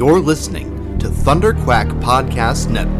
You're 0.00 0.18
listening 0.18 0.98
to 1.00 1.10
Thunder 1.10 1.52
Quack 1.52 1.86
Podcast 1.88 2.70
Network. 2.70 2.96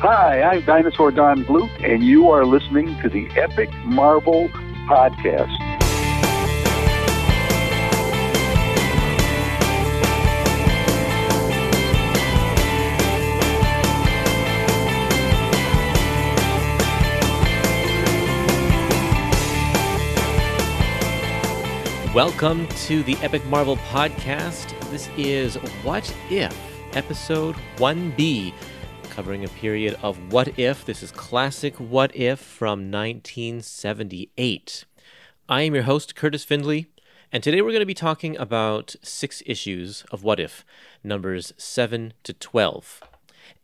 Hi, 0.00 0.40
I'm 0.40 0.64
Dinosaur 0.64 1.10
Don 1.10 1.44
Glut, 1.44 1.68
and 1.82 2.02
you 2.02 2.30
are 2.30 2.46
listening 2.46 2.98
to 3.02 3.10
the 3.10 3.28
Epic 3.38 3.68
Marvel 3.84 4.48
Podcast. 4.88 5.67
Welcome 22.18 22.66
to 22.66 23.04
the 23.04 23.16
Epic 23.18 23.46
Marvel 23.46 23.76
Podcast. 23.76 24.76
This 24.90 25.08
is 25.16 25.54
What 25.84 26.12
If, 26.28 26.52
episode 26.96 27.54
1B, 27.76 28.52
covering 29.04 29.44
a 29.44 29.48
period 29.50 29.96
of 30.02 30.32
What 30.32 30.58
If. 30.58 30.84
This 30.84 31.04
is 31.04 31.12
classic 31.12 31.76
What 31.76 32.16
If 32.16 32.40
from 32.40 32.90
1978. 32.90 34.84
I 35.48 35.62
am 35.62 35.76
your 35.76 35.84
host, 35.84 36.16
Curtis 36.16 36.42
Findley, 36.42 36.88
and 37.30 37.40
today 37.40 37.62
we're 37.62 37.70
going 37.70 37.78
to 37.78 37.86
be 37.86 37.94
talking 37.94 38.36
about 38.36 38.96
six 39.00 39.40
issues 39.46 40.02
of 40.10 40.24
What 40.24 40.40
If, 40.40 40.64
numbers 41.04 41.52
7 41.56 42.14
to 42.24 42.32
12 42.32 43.00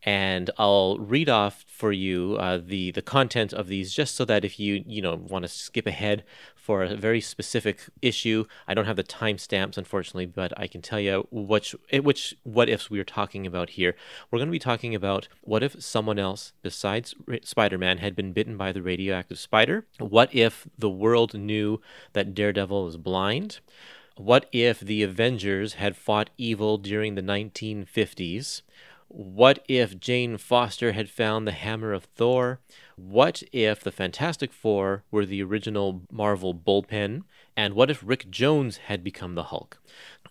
and 0.04 0.50
I'll 0.58 0.98
read 0.98 1.28
off 1.28 1.64
for 1.66 1.90
you 1.90 2.36
uh, 2.38 2.58
the 2.62 2.90
the 2.90 3.02
content 3.02 3.52
of 3.52 3.68
these 3.68 3.92
just 3.92 4.14
so 4.14 4.24
that 4.26 4.44
if 4.44 4.60
you 4.60 4.84
you 4.86 5.00
know 5.00 5.14
want 5.16 5.44
to 5.44 5.48
skip 5.48 5.86
ahead 5.86 6.24
for 6.64 6.82
a 6.82 6.96
very 6.96 7.20
specific 7.20 7.78
issue, 8.00 8.46
I 8.66 8.72
don't 8.72 8.86
have 8.86 8.96
the 8.96 9.04
timestamps 9.04 9.76
unfortunately, 9.76 10.24
but 10.24 10.58
I 10.58 10.66
can 10.66 10.80
tell 10.80 10.98
you 10.98 11.28
which 11.30 11.76
eh, 11.90 11.98
which 11.98 12.34
what 12.42 12.70
ifs 12.70 12.88
we 12.88 12.98
are 12.98 13.04
talking 13.04 13.46
about 13.46 13.70
here. 13.70 13.94
We're 14.30 14.38
going 14.38 14.48
to 14.48 14.52
be 14.52 14.58
talking 14.58 14.94
about 14.94 15.28
what 15.42 15.62
if 15.62 15.82
someone 15.82 16.18
else 16.18 16.54
besides 16.62 17.14
Spider-Man 17.42 17.98
had 17.98 18.16
been 18.16 18.32
bitten 18.32 18.56
by 18.56 18.72
the 18.72 18.80
radioactive 18.80 19.38
spider? 19.38 19.84
What 19.98 20.34
if 20.34 20.66
the 20.78 20.88
world 20.88 21.34
knew 21.34 21.82
that 22.14 22.34
Daredevil 22.34 22.88
is 22.88 22.96
blind? 22.96 23.60
What 24.16 24.48
if 24.50 24.80
the 24.80 25.02
Avengers 25.02 25.74
had 25.74 25.98
fought 25.98 26.30
evil 26.38 26.78
during 26.78 27.14
the 27.14 27.20
1950s? 27.20 28.62
What 29.16 29.64
if 29.68 30.00
Jane 30.00 30.38
Foster 30.38 30.90
had 30.90 31.08
found 31.08 31.46
the 31.46 31.52
hammer 31.52 31.92
of 31.92 32.02
Thor? 32.02 32.58
What 32.96 33.44
if 33.52 33.78
the 33.78 33.92
Fantastic 33.92 34.52
Four 34.52 35.04
were 35.12 35.24
the 35.24 35.40
original 35.40 36.02
Marvel 36.10 36.52
bullpen? 36.52 37.22
And 37.56 37.74
what 37.74 37.92
if 37.92 38.02
Rick 38.04 38.28
Jones 38.28 38.78
had 38.88 39.04
become 39.04 39.36
the 39.36 39.44
Hulk? 39.44 39.78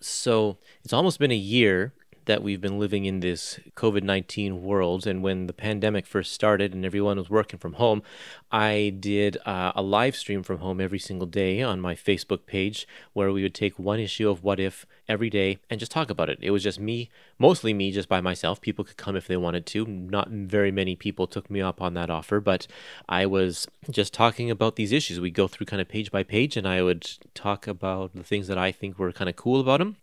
So 0.02 0.58
it's 0.84 0.92
almost 0.92 1.18
been 1.18 1.30
a 1.30 1.34
year 1.34 1.94
that 2.26 2.42
we've 2.42 2.60
been 2.60 2.78
living 2.78 3.04
in 3.04 3.20
this 3.20 3.58
COVID 3.76 4.02
19 4.02 4.62
world. 4.62 5.06
And 5.06 5.22
when 5.22 5.46
the 5.46 5.52
pandemic 5.52 6.06
first 6.06 6.32
started 6.32 6.74
and 6.74 6.84
everyone 6.84 7.18
was 7.18 7.30
working 7.30 7.58
from 7.58 7.74
home, 7.74 8.02
I 8.50 8.94
did 8.98 9.36
uh, 9.44 9.72
a 9.74 9.82
live 9.82 10.16
stream 10.16 10.42
from 10.42 10.58
home 10.58 10.80
every 10.80 10.98
single 10.98 11.26
day 11.26 11.62
on 11.62 11.80
my 11.80 11.94
Facebook 11.94 12.46
page 12.46 12.86
where 13.12 13.32
we 13.32 13.42
would 13.42 13.54
take 13.54 13.78
one 13.78 14.00
issue 14.00 14.28
of 14.28 14.42
What 14.42 14.60
If 14.60 14.86
every 15.08 15.30
day 15.30 15.58
and 15.68 15.78
just 15.78 15.92
talk 15.92 16.10
about 16.10 16.30
it. 16.30 16.38
It 16.40 16.50
was 16.50 16.62
just 16.62 16.80
me, 16.80 17.10
mostly 17.38 17.74
me, 17.74 17.92
just 17.92 18.08
by 18.08 18.20
myself. 18.20 18.60
People 18.60 18.84
could 18.84 18.96
come 18.96 19.16
if 19.16 19.26
they 19.26 19.36
wanted 19.36 19.66
to. 19.66 19.86
Not 19.86 20.28
very 20.28 20.70
many 20.70 20.96
people 20.96 21.26
took 21.26 21.50
me 21.50 21.60
up 21.60 21.82
on 21.82 21.94
that 21.94 22.10
offer, 22.10 22.40
but 22.40 22.66
I 23.08 23.26
was 23.26 23.66
just 23.90 24.14
talking 24.14 24.50
about 24.50 24.76
these 24.76 24.92
issues. 24.92 25.20
We 25.20 25.30
go 25.30 25.48
through 25.48 25.66
kind 25.66 25.82
of 25.82 25.88
page 25.88 26.10
by 26.10 26.22
page, 26.22 26.56
and 26.56 26.66
I 26.66 26.82
would 26.82 27.08
talk 27.34 27.66
about 27.66 28.14
the 28.14 28.24
things 28.24 28.48
that 28.48 28.58
I 28.58 28.72
think 28.72 28.98
were 28.98 29.12
kind 29.12 29.28
of 29.28 29.36
cool 29.36 29.60
about 29.60 29.78
them. 29.78 29.96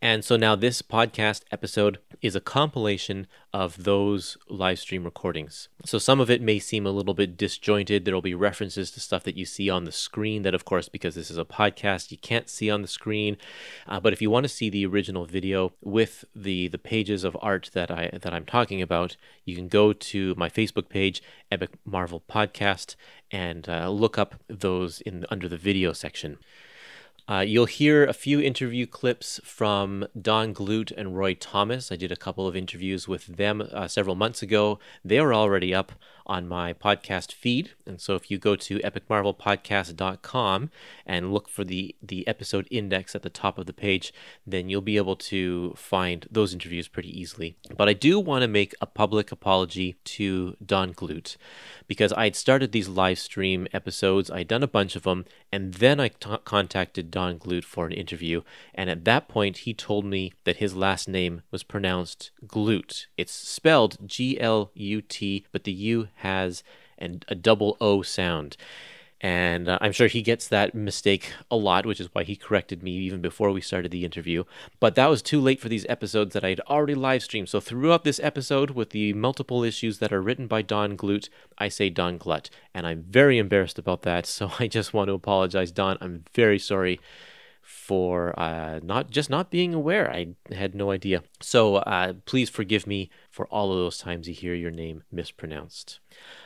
And 0.00 0.24
so 0.24 0.36
now 0.36 0.54
this 0.54 0.80
podcast 0.80 1.42
episode 1.50 1.98
is 2.22 2.36
a 2.36 2.40
compilation 2.40 3.26
of 3.52 3.82
those 3.82 4.36
live 4.48 4.78
stream 4.78 5.02
recordings. 5.02 5.68
So 5.84 5.98
some 5.98 6.20
of 6.20 6.30
it 6.30 6.40
may 6.40 6.60
seem 6.60 6.86
a 6.86 6.92
little 6.92 7.14
bit 7.14 7.36
disjointed. 7.36 8.04
There 8.04 8.14
will 8.14 8.22
be 8.22 8.34
references 8.34 8.92
to 8.92 9.00
stuff 9.00 9.24
that 9.24 9.36
you 9.36 9.44
see 9.44 9.68
on 9.68 9.84
the 9.84 9.92
screen 9.92 10.42
that, 10.42 10.54
of 10.54 10.64
course, 10.64 10.88
because 10.88 11.16
this 11.16 11.32
is 11.32 11.38
a 11.38 11.44
podcast, 11.44 12.12
you 12.12 12.18
can't 12.18 12.48
see 12.48 12.70
on 12.70 12.82
the 12.82 12.88
screen. 12.88 13.38
Uh, 13.88 13.98
but 13.98 14.12
if 14.12 14.22
you 14.22 14.30
want 14.30 14.44
to 14.44 14.48
see 14.48 14.70
the 14.70 14.86
original 14.86 15.24
video 15.24 15.72
with 15.82 16.24
the 16.34 16.68
the 16.68 16.78
pages 16.78 17.24
of 17.24 17.36
art 17.40 17.70
that 17.72 17.90
I 17.90 18.10
that 18.12 18.32
I'm 18.32 18.44
talking 18.44 18.80
about, 18.80 19.16
you 19.44 19.56
can 19.56 19.66
go 19.66 19.92
to 19.92 20.34
my 20.36 20.48
Facebook 20.48 20.88
page, 20.88 21.22
Epic 21.50 21.70
Marvel 21.84 22.22
Podcast, 22.30 22.94
and 23.32 23.68
uh, 23.68 23.90
look 23.90 24.16
up 24.16 24.36
those 24.46 25.00
in 25.00 25.26
under 25.28 25.48
the 25.48 25.56
video 25.56 25.92
section. 25.92 26.38
Uh, 27.30 27.40
you'll 27.40 27.66
hear 27.66 28.06
a 28.06 28.14
few 28.14 28.40
interview 28.40 28.86
clips 28.86 29.38
from 29.44 30.06
Don 30.18 30.54
Glut 30.54 30.90
and 30.92 31.14
Roy 31.14 31.34
Thomas. 31.34 31.92
I 31.92 31.96
did 31.96 32.10
a 32.10 32.16
couple 32.16 32.46
of 32.46 32.56
interviews 32.56 33.06
with 33.06 33.26
them 33.26 33.68
uh, 33.70 33.86
several 33.86 34.14
months 34.14 34.40
ago. 34.40 34.78
They 35.04 35.18
are 35.18 35.34
already 35.34 35.74
up 35.74 35.92
on 36.28 36.46
my 36.46 36.72
podcast 36.72 37.32
feed. 37.32 37.70
And 37.86 38.00
so 38.00 38.14
if 38.14 38.30
you 38.30 38.38
go 38.38 38.54
to 38.56 38.78
epicmarvelpodcast.com 38.80 40.70
and 41.06 41.32
look 41.32 41.48
for 41.48 41.64
the, 41.64 41.94
the 42.02 42.26
episode 42.28 42.68
index 42.70 43.14
at 43.14 43.22
the 43.22 43.30
top 43.30 43.58
of 43.58 43.66
the 43.66 43.72
page, 43.72 44.12
then 44.46 44.68
you'll 44.68 44.80
be 44.80 44.96
able 44.96 45.16
to 45.16 45.74
find 45.76 46.26
those 46.30 46.52
interviews 46.52 46.88
pretty 46.88 47.18
easily. 47.18 47.56
But 47.76 47.88
I 47.88 47.94
do 47.94 48.20
want 48.20 48.42
to 48.42 48.48
make 48.48 48.74
a 48.80 48.86
public 48.86 49.32
apology 49.32 49.96
to 50.04 50.56
Don 50.64 50.92
Glut 50.92 51.36
because 51.86 52.12
I 52.12 52.24
had 52.24 52.36
started 52.36 52.72
these 52.72 52.88
live 52.88 53.18
stream 53.18 53.66
episodes, 53.72 54.30
I'd 54.30 54.48
done 54.48 54.62
a 54.62 54.68
bunch 54.68 54.94
of 54.94 55.04
them, 55.04 55.24
and 55.50 55.74
then 55.74 55.98
I 55.98 56.08
t- 56.08 56.36
contacted 56.44 57.10
Don 57.10 57.38
Glut 57.38 57.64
for 57.64 57.86
an 57.86 57.92
interview. 57.92 58.42
And 58.74 58.90
at 58.90 59.04
that 59.06 59.28
point, 59.28 59.58
he 59.58 59.72
told 59.74 60.04
me 60.04 60.32
that 60.44 60.56
his 60.56 60.76
last 60.76 61.08
name 61.08 61.42
was 61.50 61.62
pronounced 61.62 62.30
Glute. 62.46 63.06
It's 63.16 63.32
spelled 63.32 63.96
G 64.06 64.38
L 64.38 64.70
U 64.74 65.00
T, 65.00 65.46
but 65.50 65.64
the 65.64 65.72
U 65.72 66.08
has 66.18 66.62
an, 66.98 67.22
a 67.28 67.34
double 67.34 67.76
O 67.80 68.02
sound. 68.02 68.56
And 69.20 69.68
uh, 69.68 69.78
I'm 69.80 69.90
sure 69.90 70.06
he 70.06 70.22
gets 70.22 70.46
that 70.48 70.74
mistake 70.74 71.32
a 71.50 71.56
lot, 71.56 71.86
which 71.86 71.98
is 72.00 72.08
why 72.12 72.22
he 72.22 72.36
corrected 72.36 72.82
me 72.84 72.92
even 72.92 73.20
before 73.20 73.50
we 73.50 73.60
started 73.60 73.90
the 73.90 74.04
interview. 74.04 74.44
But 74.78 74.94
that 74.94 75.10
was 75.10 75.22
too 75.22 75.40
late 75.40 75.60
for 75.60 75.68
these 75.68 75.86
episodes 75.88 76.34
that 76.34 76.44
I 76.44 76.50
had 76.50 76.60
already 76.60 76.94
live 76.94 77.24
streamed. 77.24 77.48
So 77.48 77.58
throughout 77.58 78.04
this 78.04 78.20
episode, 78.22 78.70
with 78.70 78.90
the 78.90 79.12
multiple 79.14 79.64
issues 79.64 79.98
that 79.98 80.12
are 80.12 80.22
written 80.22 80.46
by 80.46 80.62
Don 80.62 80.94
Glut, 80.94 81.28
I 81.58 81.68
say 81.68 81.90
Don 81.90 82.16
Glut. 82.16 82.48
And 82.72 82.86
I'm 82.86 83.02
very 83.02 83.38
embarrassed 83.38 83.78
about 83.78 84.02
that. 84.02 84.26
So 84.38 84.52
I 84.60 84.68
just 84.68 84.94
want 84.94 85.08
to 85.08 85.14
apologize, 85.14 85.72
Don. 85.72 85.98
I'm 86.00 86.24
very 86.32 86.60
sorry 86.60 87.00
for 87.68 88.38
uh, 88.38 88.78
not 88.84 89.10
just 89.10 89.28
not 89.28 89.50
being 89.50 89.74
aware. 89.74 90.10
I 90.10 90.28
had 90.54 90.76
no 90.76 90.92
idea. 90.92 91.22
So 91.40 91.76
uh, 91.76 92.12
please 92.24 92.48
forgive 92.48 92.86
me 92.86 93.10
for 93.38 93.46
all 93.52 93.70
of 93.70 93.78
those 93.78 93.98
times 93.98 94.26
you 94.26 94.34
hear 94.34 94.52
your 94.52 94.72
name 94.72 95.04
mispronounced. 95.12 96.00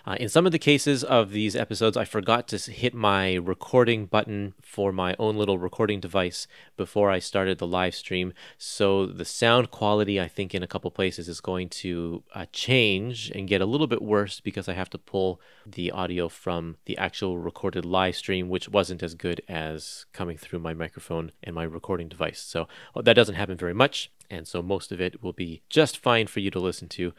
Uh, 0.04 0.14
in 0.20 0.28
some 0.28 0.44
of 0.44 0.53
the 0.53 0.58
cases 0.58 1.03
of 1.03 1.30
these 1.30 1.56
episodes, 1.56 1.97
I 1.97 2.04
forgot 2.04 2.47
to 2.48 2.58
hit 2.70 2.92
my 2.92 3.32
recording 3.36 4.04
button 4.04 4.53
for 4.60 4.92
my 4.92 5.16
own 5.19 5.36
little 5.36 5.56
recording 5.56 6.00
device 6.00 6.47
before 6.76 7.10
I 7.10 7.19
started 7.19 7.56
the 7.56 7.66
live 7.66 7.94
stream. 7.94 8.34
So 8.58 9.06
the 9.06 9.25
sound 9.25 9.70
quality, 9.70 10.20
I 10.20 10.28
think, 10.28 10.54
in 10.54 10.62
a 10.62 10.66
couple 10.66 10.91
places 10.91 11.30
is 11.30 11.41
going 11.41 11.70
to 11.70 12.25
uh, 12.34 12.44
change 12.53 13.32
and 13.34 13.48
get 13.48 13.62
a 13.62 13.66
little 13.66 13.86
bit 13.86 14.03
worse 14.03 14.41
because 14.41 14.69
I 14.69 14.74
have 14.74 14.91
to 14.91 14.98
pull 14.98 15.41
the 15.64 15.91
audio 15.92 16.28
from 16.28 16.76
the 16.84 16.98
actual 16.98 17.38
recorded 17.38 17.86
live 17.86 18.16
stream, 18.16 18.50
which 18.50 18.69
wasn't 18.69 19.03
as 19.03 19.14
good 19.14 19.41
as 19.48 20.04
coming 20.12 20.36
through 20.36 20.59
my 20.59 20.74
microphone 20.74 21.33
and 21.42 21.54
my 21.54 21.65
recording 21.65 22.09
device. 22.09 22.42
So 22.42 22.68
that 22.94 23.15
doesn't 23.15 23.36
happen 23.36 23.56
very 23.56 23.72
much. 23.72 24.10
And 24.32 24.48
so 24.48 24.62
most 24.62 24.90
of 24.92 25.00
it 25.00 25.22
will 25.22 25.34
be 25.34 25.60
just 25.68 25.98
fine 25.98 26.26
for 26.26 26.40
you 26.40 26.50
to 26.50 26.58
listen 26.58 26.88
to. 26.88 27.12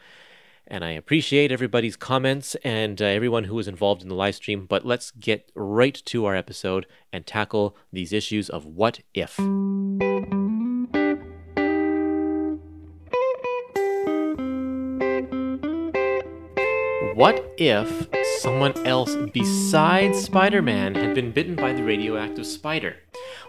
And 0.66 0.84
I 0.84 0.90
appreciate 0.90 1.52
everybody's 1.52 1.94
comments 1.94 2.56
and 2.64 3.00
uh, 3.00 3.04
everyone 3.04 3.44
who 3.44 3.54
was 3.54 3.68
involved 3.68 4.02
in 4.02 4.08
the 4.08 4.16
live 4.16 4.34
stream. 4.34 4.66
But 4.66 4.84
let's 4.84 5.12
get 5.12 5.52
right 5.54 5.94
to 6.06 6.24
our 6.24 6.34
episode 6.34 6.86
and 7.12 7.24
tackle 7.24 7.76
these 7.92 8.12
issues 8.12 8.50
of 8.50 8.66
what 8.66 9.00
if. 9.14 9.38
What 17.14 17.54
if 17.58 18.08
someone 18.40 18.76
else 18.84 19.14
besides 19.32 20.20
Spider 20.20 20.62
Man 20.62 20.96
had 20.96 21.14
been 21.14 21.30
bitten 21.30 21.54
by 21.54 21.72
the 21.74 21.84
radioactive 21.84 22.44
spider? 22.44 22.96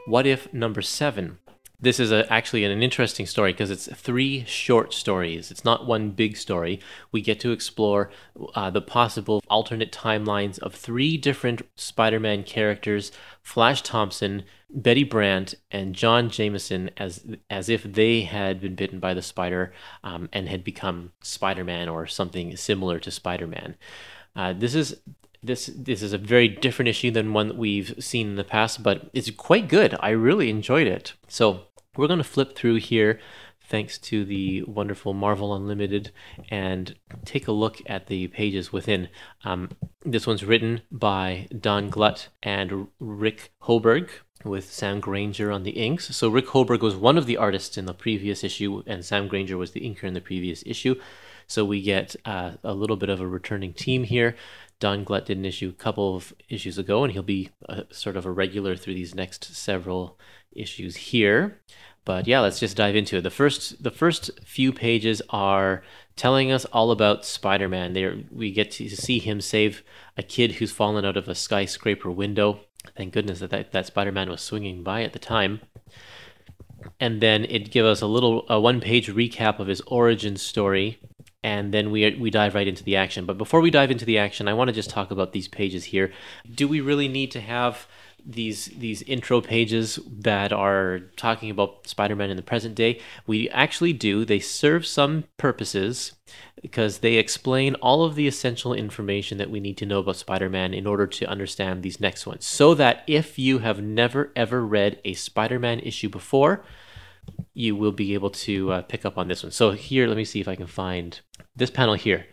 What 0.05 0.27
if 0.27 0.53
number 0.53 0.83
seven? 0.83 1.39
This 1.79 1.99
is 1.99 2.11
a, 2.11 2.31
actually 2.31 2.63
an 2.63 2.81
interesting 2.81 3.25
story 3.25 3.51
because 3.51 3.71
it's 3.71 3.87
three 3.93 4.45
short 4.45 4.93
stories. 4.93 5.51
It's 5.51 5.65
not 5.65 5.85
one 5.85 6.11
big 6.11 6.37
story. 6.37 6.79
We 7.11 7.21
get 7.21 7.39
to 7.41 7.51
explore 7.51 8.11
uh, 8.53 8.69
the 8.69 8.81
possible 8.81 9.43
alternate 9.49 9.91
timelines 9.91 10.59
of 10.59 10.73
three 10.73 11.17
different 11.17 11.61
Spider 11.75 12.19
Man 12.19 12.43
characters 12.43 13.11
Flash 13.41 13.83
Thompson, 13.83 14.43
Betty 14.69 15.03
Brant, 15.03 15.55
and 15.69 15.93
John 15.93 16.29
Jameson 16.29 16.89
as, 16.97 17.25
as 17.49 17.69
if 17.69 17.83
they 17.83 18.21
had 18.21 18.59
been 18.59 18.75
bitten 18.75 18.99
by 18.99 19.13
the 19.13 19.21
spider 19.21 19.71
um, 20.03 20.29
and 20.33 20.49
had 20.49 20.63
become 20.63 21.11
Spider 21.21 21.63
Man 21.63 21.87
or 21.87 22.07
something 22.07 22.55
similar 22.57 22.99
to 22.99 23.11
Spider 23.11 23.47
Man. 23.47 23.75
Uh, 24.35 24.53
this 24.53 24.75
is 24.75 24.99
this 25.45 25.67
this 25.75 26.01
is 26.01 26.13
a 26.13 26.17
very 26.17 26.47
different 26.47 26.89
issue 26.89 27.11
than 27.11 27.33
one 27.33 27.47
that 27.47 27.57
we've 27.57 27.93
seen 27.99 28.29
in 28.29 28.35
the 28.35 28.43
past, 28.43 28.83
but 28.83 29.09
it's 29.13 29.29
quite 29.31 29.67
good. 29.67 29.95
I 29.99 30.09
really 30.09 30.49
enjoyed 30.49 30.87
it. 30.87 31.13
So 31.27 31.67
we're 31.95 32.07
going 32.07 32.17
to 32.17 32.23
flip 32.23 32.55
through 32.55 32.75
here, 32.75 33.19
thanks 33.69 33.97
to 33.97 34.25
the 34.25 34.63
wonderful 34.63 35.13
Marvel 35.13 35.55
Unlimited, 35.55 36.11
and 36.49 36.95
take 37.23 37.47
a 37.47 37.51
look 37.53 37.81
at 37.85 38.07
the 38.07 38.27
pages 38.27 38.73
within. 38.73 39.09
Um, 39.43 39.69
this 40.03 40.27
one's 40.27 40.43
written 40.43 40.81
by 40.91 41.47
Don 41.57 41.89
Glut 41.89 42.29
and 42.43 42.87
Rick 42.99 43.51
Hoberg 43.63 44.09
with 44.43 44.71
Sam 44.71 44.99
Grainger 44.99 45.51
on 45.51 45.63
the 45.63 45.71
inks. 45.71 46.15
So 46.15 46.29
Rick 46.29 46.47
Hoberg 46.47 46.81
was 46.81 46.95
one 46.95 47.17
of 47.17 47.25
the 47.25 47.37
artists 47.37 47.77
in 47.77 47.85
the 47.85 47.93
previous 47.93 48.43
issue, 48.43 48.83
and 48.85 49.03
Sam 49.03 49.27
Grainger 49.27 49.57
was 49.57 49.71
the 49.71 49.81
inker 49.81 50.03
in 50.03 50.13
the 50.13 50.21
previous 50.21 50.63
issue. 50.65 50.95
So 51.47 51.63
we 51.63 51.81
get 51.81 52.15
uh, 52.25 52.53
a 52.63 52.73
little 52.73 52.95
bit 52.95 53.09
of 53.09 53.21
a 53.21 53.27
returning 53.27 53.73
team 53.73 54.03
here. 54.03 54.35
Don 54.79 55.03
Glut 55.03 55.25
did 55.25 55.37
an 55.37 55.45
issue 55.45 55.69
a 55.69 55.83
couple 55.83 56.15
of 56.15 56.33
issues 56.49 56.77
ago, 56.77 57.03
and 57.03 57.13
he'll 57.13 57.23
be 57.23 57.49
a, 57.67 57.85
sort 57.91 58.17
of 58.17 58.25
a 58.25 58.31
regular 58.31 58.75
through 58.75 58.95
these 58.95 59.15
next 59.15 59.55
several 59.55 60.19
issues 60.51 60.95
here. 60.95 61.61
But 62.03 62.27
yeah, 62.27 62.39
let's 62.41 62.59
just 62.59 62.77
dive 62.77 62.95
into 62.95 63.17
it. 63.17 63.21
The 63.21 63.31
first 63.31 63.81
the 63.83 63.91
first 63.91 64.29
few 64.45 64.71
pages 64.71 65.21
are 65.29 65.83
telling 66.15 66.51
us 66.51 66.65
all 66.65 66.91
about 66.91 67.25
Spider-Man. 67.25 67.93
There 67.93 68.17
we 68.31 68.51
get 68.51 68.69
to 68.71 68.89
see 68.89 69.17
him 69.19 69.41
save 69.41 69.83
a 70.15 70.23
kid 70.23 70.53
who's 70.53 70.71
fallen 70.71 71.03
out 71.03 71.17
of 71.17 71.27
a 71.27 71.35
skyscraper 71.35 72.11
window. 72.11 72.59
Thank 72.95 73.13
goodness 73.13 73.39
that 73.39 73.49
that, 73.49 73.71
that 73.71 73.87
Spider-Man 73.87 74.29
was 74.29 74.41
swinging 74.41 74.83
by 74.83 75.01
at 75.03 75.13
the 75.13 75.19
time. 75.19 75.61
And 76.99 77.21
then 77.21 77.45
it 77.45 77.71
gives 77.71 77.87
us 77.87 78.01
a 78.01 78.07
little 78.07 78.45
a 78.49 78.59
one-page 78.59 79.09
recap 79.11 79.57
of 79.57 79.65
his 79.65 79.81
origin 79.87 80.37
story 80.37 80.99
and 81.45 81.71
then 81.71 81.91
we 81.91 82.15
we 82.15 82.31
dive 82.31 82.55
right 82.55 82.67
into 82.67 82.83
the 82.83 82.95
action. 82.95 83.25
But 83.25 83.37
before 83.37 83.61
we 83.61 83.69
dive 83.69 83.91
into 83.91 84.03
the 84.03 84.17
action, 84.17 84.47
I 84.47 84.55
want 84.55 84.69
to 84.69 84.73
just 84.73 84.89
talk 84.89 85.11
about 85.11 85.31
these 85.31 85.47
pages 85.47 85.85
here. 85.85 86.11
Do 86.51 86.67
we 86.67 86.81
really 86.81 87.07
need 87.07 87.29
to 87.31 87.39
have 87.39 87.87
these 88.25 88.65
these 88.65 89.03
intro 89.03 89.41
pages 89.41 89.99
that 90.07 90.51
are 90.51 91.01
talking 91.15 91.51
about 91.51 91.87
Spider-Man 91.87 92.31
in 92.31 92.37
the 92.37 92.41
present 92.41 92.73
day? 92.73 92.99
We 93.27 93.47
actually 93.51 93.93
do. 93.93 94.25
They 94.25 94.39
serve 94.39 94.87
some 94.87 95.25
purposes 95.37 96.13
because 96.63 96.97
they 96.99 97.17
explain 97.17 97.75
all 97.75 98.03
of 98.03 98.15
the 98.15 98.27
essential 98.27 98.73
information 98.73 99.37
that 99.37 99.51
we 99.51 99.59
need 99.59 99.77
to 99.77 99.85
know 99.85 99.99
about 99.99 100.15
Spider-Man 100.15 100.73
in 100.73 100.87
order 100.87 101.05
to 101.05 101.29
understand 101.29 101.83
these 101.83 101.99
next 101.99 102.25
ones. 102.25 102.43
So 102.43 102.73
that 102.73 103.03
if 103.05 103.37
you 103.37 103.59
have 103.59 103.83
never 103.83 104.31
ever 104.35 104.65
read 104.65 104.99
a 105.05 105.13
Spider-Man 105.13 105.81
issue 105.81 106.09
before, 106.09 106.65
you 107.53 107.75
will 107.75 107.91
be 107.91 108.13
able 108.13 108.29
to 108.29 108.71
uh, 108.71 108.81
pick 108.81 109.05
up 109.05 109.17
on 109.17 109.27
this 109.27 109.43
one. 109.43 109.51
So 109.51 109.71
here, 109.71 110.07
let 110.07 110.17
me 110.17 110.25
see 110.25 110.41
if 110.41 110.47
I 110.47 110.55
can 110.55 110.67
find 110.67 111.19
this 111.55 111.71
panel 111.71 111.95
here. 111.95 112.25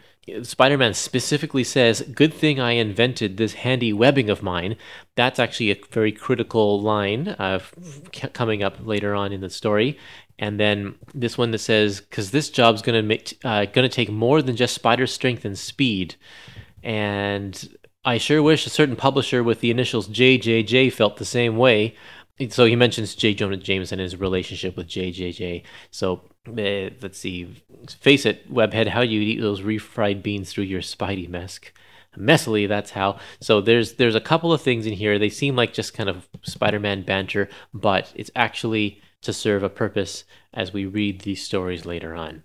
Spider-Man 0.42 0.94
specifically 0.94 1.64
says, 1.64 2.02
"Good 2.02 2.32
thing 2.32 2.60
I 2.60 2.72
invented 2.72 3.36
this 3.36 3.54
handy 3.54 3.92
webbing 3.92 4.30
of 4.30 4.42
mine." 4.42 4.76
That's 5.16 5.40
actually 5.40 5.72
a 5.72 5.80
very 5.90 6.12
critical 6.12 6.80
line 6.80 7.28
uh, 7.28 7.58
coming 8.32 8.62
up 8.62 8.76
later 8.84 9.16
on 9.16 9.32
in 9.32 9.40
the 9.40 9.50
story. 9.50 9.98
And 10.38 10.60
then 10.60 10.94
this 11.12 11.36
one 11.36 11.50
that 11.50 11.58
says, 11.58 12.00
"Because 12.00 12.30
this 12.30 12.50
job's 12.50 12.82
gonna 12.82 13.02
make 13.02 13.36
uh, 13.44 13.64
gonna 13.64 13.88
take 13.88 14.10
more 14.10 14.42
than 14.42 14.54
just 14.54 14.74
spider 14.74 15.08
strength 15.08 15.44
and 15.44 15.58
speed," 15.58 16.14
and 16.84 17.68
I 18.04 18.18
sure 18.18 18.42
wish 18.42 18.66
a 18.66 18.70
certain 18.70 18.96
publisher 18.96 19.42
with 19.42 19.60
the 19.60 19.70
initials 19.70 20.08
JJJ 20.08 20.92
felt 20.92 21.16
the 21.16 21.24
same 21.24 21.56
way 21.56 21.96
so 22.48 22.64
he 22.64 22.76
mentions 22.76 23.14
J. 23.14 23.34
Jonah 23.34 23.56
Jameson 23.56 24.00
and 24.00 24.04
his 24.04 24.18
relationship 24.18 24.76
with 24.76 24.88
JJJ. 24.88 25.62
So 25.90 26.22
uh, 26.48 26.90
let's 27.00 27.18
see. 27.18 27.64
Face 28.00 28.26
it, 28.26 28.52
Webhead, 28.52 28.88
how 28.88 29.02
you 29.02 29.20
eat 29.20 29.40
those 29.40 29.60
refried 29.60 30.22
beans 30.22 30.52
through 30.52 30.64
your 30.64 30.80
Spidey 30.80 31.28
mask? 31.28 31.72
Messily, 32.16 32.68
that's 32.68 32.90
how. 32.90 33.18
So 33.40 33.60
there's 33.60 33.94
there's 33.94 34.14
a 34.14 34.20
couple 34.20 34.52
of 34.52 34.60
things 34.60 34.86
in 34.86 34.92
here. 34.92 35.18
They 35.18 35.30
seem 35.30 35.56
like 35.56 35.72
just 35.72 35.94
kind 35.94 36.10
of 36.10 36.28
Spider-Man 36.42 37.02
banter, 37.02 37.48
but 37.72 38.12
it's 38.14 38.30
actually 38.36 39.00
to 39.22 39.32
serve 39.32 39.62
a 39.62 39.70
purpose 39.70 40.24
as 40.52 40.72
we 40.72 40.84
read 40.84 41.20
these 41.20 41.42
stories 41.42 41.86
later 41.86 42.14
on. 42.14 42.42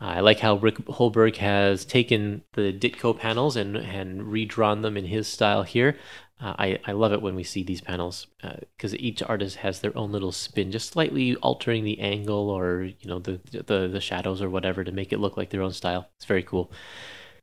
I 0.00 0.20
like 0.20 0.40
how 0.40 0.56
Rick 0.56 0.76
Hoberg 0.86 1.36
has 1.36 1.84
taken 1.84 2.42
the 2.54 2.72
Ditko 2.72 3.18
panels 3.18 3.54
and, 3.54 3.76
and 3.76 4.24
redrawn 4.24 4.80
them 4.80 4.96
in 4.96 5.04
his 5.04 5.28
style 5.28 5.62
here. 5.62 5.96
Uh, 6.40 6.54
I, 6.58 6.78
I 6.86 6.92
love 6.92 7.12
it 7.12 7.20
when 7.20 7.34
we 7.34 7.44
see 7.44 7.62
these 7.62 7.82
panels 7.82 8.26
because 8.70 8.94
uh, 8.94 8.98
each 8.98 9.22
artist 9.22 9.56
has 9.56 9.80
their 9.80 9.96
own 9.96 10.10
little 10.10 10.32
spin, 10.32 10.72
just 10.72 10.90
slightly 10.90 11.36
altering 11.36 11.84
the 11.84 12.00
angle 12.00 12.48
or 12.48 12.84
you 12.84 13.08
know 13.08 13.18
the, 13.18 13.40
the 13.52 13.88
the 13.88 14.00
shadows 14.00 14.40
or 14.40 14.48
whatever 14.48 14.82
to 14.82 14.92
make 14.92 15.12
it 15.12 15.20
look 15.20 15.36
like 15.36 15.50
their 15.50 15.62
own 15.62 15.72
style. 15.72 16.08
It's 16.16 16.24
very 16.24 16.42
cool. 16.42 16.72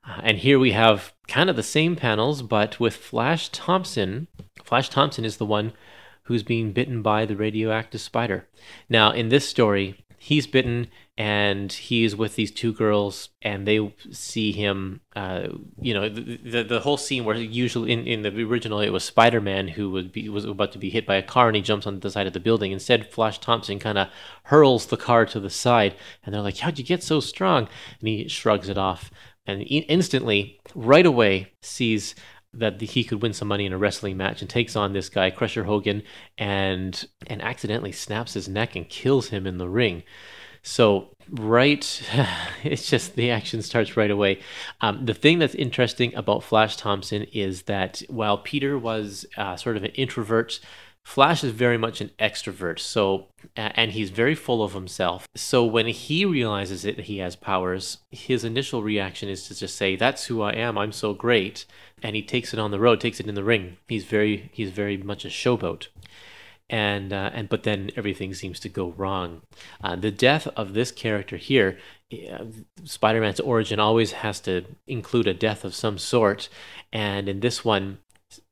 Uh, 0.08 0.22
and 0.24 0.38
here 0.38 0.58
we 0.58 0.72
have 0.72 1.14
kind 1.28 1.50
of 1.50 1.56
the 1.56 1.64
same 1.64 1.96
panels, 1.96 2.42
but 2.42 2.80
with 2.80 2.96
Flash 2.96 3.50
Thompson. 3.50 4.28
Flash 4.64 4.90
Thompson 4.90 5.26
is 5.26 5.38
the 5.38 5.46
one 5.46 5.74
who's 6.24 6.44
being 6.44 6.72
bitten 6.72 7.02
by 7.02 7.26
the 7.26 7.36
radioactive 7.36 8.02
spider. 8.02 8.48
Now, 8.90 9.12
in 9.12 9.30
this 9.30 9.48
story, 9.48 10.04
he's 10.18 10.48
bitten 10.48 10.88
and 11.18 11.74
he's 11.74 12.16
with 12.16 12.36
these 12.36 12.52
two 12.52 12.72
girls 12.72 13.30
and 13.42 13.68
they 13.68 13.94
see 14.12 14.52
him 14.52 15.02
uh, 15.16 15.48
you 15.81 15.94
know 15.94 16.08
the, 16.08 16.38
the, 16.38 16.64
the 16.64 16.80
whole 16.80 16.98
scene 16.98 17.25
where 17.25 17.36
usually 17.36 17.92
in, 17.92 18.06
in 18.06 18.22
the 18.22 18.44
original 18.44 18.80
it 18.80 18.90
was 18.90 19.04
spider-man 19.04 19.68
who 19.68 19.90
would 19.90 20.12
be 20.12 20.30
was 20.30 20.46
about 20.46 20.72
to 20.72 20.78
be 20.78 20.90
hit 20.90 21.08
by 21.08 21.16
a 21.16 21.24
car 21.24 21.48
and 21.48 21.56
he 21.56 21.62
jumps 21.62 21.88
on 21.88 22.00
the 22.00 22.12
side 22.12 22.28
of 22.28 22.34
the 22.34 22.40
building 22.40 22.72
instead 22.72 23.12
flash 23.12 23.40
thompson 23.40 23.80
kind 23.80 23.98
of 23.98 24.08
hurls 24.44 24.86
the 24.88 24.98
car 24.98 25.25
to 25.25 25.40
the 25.40 25.50
side 25.50 25.96
and 26.24 26.34
they're 26.34 26.42
like 26.42 26.58
how'd 26.58 26.78
you 26.78 26.86
get 26.86 27.02
so 27.02 27.20
strong 27.20 27.68
and 28.00 28.08
he 28.08 28.28
shrugs 28.28 28.70
it 28.70 28.78
off 28.78 29.10
and 29.48 29.63
instantly 29.68 30.60
right 30.75 31.06
away 31.06 31.52
sees 31.62 32.13
that 32.54 32.81
he 32.81 33.04
could 33.04 33.22
win 33.22 33.34
some 33.34 33.48
money 33.48 33.66
in 33.66 33.74
a 33.74 33.78
wrestling 33.78 34.18
match 34.18 34.42
and 34.42 34.50
takes 34.50 34.75
on 34.75 34.94
this 34.94 35.10
guy 35.10 35.30
Crusher 35.30 35.66
Hogan 35.66 36.04
and 36.38 37.08
and 37.28 37.42
accidentally 37.42 37.92
snaps 37.92 38.34
his 38.34 38.48
neck 38.48 38.75
and 38.75 38.90
kills 38.90 39.30
him 39.30 39.46
in 39.46 39.58
the 39.58 39.70
ring. 39.70 40.04
So 40.68 41.08
right, 41.31 42.04
it's 42.64 42.90
just 42.90 43.16
the 43.16 43.31
action 43.31 43.62
starts 43.62 43.96
right 43.96 44.12
away. 44.12 44.42
Um, 44.81 45.06
the 45.06 45.14
thing 45.14 45.40
that's 45.40 45.56
interesting 45.56 46.14
about 46.14 46.44
Flash 46.44 46.75
Thompson 46.75 47.24
is 47.31 47.64
that 47.64 48.04
while 48.10 48.38
Peter 48.38 48.78
was 48.78 49.25
uh, 49.38 49.56
sort 49.56 49.78
of 49.78 49.84
an 49.84 49.92
introvert. 49.92 50.60
Flash 51.04 51.42
is 51.42 51.54
very 51.54 51.78
much 51.78 52.02
an 52.02 52.12
extrovert, 52.19 52.80
so 52.80 53.27
and 53.56 53.94
he's 53.94 54.10
very 54.10 54.36
full 54.36 54.62
of 54.62 54.74
himself. 54.74 55.25
So 55.36 55.63
when 55.63 55.88
he 55.88 56.25
realizes 56.25 56.82
that 56.82 57.00
he 57.00 57.20
has 57.20 57.38
powers, 57.38 58.00
his 58.12 58.44
initial 58.44 58.84
reaction 58.84 59.30
is 59.30 59.48
to 59.48 59.56
just 59.56 59.77
say, 59.77 59.96
"That's 59.96 60.25
who 60.25 60.41
I 60.41 60.51
am. 60.51 60.77
I'm 60.77 60.91
so 60.91 61.13
great." 61.13 61.63
And 62.03 62.13
he 62.13 62.22
takes 62.22 62.53
it 62.53 62.60
on 62.60 62.72
the 62.72 62.80
road, 62.80 63.00
takes 63.00 63.22
it 63.22 63.30
in 63.30 63.36
the 63.36 63.44
ring. 63.46 63.77
He's 63.88 64.03
very 64.03 64.50
he's 64.51 64.72
very 64.72 64.98
much 64.98 65.24
a 65.24 65.30
showboat 65.30 65.88
and 66.69 67.13
uh, 67.13 67.31
and 67.33 67.50
but 67.50 67.63
then 67.63 67.91
everything 67.95 68.33
seems 68.33 68.59
to 68.62 68.69
go 68.69 68.93
wrong. 68.97 69.41
Uh, 69.83 69.95
the 69.95 70.12
death 70.12 70.47
of 70.55 70.74
this 70.74 70.91
character 70.91 71.38
here, 71.38 71.77
uh, 72.12 72.45
Spider-Man's 72.83 73.39
origin 73.39 73.79
always 73.79 74.12
has 74.12 74.39
to 74.41 74.65
include 74.86 75.27
a 75.27 75.33
death 75.33 75.63
of 75.63 75.75
some 75.75 75.97
sort, 75.97 76.50
and 76.91 77.29
in 77.29 77.39
this 77.39 77.63
one, 77.63 78.00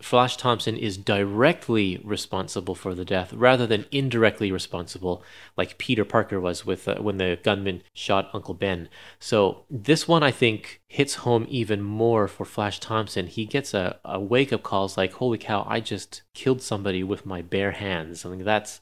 Flash 0.01 0.38
Thompson 0.38 0.77
is 0.77 0.98
directly 0.98 2.01
responsible 2.04 2.75
for 2.75 2.96
the 2.96 3.06
death 3.06 3.34
rather 3.34 3.65
than 3.68 3.86
indirectly 3.92 4.51
responsible, 4.51 5.24
like 5.58 5.77
Peter 5.77 6.06
Parker 6.06 6.39
was 6.39 6.65
with 6.65 6.88
uh, 6.88 6.96
when 6.96 7.18
the 7.18 7.39
gunman 7.44 7.82
shot 7.94 8.30
Uncle 8.34 8.54
Ben. 8.54 8.89
So 9.20 9.65
this 9.70 10.08
one, 10.08 10.24
I 10.24 10.32
think, 10.32 10.82
hits 10.88 11.15
home 11.15 11.46
even 11.50 11.82
more 11.82 12.27
for 12.27 12.46
Flash 12.46 12.80
Thompson. 12.80 13.27
He 13.27 13.46
gets 13.46 13.74
a, 13.74 14.00
a 14.06 14.20
wake 14.20 14.54
up 14.54 14.63
calls 14.63 14.98
like, 14.98 15.13
"Holy 15.13 15.38
cow! 15.38 15.65
I 15.68 15.80
just 15.80 16.22
killed 16.34 16.62
somebody 16.62 17.04
with 17.04 17.25
my 17.25 17.42
bare 17.42 17.72
hands." 17.72 18.25
I 18.25 18.30
mean, 18.30 18.44
that's 18.44 18.80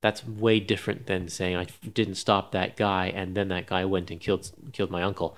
that's 0.00 0.26
way 0.26 0.60
different 0.60 1.06
than 1.06 1.28
saying 1.28 1.56
I 1.56 1.66
didn't 1.92 2.14
stop 2.14 2.52
that 2.52 2.76
guy 2.76 3.06
and 3.08 3.34
then 3.34 3.48
that 3.48 3.66
guy 3.66 3.84
went 3.84 4.10
and 4.10 4.20
killed 4.20 4.50
killed 4.72 4.90
my 4.90 5.02
uncle. 5.02 5.36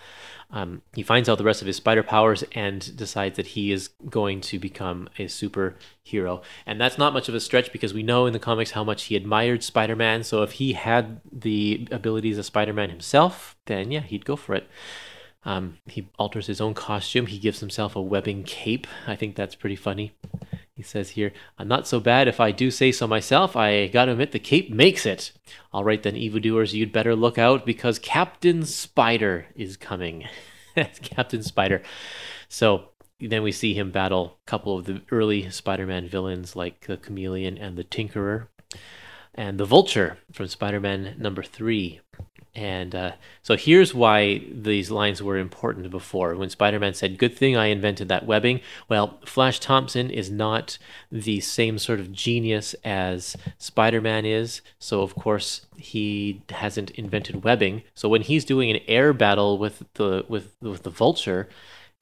Um, 0.51 0.83
he 0.95 1.03
finds 1.03 1.29
out 1.29 1.39
the 1.39 1.45
rest 1.45 1.63
of 1.63 1.67
his 1.67 1.77
spider 1.77 2.03
powers 2.03 2.45
and 2.53 2.95
decides 2.97 3.37
that 3.37 3.49
he 3.49 3.73
is 3.73 3.89
going 4.09 4.41
to 4.43 4.59
become 4.59 5.09
a 5.19 5.25
superhero. 5.25 6.43
And 6.67 6.81
that's 6.81 6.99
not 6.99 7.15
much 7.15 7.29
of 7.29 7.35
a 7.35 7.41
stretch 7.41 7.73
because 7.73 7.95
we 7.95 8.03
know 8.03 8.27
in 8.27 8.35
the 8.35 8.39
comics 8.39 8.73
how 8.73 8.85
much 8.85 9.05
he 9.05 9.17
admired 9.17 9.65
Spider 9.65 9.97
Man. 9.97 10.23
So 10.23 10.43
if 10.43 10.53
he 10.53 10.75
had 10.75 11.21
the 11.33 11.89
abilities 11.91 12.37
of 12.37 12.45
Spider 12.45 12.75
Man 12.75 12.91
himself, 12.91 13.57
then 13.65 13.91
yeah, 13.91 14.01
he'd 14.01 14.27
go 14.27 14.37
for 14.37 14.55
it. 14.55 14.69
Um, 15.45 15.79
he 15.87 16.09
alters 16.19 16.47
his 16.47 16.61
own 16.61 16.75
costume. 16.75 17.27
He 17.27 17.39
gives 17.39 17.61
himself 17.61 17.97
a 17.97 18.03
webbing 18.03 18.45
cape. 18.45 18.87
I 19.07 19.17
think 19.17 19.35
that's 19.35 19.55
pretty 19.55 19.77
funny. 19.77 20.13
He 20.75 20.83
says 20.83 21.11
here, 21.11 21.33
I'm 21.59 21.69
not 21.69 21.87
so 21.87 22.01
bad 22.01 22.29
if 22.29 22.41
I 22.41 22.51
do 22.51 22.71
say 22.71 22.93
so 22.93 23.07
myself. 23.07 23.57
I 23.57 23.89
gotta 23.89 24.13
admit, 24.13 24.33
the 24.33 24.39
cape 24.39 24.71
makes 24.71 25.05
it. 25.05 25.33
All 25.73 25.85
right, 25.85 26.03
then, 26.03 26.17
evildoers, 26.17 26.75
you'd 26.75 26.93
better 26.93 27.15
look 27.15 27.37
out 27.37 27.67
because 27.67 27.99
Captain 27.99 28.65
Spider 28.65 29.47
is 29.55 29.77
coming. 29.77 30.25
Captain 31.03 31.43
Spider. 31.43 31.83
So 32.49 32.89
then 33.21 33.43
we 33.43 33.53
see 33.53 33.75
him 33.75 33.91
battle 33.91 34.39
a 34.47 34.51
couple 34.51 34.79
of 34.79 34.87
the 34.87 35.03
early 35.11 35.51
Spider 35.51 35.87
Man 35.87 36.09
villains 36.09 36.57
like 36.57 36.87
the 36.87 36.97
Chameleon 36.97 37.59
and 37.59 37.77
the 37.77 37.85
Tinkerer, 37.85 38.49
and 39.35 39.59
the 39.59 39.65
Vulture 39.65 40.19
from 40.33 40.47
Spider 40.49 40.81
Man 40.81 41.15
number 41.19 41.43
three. 41.43 42.01
And 42.55 42.95
uh, 42.95 43.13
so 43.41 43.57
here's 43.57 43.95
why 43.95 44.43
these 44.53 44.91
lines 44.91 45.23
were 45.23 45.39
important 45.39 45.91
before. 45.91 46.35
When 46.37 46.51
Spider 46.51 46.79
Man 46.79 46.93
said, 46.93 47.19
Good 47.19 47.35
thing 47.37 47.57
I 47.57 47.67
invented 47.67 48.09
that 48.09 48.27
webbing. 48.27 48.61
Well, 48.91 49.19
Flash 49.25 49.59
Thompson 49.59 50.11
is 50.11 50.31
not 50.31 50.77
the 51.11 51.41
same 51.41 51.79
sort 51.79 51.99
of 51.99 52.13
genius 52.13 52.75
as 52.85 53.37
Spider 53.57 54.03
Man 54.03 54.27
is. 54.27 54.61
So, 54.79 55.01
of 55.01 55.15
course, 55.15 55.67
he 55.77 56.43
hasn't 56.51 56.91
invented 56.91 57.43
webbing. 57.43 57.85
So, 57.95 58.09
when 58.11 58.23
he's 58.23 58.45
doing 58.45 58.71
an 58.71 58.81
air 58.87 59.15
battle 59.15 59.57
with 59.57 59.85
the, 59.95 60.27
with, 60.29 60.55
with 60.61 60.83
the 60.83 60.91
Vulture, 60.91 61.49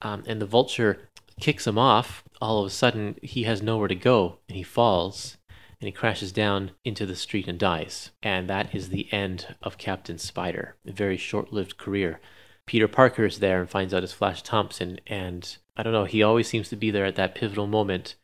um, 0.01 0.23
and 0.27 0.41
the 0.41 0.45
Vulture 0.45 1.07
kicks 1.39 1.65
him 1.65 1.77
off, 1.77 2.23
all 2.41 2.59
of 2.59 2.65
a 2.65 2.69
sudden 2.69 3.15
he 3.21 3.43
has 3.43 3.61
nowhere 3.61 3.87
to 3.87 3.95
go 3.95 4.39
and 4.47 4.57
he 4.57 4.63
falls 4.63 5.37
and 5.81 5.87
he 5.87 5.91
crashes 5.91 6.31
down 6.31 6.71
into 6.85 7.07
the 7.07 7.15
street 7.15 7.47
and 7.47 7.59
dies. 7.59 8.11
And 8.21 8.47
that 8.47 8.73
is 8.73 8.89
the 8.89 9.11
end 9.11 9.55
of 9.63 9.79
Captain 9.79 10.19
Spider, 10.19 10.75
a 10.85 10.91
very 10.91 11.17
short 11.17 11.51
lived 11.51 11.77
career. 11.77 12.21
Peter 12.67 12.87
Parker 12.87 13.25
is 13.25 13.39
there 13.39 13.59
and 13.59 13.69
finds 13.69 13.93
out 13.93 14.03
it's 14.03 14.13
Flash 14.13 14.43
Thompson, 14.43 14.99
and 15.07 15.57
I 15.75 15.83
don't 15.83 15.91
know, 15.91 16.05
he 16.05 16.21
always 16.21 16.47
seems 16.47 16.69
to 16.69 16.75
be 16.75 16.91
there 16.91 17.05
at 17.05 17.15
that 17.15 17.35
pivotal 17.35 17.67
moment 17.67 18.15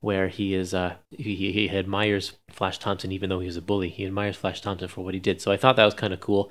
where 0.00 0.28
he 0.28 0.54
is 0.54 0.74
uh 0.74 0.94
he, 1.10 1.50
he 1.52 1.70
admires 1.70 2.34
Flash 2.50 2.78
Thompson 2.78 3.10
even 3.10 3.30
though 3.30 3.40
he 3.40 3.46
was 3.46 3.56
a 3.56 3.62
bully. 3.62 3.88
He 3.88 4.04
admires 4.04 4.36
Flash 4.36 4.60
Thompson 4.60 4.88
for 4.88 5.02
what 5.02 5.14
he 5.14 5.20
did. 5.20 5.40
So 5.40 5.50
I 5.50 5.56
thought 5.56 5.76
that 5.76 5.84
was 5.86 5.94
kind 5.94 6.12
of 6.12 6.20
cool. 6.20 6.50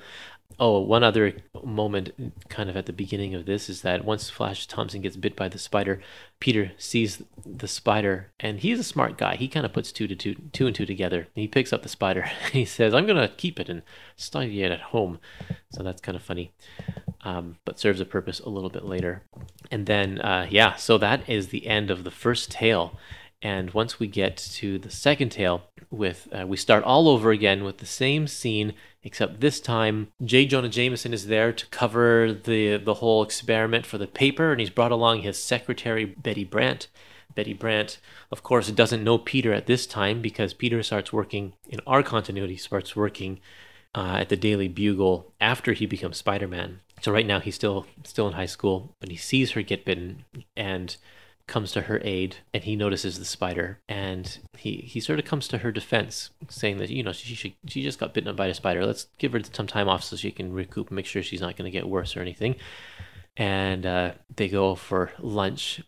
Oh, 0.58 0.80
one 0.80 1.04
other 1.04 1.34
moment, 1.66 2.12
kind 2.48 2.70
of 2.70 2.78
at 2.78 2.86
the 2.86 2.94
beginning 2.94 3.36
of 3.36 3.46
this, 3.46 3.68
is 3.68 3.82
that 3.82 4.06
once 4.06 4.30
Flash 4.30 4.68
Thompson 4.68 5.02
gets 5.02 5.18
bit 5.18 5.36
by 5.36 5.50
the 5.50 5.58
spider, 5.58 6.00
Peter 6.40 6.72
sees 6.78 7.22
the 7.46 7.68
spider, 7.68 8.32
and 8.40 8.62
he's 8.62 8.80
a 8.80 8.84
smart 8.84 9.18
guy. 9.18 9.36
He 9.36 9.50
kind 9.50 9.66
of 9.66 9.74
puts 9.74 9.92
two 9.92 10.08
to 10.08 10.16
two, 10.16 10.36
two 10.54 10.66
and 10.66 10.74
two 10.74 10.86
together. 10.86 11.28
He 11.36 11.50
picks 11.50 11.74
up 11.74 11.84
the 11.84 11.90
spider, 11.90 12.30
he 12.54 12.64
says, 12.64 12.94
"I'm 12.94 13.06
gonna 13.06 13.28
keep 13.28 13.60
it 13.60 13.68
and 13.68 13.82
study 14.16 14.64
it 14.64 14.72
at 14.72 14.80
home." 14.80 15.20
So 15.72 15.84
that's 15.84 16.02
kind 16.02 16.16
of 16.16 16.24
funny, 16.24 16.54
um, 17.22 17.58
but 17.66 17.78
serves 17.78 18.00
a 18.00 18.06
purpose 18.06 18.40
a 18.40 18.50
little 18.50 18.70
bit 18.70 18.86
later. 18.86 19.24
And 19.72 19.88
then, 19.88 20.22
uh, 20.22 20.48
yeah, 20.50 20.76
so 20.76 20.98
that 21.00 21.28
is 21.30 21.50
the 21.50 21.68
end 21.68 21.92
of 21.92 22.06
the 22.06 22.12
first 22.12 22.50
tale. 22.50 22.98
And 23.42 23.72
once 23.74 24.00
we 24.00 24.08
get 24.08 24.38
to 24.38 24.80
the 24.80 24.90
second 24.90 25.30
tale, 25.30 25.66
with 25.92 26.28
uh, 26.32 26.46
we 26.48 26.58
start 26.58 26.84
all 26.84 27.08
over 27.08 27.32
again 27.32 27.64
with 27.64 27.78
the 27.78 27.86
same 27.86 28.28
scene, 28.28 28.74
except 29.04 29.42
this 29.42 29.60
time 29.60 30.10
J. 30.24 30.46
Jonah 30.46 30.70
Jameson 30.70 31.14
is 31.14 31.28
there 31.28 31.52
to 31.54 31.66
cover 31.68 32.34
the 32.34 32.78
the 32.78 32.96
whole 32.96 33.24
experiment 33.24 33.86
for 33.86 33.98
the 33.98 34.08
paper, 34.08 34.52
and 34.52 34.60
he's 34.60 34.70
brought 34.70 34.92
along 34.92 35.22
his 35.22 35.42
secretary 35.42 36.06
Betty 36.06 36.44
Brant. 36.44 36.88
Betty 37.34 37.54
Brant, 37.54 38.00
of 38.32 38.44
course, 38.44 38.72
doesn't 38.72 39.04
know 39.04 39.18
Peter 39.18 39.54
at 39.54 39.66
this 39.66 39.86
time 39.86 40.22
because 40.22 40.54
Peter 40.54 40.82
starts 40.82 41.12
working 41.12 41.54
in 41.68 41.82
our 41.86 42.02
continuity, 42.02 42.56
starts 42.56 42.96
working 42.96 43.40
uh, 43.94 44.18
at 44.20 44.30
the 44.30 44.38
Daily 44.38 44.68
Bugle 44.68 45.34
after 45.42 45.74
he 45.74 45.86
becomes 45.86 46.18
Spider-Man. 46.18 46.80
So 47.02 47.12
right 47.12 47.26
now 47.26 47.40
he's 47.40 47.56
still 47.56 47.88
still 48.04 48.28
in 48.28 48.34
high 48.34 48.46
school, 48.46 48.96
but 49.00 49.10
he 49.10 49.18
sees 49.18 49.52
her 49.52 49.62
get 49.62 49.86
bitten 49.86 50.26
and 50.56 50.96
comes 51.48 51.72
to 51.72 51.82
her 51.82 52.02
aid 52.04 52.38
and 52.54 52.64
he 52.64 52.76
notices 52.76 53.20
the 53.20 53.26
spider 53.26 53.80
and 53.88 54.40
he 54.58 54.78
he 54.78 55.00
sort 55.00 55.20
of 55.20 55.26
comes 55.26 55.48
to 55.48 55.60
her 55.60 55.72
defense 55.72 56.32
saying 56.50 56.80
that 56.80 56.90
you 56.90 57.04
know 57.04 57.12
she 57.12 57.36
she, 57.36 57.56
she 57.68 57.84
just 57.84 58.00
got 58.00 58.14
bitten 58.14 58.30
up 58.30 58.36
by 58.36 58.48
a 58.48 58.54
spider. 58.54 58.86
Let's 58.86 59.08
give 59.20 59.34
her 59.34 59.42
some 59.52 59.68
time 59.68 59.88
off 59.88 60.04
so 60.04 60.16
she 60.16 60.32
can 60.32 60.54
recoup 60.54 60.90
make 60.90 61.06
sure 61.06 61.22
she's 61.22 61.42
not 61.42 61.56
going 61.56 61.66
to 61.66 61.78
get 61.78 61.88
worse 61.88 62.18
or 62.18 62.22
anything. 62.22 62.56
And 63.38 63.86
uh, 63.86 64.14
they 64.36 64.48
go 64.48 64.76
for 64.76 65.12
lunch 65.20 65.84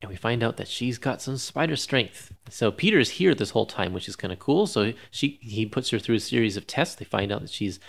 and 0.00 0.10
we 0.10 0.16
find 0.16 0.42
out 0.42 0.56
that 0.58 0.68
she's 0.68 0.98
got 0.98 1.22
some 1.22 1.36
spider 1.36 1.76
strength. 1.76 2.32
So 2.48 2.70
peter's 2.70 3.10
here 3.10 3.34
this 3.34 3.50
whole 3.50 3.66
time 3.66 3.92
which 3.92 4.08
is 4.08 4.14
kind 4.14 4.32
of 4.32 4.38
cool. 4.38 4.66
So 4.66 4.92
she 5.10 5.38
he 5.42 5.66
puts 5.66 5.90
her 5.90 5.98
through 5.98 6.16
a 6.16 6.20
series 6.20 6.56
of 6.56 6.66
tests. 6.66 6.94
They 6.94 7.04
find 7.04 7.32
out 7.32 7.40
that 7.40 7.50
she's 7.50 7.80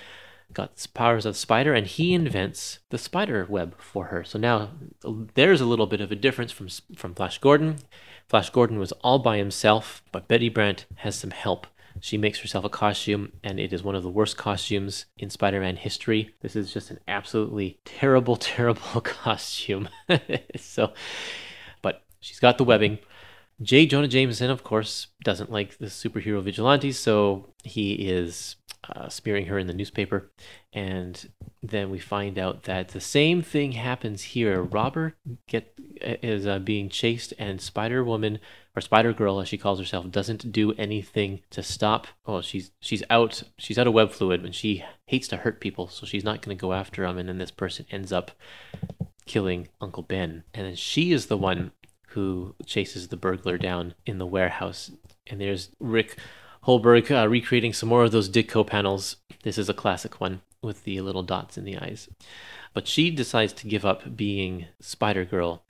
got 0.54 0.86
powers 0.94 1.26
of 1.26 1.38
spider 1.38 1.74
and 1.74 1.88
he 1.88 2.14
invents 2.14 2.80
the 2.90 2.98
spider 2.98 3.46
web 3.50 3.76
for 3.80 4.06
her. 4.06 4.24
So 4.24 4.38
now 4.40 4.72
there's 5.34 5.62
a 5.62 5.66
little 5.66 5.88
bit 5.88 6.02
of 6.02 6.12
a 6.12 6.16
difference 6.16 6.52
from 6.52 6.68
from 6.96 7.16
flash 7.16 7.40
gordon. 7.40 7.78
Flash 8.28 8.50
gordon 8.50 8.80
was 8.80 8.92
all 9.04 9.20
by 9.20 9.38
himself 9.38 10.04
but 10.12 10.28
betty 10.28 10.50
brant 10.50 10.86
has 10.98 11.16
some 11.16 11.32
help. 11.32 11.68
She 12.00 12.18
makes 12.18 12.40
herself 12.40 12.66
a 12.66 12.70
costume 12.70 13.34
and 13.44 13.60
it 13.60 13.72
is 13.72 13.84
one 13.84 13.96
of 13.96 14.04
the 14.04 14.10
worst 14.10 14.38
costumes 14.38 15.06
in 15.18 15.30
spider-man 15.30 15.78
history. 15.78 16.34
This 16.42 16.56
is 16.56 16.74
just 16.74 16.90
an 16.90 17.00
absolutely 17.08 17.80
terrible 17.86 18.36
terrible 18.54 19.02
costume. 19.02 19.90
So 20.58 20.94
but 21.82 22.04
she's 22.20 22.40
got 22.40 22.58
the 22.58 22.64
webbing. 22.64 23.00
J. 23.62 23.86
Jonah 23.86 24.08
Jameson, 24.08 24.50
of 24.50 24.64
course, 24.64 25.08
doesn't 25.24 25.52
like 25.52 25.78
the 25.78 25.86
superhero 25.86 26.42
vigilantes, 26.42 27.00
so 27.00 27.54
he 27.64 27.94
is 27.94 28.56
uh, 28.90 29.10
smearing 29.10 29.46
her 29.48 29.58
in 29.58 29.68
the 29.68 29.74
newspaper. 29.74 30.30
And 30.74 31.30
then 31.62 31.90
we 31.90 32.00
find 32.00 32.38
out 32.38 32.64
that 32.64 32.90
the 32.90 33.02
same 33.02 33.42
thing 33.42 33.74
happens 33.74 34.22
here. 34.22 34.62
Robert 34.62 35.16
get 35.48 35.74
is 36.02 36.46
uh, 36.46 36.60
being 36.60 36.90
chased, 36.90 37.34
and 37.38 37.62
Spider 37.62 38.04
Woman 38.04 38.40
or 38.76 38.82
Spider 38.82 39.14
Girl, 39.14 39.40
as 39.40 39.48
she 39.48 39.58
calls 39.58 39.80
herself, 39.80 40.10
doesn't 40.10 40.52
do 40.52 40.74
anything 40.74 41.42
to 41.52 41.62
stop. 41.62 42.08
Oh, 42.26 42.42
she's 42.42 42.72
she's 42.80 43.04
out. 43.10 43.44
She's 43.58 43.78
out 43.78 43.88
of 43.88 43.94
web 43.94 44.12
fluid, 44.12 44.44
and 44.44 44.54
she 44.56 44.84
hates 45.06 45.28
to 45.30 45.38
hurt 45.38 45.62
people, 45.62 45.88
so 45.88 46.06
she's 46.06 46.24
not 46.24 46.42
going 46.42 46.58
to 46.58 46.62
go 46.62 46.74
after 46.74 47.06
them. 47.06 47.18
And 47.18 47.30
then 47.30 47.38
this 47.38 47.52
person 47.52 47.86
ends 47.92 48.12
up 48.12 48.32
killing 49.26 49.70
Uncle 49.80 50.04
Ben, 50.04 50.44
and 50.54 50.66
then 50.66 50.76
she 50.76 51.12
is 51.12 51.28
the 51.28 51.38
one 51.38 51.72
who 52.08 52.56
chases 52.66 53.08
the 53.08 53.18
burglar 53.18 53.58
down 53.58 53.94
in 54.06 54.18
the 54.18 54.26
warehouse. 54.26 54.92
And 55.28 55.40
there's 55.40 55.70
Rick 55.80 56.18
Hoberg 56.66 57.12
uh, 57.12 57.28
recreating 57.28 57.74
some 57.74 57.90
more 57.90 58.04
of 58.04 58.12
those 58.12 58.30
Ditko 58.30 58.66
panels. 58.66 59.18
This 59.44 59.58
is 59.58 59.70
a 59.70 59.74
classic 59.74 60.22
one 60.22 60.42
with 60.62 60.84
the 60.84 61.02
little 61.02 61.24
dots 61.24 61.58
in 61.58 61.66
the 61.66 61.78
eyes. 61.78 62.10
But 62.74 62.88
she 62.88 63.12
decides 63.12 63.54
to 63.54 63.68
give 63.68 63.86
up 63.86 64.16
being 64.16 64.68
Spider 64.80 65.26
Girl 65.26 65.64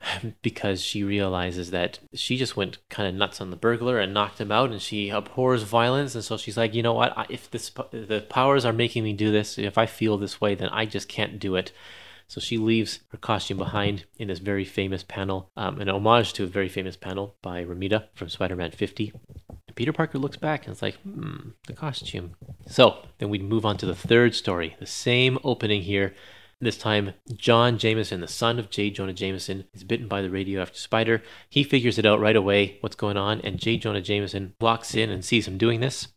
because 0.42 0.82
she 0.82 1.04
realizes 1.04 1.70
that 1.70 2.00
she 2.12 2.36
just 2.36 2.56
went 2.56 2.78
kind 2.88 3.08
of 3.08 3.14
nuts 3.14 3.40
on 3.40 3.50
the 3.50 3.56
burglar 3.56 3.98
and 3.98 4.12
knocked 4.12 4.40
him 4.40 4.50
out 4.50 4.70
and 4.70 4.82
she 4.82 5.10
abhors 5.10 5.62
violence 5.62 6.14
and 6.14 6.24
so 6.24 6.36
she's 6.36 6.56
like 6.56 6.74
you 6.74 6.82
know 6.82 6.92
what 6.92 7.14
if 7.30 7.48
this 7.50 7.70
the 7.92 8.24
powers 8.28 8.64
are 8.64 8.72
making 8.72 9.04
me 9.04 9.12
do 9.12 9.30
this 9.30 9.58
if 9.58 9.78
i 9.78 9.86
feel 9.86 10.18
this 10.18 10.40
way 10.40 10.54
then 10.56 10.68
i 10.70 10.84
just 10.84 11.08
can't 11.08 11.38
do 11.38 11.54
it 11.54 11.70
so 12.32 12.40
she 12.40 12.56
leaves 12.56 13.00
her 13.08 13.18
costume 13.18 13.58
behind 13.58 14.06
in 14.18 14.28
this 14.28 14.38
very 14.38 14.64
famous 14.64 15.02
panel, 15.02 15.50
um, 15.54 15.78
an 15.82 15.90
homage 15.90 16.32
to 16.32 16.44
a 16.44 16.46
very 16.46 16.70
famous 16.70 16.96
panel 16.96 17.36
by 17.42 17.62
Romita 17.62 18.04
from 18.14 18.30
Spider 18.30 18.56
Man 18.56 18.70
50. 18.70 19.12
And 19.72 19.76
Peter 19.78 19.92
Parker 19.94 20.18
looks 20.18 20.36
back 20.36 20.66
and 20.66 20.72
it's 20.72 20.82
like, 20.82 20.96
hmm, 20.96 21.48
the 21.66 21.72
costume. 21.72 22.34
So 22.66 23.06
then 23.16 23.30
we 23.30 23.38
move 23.38 23.64
on 23.64 23.78
to 23.78 23.86
the 23.86 23.94
third 23.94 24.34
story, 24.34 24.76
the 24.78 24.84
same 24.84 25.38
opening 25.42 25.80
here. 25.80 26.14
This 26.60 26.76
time, 26.76 27.14
John 27.34 27.78
Jameson, 27.78 28.20
the 28.20 28.28
son 28.28 28.58
of 28.58 28.68
J. 28.68 28.90
Jonah 28.90 29.14
Jameson, 29.14 29.64
is 29.72 29.82
bitten 29.82 30.08
by 30.08 30.20
the 30.20 30.28
radioactive 30.28 30.76
spider. 30.76 31.22
He 31.48 31.64
figures 31.64 31.98
it 31.98 32.04
out 32.04 32.20
right 32.20 32.36
away 32.36 32.76
what's 32.82 32.94
going 32.96 33.16
on, 33.16 33.40
and 33.40 33.58
J. 33.58 33.78
Jonah 33.78 34.02
Jameson 34.02 34.54
walks 34.60 34.94
in 34.94 35.08
and 35.08 35.24
sees 35.24 35.48
him 35.48 35.56
doing 35.56 35.80
this. 35.80 36.08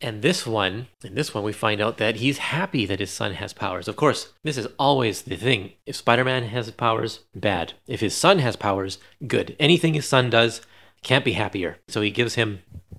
And 0.00 0.20
this 0.20 0.44
one, 0.44 0.88
in 1.04 1.14
this 1.14 1.32
one, 1.32 1.44
we 1.44 1.52
find 1.52 1.80
out 1.80 1.98
that 1.98 2.16
he's 2.16 2.38
happy 2.38 2.84
that 2.84 2.98
his 2.98 3.12
son 3.12 3.34
has 3.34 3.52
powers. 3.52 3.86
Of 3.86 3.94
course, 3.94 4.32
this 4.42 4.58
is 4.58 4.66
always 4.76 5.22
the 5.22 5.36
thing. 5.36 5.74
If 5.86 5.94
Spider 5.94 6.24
Man 6.24 6.42
has 6.42 6.68
powers, 6.72 7.20
bad. 7.32 7.74
If 7.86 8.00
his 8.00 8.14
son 8.14 8.40
has 8.40 8.56
powers, 8.56 8.98
good. 9.26 9.54
Anything 9.60 9.94
his 9.94 10.08
son 10.08 10.28
does, 10.30 10.60
can't 11.06 11.24
be 11.24 11.32
happier. 11.32 11.78
So 11.86 12.00
he 12.00 12.10
gives 12.10 12.34
him, 12.34 12.58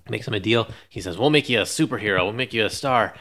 makes 0.10 0.28
him 0.28 0.34
a 0.34 0.40
deal. 0.40 0.70
He 0.88 1.02
says, 1.02 1.18
We'll 1.18 1.30
make 1.30 1.50
you 1.50 1.60
a 1.60 1.64
superhero, 1.64 2.24
we'll 2.24 2.34
make 2.34 2.54
you 2.54 2.66
a 2.66 2.70
star. 2.70 3.14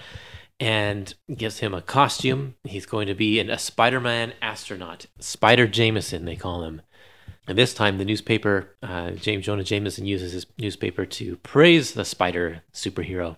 And 0.59 1.13
gives 1.35 1.59
him 1.59 1.75
a 1.75 1.83
costume. 1.83 2.55
He's 2.65 2.87
going 2.87 3.09
to 3.09 3.15
be 3.15 3.39
an, 3.41 3.51
a 3.51 3.59
Spider 3.59 4.01
Man 4.01 4.33
astronaut. 4.41 5.05
Spider 5.19 5.67
Jameson, 5.67 6.25
they 6.25 6.37
call 6.37 6.63
him. 6.63 6.81
And 7.47 7.59
this 7.59 7.75
time, 7.75 7.99
the 7.99 8.07
newspaper, 8.07 8.71
uh, 8.83 9.11
James 9.11 9.45
Jonah 9.45 9.65
Jameson 9.65 10.07
uses 10.07 10.33
his 10.33 10.47
newspaper 10.59 11.05
to 11.05 11.37
praise 11.39 11.93
the 11.93 12.05
spider 12.05 12.63
superhero. 12.73 13.37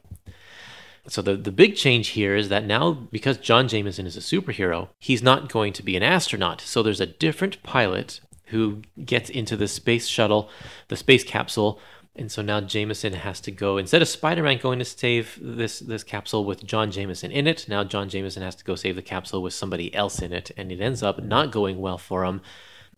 So 1.08 1.20
the, 1.20 1.34
the 1.36 1.50
big 1.50 1.74
change 1.74 2.08
here 2.08 2.36
is 2.36 2.50
that 2.50 2.66
now, 2.66 2.92
because 2.92 3.36
John 3.38 3.66
Jameson 3.66 4.06
is 4.06 4.16
a 4.16 4.20
superhero, 4.20 4.88
he's 4.98 5.22
not 5.22 5.50
going 5.50 5.72
to 5.72 5.82
be 5.82 5.96
an 5.96 6.02
astronaut. 6.02 6.60
So 6.60 6.82
there's 6.82 7.00
a 7.00 7.06
different 7.06 7.62
pilot 7.62 8.20
who 8.50 8.82
gets 9.04 9.30
into 9.30 9.56
the 9.56 9.68
space 9.68 10.06
shuttle, 10.06 10.50
the 10.88 10.96
space 10.96 11.24
capsule, 11.24 11.80
and 12.16 12.32
so 12.32 12.42
now 12.42 12.60
Jameson 12.60 13.12
has 13.12 13.40
to 13.42 13.52
go 13.52 13.76
instead 13.76 14.02
of 14.02 14.08
Spider-Man 14.08 14.58
going 14.58 14.80
to 14.80 14.84
save 14.84 15.38
this 15.40 15.78
this 15.78 16.02
capsule 16.02 16.44
with 16.44 16.64
John 16.64 16.90
Jameson 16.90 17.30
in 17.30 17.46
it. 17.46 17.66
Now 17.68 17.84
John 17.84 18.08
Jameson 18.08 18.42
has 18.42 18.56
to 18.56 18.64
go 18.64 18.74
save 18.74 18.96
the 18.96 19.02
capsule 19.02 19.42
with 19.42 19.54
somebody 19.54 19.94
else 19.94 20.20
in 20.20 20.32
it, 20.32 20.50
and 20.56 20.72
it 20.72 20.80
ends 20.80 21.02
up 21.02 21.22
not 21.22 21.52
going 21.52 21.80
well 21.80 21.98
for 21.98 22.24
him 22.24 22.40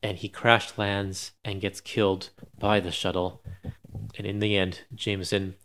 and 0.02 0.18
he 0.18 0.28
crash 0.28 0.76
lands 0.78 1.32
and 1.44 1.60
gets 1.60 1.80
killed 1.80 2.30
by 2.58 2.80
the 2.80 2.90
shuttle. 2.90 3.42
And 4.16 4.26
in 4.26 4.38
the 4.40 4.56
end, 4.56 4.82
Jameson 4.94 5.56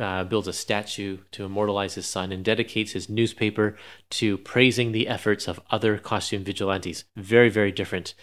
uh, 0.00 0.24
builds 0.24 0.48
a 0.48 0.52
statue 0.52 1.18
to 1.32 1.44
immortalize 1.44 1.94
his 1.94 2.06
son 2.06 2.32
and 2.32 2.44
dedicates 2.44 2.92
his 2.92 3.08
newspaper 3.08 3.76
to 4.10 4.38
praising 4.38 4.92
the 4.92 5.08
efforts 5.08 5.48
of 5.48 5.60
other 5.70 5.98
costume 5.98 6.44
vigilantes. 6.44 7.04
Very, 7.16 7.48
very 7.48 7.72
different. 7.72 8.14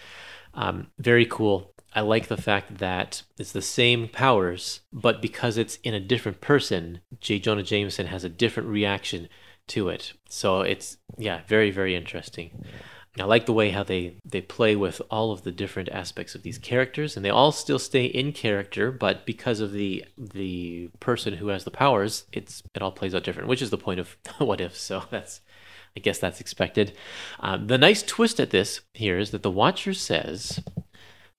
Um, 0.59 0.87
very 0.99 1.25
cool. 1.25 1.73
I 1.95 2.01
like 2.01 2.27
the 2.27 2.37
fact 2.37 2.77
that 2.79 3.23
it's 3.39 3.53
the 3.53 3.61
same 3.61 4.09
powers, 4.09 4.81
but 4.91 5.21
because 5.21 5.57
it's 5.57 5.77
in 5.77 5.93
a 5.93 5.99
different 5.99 6.41
person, 6.41 6.99
J. 7.19 7.39
Jonah 7.39 7.63
Jameson 7.63 8.07
has 8.07 8.23
a 8.23 8.29
different 8.29 8.69
reaction 8.69 9.29
to 9.67 9.87
it. 9.89 10.13
So 10.27 10.61
it's 10.61 10.97
yeah, 11.17 11.41
very 11.47 11.71
very 11.71 11.95
interesting. 11.95 12.65
I 13.17 13.23
like 13.23 13.45
the 13.45 13.53
way 13.53 13.71
how 13.71 13.83
they 13.83 14.17
they 14.23 14.41
play 14.41 14.75
with 14.75 15.01
all 15.09 15.31
of 15.31 15.43
the 15.43 15.51
different 15.51 15.89
aspects 15.89 16.35
of 16.35 16.43
these 16.43 16.57
characters, 16.57 17.15
and 17.15 17.25
they 17.25 17.29
all 17.29 17.51
still 17.51 17.79
stay 17.79 18.05
in 18.05 18.33
character, 18.33 18.91
but 18.91 19.25
because 19.25 19.61
of 19.61 19.71
the 19.71 20.05
the 20.17 20.89
person 20.99 21.35
who 21.35 21.47
has 21.47 21.63
the 21.63 21.71
powers, 21.71 22.25
it's 22.31 22.61
it 22.75 22.81
all 22.81 22.91
plays 22.91 23.15
out 23.15 23.23
different, 23.23 23.47
which 23.47 23.61
is 23.61 23.71
the 23.71 23.77
point 23.77 23.99
of 23.99 24.17
what 24.37 24.61
if. 24.61 24.75
So 24.75 25.05
that's 25.09 25.41
I 25.95 25.99
guess 25.99 26.19
that's 26.19 26.41
expected. 26.41 26.93
Um, 27.39 27.67
the 27.67 27.77
nice 27.77 28.03
twist 28.03 28.39
at 28.39 28.51
this 28.51 28.81
here 28.93 29.17
is 29.17 29.31
that 29.31 29.43
the 29.43 29.51
Watcher 29.51 29.93
says 29.93 30.61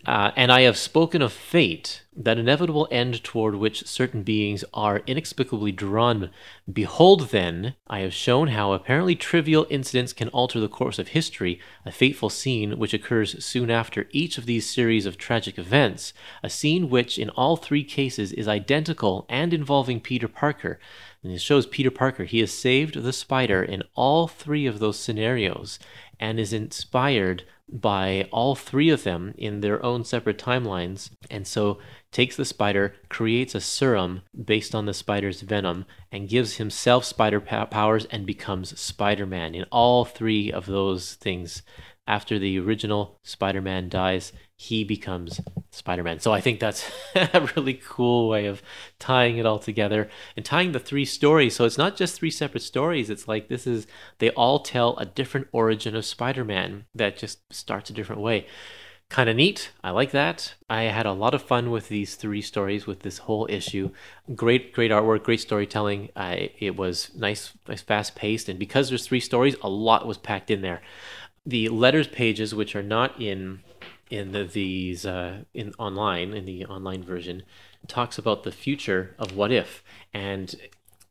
uh, 0.06 0.30
and 0.34 0.50
I 0.50 0.62
have 0.62 0.78
spoken 0.78 1.20
of 1.20 1.32
fate, 1.32 2.04
that 2.16 2.38
inevitable 2.38 2.88
end 2.90 3.22
toward 3.22 3.54
which 3.54 3.86
certain 3.86 4.22
beings 4.22 4.64
are 4.72 5.02
inexplicably 5.06 5.72
drawn. 5.72 6.30
Behold, 6.70 7.28
then, 7.28 7.74
I 7.86 8.00
have 8.00 8.14
shown 8.14 8.48
how 8.48 8.72
apparently 8.72 9.14
trivial 9.14 9.66
incidents 9.68 10.14
can 10.14 10.28
alter 10.28 10.58
the 10.58 10.68
course 10.68 10.98
of 10.98 11.08
history, 11.08 11.60
a 11.84 11.92
fateful 11.92 12.30
scene 12.30 12.78
which 12.78 12.94
occurs 12.94 13.44
soon 13.44 13.70
after 13.70 14.08
each 14.10 14.38
of 14.38 14.46
these 14.46 14.68
series 14.68 15.04
of 15.04 15.18
tragic 15.18 15.58
events, 15.58 16.14
a 16.42 16.48
scene 16.48 16.88
which, 16.88 17.18
in 17.18 17.28
all 17.30 17.56
three 17.56 17.84
cases, 17.84 18.32
is 18.32 18.48
identical 18.48 19.26
and 19.28 19.52
involving 19.52 20.00
Peter 20.00 20.28
Parker. 20.28 20.80
And 21.22 21.32
it 21.32 21.40
shows 21.40 21.66
Peter 21.66 21.90
Parker. 21.90 22.24
He 22.24 22.40
has 22.40 22.52
saved 22.52 23.02
the 23.02 23.12
spider 23.12 23.62
in 23.62 23.82
all 23.94 24.26
three 24.26 24.66
of 24.66 24.78
those 24.78 24.98
scenarios 24.98 25.78
and 26.18 26.40
is 26.40 26.52
inspired 26.52 27.44
by 27.72 28.28
all 28.32 28.54
three 28.54 28.90
of 28.90 29.04
them 29.04 29.34
in 29.38 29.60
their 29.60 29.84
own 29.84 30.04
separate 30.04 30.38
timelines. 30.38 31.10
And 31.30 31.46
so 31.46 31.78
takes 32.10 32.36
the 32.36 32.44
spider, 32.44 32.94
creates 33.08 33.54
a 33.54 33.60
serum 33.60 34.22
based 34.44 34.74
on 34.74 34.86
the 34.86 34.94
spider's 34.94 35.42
venom, 35.42 35.84
and 36.10 36.28
gives 36.28 36.56
himself 36.56 37.04
spider 37.04 37.40
powers 37.40 38.06
and 38.06 38.26
becomes 38.26 38.78
Spider 38.80 39.26
Man 39.26 39.54
in 39.54 39.64
all 39.70 40.04
three 40.04 40.50
of 40.50 40.66
those 40.66 41.14
things. 41.14 41.62
After 42.06 42.38
the 42.38 42.58
original 42.58 43.20
Spider 43.22 43.60
Man 43.60 43.88
dies, 43.88 44.32
he 44.60 44.84
becomes 44.84 45.40
Spider 45.70 46.02
Man. 46.02 46.20
So 46.20 46.34
I 46.34 46.42
think 46.42 46.60
that's 46.60 46.90
a 47.14 47.48
really 47.56 47.80
cool 47.82 48.28
way 48.28 48.44
of 48.44 48.62
tying 48.98 49.38
it 49.38 49.46
all 49.46 49.58
together 49.58 50.10
and 50.36 50.44
tying 50.44 50.72
the 50.72 50.78
three 50.78 51.06
stories. 51.06 51.56
So 51.56 51.64
it's 51.64 51.78
not 51.78 51.96
just 51.96 52.14
three 52.14 52.30
separate 52.30 52.60
stories. 52.60 53.08
It's 53.08 53.26
like 53.26 53.48
this 53.48 53.66
is, 53.66 53.86
they 54.18 54.28
all 54.32 54.58
tell 54.58 54.98
a 54.98 55.06
different 55.06 55.48
origin 55.52 55.96
of 55.96 56.04
Spider 56.04 56.44
Man 56.44 56.84
that 56.94 57.16
just 57.16 57.38
starts 57.50 57.88
a 57.88 57.94
different 57.94 58.20
way. 58.20 58.46
Kind 59.08 59.30
of 59.30 59.36
neat. 59.36 59.70
I 59.82 59.92
like 59.92 60.10
that. 60.10 60.52
I 60.68 60.82
had 60.82 61.06
a 61.06 61.12
lot 61.12 61.32
of 61.32 61.40
fun 61.40 61.70
with 61.70 61.88
these 61.88 62.14
three 62.14 62.42
stories, 62.42 62.86
with 62.86 63.00
this 63.00 63.16
whole 63.16 63.46
issue. 63.48 63.92
Great, 64.34 64.74
great 64.74 64.90
artwork, 64.90 65.22
great 65.22 65.40
storytelling. 65.40 66.10
I, 66.14 66.50
it 66.58 66.76
was 66.76 67.10
nice, 67.16 67.54
nice, 67.66 67.80
fast 67.80 68.14
paced. 68.14 68.50
And 68.50 68.58
because 68.58 68.90
there's 68.90 69.06
three 69.06 69.20
stories, 69.20 69.56
a 69.62 69.70
lot 69.70 70.06
was 70.06 70.18
packed 70.18 70.50
in 70.50 70.60
there. 70.60 70.82
The 71.46 71.70
letters 71.70 72.08
pages, 72.08 72.54
which 72.54 72.76
are 72.76 72.82
not 72.82 73.18
in 73.18 73.62
in 74.10 74.32
the, 74.32 74.44
these 74.44 75.06
uh, 75.06 75.44
in 75.54 75.72
online 75.78 76.34
in 76.34 76.44
the 76.44 76.66
online 76.66 77.02
version 77.02 77.44
talks 77.86 78.18
about 78.18 78.42
the 78.42 78.52
future 78.52 79.14
of 79.18 79.34
what 79.34 79.52
if. 79.52 79.82
And 80.12 80.54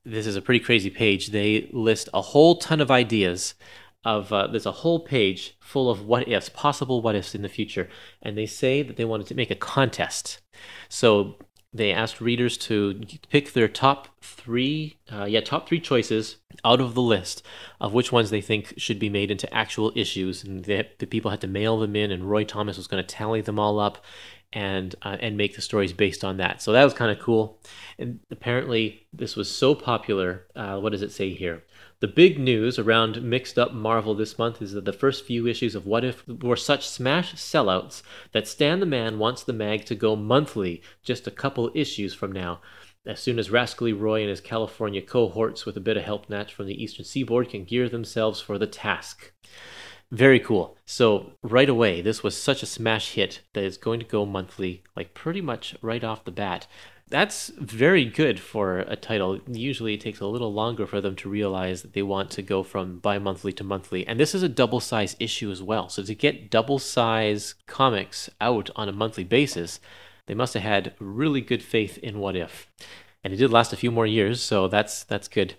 this 0.06 0.27
is 0.27 0.36
a 0.36 0.41
pretty 0.41 0.60
crazy 0.60 0.89
page. 0.89 1.27
They 1.27 1.70
list 1.72 2.10
a 2.13 2.22
whole 2.22 2.58
ton 2.58 2.82
of 2.82 2.91
ideas 2.91 3.56
of 4.06 4.32
uh, 4.32 4.48
there's 4.48 4.65
a 4.65 4.72
whole 4.72 5.00
page 5.00 5.58
full 5.60 5.89
of 5.89 6.06
what 6.06 6.27
ifs 6.27 6.50
possible 6.50 7.01
what 7.01 7.15
ifs 7.15 7.36
in 7.36 7.41
the 7.41 7.50
future. 7.50 7.89
And 8.22 8.38
they 8.38 8.46
say 8.46 8.84
that 8.84 8.98
they 8.98 9.06
wanted 9.06 9.27
to 9.27 9.36
make 9.36 9.51
a 9.51 9.56
contest. 9.56 10.39
So 10.88 11.38
they 11.72 11.92
asked 11.92 12.20
readers 12.20 12.58
to 12.58 13.00
pick 13.30 13.54
their 13.54 13.68
top 13.68 14.08
three, 14.22 14.98
uh, 15.12 15.26
yeah, 15.26 15.40
top 15.40 15.68
three 15.68 15.80
choices 15.80 16.38
out 16.65 16.82
of 16.82 16.96
the 16.96 17.02
list 17.02 17.43
of 17.80 17.93
which 17.93 18.12
ones 18.12 18.30
they 18.30 18.41
think 18.41 18.74
should 18.78 18.98
be 18.98 19.10
made 19.10 19.30
into 19.30 19.54
actual 19.54 19.91
issues, 19.96 20.43
and 20.43 20.65
they, 20.65 20.89
the 20.98 21.06
people 21.06 21.30
had 21.30 21.41
to 21.41 21.48
mail 21.48 21.80
them 21.80 21.96
in, 21.96 22.12
and 22.12 22.30
Roy 22.30 22.43
Thomas 22.43 22.78
was 22.78 22.88
going 22.88 23.04
to 23.04 23.08
tally 23.08 23.41
them 23.41 23.60
all 23.60 23.80
up, 23.80 24.04
and 24.52 24.96
uh, 25.04 25.17
and 25.20 25.38
make 25.38 25.56
the 25.56 25.62
stories 25.62 25.93
based 25.93 26.24
on 26.24 26.38
that. 26.38 26.62
So 26.62 26.72
that 26.72 26.84
was 26.84 26.93
kind 26.93 27.12
of 27.12 27.24
cool. 27.24 27.62
And 28.00 28.20
apparently, 28.32 29.06
this 29.13 29.36
was 29.36 29.54
so 29.54 29.76
popular. 29.76 30.48
Uh, 30.56 30.80
what 30.80 30.91
does 30.91 31.04
it 31.04 31.12
say 31.12 31.34
here? 31.34 31.63
The 32.02 32.08
big 32.08 32.40
news 32.40 32.80
around 32.80 33.22
Mixed 33.22 33.60
Up 33.60 33.74
Marvel 33.74 34.16
this 34.16 34.40
month 34.40 34.62
is 34.62 34.72
that 34.72 34.86
the 34.86 34.94
first 34.94 35.26
few 35.26 35.46
issues 35.48 35.76
of 35.76 35.86
What 35.86 36.06
If 36.06 36.26
were 36.26 36.56
such 36.56 36.88
smash 36.88 37.34
sellouts 37.34 38.04
that 38.32 38.48
Stan 38.48 38.80
the 38.80 38.86
Man 38.86 39.20
wants 39.20 39.44
the 39.44 39.52
mag 39.52 39.84
to 39.86 39.96
go 39.96 40.16
monthly 40.16 40.82
just 41.04 41.28
a 41.28 41.32
couple 41.32 41.70
issues 41.76 42.14
from 42.14 42.32
now. 42.32 42.62
As 43.06 43.20
soon 43.20 43.38
as 43.38 43.52
Rascally 43.52 43.92
Roy 43.92 44.22
and 44.22 44.30
his 44.30 44.40
California 44.40 45.02
cohorts, 45.02 45.66
with 45.66 45.76
a 45.76 45.82
bit 45.82 45.98
of 45.98 46.04
help 46.04 46.30
natch 46.30 46.54
from 46.54 46.68
the 46.68 46.82
Eastern 46.82 47.04
Seaboard, 47.04 47.50
can 47.50 47.66
gear 47.66 47.90
themselves 47.90 48.40
for 48.40 48.58
the 48.58 48.68
task. 48.68 49.34
Very 50.10 50.40
cool. 50.40 50.78
So, 50.86 51.34
right 51.44 51.70
away, 51.70 52.02
this 52.02 52.24
was 52.24 52.42
such 52.42 52.64
a 52.64 52.66
smash 52.66 53.12
hit 53.12 53.42
that 53.54 53.66
it's 53.66 53.78
going 53.78 54.00
to 54.00 54.06
go 54.06 54.26
monthly, 54.26 54.84
like 54.96 55.14
pretty 55.14 55.42
much 55.42 55.76
right 55.82 56.04
off 56.04 56.24
the 56.24 56.32
bat 56.32 56.66
that's 57.10 57.50
very 57.58 58.06
good 58.06 58.39
for 58.39 58.80
a 58.80 58.95
title. 58.95 59.39
Usually 59.48 59.95
it 59.95 60.02
takes 60.02 60.19
a 60.19 60.28
little 60.28 60.54
longer 60.54 60.86
for 60.86 61.02
them 61.02 61.15
to 61.17 61.30
realize 61.30 61.82
that 61.82 61.93
they 61.93 62.04
want 62.04 62.30
to 62.32 62.41
go 62.41 62.62
from 62.62 63.00
bi 63.00 63.17
monthly 63.17 63.52
to 63.54 63.63
monthly. 63.63 64.06
And 64.08 64.19
this 64.19 64.36
is 64.36 64.43
a 64.43 64.50
double 64.50 64.80
size 64.80 65.15
issue 65.19 65.50
as 65.50 65.63
well. 65.63 65.89
So 65.89 66.04
to 66.04 66.13
get 66.13 66.52
double 66.52 66.78
size 66.78 67.56
comics 67.65 68.30
out 68.39 68.69
on 68.76 68.88
a 68.88 68.93
monthly 68.93 69.24
basis, 69.24 69.80
they 70.28 70.36
must 70.36 70.54
have 70.54 70.63
had 70.63 70.93
really 71.00 71.41
good 71.41 71.63
faith 71.63 71.98
in 71.98 72.19
What 72.19 72.36
If. 72.36 72.67
And 73.24 73.34
it 73.34 73.38
did 73.38 73.52
last 73.52 73.74
a 73.74 73.78
few 73.78 73.91
more 73.91 74.06
years, 74.06 74.41
so 74.41 74.67
that's 74.67 75.04
that's 75.04 75.28
good. 75.28 75.56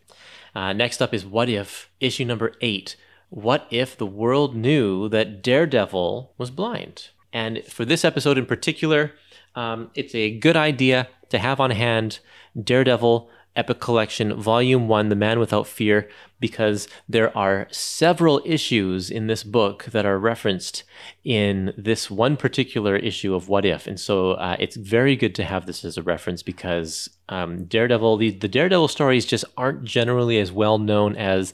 Uh, 0.54 0.72
next 0.72 1.02
up 1.02 1.12
is 1.12 1.26
What 1.26 1.48
If, 1.48 1.90
issue 1.98 2.24
number 2.24 2.52
eight. 2.60 2.96
What 3.28 3.66
if 3.70 3.96
the 3.96 4.06
world 4.06 4.56
knew 4.56 5.08
that 5.08 5.42
Daredevil 5.42 6.32
was 6.38 6.50
blind? 6.50 7.08
And 7.32 7.64
for 7.64 7.84
this 7.84 8.04
episode 8.04 8.38
in 8.38 8.46
particular, 8.46 9.12
um, 9.54 9.90
it's 9.94 10.14
a 10.14 10.36
good 10.38 10.56
idea 10.56 11.08
to 11.30 11.38
have 11.38 11.60
on 11.60 11.70
hand 11.70 12.20
Daredevil 12.60 13.30
Epic 13.56 13.80
Collection, 13.80 14.40
Volume 14.40 14.86
1, 14.86 15.08
The 15.08 15.16
Man 15.16 15.40
Without 15.40 15.66
Fear, 15.66 16.08
because 16.38 16.86
there 17.08 17.36
are 17.36 17.66
several 17.70 18.40
issues 18.44 19.10
in 19.10 19.26
this 19.26 19.42
book 19.42 19.84
that 19.86 20.06
are 20.06 20.18
referenced 20.18 20.84
in 21.24 21.74
this 21.76 22.08
one 22.10 22.36
particular 22.36 22.94
issue 22.96 23.34
of 23.34 23.48
What 23.48 23.66
If. 23.66 23.88
And 23.88 23.98
so 23.98 24.32
uh, 24.32 24.56
it's 24.60 24.76
very 24.76 25.16
good 25.16 25.34
to 25.34 25.44
have 25.44 25.66
this 25.66 25.84
as 25.84 25.98
a 25.98 26.02
reference 26.02 26.44
because 26.44 27.10
um, 27.28 27.64
Daredevil, 27.64 28.18
the, 28.18 28.30
the 28.30 28.48
Daredevil 28.48 28.88
stories 28.88 29.26
just 29.26 29.44
aren't 29.56 29.84
generally 29.84 30.38
as 30.38 30.52
well 30.52 30.78
known 30.78 31.16
as, 31.16 31.52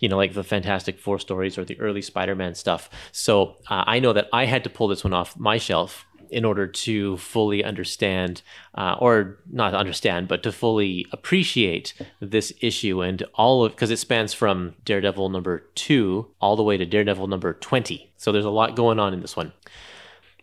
you 0.00 0.08
know, 0.08 0.16
like 0.16 0.34
the 0.34 0.44
Fantastic 0.44 0.98
Four 0.98 1.20
stories 1.20 1.56
or 1.56 1.64
the 1.64 1.78
early 1.78 2.02
Spider 2.02 2.34
Man 2.34 2.56
stuff. 2.56 2.90
So 3.12 3.56
uh, 3.70 3.84
I 3.86 4.00
know 4.00 4.12
that 4.12 4.28
I 4.32 4.46
had 4.46 4.64
to 4.64 4.70
pull 4.70 4.88
this 4.88 5.04
one 5.04 5.14
off 5.14 5.38
my 5.38 5.58
shelf 5.58 6.04
in 6.30 6.44
order 6.44 6.66
to 6.66 7.16
fully 7.16 7.64
understand, 7.64 8.42
uh, 8.74 8.96
or 8.98 9.38
not 9.50 9.74
understand, 9.74 10.28
but 10.28 10.42
to 10.42 10.52
fully 10.52 11.06
appreciate 11.12 11.94
this 12.20 12.52
issue 12.60 13.02
and 13.02 13.22
all 13.34 13.64
of, 13.64 13.72
because 13.72 13.90
it 13.90 13.98
spans 13.98 14.32
from 14.32 14.74
Daredevil 14.84 15.28
number 15.28 15.64
two 15.74 16.28
all 16.40 16.56
the 16.56 16.62
way 16.62 16.76
to 16.76 16.86
Daredevil 16.86 17.26
number 17.26 17.54
20. 17.54 18.12
So 18.16 18.32
there's 18.32 18.44
a 18.44 18.50
lot 18.50 18.76
going 18.76 18.98
on 18.98 19.12
in 19.12 19.20
this 19.20 19.36
one. 19.36 19.52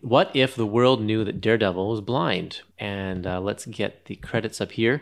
What 0.01 0.31
if 0.33 0.55
the 0.55 0.65
world 0.65 1.01
knew 1.01 1.23
that 1.23 1.39
Daredevil 1.39 1.89
was 1.89 2.01
blind? 2.01 2.61
And 2.77 3.25
uh, 3.25 3.39
let's 3.39 3.65
get 3.65 4.05
the 4.05 4.17
credits 4.17 4.59
up 4.59 4.73
here. 4.73 5.01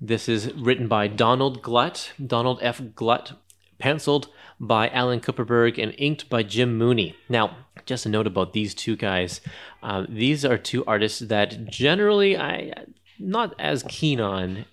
This 0.00 0.28
is 0.28 0.52
written 0.54 0.88
by 0.88 1.06
Donald 1.06 1.62
Glut, 1.62 2.12
Donald 2.26 2.58
F. 2.60 2.82
Glut, 2.96 3.34
penciled 3.82 4.28
by 4.60 4.88
Alan 4.90 5.18
Kupperberg 5.18 5.76
and 5.82 5.92
inked 5.98 6.30
by 6.30 6.44
Jim 6.44 6.78
Mooney. 6.78 7.16
Now, 7.28 7.56
just 7.84 8.06
a 8.06 8.08
note 8.08 8.28
about 8.28 8.52
these 8.52 8.74
two 8.74 8.94
guys. 8.94 9.40
Uh, 9.82 10.06
these 10.08 10.44
are 10.44 10.56
two 10.56 10.84
artists 10.84 11.18
that 11.18 11.66
generally 11.66 12.38
I 12.38 12.72
not 13.18 13.54
as 13.58 13.84
keen 13.88 14.20
on, 14.20 14.64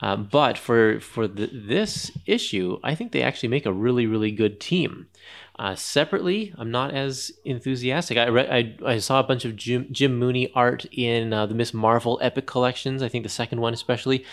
uh, 0.00 0.16
but 0.16 0.56
for 0.56 0.98
for 1.00 1.28
the, 1.28 1.50
this 1.52 2.10
issue, 2.24 2.78
I 2.82 2.94
think 2.94 3.12
they 3.12 3.22
actually 3.22 3.50
make 3.50 3.66
a 3.66 3.72
really 3.72 4.06
really 4.06 4.30
good 4.30 4.60
team. 4.60 5.08
Uh, 5.56 5.74
separately, 5.74 6.52
I'm 6.58 6.70
not 6.70 6.92
as 6.92 7.30
enthusiastic. 7.44 8.18
I, 8.18 8.28
read, 8.28 8.50
I, 8.50 8.94
I 8.94 8.98
saw 8.98 9.20
a 9.20 9.22
bunch 9.22 9.44
of 9.44 9.54
Jim, 9.54 9.86
Jim 9.92 10.18
Mooney 10.18 10.50
art 10.52 10.84
in 10.90 11.32
uh, 11.32 11.46
the 11.46 11.54
Miss 11.54 11.72
Marvel 11.72 12.18
Epic 12.20 12.46
collections. 12.46 13.04
I 13.04 13.08
think 13.08 13.22
the 13.22 13.28
second 13.28 13.60
one 13.60 13.72
especially, 13.72 14.24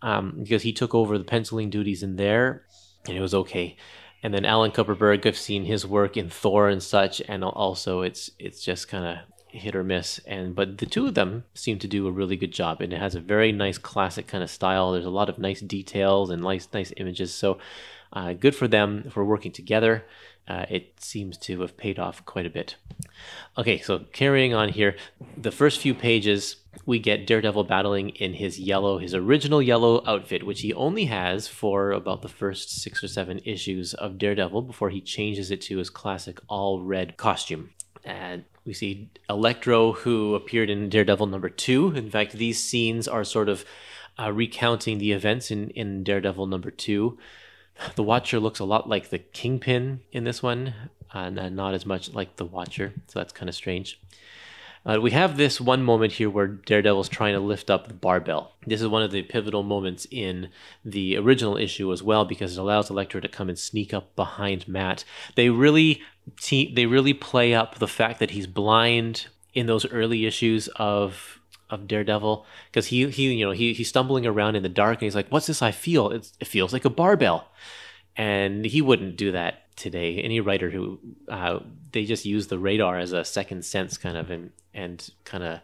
um, 0.00 0.36
because 0.38 0.62
he 0.62 0.72
took 0.72 0.94
over 0.94 1.18
the 1.18 1.24
penciling 1.24 1.68
duties 1.68 2.02
in 2.02 2.16
there, 2.16 2.64
and 3.06 3.16
it 3.16 3.20
was 3.20 3.34
okay. 3.34 3.76
And 4.22 4.34
then 4.34 4.44
Alan 4.44 4.70
Kupperberg, 4.70 5.24
I've 5.24 5.36
seen 5.36 5.64
his 5.64 5.86
work 5.86 6.16
in 6.16 6.28
Thor 6.28 6.68
and 6.68 6.82
such, 6.82 7.22
and 7.26 7.42
also 7.42 8.02
it's 8.02 8.30
it's 8.38 8.62
just 8.62 8.88
kind 8.88 9.06
of 9.06 9.16
hit 9.48 9.74
or 9.74 9.82
miss. 9.82 10.20
And 10.26 10.54
but 10.54 10.78
the 10.78 10.86
two 10.86 11.06
of 11.06 11.14
them 11.14 11.44
seem 11.54 11.78
to 11.78 11.88
do 11.88 12.06
a 12.06 12.12
really 12.12 12.36
good 12.36 12.52
job, 12.52 12.80
and 12.80 12.92
it 12.92 13.00
has 13.00 13.14
a 13.14 13.20
very 13.20 13.52
nice 13.52 13.78
classic 13.78 14.26
kind 14.26 14.44
of 14.44 14.50
style. 14.50 14.92
There's 14.92 15.06
a 15.06 15.10
lot 15.10 15.28
of 15.28 15.38
nice 15.38 15.60
details 15.60 16.30
and 16.30 16.42
nice 16.42 16.68
nice 16.72 16.92
images. 16.96 17.32
So 17.32 17.58
uh, 18.12 18.34
good 18.34 18.54
for 18.54 18.68
them 18.68 19.08
for 19.10 19.24
working 19.24 19.52
together. 19.52 20.04
Uh, 20.50 20.66
it 20.68 21.00
seems 21.00 21.38
to 21.38 21.60
have 21.60 21.76
paid 21.76 21.96
off 21.96 22.24
quite 22.24 22.44
a 22.44 22.50
bit. 22.50 22.74
Okay, 23.56 23.78
so 23.78 24.00
carrying 24.12 24.52
on 24.52 24.68
here, 24.68 24.96
the 25.36 25.52
first 25.52 25.78
few 25.78 25.94
pages 25.94 26.56
we 26.84 26.98
get 26.98 27.24
Daredevil 27.24 27.62
battling 27.64 28.08
in 28.08 28.34
his 28.34 28.58
yellow, 28.58 28.98
his 28.98 29.14
original 29.14 29.62
yellow 29.62 30.02
outfit, 30.08 30.44
which 30.44 30.62
he 30.62 30.74
only 30.74 31.04
has 31.04 31.46
for 31.46 31.92
about 31.92 32.22
the 32.22 32.28
first 32.28 32.82
six 32.82 33.04
or 33.04 33.06
seven 33.06 33.40
issues 33.44 33.94
of 33.94 34.18
Daredevil 34.18 34.62
before 34.62 34.90
he 34.90 35.00
changes 35.00 35.52
it 35.52 35.60
to 35.62 35.78
his 35.78 35.88
classic 35.88 36.40
all 36.48 36.80
red 36.80 37.16
costume. 37.16 37.70
And 38.04 38.44
we 38.64 38.74
see 38.74 39.08
Electro, 39.28 39.92
who 39.92 40.34
appeared 40.34 40.68
in 40.68 40.88
Daredevil 40.88 41.26
number 41.28 41.48
two. 41.48 41.92
In 41.94 42.10
fact, 42.10 42.32
these 42.32 42.60
scenes 42.60 43.06
are 43.06 43.22
sort 43.22 43.48
of 43.48 43.64
uh, 44.18 44.32
recounting 44.32 44.98
the 44.98 45.12
events 45.12 45.52
in, 45.52 45.70
in 45.70 46.02
Daredevil 46.02 46.48
number 46.48 46.72
two. 46.72 47.18
The 47.94 48.02
Watcher 48.02 48.40
looks 48.40 48.58
a 48.58 48.64
lot 48.64 48.88
like 48.88 49.10
the 49.10 49.18
Kingpin 49.18 50.00
in 50.12 50.24
this 50.24 50.42
one, 50.42 50.74
and 51.12 51.56
not 51.56 51.74
as 51.74 51.86
much 51.86 52.12
like 52.12 52.36
the 52.36 52.44
Watcher, 52.44 52.92
so 53.08 53.18
that's 53.18 53.32
kind 53.32 53.48
of 53.48 53.54
strange. 53.54 54.00
Uh, 54.84 54.98
we 55.00 55.10
have 55.10 55.36
this 55.36 55.60
one 55.60 55.82
moment 55.82 56.14
here 56.14 56.30
where 56.30 56.46
Daredevil's 56.46 57.08
trying 57.08 57.34
to 57.34 57.40
lift 57.40 57.68
up 57.68 57.86
the 57.86 57.94
barbell. 57.94 58.52
This 58.66 58.80
is 58.80 58.88
one 58.88 59.02
of 59.02 59.10
the 59.10 59.22
pivotal 59.22 59.62
moments 59.62 60.06
in 60.10 60.48
the 60.84 61.18
original 61.18 61.58
issue 61.58 61.92
as 61.92 62.02
well 62.02 62.24
because 62.24 62.56
it 62.56 62.60
allows 62.60 62.88
Electro 62.88 63.20
to 63.20 63.28
come 63.28 63.50
and 63.50 63.58
sneak 63.58 63.92
up 63.92 64.16
behind 64.16 64.66
Matt. 64.66 65.04
They 65.34 65.50
really 65.50 66.00
te- 66.40 66.72
they 66.74 66.86
really 66.86 67.12
play 67.12 67.52
up 67.52 67.78
the 67.78 67.88
fact 67.88 68.20
that 68.20 68.30
he's 68.30 68.46
blind 68.46 69.26
in 69.52 69.66
those 69.66 69.84
early 69.90 70.24
issues 70.24 70.68
of 70.76 71.39
of 71.70 71.86
Daredevil 71.86 72.44
because 72.70 72.86
he 72.86 73.08
he 73.10 73.32
you 73.32 73.44
know 73.44 73.52
he 73.52 73.72
he's 73.72 73.88
stumbling 73.88 74.26
around 74.26 74.56
in 74.56 74.62
the 74.62 74.68
dark 74.68 74.98
and 74.98 75.02
he's 75.02 75.14
like, 75.14 75.28
"What's 75.28 75.46
this 75.46 75.62
I 75.62 75.70
feel? 75.70 76.10
It's, 76.10 76.32
it 76.40 76.46
feels 76.46 76.72
like 76.72 76.84
a 76.84 76.90
barbell," 76.90 77.48
and 78.16 78.64
he 78.64 78.82
wouldn't 78.82 79.16
do 79.16 79.32
that 79.32 79.74
today. 79.76 80.20
Any 80.20 80.40
writer 80.40 80.70
who 80.70 80.98
uh, 81.28 81.60
they 81.92 82.04
just 82.04 82.24
use 82.24 82.48
the 82.48 82.58
radar 82.58 82.98
as 82.98 83.12
a 83.12 83.24
second 83.24 83.64
sense 83.64 83.96
kind 83.96 84.16
of 84.16 84.30
and 84.30 84.50
and 84.74 85.08
kind 85.24 85.44
of 85.44 85.60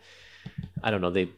I 0.82 0.90
don't 0.90 1.00
know. 1.00 1.10
They 1.10 1.30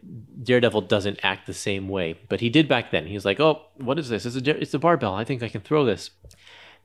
Daredevil 0.42 0.82
doesn't 0.82 1.20
act 1.22 1.46
the 1.46 1.54
same 1.54 1.88
way, 1.88 2.18
but 2.28 2.40
he 2.40 2.50
did 2.50 2.68
back 2.68 2.90
then. 2.90 3.06
He 3.06 3.14
was 3.14 3.24
like, 3.24 3.40
"Oh, 3.40 3.62
what 3.76 3.98
is 3.98 4.08
this? 4.08 4.26
It's 4.26 4.36
a 4.36 4.60
it's 4.60 4.74
a 4.74 4.78
barbell. 4.78 5.14
I 5.14 5.24
think 5.24 5.42
I 5.42 5.48
can 5.48 5.60
throw 5.60 5.84
this." 5.84 6.10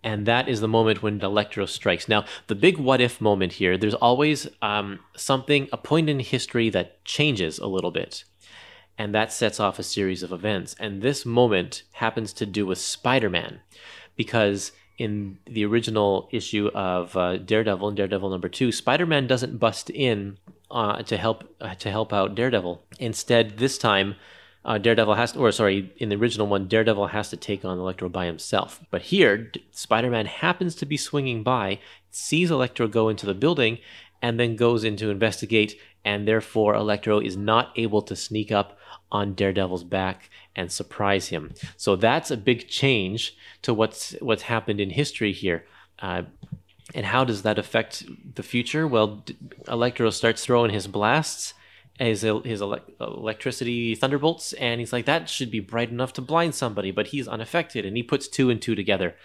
And 0.04 0.26
that 0.26 0.50
is 0.50 0.60
the 0.60 0.68
moment 0.68 1.02
when 1.02 1.22
Electro 1.22 1.66
strikes. 1.66 2.10
Now, 2.10 2.26
the 2.48 2.56
big 2.56 2.78
what 2.78 3.00
if 3.00 3.22
moment 3.22 3.54
here, 3.54 3.78
there's 3.78 3.94
always 3.94 4.48
um, 4.62 5.00
something, 5.16 5.70
a 5.72 5.78
point 5.78 6.10
in 6.10 6.20
history 6.20 6.70
that 6.72 7.04
changes 7.06 7.58
a 7.58 7.68
little 7.68 7.92
bit. 7.92 8.26
And 8.98 9.16
that 9.16 9.32
sets 9.32 9.60
off 9.60 9.80
a 9.80 9.84
series 9.84 10.22
of 10.22 10.32
events. 10.32 10.76
And 10.80 11.02
this 11.02 11.26
moment 11.26 11.84
happens 11.94 12.34
to 12.34 12.46
do 12.46 12.66
with 12.66 12.78
Spider 12.78 13.30
Man 13.30 13.62
because 14.16 14.72
in 14.98 15.40
the 15.46 15.66
original 15.66 16.30
issue 16.32 16.70
of 16.74 17.18
uh, 17.18 17.38
Daredevil 17.38 17.88
and 17.88 17.98
Daredevil 17.98 18.30
number 18.30 18.50
two, 18.50 18.72
Spider-Man 18.72 19.28
doesn't 19.28 19.58
bust 19.58 19.90
in 19.90 20.38
uh, 20.70 21.02
to 21.04 21.18
help 21.18 21.44
uh, 21.60 21.76
to 21.76 21.90
help 21.90 22.14
out 22.14 22.36
Daredevil. 22.36 22.84
Instead, 23.00 23.58
this 23.58 23.78
time, 23.78 24.16
uh, 24.66 24.78
Daredevil 24.78 25.16
has 25.16 25.34
to, 25.34 25.40
or 25.40 25.52
sorry, 25.52 25.94
in 25.98 26.10
the 26.10 26.16
original 26.16 26.48
one, 26.48 26.68
Daredevil 26.68 27.08
has 27.08 27.30
to 27.30 27.38
take 27.38 27.66
on 27.66 27.78
Electro 27.78 28.10
by 28.10 28.26
himself. 28.26 28.82
But 28.92 29.04
here, 29.04 29.38
D- 29.38 29.66
Spider-Man 29.72 30.26
happens 30.26 30.76
to 30.76 30.86
be 30.86 30.98
swinging 30.98 31.44
by, 31.44 31.80
sees 32.12 32.52
Electro 32.52 32.88
go 32.88 33.10
into 33.10 33.26
the 33.26 33.34
building, 33.34 33.80
and 34.22 34.40
then 34.40 34.56
goes 34.56 34.84
in 34.84 34.96
to 34.98 35.10
investigate, 35.10 35.76
and 36.06 36.28
therefore 36.28 36.76
Electro 36.76 37.20
is 37.20 37.36
not 37.36 37.74
able 37.76 38.02
to 38.04 38.16
sneak 38.16 38.52
up 38.52 38.78
on 39.12 39.34
Daredevil's 39.34 39.84
back 39.84 40.30
and 40.56 40.72
surprise 40.72 41.28
him. 41.28 41.54
So 41.78 41.96
that's 41.96 42.32
a 42.32 42.38
big 42.38 42.68
change 42.68 43.36
to 43.64 43.74
what's 43.74 44.14
what's 44.22 44.44
happened 44.44 44.80
in 44.80 44.92
history 44.92 45.34
here. 45.34 45.66
Uh, 46.00 46.24
and 46.94 47.06
how 47.06 47.24
does 47.24 47.42
that 47.44 47.60
affect 47.60 48.06
the 48.36 48.44
future? 48.44 48.88
Well, 48.88 49.24
Electro 49.68 50.10
starts 50.10 50.46
throwing 50.46 50.72
his 50.72 50.88
blasts, 50.88 51.54
his 52.00 52.22
his 52.22 52.62
electricity 52.62 53.96
thunderbolts, 53.96 54.54
and 54.54 54.80
he's 54.80 54.94
like, 54.94 55.06
"That 55.06 55.30
should 55.30 55.52
be 55.52 55.60
bright 55.60 55.90
enough 55.90 56.14
to 56.14 56.22
blind 56.22 56.56
somebody," 56.56 56.92
but 56.92 57.08
he's 57.08 57.28
unaffected, 57.28 57.86
and 57.86 57.96
he 57.96 58.04
puts 58.04 58.28
two 58.28 58.50
and 58.50 58.62
two 58.62 58.76
together, 58.76 59.16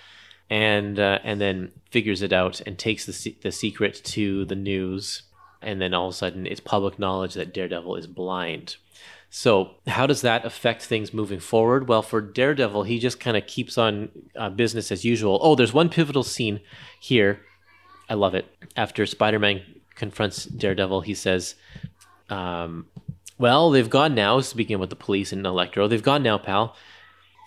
and 0.50 0.98
uh, 0.98 1.18
and 1.24 1.40
then 1.40 1.72
figures 1.90 2.22
it 2.22 2.32
out 2.32 2.60
and 2.66 2.78
takes 2.78 3.06
the 3.06 3.36
the 3.42 3.52
secret 3.52 3.94
to 4.04 4.44
the 4.44 4.54
news, 4.54 5.22
and 5.62 5.80
then 5.80 5.94
all 5.94 6.08
of 6.08 6.14
a 6.14 6.16
sudden, 6.16 6.46
it's 6.46 6.60
public 6.60 6.98
knowledge 6.98 7.34
that 7.34 7.54
Daredevil 7.54 7.96
is 7.96 8.06
blind. 8.06 8.76
So, 9.30 9.74
how 9.86 10.06
does 10.06 10.22
that 10.22 10.46
affect 10.46 10.82
things 10.82 11.12
moving 11.12 11.40
forward? 11.40 11.86
Well, 11.88 12.00
for 12.02 12.20
Daredevil, 12.20 12.84
he 12.84 12.98
just 12.98 13.20
kind 13.20 13.36
of 13.36 13.46
keeps 13.46 13.76
on 13.76 14.08
uh, 14.34 14.48
business 14.48 14.90
as 14.90 15.04
usual. 15.04 15.38
Oh, 15.42 15.54
there's 15.54 15.74
one 15.74 15.90
pivotal 15.90 16.22
scene 16.22 16.60
here. 16.98 17.40
I 18.08 18.14
love 18.14 18.34
it. 18.34 18.46
After 18.74 19.04
Spider 19.04 19.38
Man 19.38 19.62
confronts 19.94 20.46
Daredevil, 20.46 21.02
he 21.02 21.12
says, 21.12 21.56
um, 22.28 22.86
Well, 23.38 23.70
they've 23.70 23.88
gone 23.88 24.14
now, 24.14 24.40
speaking 24.40 24.78
with 24.78 24.90
the 24.90 24.96
police 24.96 25.32
and 25.32 25.46
Electro, 25.46 25.88
they've 25.88 26.02
gone 26.02 26.22
now, 26.22 26.38
pal. 26.38 26.76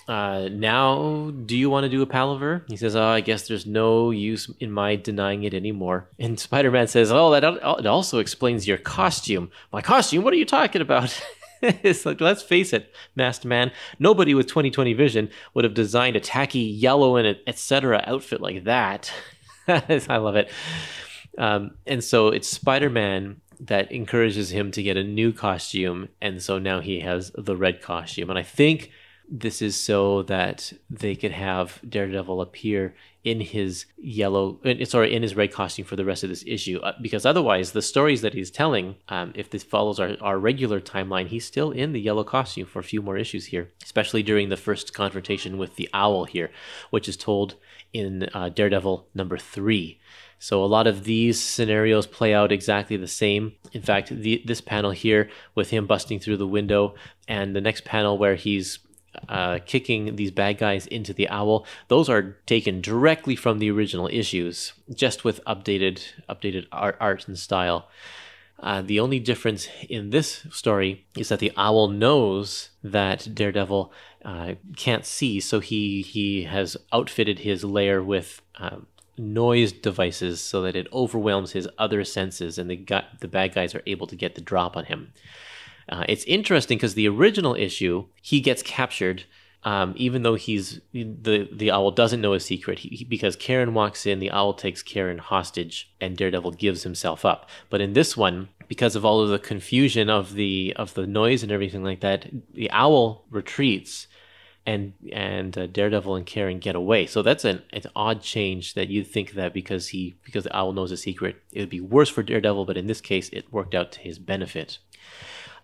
Uh, 0.08 0.50
now, 0.52 1.32
do 1.46 1.56
you 1.56 1.70
want 1.70 1.86
to 1.86 1.90
do 1.90 2.02
a 2.02 2.06
palaver? 2.06 2.66
He 2.68 2.76
says, 2.76 2.96
Oh, 2.96 3.04
I 3.04 3.22
guess 3.22 3.48
there's 3.48 3.66
no 3.66 4.12
use 4.12 4.52
in 4.60 4.72
my 4.72 4.96
denying 4.96 5.44
it 5.44 5.54
anymore. 5.54 6.10
And 6.20 6.40
Spider 6.48 6.72
Man 6.72 6.88
says, 6.88 7.12
Oh, 7.12 7.32
that 7.32 7.44
it 7.44 7.86
also 7.86 8.20
explains 8.20 8.68
your 8.68 8.78
costume. 8.78 9.52
My 9.72 9.82
costume? 9.82 10.24
What 10.24 10.34
are 10.34 10.38
you 10.38 10.46
talking 10.46 10.82
about? 10.82 11.18
it's 11.62 12.06
like 12.06 12.20
let's 12.20 12.42
face 12.42 12.74
it, 12.74 12.94
masked 13.16 13.46
man. 13.46 13.72
Nobody 14.00 14.34
with 14.34 14.48
2020 14.48 14.94
vision 14.94 15.30
would 15.54 15.64
have 15.64 15.74
designed 15.74 16.16
a 16.16 16.20
tacky 16.20 16.60
yellow 16.60 17.16
and 17.16 17.38
etc. 17.46 18.04
outfit 18.06 18.42
like 18.42 18.64
that. 18.64 19.12
I 19.68 20.18
love 20.18 20.36
it. 20.36 20.50
Um, 21.38 21.76
and 21.86 22.04
so 22.04 22.30
it's 22.30 22.50
Spider-Man 22.50 23.40
that 23.62 23.92
encourages 23.92 24.52
him 24.52 24.72
to 24.72 24.84
get 24.84 24.98
a 24.98 25.04
new 25.04 25.32
costume, 25.32 26.10
and 26.20 26.42
so 26.42 26.58
now 26.58 26.80
he 26.80 27.02
has 27.02 27.32
the 27.36 27.56
red 27.56 27.82
costume. 27.82 28.30
And 28.30 28.40
I 28.40 28.44
think 28.44 28.92
this 29.30 29.62
is 29.62 29.78
so 29.78 30.24
that 30.24 30.74
they 30.90 31.16
could 31.16 31.32
have 31.32 31.80
Daredevil 31.88 32.42
appear 32.42 32.94
in 33.24 33.40
his 33.40 33.86
yellow, 33.98 34.60
sorry, 34.84 35.14
in 35.14 35.22
his 35.22 35.36
red 35.36 35.54
costume 35.54 35.86
for 35.86 35.96
the 35.96 36.04
rest 36.04 36.24
of 36.24 36.30
this 36.30 36.44
issue. 36.46 36.80
Uh, 36.80 36.94
because 37.02 37.26
otherwise, 37.26 37.72
the 37.72 37.82
stories 37.82 38.22
that 38.22 38.34
he's 38.34 38.52
telling, 38.52 38.96
um, 39.08 39.32
if 39.36 39.50
this 39.50 39.64
follows 39.64 40.00
our, 40.00 40.18
our 40.22 40.38
regular 40.40 40.82
timeline, 40.82 41.28
he's 41.28 41.46
still 41.46 41.72
in 41.72 41.94
the 41.94 42.02
yellow 42.02 42.24
costume 42.24 42.66
for 42.66 42.80
a 42.80 42.84
few 42.84 43.02
more 43.02 43.18
issues 43.18 43.46
here, 43.46 43.70
especially 43.84 44.24
during 44.24 44.50
the 44.50 44.58
first 44.58 44.94
confrontation 44.94 45.58
with 45.58 45.76
the 45.76 45.88
owl 45.94 46.26
here, 46.26 46.50
which 46.90 47.08
is 47.08 47.16
told 47.16 47.56
in 47.94 48.28
uh, 48.34 48.50
Daredevil 48.50 49.08
number 49.14 49.38
three. 49.38 50.01
So 50.42 50.64
a 50.64 50.66
lot 50.66 50.88
of 50.88 51.04
these 51.04 51.40
scenarios 51.40 52.08
play 52.08 52.34
out 52.34 52.52
exactly 52.52 52.98
the 52.98 53.08
same. 53.08 53.54
In 53.74 53.84
fact, 53.84 54.10
the, 54.10 54.42
this 54.44 54.60
panel 54.60 54.90
here 54.90 55.30
with 55.54 55.70
him 55.70 55.86
busting 55.86 56.20
through 56.20 56.38
the 56.38 56.48
window, 56.48 56.96
and 57.28 57.56
the 57.56 57.62
next 57.62 57.86
panel 57.86 58.18
where 58.18 58.34
he's 58.34 58.80
uh, 59.30 59.60
kicking 59.68 60.16
these 60.16 60.32
bad 60.32 60.58
guys 60.58 60.88
into 60.88 61.14
the 61.14 61.30
owl. 61.30 61.68
Those 61.90 62.10
are 62.10 62.38
taken 62.48 62.82
directly 62.82 63.36
from 63.36 63.60
the 63.60 63.70
original 63.70 64.10
issues, 64.12 64.74
just 64.92 65.24
with 65.24 65.46
updated 65.46 66.02
updated 66.28 66.66
art, 66.72 66.98
art 67.00 67.28
and 67.28 67.38
style. 67.38 67.88
Uh, 68.60 68.82
the 68.82 69.00
only 69.00 69.20
difference 69.20 69.68
in 69.90 70.10
this 70.10 70.48
story 70.50 71.06
is 71.16 71.30
that 71.30 71.38
the 71.38 71.52
owl 71.56 71.88
knows 71.88 72.72
that 72.84 73.28
Daredevil 73.32 73.94
uh, 74.26 74.54
can't 74.76 75.06
see, 75.06 75.40
so 75.40 75.60
he 75.60 76.02
he 76.02 76.46
has 76.46 76.78
outfitted 76.92 77.40
his 77.40 77.64
lair 77.64 78.02
with 78.02 78.42
um, 78.58 78.88
noise 79.22 79.72
devices 79.72 80.42
so 80.42 80.62
that 80.64 80.76
it 80.76 80.88
overwhelms 80.92 81.52
his 81.52 81.68
other 81.78 82.04
senses, 82.04 82.58
and 82.58 82.70
the 82.70 82.86
the 83.20 83.28
bad 83.28 83.54
guys 83.54 83.76
are 83.76 83.84
able 83.86 84.08
to 84.08 84.16
get 84.16 84.36
the 84.36 84.42
drop 84.42 84.76
on 84.76 84.86
him. 84.86 85.14
Uh, 85.90 86.06
it's 86.08 86.24
interesting 86.26 86.78
because 86.78 86.94
the 86.94 87.08
original 87.08 87.56
issue, 87.56 88.06
he 88.22 88.40
gets 88.40 88.64
captured, 88.64 89.24
um, 89.64 89.94
even 89.98 90.24
though 90.24 90.36
he's 90.36 90.82
the 90.94 91.48
the 91.52 91.72
owl 91.72 91.92
doesn't 91.92 92.22
know 92.22 92.34
a 92.34 92.40
secret. 92.40 92.80
He, 92.80 92.90
he, 92.90 93.04
because 93.04 93.36
Karen 93.36 93.74
walks 93.74 94.06
in, 94.06 94.20
the 94.20 94.32
owl 94.32 94.54
takes 94.54 94.82
Karen 94.82 95.20
hostage, 95.20 95.92
and 96.00 96.18
Daredevil 96.18 96.52
gives 96.52 96.84
himself 96.84 97.26
up. 97.26 97.50
But 97.70 97.82
in 97.82 97.94
this 97.94 98.18
one, 98.18 98.50
because 98.68 98.96
of 98.96 99.06
all 99.06 99.22
of 99.22 99.30
the 99.30 99.40
confusion 99.40 100.10
of 100.10 100.34
the 100.34 100.74
of 100.78 100.94
the 100.94 101.06
noise 101.06 101.44
and 101.44 101.52
everything 101.52 101.84
like 101.84 102.00
that, 102.02 102.30
the 102.54 102.72
owl 102.72 103.26
retreats, 103.30 104.08
and 104.66 104.94
and 105.12 105.58
uh, 105.58 105.68
Daredevil 105.68 106.16
and 106.16 106.26
Karen 106.26 106.60
get 106.60 106.76
away. 106.76 107.08
So 107.08 107.22
that's 107.22 107.46
an, 107.46 107.62
an 107.74 107.84
odd 107.96 108.22
change 108.22 108.74
that 108.74 108.90
you'd 108.90 109.08
think 109.08 109.32
that 109.32 109.54
because 109.54 109.90
he 109.90 110.16
because 110.24 110.44
the 110.44 110.56
owl 110.56 110.74
knows 110.74 110.92
a 110.92 110.98
secret, 110.98 111.36
it 111.52 111.60
would 111.60 111.70
be 111.70 111.82
worse 111.82 112.10
for 112.10 112.24
Daredevil. 112.24 112.66
But 112.66 112.78
in 112.78 112.88
this 112.88 113.02
case, 113.02 113.30
it 113.30 113.52
worked 113.52 113.76
out 113.76 113.92
to 113.94 114.00
his 114.00 114.20
benefit. 114.20 114.78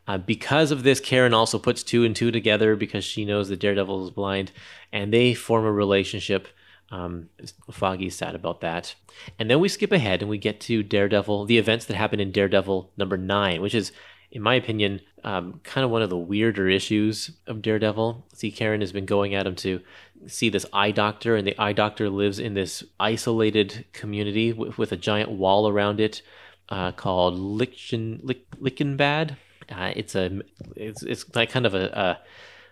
Uh, 0.07 0.17
because 0.17 0.71
of 0.71 0.83
this, 0.83 0.99
Karen 0.99 1.33
also 1.33 1.59
puts 1.59 1.83
two 1.83 2.05
and 2.05 2.15
two 2.15 2.31
together 2.31 2.75
because 2.75 3.03
she 3.03 3.25
knows 3.25 3.49
that 3.49 3.59
Daredevil 3.59 4.05
is 4.05 4.11
blind, 4.11 4.51
and 4.91 5.13
they 5.13 5.33
form 5.33 5.65
a 5.65 5.71
relationship 5.71 6.47
Um, 6.89 7.27
Foggy's 7.69 8.15
sad 8.15 8.33
about 8.33 8.61
that. 8.61 8.95
And 9.37 9.49
then 9.49 9.59
we 9.59 9.67
skip 9.67 9.91
ahead 9.91 10.21
and 10.21 10.29
we 10.29 10.37
get 10.37 10.61
to 10.61 10.83
Daredevil, 10.83 11.45
the 11.45 11.57
events 11.57 11.85
that 11.85 11.97
happen 11.97 12.21
in 12.21 12.31
Daredevil 12.31 12.91
number 12.95 13.17
nine, 13.17 13.61
which 13.61 13.75
is, 13.75 13.91
in 14.31 14.41
my 14.41 14.55
opinion, 14.55 15.01
um, 15.23 15.59
kind 15.63 15.85
of 15.85 15.91
one 15.91 16.01
of 16.01 16.09
the 16.09 16.17
weirder 16.17 16.67
issues 16.69 17.31
of 17.47 17.61
Daredevil. 17.61 18.25
See, 18.33 18.51
Karen 18.51 18.81
has 18.81 18.91
been 18.91 19.05
going 19.05 19.33
at 19.33 19.47
him 19.47 19.55
to 19.57 19.81
see 20.27 20.49
this 20.49 20.65
eye 20.73 20.91
doctor, 20.91 21.35
and 21.35 21.47
the 21.47 21.57
eye 21.59 21.73
doctor 21.73 22.09
lives 22.09 22.39
in 22.39 22.53
this 22.53 22.83
isolated 22.99 23.85
community 23.93 24.53
with, 24.53 24.77
with 24.77 24.91
a 24.91 24.97
giant 24.97 25.31
wall 25.31 25.67
around 25.67 25.99
it 25.99 26.21
uh, 26.69 26.91
called 26.91 27.37
Lichten, 27.37 28.19
Lich, 28.23 28.43
Lichenbad. 28.59 29.37
Uh, 29.69 29.91
it's 29.95 30.15
a 30.15 30.41
it's 30.75 31.03
it's 31.03 31.35
like 31.35 31.49
kind 31.49 31.65
of 31.65 31.73
a, 31.73 31.87
a 31.87 32.19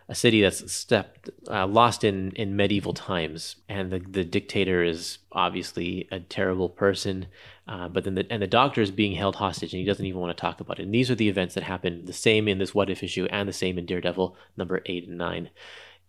a 0.08 0.15
city 0.15 0.41
that's 0.41 0.72
stepped 0.72 1.30
uh, 1.50 1.65
lost 1.65 2.04
in 2.04 2.32
in 2.32 2.56
medieval 2.56 2.94
times, 2.94 3.58
and 3.68 3.91
the 3.91 4.00
the 4.00 4.24
dictator 4.24 4.84
is 4.84 5.20
obviously 5.32 6.08
a 6.12 6.20
terrible 6.20 6.70
person. 6.70 7.28
Uh, 7.67 7.88
but 7.88 8.04
then 8.04 8.13
the 8.13 8.28
and 8.30 8.41
the 8.41 8.47
doctor 8.47 8.82
is 8.82 8.91
being 8.91 9.15
held 9.15 9.38
hostage, 9.38 9.73
and 9.73 9.80
he 9.80 9.86
doesn't 9.86 10.06
even 10.06 10.21
want 10.21 10.36
to 10.36 10.39
talk 10.39 10.60
about 10.60 10.80
it. 10.80 10.84
And 10.84 10.93
these 10.93 11.10
are 11.10 11.15
the 11.15 11.30
events 11.30 11.56
that 11.56 11.63
happen. 11.63 12.06
The 12.06 12.13
same 12.13 12.47
in 12.47 12.60
this 12.60 12.75
What 12.75 12.89
If 12.89 13.01
issue, 13.01 13.28
and 13.32 13.49
the 13.49 13.54
same 13.54 13.80
in 13.80 13.86
Daredevil 13.86 14.36
number 14.56 14.82
eight 14.86 15.08
and 15.08 15.17
nine. 15.17 15.49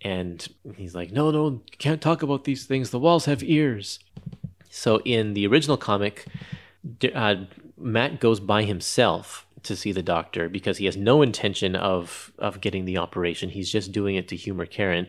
And 0.03 0.47
he's 0.77 0.95
like, 0.95 1.13
"No, 1.13 1.31
no, 1.31 1.63
can't 1.79 2.03
talk 2.03 2.23
about 2.23 2.45
these 2.45 2.67
things. 2.67 2.91
The 2.91 2.99
walls 2.99 3.25
have 3.25 3.43
ears." 3.43 3.99
So 4.69 5.01
in 5.07 5.33
the 5.33 5.47
original 5.47 5.79
comic, 5.79 6.27
uh, 7.15 7.37
Matt 7.79 8.21
goes 8.21 8.39
by 8.41 8.65
himself 8.65 9.46
to 9.67 9.77
see 9.77 9.93
the 9.93 10.03
doctor 10.03 10.49
because 10.49 10.79
he 10.79 10.87
has 10.87 10.97
no 10.97 11.23
intention 11.23 11.77
of 11.77 12.33
of 12.39 12.61
getting 12.61 12.85
the 12.85 12.99
operation. 12.99 13.51
He's 13.51 13.71
just 13.71 13.93
doing 13.93 14.17
it 14.17 14.29
to 14.29 14.37
humor 14.37 14.67
Karen. 14.67 15.07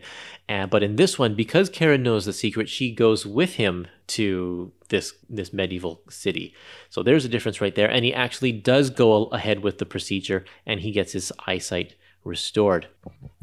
But 0.48 0.82
in 0.82 0.96
this 0.96 1.18
one, 1.18 1.34
because 1.34 1.68
Karen 1.68 2.02
knows 2.02 2.24
the 2.24 2.32
secret, 2.32 2.68
she 2.68 2.92
goes 2.94 3.26
with 3.26 3.54
him 3.54 3.86
to 4.08 4.72
this 4.88 5.14
this 5.28 5.52
medieval 5.52 6.02
city. 6.08 6.54
So 6.90 7.02
there's 7.02 7.24
a 7.24 7.28
difference 7.28 7.60
right 7.60 7.74
there. 7.74 7.90
And 7.90 8.04
he 8.04 8.14
actually 8.14 8.52
does 8.52 8.90
go 8.90 9.24
ahead 9.26 9.62
with 9.62 9.78
the 9.78 9.86
procedure, 9.86 10.44
and 10.66 10.80
he 10.80 10.90
gets 10.92 11.12
his 11.12 11.32
eyesight 11.46 11.94
restored. 12.24 12.88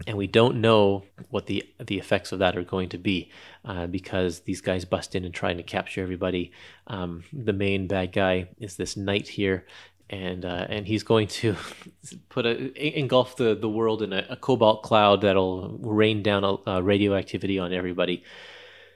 And 0.08 0.18
we 0.18 0.28
don't 0.28 0.62
know 0.62 1.04
what 1.30 1.48
the 1.48 1.64
the 1.80 1.98
effects 1.98 2.32
of 2.32 2.40
that 2.40 2.58
are 2.58 2.64
going 2.64 2.90
to 2.90 2.98
be 2.98 3.32
uh, 3.64 3.88
because 3.88 4.42
these 4.42 4.62
guys 4.62 4.86
bust 4.86 5.16
in 5.16 5.26
and 5.26 5.34
trying 5.34 5.58
to 5.58 5.64
capture 5.64 6.02
everybody. 6.02 6.52
Um, 6.88 7.24
the 7.34 7.54
main 7.54 7.88
bad 7.88 8.12
guy 8.14 8.50
is 8.60 8.76
this 8.76 8.96
knight 8.96 9.28
here, 9.28 9.66
and 10.10 10.46
uh, 10.46 10.68
and 10.70 10.86
he's 10.88 11.04
going 11.04 11.28
to 11.28 11.56
put 12.30 12.46
a 12.46 12.98
engulf 12.98 13.36
the 13.38 13.56
the 13.56 13.70
world 13.70 14.02
in 14.02 14.14
a, 14.14 14.26
a 14.30 14.36
cobalt 14.36 14.84
cloud 14.84 15.22
that'll 15.22 15.78
rain 15.82 16.22
down 16.22 16.44
a, 16.44 16.58
a 16.68 16.84
radioactivity 16.84 17.60
on 17.60 17.74
everybody. 17.74 18.24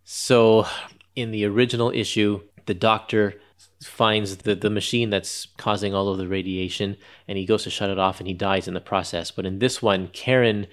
So, 0.04 0.66
in 1.16 1.32
the 1.32 1.46
original 1.46 1.92
issue, 1.92 2.42
the 2.66 2.74
Doctor 2.74 3.36
finds 3.84 4.38
the 4.38 4.56
the 4.56 4.70
machine 4.70 5.10
that's 5.10 5.48
causing 5.58 5.94
all 5.94 6.10
of 6.10 6.18
the 6.18 6.28
radiation, 6.28 6.98
and 7.28 7.38
he 7.38 7.46
goes 7.46 7.64
to 7.64 7.70
shut 7.70 7.90
it 7.90 8.00
off, 8.00 8.20
and 8.20 8.28
he 8.28 8.34
dies 8.34 8.68
in 8.68 8.74
the 8.74 8.82
process. 8.82 9.32
But 9.32 9.46
in 9.46 9.60
this 9.60 9.82
one, 9.82 10.08
Karen 10.10 10.68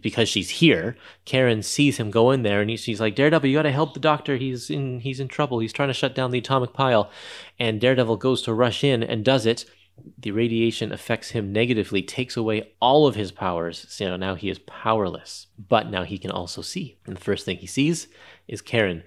because 0.00 0.28
she's 0.28 0.50
here, 0.50 0.96
Karen 1.24 1.62
sees 1.62 1.98
him 1.98 2.10
go 2.10 2.30
in 2.30 2.42
there, 2.42 2.60
and 2.60 2.78
she's 2.78 3.00
like, 3.00 3.14
"Daredevil, 3.14 3.48
you 3.48 3.56
got 3.56 3.62
to 3.62 3.72
help 3.72 3.94
the 3.94 4.00
doctor. 4.00 4.36
He's 4.36 4.70
in 4.70 5.00
he's 5.00 5.20
in 5.20 5.28
trouble. 5.28 5.60
He's 5.60 5.72
trying 5.72 5.88
to 5.88 5.94
shut 5.94 6.14
down 6.14 6.30
the 6.30 6.38
atomic 6.38 6.72
pile." 6.72 7.10
And 7.58 7.80
Daredevil 7.80 8.16
goes 8.16 8.42
to 8.42 8.54
rush 8.54 8.82
in 8.82 9.02
and 9.02 9.24
does 9.24 9.46
it. 9.46 9.64
The 10.18 10.30
radiation 10.32 10.90
affects 10.90 11.30
him 11.30 11.52
negatively, 11.52 12.02
takes 12.02 12.36
away 12.36 12.72
all 12.80 13.06
of 13.06 13.14
his 13.14 13.30
powers. 13.30 13.86
So 13.88 14.16
now 14.16 14.34
he 14.34 14.48
is 14.48 14.58
powerless, 14.60 15.46
but 15.68 15.90
now 15.90 16.02
he 16.02 16.18
can 16.18 16.30
also 16.30 16.62
see. 16.62 16.96
And 17.06 17.16
the 17.16 17.20
first 17.20 17.44
thing 17.44 17.58
he 17.58 17.66
sees 17.66 18.08
is 18.48 18.62
Karen 18.62 19.04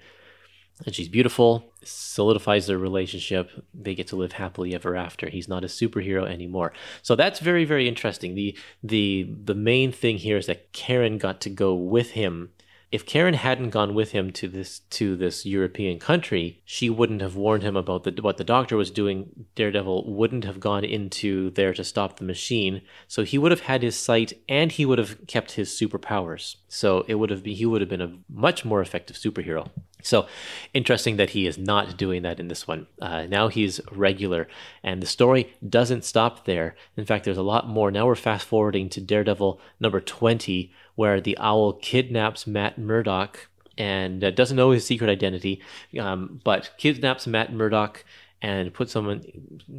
and 0.84 0.94
she's 0.94 1.08
beautiful 1.08 1.72
solidifies 1.82 2.66
their 2.66 2.78
relationship 2.78 3.50
they 3.72 3.94
get 3.94 4.06
to 4.08 4.16
live 4.16 4.32
happily 4.32 4.74
ever 4.74 4.96
after 4.96 5.28
he's 5.28 5.48
not 5.48 5.64
a 5.64 5.68
superhero 5.68 6.28
anymore 6.28 6.72
so 7.02 7.14
that's 7.14 7.40
very 7.40 7.64
very 7.64 7.88
interesting 7.88 8.34
the 8.34 8.56
the 8.82 9.34
the 9.44 9.54
main 9.54 9.90
thing 9.92 10.18
here 10.18 10.36
is 10.36 10.46
that 10.46 10.72
karen 10.72 11.18
got 11.18 11.40
to 11.40 11.50
go 11.50 11.74
with 11.74 12.10
him 12.10 12.50
if 12.92 13.04
Karen 13.04 13.34
hadn't 13.34 13.70
gone 13.70 13.94
with 13.94 14.12
him 14.12 14.30
to 14.32 14.48
this 14.48 14.78
to 14.90 15.16
this 15.16 15.44
European 15.44 15.98
country, 15.98 16.62
she 16.64 16.88
wouldn't 16.88 17.20
have 17.20 17.34
warned 17.34 17.64
him 17.64 17.76
about 17.76 18.04
the, 18.04 18.12
what 18.22 18.36
the 18.36 18.44
doctor 18.44 18.76
was 18.76 18.90
doing. 18.90 19.46
Daredevil 19.56 20.14
wouldn't 20.14 20.44
have 20.44 20.60
gone 20.60 20.84
into 20.84 21.50
there 21.50 21.74
to 21.74 21.82
stop 21.82 22.16
the 22.16 22.24
machine, 22.24 22.82
so 23.08 23.24
he 23.24 23.38
would 23.38 23.50
have 23.50 23.62
had 23.62 23.82
his 23.82 23.98
sight 23.98 24.32
and 24.48 24.70
he 24.70 24.86
would 24.86 24.98
have 24.98 25.26
kept 25.26 25.52
his 25.52 25.70
superpowers. 25.70 26.56
So 26.68 27.04
it 27.08 27.16
would 27.16 27.30
have 27.30 27.42
been 27.42 27.56
he 27.56 27.66
would 27.66 27.80
have 27.80 27.90
been 27.90 28.00
a 28.00 28.16
much 28.28 28.64
more 28.64 28.80
effective 28.80 29.16
superhero. 29.16 29.68
So 30.06 30.26
interesting 30.72 31.16
that 31.16 31.30
he 31.30 31.46
is 31.46 31.58
not 31.58 31.96
doing 31.96 32.22
that 32.22 32.38
in 32.38 32.46
this 32.46 32.68
one. 32.68 32.86
Uh, 33.02 33.26
now 33.26 33.48
he's 33.48 33.80
regular, 33.90 34.46
and 34.82 35.02
the 35.02 35.06
story 35.06 35.54
doesn't 35.68 36.04
stop 36.04 36.44
there. 36.44 36.76
In 36.96 37.04
fact, 37.04 37.24
there's 37.24 37.36
a 37.36 37.42
lot 37.42 37.68
more. 37.68 37.90
Now 37.90 38.06
we're 38.06 38.14
fast 38.14 38.46
forwarding 38.46 38.88
to 38.90 39.00
Daredevil 39.00 39.60
number 39.80 40.00
20, 40.00 40.72
where 40.94 41.20
the 41.20 41.36
owl 41.38 41.72
kidnaps 41.72 42.46
Matt 42.46 42.78
Murdock 42.78 43.48
and 43.76 44.22
uh, 44.22 44.30
doesn't 44.30 44.56
know 44.56 44.70
his 44.70 44.86
secret 44.86 45.10
identity, 45.10 45.60
um, 45.98 46.40
but 46.44 46.70
kidnaps 46.78 47.26
Matt 47.26 47.52
Murdock 47.52 48.04
and 48.42 48.72
puts 48.72 48.92
someone, 48.92 49.24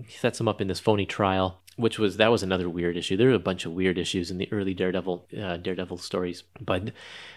sets 0.09 0.39
him 0.39 0.47
up 0.47 0.61
in 0.61 0.67
this 0.67 0.79
phony 0.79 1.05
trial 1.05 1.61
which 1.77 1.99
was 1.99 2.17
that 2.17 2.31
was 2.31 2.41
another 2.41 2.67
weird 2.67 2.97
issue. 2.97 3.15
There 3.15 3.29
were 3.29 3.35
a 3.35 3.39
bunch 3.39 3.63
of 3.63 3.71
weird 3.71 3.99
issues 3.99 4.31
in 4.31 4.39
the 4.39 4.51
early 4.51 4.73
Daredevil 4.73 5.27
uh, 5.39 5.57
Daredevil 5.57 5.99
stories, 5.99 6.43
but 6.59 6.91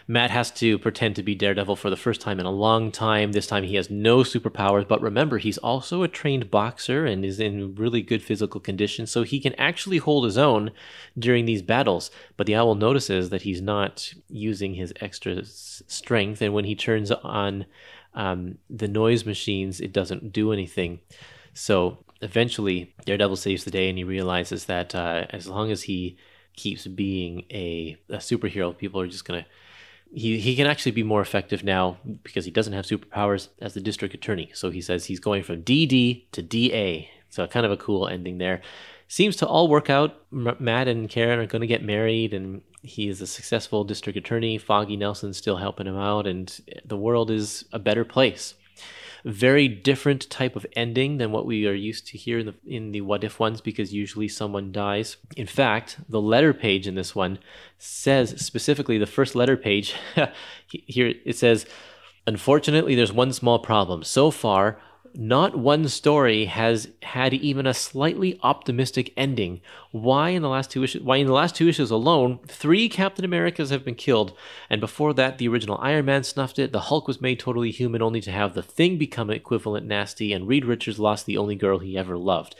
Matt 0.09 0.31
has 0.31 0.51
to 0.53 0.79
pretend 0.79 1.15
to 1.17 1.23
be 1.23 1.35
Daredevil 1.35 1.77
for 1.77 1.91
the 1.91 1.97
first 1.97 2.23
time 2.23 2.41
in 2.41 2.47
a 2.47 2.51
long 2.51 2.91
time. 2.91 3.33
This 3.33 3.47
time 3.47 3.65
he 3.65 3.75
has 3.75 3.91
no 3.91 4.21
superpowers, 4.21 4.89
but 4.89 5.03
remember 5.03 5.37
he's 5.37 5.59
also 5.59 6.03
a 6.03 6.09
trained 6.09 6.51
boxer 6.51 7.05
and 7.05 7.23
is 7.23 7.39
in 7.39 7.75
really 7.75 8.01
good 8.01 8.23
physical 8.23 8.61
condition, 8.61 9.07
so 9.07 9.23
he 9.23 9.41
can 9.41 9.55
actually 9.55 9.99
hold 9.99 10.25
his 10.25 10.39
own 10.39 10.71
during 11.19 11.45
these 11.45 11.63
battles. 11.63 12.11
But 12.39 12.47
the 12.47 12.57
owl 12.57 12.75
notices 12.75 13.29
that 13.29 13.43
he's 13.43 13.61
not 13.61 14.15
using 14.31 14.75
his 14.75 14.95
extra 15.03 15.45
strength, 15.45 16.41
and 16.41 16.55
when 16.55 16.65
he 16.65 16.75
turns 16.75 17.11
on 17.11 17.67
um, 18.14 18.59
the 18.68 18.88
noise 18.88 19.25
machines, 19.25 19.81
it 19.81 19.92
doesn't 19.92 20.33
do 20.33 20.53
anything. 20.53 21.01
So 21.55 21.99
eventually 22.20 22.94
Daredevil 23.05 23.37
saves 23.37 23.64
the 23.64 23.70
day 23.70 23.88
and 23.88 23.99
he 23.99 24.05
realizes 24.05 24.66
that 24.66 24.94
uh, 24.94 25.27
as 25.31 25.46
long 25.46 25.70
as 25.70 25.83
he 25.83 26.16
keeps 26.57 26.87
being 26.87 27.44
a, 27.51 27.96
a 28.09 28.16
superhero, 28.16 28.77
people 28.77 29.01
are 29.01 29.07
just 29.07 29.25
going 29.25 29.42
to. 29.42 29.49
He, 30.12 30.40
he 30.40 30.57
can 30.57 30.66
actually 30.66 30.90
be 30.90 31.05
more 31.05 31.20
effective 31.20 31.62
now 31.62 31.99
because 32.25 32.44
he 32.44 32.51
doesn't 32.51 32.73
have 32.73 32.85
superpowers 32.85 33.49
as 33.61 33.75
the 33.75 33.81
district 33.81 34.12
attorney. 34.12 34.51
So 34.55 34.70
he 34.70 34.81
says 34.81 35.05
he's 35.05 35.20
going 35.20 35.44
from 35.44 35.62
DD 35.62 36.25
to 36.33 36.42
DA. 36.42 37.09
So 37.29 37.46
kind 37.46 37.64
of 37.64 37.70
a 37.70 37.77
cool 37.77 38.09
ending 38.09 38.38
there. 38.38 38.61
Seems 39.07 39.37
to 39.37 39.46
all 39.46 39.68
work 39.68 39.88
out. 39.88 40.16
Matt 40.33 40.88
and 40.88 41.09
Karen 41.09 41.38
are 41.38 41.46
going 41.46 41.61
to 41.61 41.66
get 41.66 41.85
married, 41.85 42.33
and 42.35 42.62
he 42.83 43.09
is 43.09 43.21
a 43.21 43.27
successful 43.27 43.85
district 43.85 44.16
attorney. 44.16 44.59
Foggy 44.59 44.97
Nelson's 44.97 45.38
still 45.38 45.57
helping 45.57 45.87
him 45.87 45.97
out, 45.97 46.27
and 46.27 46.61
the 46.85 46.97
world 46.97 47.31
is 47.31 47.64
a 47.73 47.79
better 47.79 48.05
place 48.05 48.55
very 49.25 49.69
different 49.69 50.29
type 50.31 50.57
of 50.57 50.66
ending 50.75 51.19
than 51.19 51.33
what 51.33 51.47
we 51.47 51.66
are 51.66 51.75
used 51.75 52.07
to 52.07 52.19
here 52.19 52.38
in 52.38 52.47
the 52.47 52.55
in 52.66 52.93
the 52.93 53.01
what 53.01 53.25
if 53.25 53.38
ones 53.38 53.61
because 53.61 53.93
usually 53.93 54.29
someone 54.29 54.73
dies. 54.73 55.16
In 55.37 55.47
fact, 55.47 55.99
the 56.09 56.21
letter 56.21 56.55
page 56.55 56.87
in 56.87 56.95
this 56.95 57.14
one 57.14 57.38
says 57.79 58.35
specifically 58.45 58.99
the 58.99 59.07
first 59.07 59.35
letter 59.35 59.57
page 59.57 59.95
here 60.66 61.14
it 61.25 61.37
says 61.37 61.66
unfortunately 62.27 62.95
there's 62.95 63.12
one 63.12 63.33
small 63.33 63.59
problem. 63.59 64.03
So 64.03 64.31
far, 64.31 64.81
not 65.14 65.57
one 65.57 65.88
story 65.88 66.44
has 66.46 66.88
had 67.03 67.35
even 67.35 67.66
a 67.66 67.75
slightly 67.75 68.38
optimistic 68.42 69.12
ending. 69.16 69.61
Why 69.90 70.31
in 70.31 70.42
the 70.42 70.49
last 70.49 70.70
two 70.70 70.85
issues? 70.85 71.03
Why 71.03 71.16
in 71.16 71.27
the 71.27 71.33
last 71.33 71.55
two 71.55 71.68
issues 71.68 71.90
alone, 71.90 72.38
three 72.46 72.88
Captain 72.88 73.25
Americas 73.25 73.70
have 73.70 73.85
been 73.85 73.94
killed, 73.94 74.37
and 74.68 74.81
before 74.81 75.12
that, 75.14 75.38
the 75.38 75.49
original 75.49 75.79
Iron 75.81 76.05
Man 76.05 76.23
snuffed 76.25 76.59
it. 76.59 76.73
The 76.73 76.81
Hulk 76.81 77.09
was 77.09 77.20
made 77.20 77.40
totally 77.40 77.70
human, 77.70 78.03
only 78.03 78.20
to 78.20 78.31
have 78.31 78.55
the 78.55 78.62
Thing 78.62 78.99
become 78.99 79.31
equivalent 79.31 79.87
nasty, 79.87 80.33
and 80.33 80.46
Reed 80.46 80.64
Richards 80.64 80.99
lost 80.99 81.27
the 81.27 81.38
only 81.38 81.57
girl 81.57 81.79
he 81.79 81.99
ever 81.99 82.16
loved. 82.16 82.55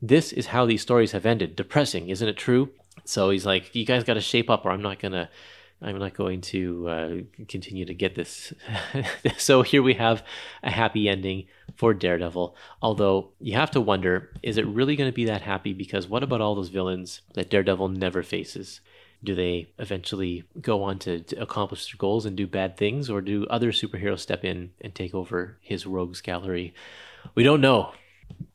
This 0.00 0.32
is 0.32 0.46
how 0.46 0.66
these 0.66 0.82
stories 0.82 1.12
have 1.12 1.26
ended. 1.26 1.56
Depressing, 1.56 2.08
isn't 2.08 2.28
it 2.28 2.36
true? 2.36 2.70
So 3.04 3.30
he's 3.30 3.46
like, 3.46 3.74
"You 3.74 3.84
guys 3.84 4.04
got 4.04 4.14
to 4.14 4.20
shape 4.20 4.50
up, 4.50 4.64
or 4.64 4.70
I'm 4.70 4.82
not 4.82 4.98
gonna." 4.98 5.28
I'm 5.82 5.98
not 5.98 6.14
going 6.14 6.40
to 6.40 6.88
uh, 6.88 7.16
continue 7.48 7.84
to 7.84 7.92
get 7.92 8.14
this. 8.14 8.52
so 9.36 9.60
here 9.60 9.82
we 9.82 9.92
have 9.94 10.22
a 10.62 10.70
happy 10.70 11.06
ending 11.06 11.48
for 11.76 11.94
Daredevil. 11.94 12.56
Although 12.82 13.30
you 13.40 13.54
have 13.54 13.70
to 13.72 13.80
wonder, 13.80 14.30
is 14.42 14.56
it 14.56 14.66
really 14.66 14.96
going 14.96 15.10
to 15.10 15.14
be 15.14 15.26
that 15.26 15.42
happy? 15.42 15.72
Because 15.72 16.08
what 16.08 16.22
about 16.22 16.40
all 16.40 16.54
those 16.54 16.68
villains 16.68 17.20
that 17.34 17.50
Daredevil 17.50 17.88
never 17.88 18.22
faces? 18.22 18.80
Do 19.22 19.34
they 19.34 19.70
eventually 19.78 20.44
go 20.60 20.82
on 20.82 20.98
to, 21.00 21.20
to 21.20 21.42
accomplish 21.42 21.86
their 21.86 21.98
goals 21.98 22.26
and 22.26 22.36
do 22.36 22.46
bad 22.46 22.76
things, 22.76 23.08
or 23.08 23.20
do 23.20 23.46
other 23.48 23.72
superheroes 23.72 24.20
step 24.20 24.44
in 24.44 24.72
and 24.80 24.94
take 24.94 25.14
over 25.14 25.56
his 25.60 25.86
rogues 25.86 26.20
gallery? 26.20 26.74
We 27.34 27.42
don't 27.42 27.60
know. 27.60 27.92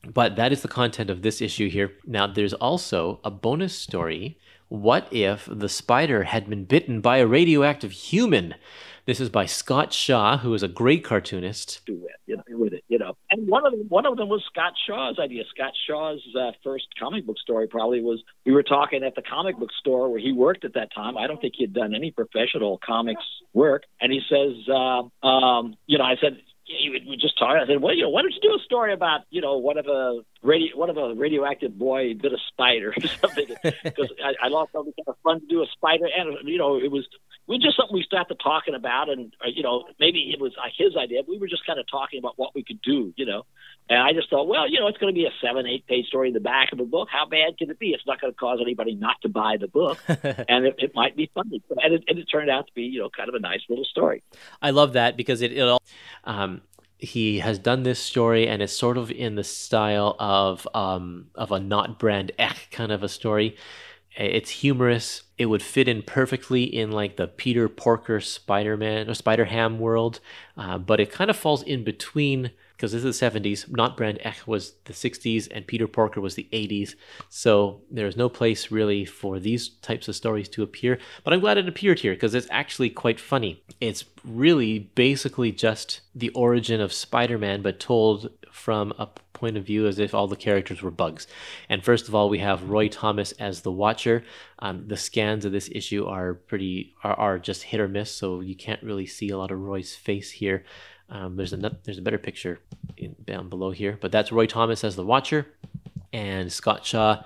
But 0.05 0.35
that 0.35 0.51
is 0.51 0.61
the 0.61 0.67
content 0.67 1.09
of 1.09 1.21
this 1.21 1.41
issue 1.41 1.69
here. 1.69 1.93
Now, 2.05 2.27
there's 2.27 2.53
also 2.53 3.19
a 3.23 3.31
bonus 3.31 3.77
story 3.77 4.37
what 4.71 5.11
if 5.11 5.49
the 5.51 5.67
spider 5.67 6.23
had 6.23 6.49
been 6.49 6.63
bitten 6.63 7.01
by 7.01 7.17
a 7.17 7.27
radioactive 7.27 7.91
human? 7.91 8.55
This 9.05 9.19
is 9.19 9.29
by 9.29 9.47
Scott 9.47 9.93
Shaw, 9.93 10.37
who 10.37 10.53
is 10.53 10.61
a 10.61 10.67
great 10.67 11.03
cartoonist. 11.03 11.81
Do 11.85 11.95
with 11.95 12.11
you 12.27 12.37
know, 12.37 12.43
with 12.51 12.73
it, 12.73 12.83
you 12.87 12.99
know. 12.99 13.17
And 13.31 13.47
one 13.47 13.65
of 13.65 13.71
them, 13.71 13.85
one 13.89 14.05
of 14.05 14.15
them 14.15 14.29
was 14.29 14.43
Scott 14.51 14.73
Shaw's 14.87 15.17
idea. 15.19 15.43
Scott 15.53 15.73
Shaw's 15.87 16.21
uh, 16.39 16.51
first 16.63 16.85
comic 16.99 17.25
book 17.25 17.37
story 17.39 17.67
probably 17.67 18.01
was. 18.01 18.21
We 18.45 18.51
were 18.51 18.63
talking 18.63 19.03
at 19.03 19.15
the 19.15 19.23
comic 19.23 19.57
book 19.57 19.71
store 19.79 20.09
where 20.09 20.19
he 20.19 20.31
worked 20.31 20.65
at 20.65 20.75
that 20.75 20.93
time. 20.93 21.17
I 21.17 21.27
don't 21.27 21.41
think 21.41 21.55
he 21.57 21.63
had 21.63 21.73
done 21.73 21.95
any 21.95 22.11
professional 22.11 22.79
comics 22.85 23.23
work, 23.53 23.83
and 23.99 24.11
he 24.11 24.21
says, 24.29 24.67
uh, 24.69 25.27
um, 25.27 25.75
you 25.87 25.97
know, 25.97 26.03
I 26.03 26.15
said, 26.21 26.37
we 26.67 27.17
just 27.19 27.37
talked. 27.37 27.59
I 27.59 27.67
said, 27.67 27.81
well, 27.81 27.95
you 27.95 28.03
know, 28.03 28.09
why 28.09 28.21
don't 28.21 28.31
you 28.31 28.41
do 28.41 28.55
a 28.55 28.63
story 28.63 28.93
about, 28.93 29.21
you 29.29 29.41
know, 29.41 29.57
one 29.57 29.77
of 29.77 29.87
a 29.87 30.21
radio, 30.41 30.77
what 30.77 30.89
if 30.89 30.97
a 30.97 31.15
radioactive 31.15 31.77
boy 31.77 32.13
bit 32.13 32.31
a 32.33 32.37
spider 32.47 32.93
or 32.95 33.07
something? 33.21 33.47
Because 33.83 34.11
I, 34.23 34.45
I 34.45 34.47
lost 34.47 34.71
all 34.73 34.83
the 34.83 34.93
kind 34.93 35.07
of 35.07 35.15
fun 35.23 35.41
to 35.41 35.47
do 35.47 35.63
a 35.63 35.65
spider, 35.73 36.05
and 36.05 36.47
you 36.47 36.57
know, 36.57 36.77
it 36.77 36.91
was 36.91 37.07
was 37.51 37.61
just 37.61 37.77
something 37.77 37.93
we 37.93 38.03
started 38.03 38.39
talking 38.41 38.73
about, 38.73 39.09
and 39.09 39.33
uh, 39.43 39.49
you 39.53 39.63
know, 39.63 39.83
maybe 39.99 40.31
it 40.33 40.39
was 40.39 40.53
uh, 40.57 40.69
his 40.77 40.95
idea. 40.95 41.21
We 41.27 41.37
were 41.37 41.47
just 41.47 41.65
kind 41.65 41.79
of 41.79 41.85
talking 41.89 42.19
about 42.19 42.33
what 42.37 42.55
we 42.55 42.63
could 42.63 42.81
do, 42.81 43.13
you 43.15 43.25
know. 43.25 43.45
And 43.89 43.99
I 43.99 44.13
just 44.13 44.29
thought, 44.29 44.47
well, 44.47 44.69
you 44.69 44.79
know, 44.79 44.87
it's 44.87 44.97
going 44.97 45.13
to 45.13 45.17
be 45.17 45.25
a 45.25 45.31
seven, 45.45 45.67
eight 45.67 45.85
page 45.85 46.05
story 46.07 46.29
in 46.29 46.33
the 46.33 46.39
back 46.39 46.71
of 46.71 46.79
a 46.79 46.85
book. 46.85 47.09
How 47.11 47.25
bad 47.25 47.57
can 47.57 47.69
it 47.69 47.77
be? 47.77 47.89
It's 47.89 48.05
not 48.07 48.21
going 48.21 48.31
to 48.31 48.37
cause 48.37 48.59
anybody 48.61 48.95
not 48.95 49.21
to 49.23 49.29
buy 49.29 49.57
the 49.59 49.67
book, 49.67 49.99
and 50.07 50.65
it, 50.65 50.75
it 50.77 50.95
might 50.95 51.15
be 51.15 51.29
funny. 51.33 51.61
And 51.83 51.95
it, 51.95 52.03
and 52.07 52.17
it 52.17 52.25
turned 52.25 52.49
out 52.49 52.67
to 52.67 52.73
be, 52.73 52.83
you 52.83 52.99
know, 52.99 53.09
kind 53.09 53.29
of 53.29 53.35
a 53.35 53.39
nice 53.39 53.61
little 53.69 53.85
story. 53.85 54.23
I 54.61 54.71
love 54.71 54.93
that 54.93 55.17
because 55.17 55.41
it, 55.41 55.51
it 55.51 55.61
all. 55.61 55.81
Um, 56.23 56.61
he 57.01 57.39
has 57.39 57.57
done 57.57 57.81
this 57.81 57.99
story 57.99 58.47
and 58.47 58.61
it's 58.61 58.73
sort 58.73 58.95
of 58.95 59.09
in 59.09 59.33
the 59.33 59.43
style 59.43 60.15
of 60.19 60.67
um, 60.75 61.27
of 61.33 61.51
a 61.51 61.59
not 61.59 61.97
brand 61.97 62.31
Echh 62.37 62.69
kind 62.69 62.91
of 62.91 63.01
a 63.01 63.09
story. 63.09 63.57
It's 64.15 64.49
humorous. 64.49 65.23
It 65.37 65.45
would 65.45 65.63
fit 65.63 65.87
in 65.87 66.01
perfectly 66.01 66.63
in 66.63 66.91
like 66.91 67.15
the 67.15 67.27
Peter 67.27 67.69
Porker 67.69 68.19
Spider 68.19 68.75
Man 68.75 69.09
or 69.09 69.13
Spider 69.13 69.45
Ham 69.45 69.79
world, 69.79 70.19
uh, 70.57 70.77
but 70.77 70.99
it 70.99 71.11
kind 71.11 71.29
of 71.29 71.37
falls 71.37 71.63
in 71.63 71.83
between 71.83 72.51
because 72.81 72.93
this 72.93 73.03
is 73.03 73.19
the 73.19 73.25
70s. 73.25 73.69
Not 73.69 73.95
Brand 73.95 74.19
Echh 74.25 74.47
was 74.47 74.73
the 74.85 74.93
60s, 74.93 75.47
and 75.51 75.67
Peter 75.67 75.87
Porker 75.87 76.19
was 76.19 76.33
the 76.33 76.47
80s. 76.51 76.95
So 77.29 77.81
there's 77.91 78.17
no 78.17 78.27
place 78.27 78.71
really 78.71 79.05
for 79.05 79.39
these 79.39 79.69
types 79.69 80.07
of 80.07 80.15
stories 80.15 80.49
to 80.49 80.63
appear. 80.63 80.97
But 81.23 81.31
I'm 81.31 81.41
glad 81.41 81.59
it 81.59 81.69
appeared 81.69 81.99
here 81.99 82.13
because 82.13 82.33
it's 82.33 82.47
actually 82.49 82.89
quite 82.89 83.19
funny. 83.19 83.63
It's 83.79 84.05
really 84.25 84.79
basically 84.79 85.51
just 85.51 86.01
the 86.15 86.29
origin 86.29 86.81
of 86.81 86.91
Spider 86.91 87.37
Man, 87.37 87.61
but 87.61 87.79
told 87.79 88.31
from 88.51 88.95
a 88.97 89.07
point 89.41 89.57
of 89.57 89.65
view 89.65 89.87
as 89.87 89.97
if 89.97 90.13
all 90.13 90.27
the 90.27 90.35
characters 90.35 90.81
were 90.83 90.91
bugs. 90.91 91.27
And 91.67 91.83
first 91.83 92.07
of 92.07 92.13
all, 92.13 92.29
we 92.29 92.39
have 92.39 92.69
Roy 92.69 92.87
Thomas 92.87 93.31
as 93.33 93.61
the 93.61 93.71
Watcher. 93.71 94.23
Um, 94.59 94.87
the 94.87 94.95
scans 94.95 95.43
of 95.45 95.51
this 95.51 95.69
issue 95.73 96.05
are 96.05 96.35
pretty 96.35 96.93
are, 97.03 97.15
are 97.15 97.39
just 97.39 97.63
hit 97.63 97.81
or 97.81 97.87
miss, 97.87 98.11
so 98.11 98.39
you 98.39 98.55
can't 98.55 98.83
really 98.83 99.07
see 99.07 99.29
a 99.29 99.37
lot 99.37 99.51
of 99.51 99.59
Roy's 99.59 99.95
face 99.95 100.29
here. 100.29 100.63
Um, 101.09 101.35
there's 101.35 101.53
a 101.53 101.57
there's 101.83 101.97
a 101.97 102.03
better 102.03 102.19
picture 102.19 102.59
in, 102.95 103.15
down 103.25 103.49
below 103.49 103.71
here, 103.71 103.97
but 103.99 104.11
that's 104.11 104.31
Roy 104.31 104.45
Thomas 104.45 104.83
as 104.83 104.95
the 104.95 105.03
Watcher, 105.03 105.47
and 106.13 106.53
Scott 106.53 106.85
Shaw 106.85 107.23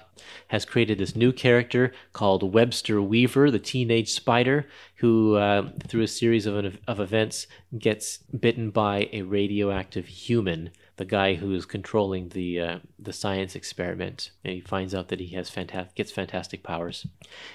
has 0.47 0.63
created 0.63 0.97
this 0.97 1.15
new 1.15 1.33
character 1.33 1.91
called 2.13 2.53
Webster 2.53 3.01
Weaver, 3.01 3.51
the 3.51 3.59
teenage 3.59 4.11
spider, 4.13 4.67
who 4.95 5.35
uh, 5.35 5.69
through 5.87 6.03
a 6.03 6.07
series 6.07 6.45
of 6.45 6.79
of 6.87 6.99
events 6.99 7.47
gets 7.77 8.19
bitten 8.39 8.69
by 8.71 9.09
a 9.11 9.21
radioactive 9.23 10.07
human. 10.07 10.71
The 10.97 11.05
guy 11.05 11.35
who 11.35 11.53
is 11.53 11.65
controlling 11.65 12.29
the 12.29 12.59
uh, 12.59 12.79
the 12.97 13.11
science 13.11 13.55
experiment, 13.55 14.31
and 14.43 14.53
he 14.53 14.61
finds 14.61 14.95
out 14.95 15.09
that 15.09 15.19
he 15.19 15.35
has 15.35 15.49
fantastic 15.49 15.95
gets 15.95 16.11
fantastic 16.11 16.63
powers, 16.63 17.05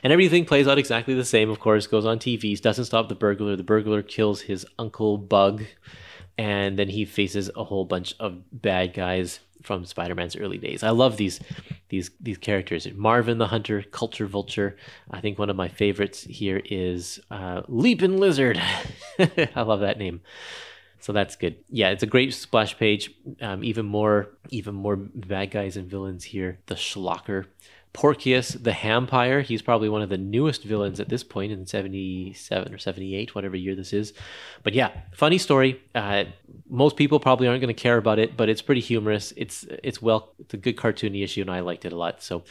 and 0.03 0.12
everything 0.12 0.44
plays 0.44 0.68
out 0.68 0.79
exactly 0.79 1.14
the 1.14 1.24
same. 1.24 1.48
Of 1.48 1.59
course, 1.59 1.87
goes 1.87 2.05
on 2.05 2.18
TVs, 2.18 2.61
doesn't 2.61 2.85
stop 2.85 3.09
the 3.09 3.14
burglar. 3.14 3.57
The 3.57 3.62
burglar 3.62 4.03
kills 4.03 4.42
his 4.42 4.66
uncle 4.79 5.16
Bug 5.16 5.64
and 6.40 6.79
then 6.79 6.88
he 6.88 7.05
faces 7.05 7.50
a 7.55 7.64
whole 7.64 7.85
bunch 7.85 8.14
of 8.18 8.40
bad 8.50 8.94
guys 8.94 9.40
from 9.62 9.85
Spider-Man's 9.85 10.37
early 10.37 10.57
days. 10.57 10.83
I 10.83 10.88
love 10.88 11.18
these 11.18 11.38
these 11.90 12.11
these 12.18 12.38
characters. 12.38 12.88
Marvin 12.94 13.37
the 13.37 13.48
Hunter, 13.48 13.83
Culture 13.83 14.26
Vulture. 14.26 14.76
I 15.11 15.20
think 15.20 15.38
one 15.38 15.50
of 15.50 15.57
my 15.57 15.68
favorites 15.68 16.22
here 16.22 16.62
is 16.64 17.20
uh, 17.31 17.61
Leaping 17.68 18.16
Lizard. 18.16 18.59
I 19.18 19.61
love 19.61 19.81
that 19.81 19.98
name. 19.98 20.22
So 21.00 21.12
that's 21.12 21.36
good. 21.36 21.56
Yeah, 21.68 21.90
it's 21.90 22.02
a 22.02 22.06
great 22.06 22.34
splash 22.34 22.76
page. 22.76 23.14
Um, 23.40 23.64
even 23.64 23.86
more 23.86 24.28
even 24.50 24.74
more 24.74 24.96
bad 24.96 25.50
guys 25.50 25.76
and 25.76 25.88
villains 25.88 26.24
here. 26.24 26.58
The 26.66 26.74
Schlocker. 26.74 27.46
Porcius 27.92 28.50
the 28.50 28.72
Hampire. 28.72 29.40
He's 29.40 29.62
probably 29.62 29.88
one 29.88 30.02
of 30.02 30.10
the 30.10 30.18
newest 30.18 30.62
villains 30.62 31.00
at 31.00 31.08
this 31.08 31.24
point 31.24 31.50
in 31.50 31.66
77 31.66 32.72
or 32.72 32.78
78, 32.78 33.34
whatever 33.34 33.56
year 33.56 33.74
this 33.74 33.92
is. 33.92 34.12
But 34.62 34.74
yeah, 34.74 34.92
funny 35.12 35.38
story. 35.38 35.80
Uh, 35.94 36.24
most 36.68 36.96
people 36.96 37.18
probably 37.18 37.48
aren't 37.48 37.60
going 37.60 37.74
to 37.74 37.82
care 37.82 37.96
about 37.96 38.20
it, 38.20 38.36
but 38.36 38.48
it's 38.48 38.62
pretty 38.62 38.80
humorous. 38.80 39.32
It's 39.36 39.66
it's 39.82 40.00
well, 40.00 40.32
it's 40.38 40.54
a 40.54 40.58
good 40.58 40.76
cartoony 40.76 41.24
issue, 41.24 41.40
and 41.40 41.50
I 41.50 41.60
liked 41.60 41.84
it 41.84 41.92
a 41.92 41.96
lot. 41.96 42.22
So. 42.22 42.44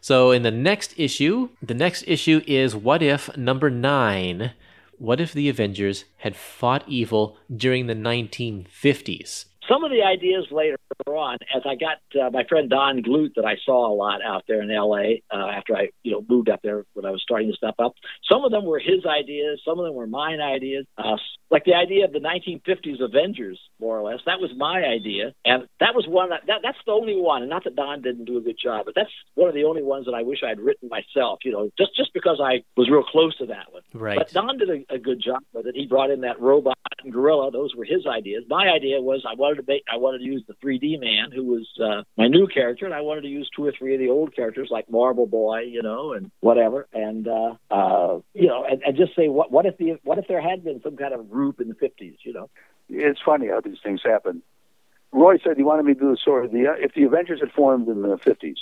So 0.00 0.30
in 0.30 0.42
the 0.42 0.52
next 0.52 0.94
issue, 0.96 1.48
the 1.60 1.74
next 1.74 2.04
issue 2.06 2.40
is 2.46 2.76
What 2.76 3.02
If 3.02 3.36
number 3.36 3.68
9. 3.68 4.52
What 4.98 5.20
if 5.20 5.32
the 5.32 5.48
Avengers 5.48 6.04
had 6.18 6.34
fought 6.34 6.82
evil 6.88 7.36
during 7.54 7.86
the 7.86 7.94
1950s? 7.94 9.44
Some 9.68 9.84
of 9.84 9.90
the 9.90 10.02
ideas 10.02 10.46
later 10.50 10.78
on, 11.06 11.38
as 11.54 11.62
I 11.66 11.74
got 11.74 11.98
uh, 12.20 12.30
my 12.30 12.44
friend 12.48 12.70
Don 12.70 13.02
Glut 13.02 13.32
that 13.36 13.44
I 13.44 13.56
saw 13.64 13.92
a 13.92 13.94
lot 13.94 14.20
out 14.24 14.44
there 14.48 14.62
in 14.62 14.70
L.A. 14.70 15.22
Uh, 15.32 15.48
after 15.48 15.76
I, 15.76 15.88
you 16.02 16.12
know, 16.12 16.24
moved 16.28 16.48
up 16.48 16.60
there 16.62 16.84
when 16.94 17.04
I 17.04 17.10
was 17.10 17.22
starting 17.22 17.50
to 17.50 17.56
step 17.56 17.74
up. 17.78 17.94
Some 18.30 18.44
of 18.44 18.50
them 18.50 18.64
were 18.64 18.78
his 18.78 19.04
ideas. 19.06 19.60
Some 19.64 19.78
of 19.78 19.84
them 19.84 19.94
were 19.94 20.06
mine 20.06 20.40
ideas. 20.40 20.86
Uh, 20.96 21.16
like 21.50 21.64
the 21.64 21.74
idea 21.74 22.04
of 22.04 22.12
the 22.12 22.20
1950s 22.20 23.02
Avengers, 23.02 23.58
more 23.80 23.98
or 23.98 24.10
less. 24.10 24.20
That 24.26 24.40
was 24.40 24.50
my 24.56 24.82
idea, 24.84 25.32
and 25.44 25.64
that 25.80 25.94
was 25.94 26.06
one 26.06 26.30
that, 26.30 26.42
that 26.46 26.60
that's 26.62 26.78
the 26.86 26.92
only 26.92 27.16
one. 27.16 27.42
And 27.42 27.50
not 27.50 27.64
that 27.64 27.76
Don 27.76 28.02
didn't 28.02 28.24
do 28.24 28.38
a 28.38 28.40
good 28.40 28.58
job, 28.62 28.84
but 28.84 28.94
that's 28.94 29.10
one 29.34 29.48
of 29.48 29.54
the 29.54 29.64
only 29.64 29.82
ones 29.82 30.06
that 30.06 30.14
I 30.14 30.22
wish 30.22 30.40
I'd 30.44 30.60
written 30.60 30.88
myself. 30.88 31.40
You 31.44 31.52
know, 31.52 31.70
just 31.78 31.94
just 31.96 32.12
because 32.12 32.40
I 32.42 32.64
was 32.76 32.90
real 32.90 33.02
close 33.02 33.36
to 33.38 33.46
that 33.46 33.72
one. 33.72 33.82
Right. 33.94 34.18
But 34.18 34.32
Don 34.32 34.58
did 34.58 34.70
a, 34.70 34.94
a 34.94 34.98
good 34.98 35.22
job 35.22 35.42
with 35.52 35.66
it. 35.66 35.74
He 35.74 35.86
brought 35.86 36.10
in 36.10 36.22
that 36.22 36.40
robot 36.40 36.78
and 37.02 37.12
gorilla. 37.12 37.50
Those 37.50 37.74
were 37.74 37.84
his 37.84 38.06
ideas. 38.06 38.44
My 38.48 38.68
idea 38.68 39.00
was 39.00 39.24
I 39.28 39.34
wanted 39.34 39.57
to 39.58 39.64
make 39.66 39.84
I 39.92 39.96
wanted 39.96 40.18
to 40.18 40.24
use 40.24 40.42
the 40.46 40.54
3D 40.54 41.00
man, 41.00 41.30
who 41.32 41.44
was 41.44 41.68
uh, 41.82 42.02
my 42.16 42.28
new 42.28 42.46
character, 42.46 42.84
and 42.84 42.94
I 42.94 43.02
wanted 43.02 43.22
to 43.22 43.28
use 43.28 43.48
two 43.54 43.64
or 43.64 43.72
three 43.72 43.94
of 43.94 44.00
the 44.00 44.08
old 44.08 44.34
characters 44.34 44.68
like 44.70 44.90
Marvel 44.90 45.26
Boy, 45.26 45.60
you 45.60 45.82
know, 45.82 46.12
and 46.12 46.30
whatever, 46.40 46.86
and 46.92 47.28
uh, 47.28 47.54
uh, 47.70 48.18
you 48.34 48.46
know, 48.46 48.64
and, 48.64 48.82
and 48.82 48.96
just 48.96 49.14
say 49.14 49.28
what 49.28 49.52
what 49.52 49.66
if 49.66 49.76
the 49.78 49.98
what 50.04 50.18
if 50.18 50.26
there 50.26 50.40
had 50.40 50.64
been 50.64 50.80
some 50.82 50.96
kind 50.96 51.14
of 51.14 51.30
group 51.30 51.60
in 51.60 51.68
the 51.68 51.74
50s 51.74 52.16
you 52.22 52.32
know. 52.32 52.48
It's 52.88 53.20
funny 53.24 53.48
how 53.48 53.60
these 53.60 53.78
things 53.82 54.00
happen. 54.04 54.42
Roy 55.12 55.38
said 55.44 55.56
he 55.56 55.62
wanted 55.62 55.84
me 55.84 55.94
to 55.94 56.00
do 56.00 56.10
the 56.10 56.16
story 56.16 56.48
the 56.48 56.74
if 56.78 56.94
the 56.94 57.04
Avengers 57.04 57.40
had 57.40 57.52
formed 57.52 57.88
in 57.88 58.02
the 58.02 58.16
50s. 58.16 58.56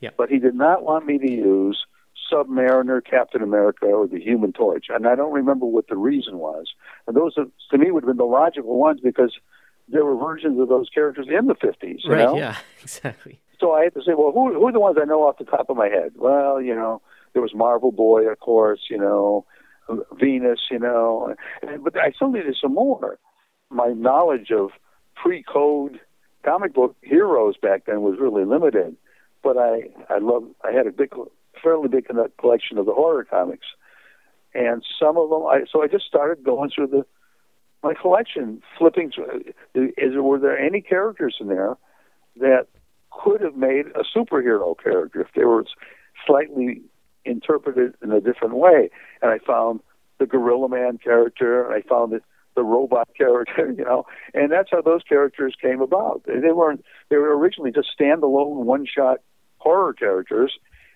Yeah. 0.00 0.10
But 0.16 0.30
he 0.30 0.38
did 0.38 0.54
not 0.54 0.82
want 0.82 1.06
me 1.06 1.18
to 1.18 1.30
use 1.30 1.84
Submariner, 2.30 3.04
Captain 3.04 3.42
America, 3.42 3.86
or 3.86 4.06
the 4.06 4.20
Human 4.20 4.52
Torch. 4.52 4.86
And 4.88 5.06
I 5.06 5.14
don't 5.14 5.32
remember 5.32 5.66
what 5.66 5.88
the 5.88 5.96
reason 5.96 6.38
was. 6.38 6.66
And 7.06 7.16
those, 7.16 7.36
are, 7.36 7.46
to 7.70 7.78
me, 7.78 7.90
would 7.90 8.02
have 8.02 8.08
been 8.08 8.16
the 8.16 8.24
logical 8.24 8.78
ones 8.78 9.00
because 9.00 9.32
there 9.92 10.04
were 10.04 10.16
versions 10.16 10.58
of 10.58 10.68
those 10.68 10.88
characters 10.88 11.26
in 11.28 11.46
the 11.46 11.54
50s. 11.54 12.00
right, 12.06 12.18
know? 12.18 12.36
yeah, 12.36 12.56
exactly. 12.82 13.40
So 13.60 13.72
I 13.72 13.84
had 13.84 13.94
to 13.94 14.00
say, 14.00 14.14
well, 14.16 14.32
who, 14.32 14.52
who 14.54 14.66
are 14.66 14.72
the 14.72 14.80
ones 14.80 14.96
I 15.00 15.04
know 15.04 15.22
off 15.22 15.38
the 15.38 15.44
top 15.44 15.70
of 15.70 15.76
my 15.76 15.88
head? 15.88 16.12
Well, 16.16 16.60
you 16.60 16.74
know, 16.74 17.00
there 17.32 17.42
was 17.42 17.54
Marvel 17.54 17.92
Boy, 17.92 18.28
of 18.28 18.40
course, 18.40 18.80
you 18.90 18.98
know, 18.98 19.46
Venus, 20.18 20.60
you 20.70 20.78
know, 20.78 21.34
but 21.82 21.96
I 21.96 22.10
still 22.12 22.30
needed 22.30 22.56
some 22.60 22.74
more. 22.74 23.18
My 23.70 23.88
knowledge 23.88 24.50
of 24.50 24.70
pre-code 25.14 26.00
comic 26.44 26.74
book 26.74 26.96
heroes 27.02 27.56
back 27.56 27.86
then 27.86 28.02
was 28.02 28.18
really 28.18 28.44
limited, 28.44 28.96
but 29.42 29.56
I 29.56 29.90
I 30.08 30.18
love 30.18 30.44
I 30.64 30.72
had 30.72 30.86
a 30.86 30.92
big, 30.92 31.14
fairly 31.62 31.88
big 31.88 32.08
collection 32.38 32.78
of 32.78 32.86
the 32.86 32.94
horror 32.94 33.24
comics, 33.24 33.66
and 34.54 34.84
some 34.98 35.16
of 35.16 35.30
them 35.30 35.44
I 35.46 35.64
so 35.70 35.82
I 35.82 35.88
just 35.88 36.06
started 36.06 36.44
going 36.44 36.70
through 36.70 36.88
the 36.88 37.06
my 37.82 37.94
collection, 37.94 38.62
flipping 38.78 39.10
through. 39.10 39.44
Is 39.74 40.14
were 40.14 40.38
there 40.38 40.58
any 40.58 40.80
characters 40.80 41.36
in 41.40 41.48
there 41.48 41.76
that 42.36 42.68
could 43.10 43.40
have 43.40 43.56
made 43.56 43.86
a 43.94 44.02
superhero 44.16 44.74
character 44.80 45.20
if 45.20 45.28
they 45.34 45.44
were 45.44 45.64
slightly 46.26 46.82
interpreted 47.24 47.94
in 48.02 48.12
a 48.12 48.20
different 48.20 48.54
way. 48.54 48.90
And 49.20 49.30
I 49.30 49.38
found 49.38 49.80
the 50.18 50.26
Gorilla 50.26 50.68
Man 50.68 50.98
character, 50.98 51.64
and 51.64 51.74
I 51.74 51.86
found 51.86 52.12
the, 52.12 52.20
the 52.54 52.62
robot 52.62 53.08
character, 53.16 53.72
you 53.76 53.84
know, 53.84 54.06
and 54.34 54.50
that's 54.50 54.70
how 54.70 54.82
those 54.82 55.02
characters 55.02 55.54
came 55.60 55.80
about. 55.80 56.22
They 56.26 56.52
weren't, 56.52 56.84
they 57.10 57.16
were 57.16 57.36
originally 57.36 57.72
just 57.72 57.88
standalone 57.98 58.64
one 58.64 58.86
shot 58.86 59.18
horror 59.58 59.92
characters, 59.92 60.52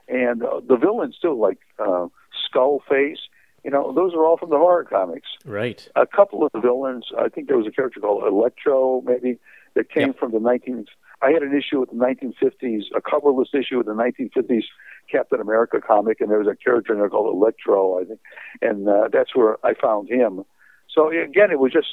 and 0.09 0.43
uh, 0.43 0.61
the 0.67 0.77
villains 0.77 1.17
too, 1.21 1.39
like 1.39 1.59
uh, 1.79 2.07
Skullface, 2.49 3.19
you 3.67 3.73
know, 3.73 3.93
those 3.93 4.15
are 4.15 4.25
all 4.25 4.37
from 4.37 4.51
the 4.51 4.59
horror 4.59 4.85
comics. 4.85 5.27
Right. 5.45 5.89
A 5.97 6.07
couple 6.07 6.47
of 6.47 6.53
the 6.53 6.61
villains, 6.61 7.07
I 7.19 7.29
think 7.29 7.49
there 7.49 7.59
was 7.59 7.67
a 7.67 7.73
character 7.73 7.99
called 7.99 8.23
Electro, 8.23 9.03
maybe, 9.05 9.41
that 9.75 9.91
came 9.91 10.09
yep. 10.09 10.19
from 10.21 10.31
the 10.31 10.39
19th. 10.39 10.87
I 11.21 11.33
had 11.33 11.43
an 11.43 11.53
issue 11.53 11.81
with 11.81 11.91
the 11.91 11.97
1950s, 11.97 12.83
a 12.95 13.01
coverless 13.01 13.53
issue 13.55 13.79
with 13.79 13.87
the 13.87 13.93
1950s 13.93 14.63
Captain 15.11 15.41
America 15.41 15.81
comic, 15.85 16.21
and 16.21 16.31
there 16.31 16.39
was 16.39 16.47
a 16.47 16.55
character 16.55 16.93
in 16.93 17.01
there 17.01 17.09
called 17.09 17.35
Electro, 17.35 18.01
I 18.01 18.05
think, 18.05 18.21
and 18.63 18.89
uh, 18.89 19.09
that's 19.13 19.35
where 19.35 19.57
I 19.67 19.75
found 19.75 20.09
him. 20.09 20.45
so 20.89 21.11
again, 21.11 21.51
it 21.51 21.59
was 21.59 21.73
just 21.73 21.89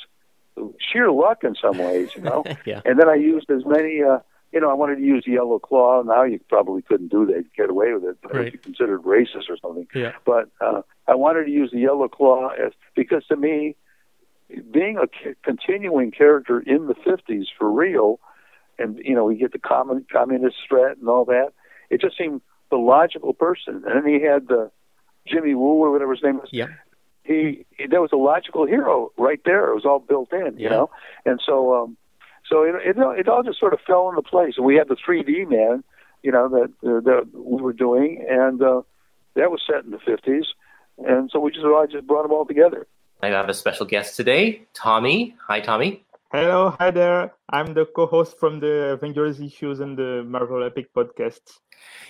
sheer 0.79 1.09
luck 1.11 1.43
in 1.43 1.55
some 1.59 1.79
ways, 1.79 2.09
you 2.15 2.21
know. 2.21 2.43
yeah. 2.65 2.81
And 2.85 2.99
then 2.99 3.09
I 3.09 3.15
used 3.15 3.49
as 3.49 3.65
many. 3.65 4.03
Uh, 4.03 4.19
you 4.53 4.59
know, 4.59 4.69
I 4.69 4.73
wanted 4.73 4.97
to 4.97 5.01
use 5.01 5.23
Yellow 5.25 5.57
Claw. 5.59 6.03
Now 6.03 6.23
you 6.23 6.39
probably 6.47 6.81
couldn't 6.83 7.09
do 7.09 7.25
that, 7.25 7.45
get 7.57 7.69
away 7.69 7.93
with 7.93 8.03
it, 8.03 8.17
but 8.21 8.33
Right. 8.33 8.47
if 8.47 8.53
you 8.53 8.59
considered 8.59 9.01
racist 9.03 9.49
or 9.49 9.57
something. 9.57 9.87
Yeah. 9.95 10.11
But 10.25 10.49
uh, 10.61 10.83
I 11.07 11.15
wanted 11.15 11.45
to 11.45 11.51
use 11.51 11.71
the 11.71 11.79
Yellow 11.79 12.07
Claw 12.07 12.49
as 12.49 12.71
because 12.95 13.25
to 13.27 13.35
me, 13.35 13.75
being 14.71 14.97
a 14.97 15.07
c- 15.07 15.33
continuing 15.43 16.11
character 16.11 16.59
in 16.59 16.85
the 16.87 16.93
'50s 16.93 17.45
for 17.57 17.71
real, 17.71 18.19
and 18.77 18.99
you 19.03 19.15
know, 19.15 19.25
we 19.25 19.35
get 19.35 19.51
the 19.51 19.59
common 19.59 20.05
communist 20.11 20.57
threat 20.69 20.97
and 20.97 21.09
all 21.09 21.25
that. 21.25 21.49
It 21.89 22.01
just 22.01 22.17
seemed 22.17 22.41
the 22.69 22.77
logical 22.77 23.33
person. 23.33 23.83
And 23.87 23.95
then 23.95 24.05
he 24.07 24.21
had 24.21 24.47
the 24.47 24.71
Jimmy 25.27 25.55
Woo 25.55 25.83
or 25.83 25.91
whatever 25.91 26.13
his 26.13 26.23
name 26.23 26.39
is 26.43 26.49
Yeah. 26.51 26.67
he, 27.23 27.65
he 27.77 27.87
there 27.87 28.01
was 28.01 28.11
a 28.13 28.17
logical 28.17 28.65
hero 28.67 29.11
right 29.17 29.39
there. 29.45 29.69
It 29.69 29.75
was 29.75 29.85
all 29.85 29.99
built 29.99 30.31
in, 30.33 30.57
you 30.57 30.65
Yeah. 30.65 30.69
know. 30.69 30.89
And 31.25 31.39
so 31.43 31.73
um 31.83 31.97
so 32.53 32.61
it, 32.61 32.75
it 32.85 32.97
it 33.19 33.27
all 33.27 33.41
just 33.41 33.59
sort 33.59 33.73
of 33.73 33.79
fell 33.87 34.09
into 34.09 34.21
place. 34.21 34.53
And 34.57 34.65
we 34.65 34.75
had 34.75 34.87
the 34.87 34.95
3D 34.95 35.49
man, 35.49 35.83
you 36.21 36.31
know, 36.31 36.47
that 36.49 36.71
uh, 36.87 37.01
that 37.01 37.27
we 37.33 37.59
were 37.59 37.73
doing, 37.73 38.23
and 38.29 38.61
uh, 38.61 38.81
that 39.33 39.49
was 39.49 39.59
set 39.65 39.83
in 39.85 39.89
the 39.89 39.97
50s. 39.97 40.45
And 40.99 41.31
so 41.31 41.39
we 41.39 41.51
just 41.51 41.65
I 41.65 41.87
just 41.91 42.05
brought 42.05 42.21
them 42.21 42.31
all 42.31 42.45
together. 42.45 42.85
I 43.23 43.29
have 43.29 43.49
a 43.49 43.55
special 43.55 43.87
guest 43.87 44.15
today, 44.15 44.67
Tommy. 44.75 45.35
Hi, 45.47 45.61
Tommy. 45.61 46.03
Hello, 46.31 46.75
hi 46.79 46.91
there. 46.91 47.33
I'm 47.49 47.73
the 47.73 47.85
co-host 47.85 48.39
from 48.39 48.59
the 48.59 48.97
Avengers 48.97 49.39
issues 49.39 49.79
and 49.79 49.97
the 49.97 50.23
Marvel 50.23 50.63
Epic 50.63 50.93
podcast. 50.93 51.41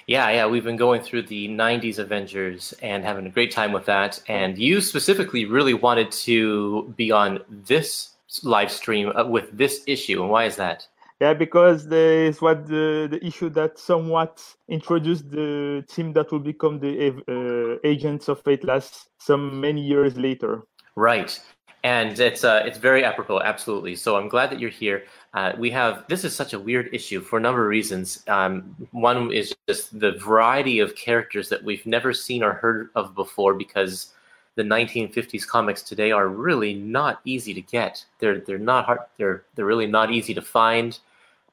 Yeah, 0.07 0.29
yeah, 0.29 0.47
we've 0.47 0.63
been 0.63 0.77
going 0.77 1.01
through 1.01 1.23
the 1.23 1.49
90s 1.49 1.99
Avengers 1.99 2.73
and 2.81 3.03
having 3.03 3.25
a 3.25 3.29
great 3.29 3.51
time 3.51 3.73
with 3.73 3.85
that. 3.85 4.21
And 4.27 4.57
you 4.57 4.81
specifically 4.81 5.45
really 5.45 5.73
wanted 5.73 6.11
to 6.27 6.93
be 6.95 7.11
on 7.11 7.39
this 7.49 8.12
live 8.41 8.71
stream 8.71 9.11
uh, 9.15 9.25
with 9.25 9.55
this 9.55 9.84
issue. 9.86 10.21
And 10.21 10.31
why 10.31 10.45
is 10.45 10.55
that? 10.55 10.88
Yeah, 11.21 11.34
because 11.34 11.88
there 11.88 12.25
is 12.25 12.41
what 12.41 12.67
the, 12.67 13.07
the 13.09 13.23
issue 13.25 13.49
that 13.51 13.79
somewhat 13.79 14.43
introduced 14.67 15.29
the 15.29 15.86
team 15.88 16.11
that 16.13 16.31
will 16.31 16.39
become 16.39 16.79
the 16.79 17.13
uh, 17.29 17.88
agents 17.88 18.27
of 18.27 18.41
Atlas 18.47 19.07
some 19.19 19.61
many 19.61 19.81
years 19.81 20.17
later. 20.17 20.63
Right. 20.95 21.39
And 21.86 22.17
it's 22.19 22.43
uh, 22.43 22.63
it's 22.65 22.77
very 22.77 23.03
apropos, 23.03 23.41
absolutely. 23.41 23.95
So 23.95 24.15
I'm 24.15 24.29
glad 24.29 24.49
that 24.51 24.59
you're 24.59 24.69
here. 24.69 25.03
Uh, 25.34 25.51
we 25.57 25.69
have 25.71 26.05
this 26.07 26.23
is 26.23 26.34
such 26.34 26.53
a 26.53 26.59
weird 26.59 26.89
issue 26.93 27.19
for 27.19 27.38
a 27.38 27.41
number 27.41 27.61
of 27.61 27.67
reasons. 27.67 28.23
Um, 28.27 28.75
one 28.91 29.31
is 29.34 29.53
just 29.67 29.99
the 29.99 30.13
variety 30.13 30.79
of 30.79 30.95
characters 30.95 31.49
that 31.49 31.61
we've 31.61 31.86
never 31.86 32.13
seen 32.13 32.41
or 32.41 32.53
heard 32.53 32.89
of 32.95 33.15
before, 33.15 33.53
because 33.53 34.13
the 34.56 34.64
1950s 34.64 35.47
comics 35.47 35.82
today 35.82 36.12
are 36.12 36.28
really 36.28 36.74
not 36.74 37.22
easy 37.26 37.54
to 37.54 37.62
get. 37.62 38.06
They're 38.20 38.39
they're 38.39 38.58
not 38.58 38.86
hard. 38.86 38.99
They're 39.18 39.43
they're 39.56 39.66
really 39.66 39.88
not 39.88 40.12
easy 40.12 40.34
to 40.34 40.41
find. 40.41 40.97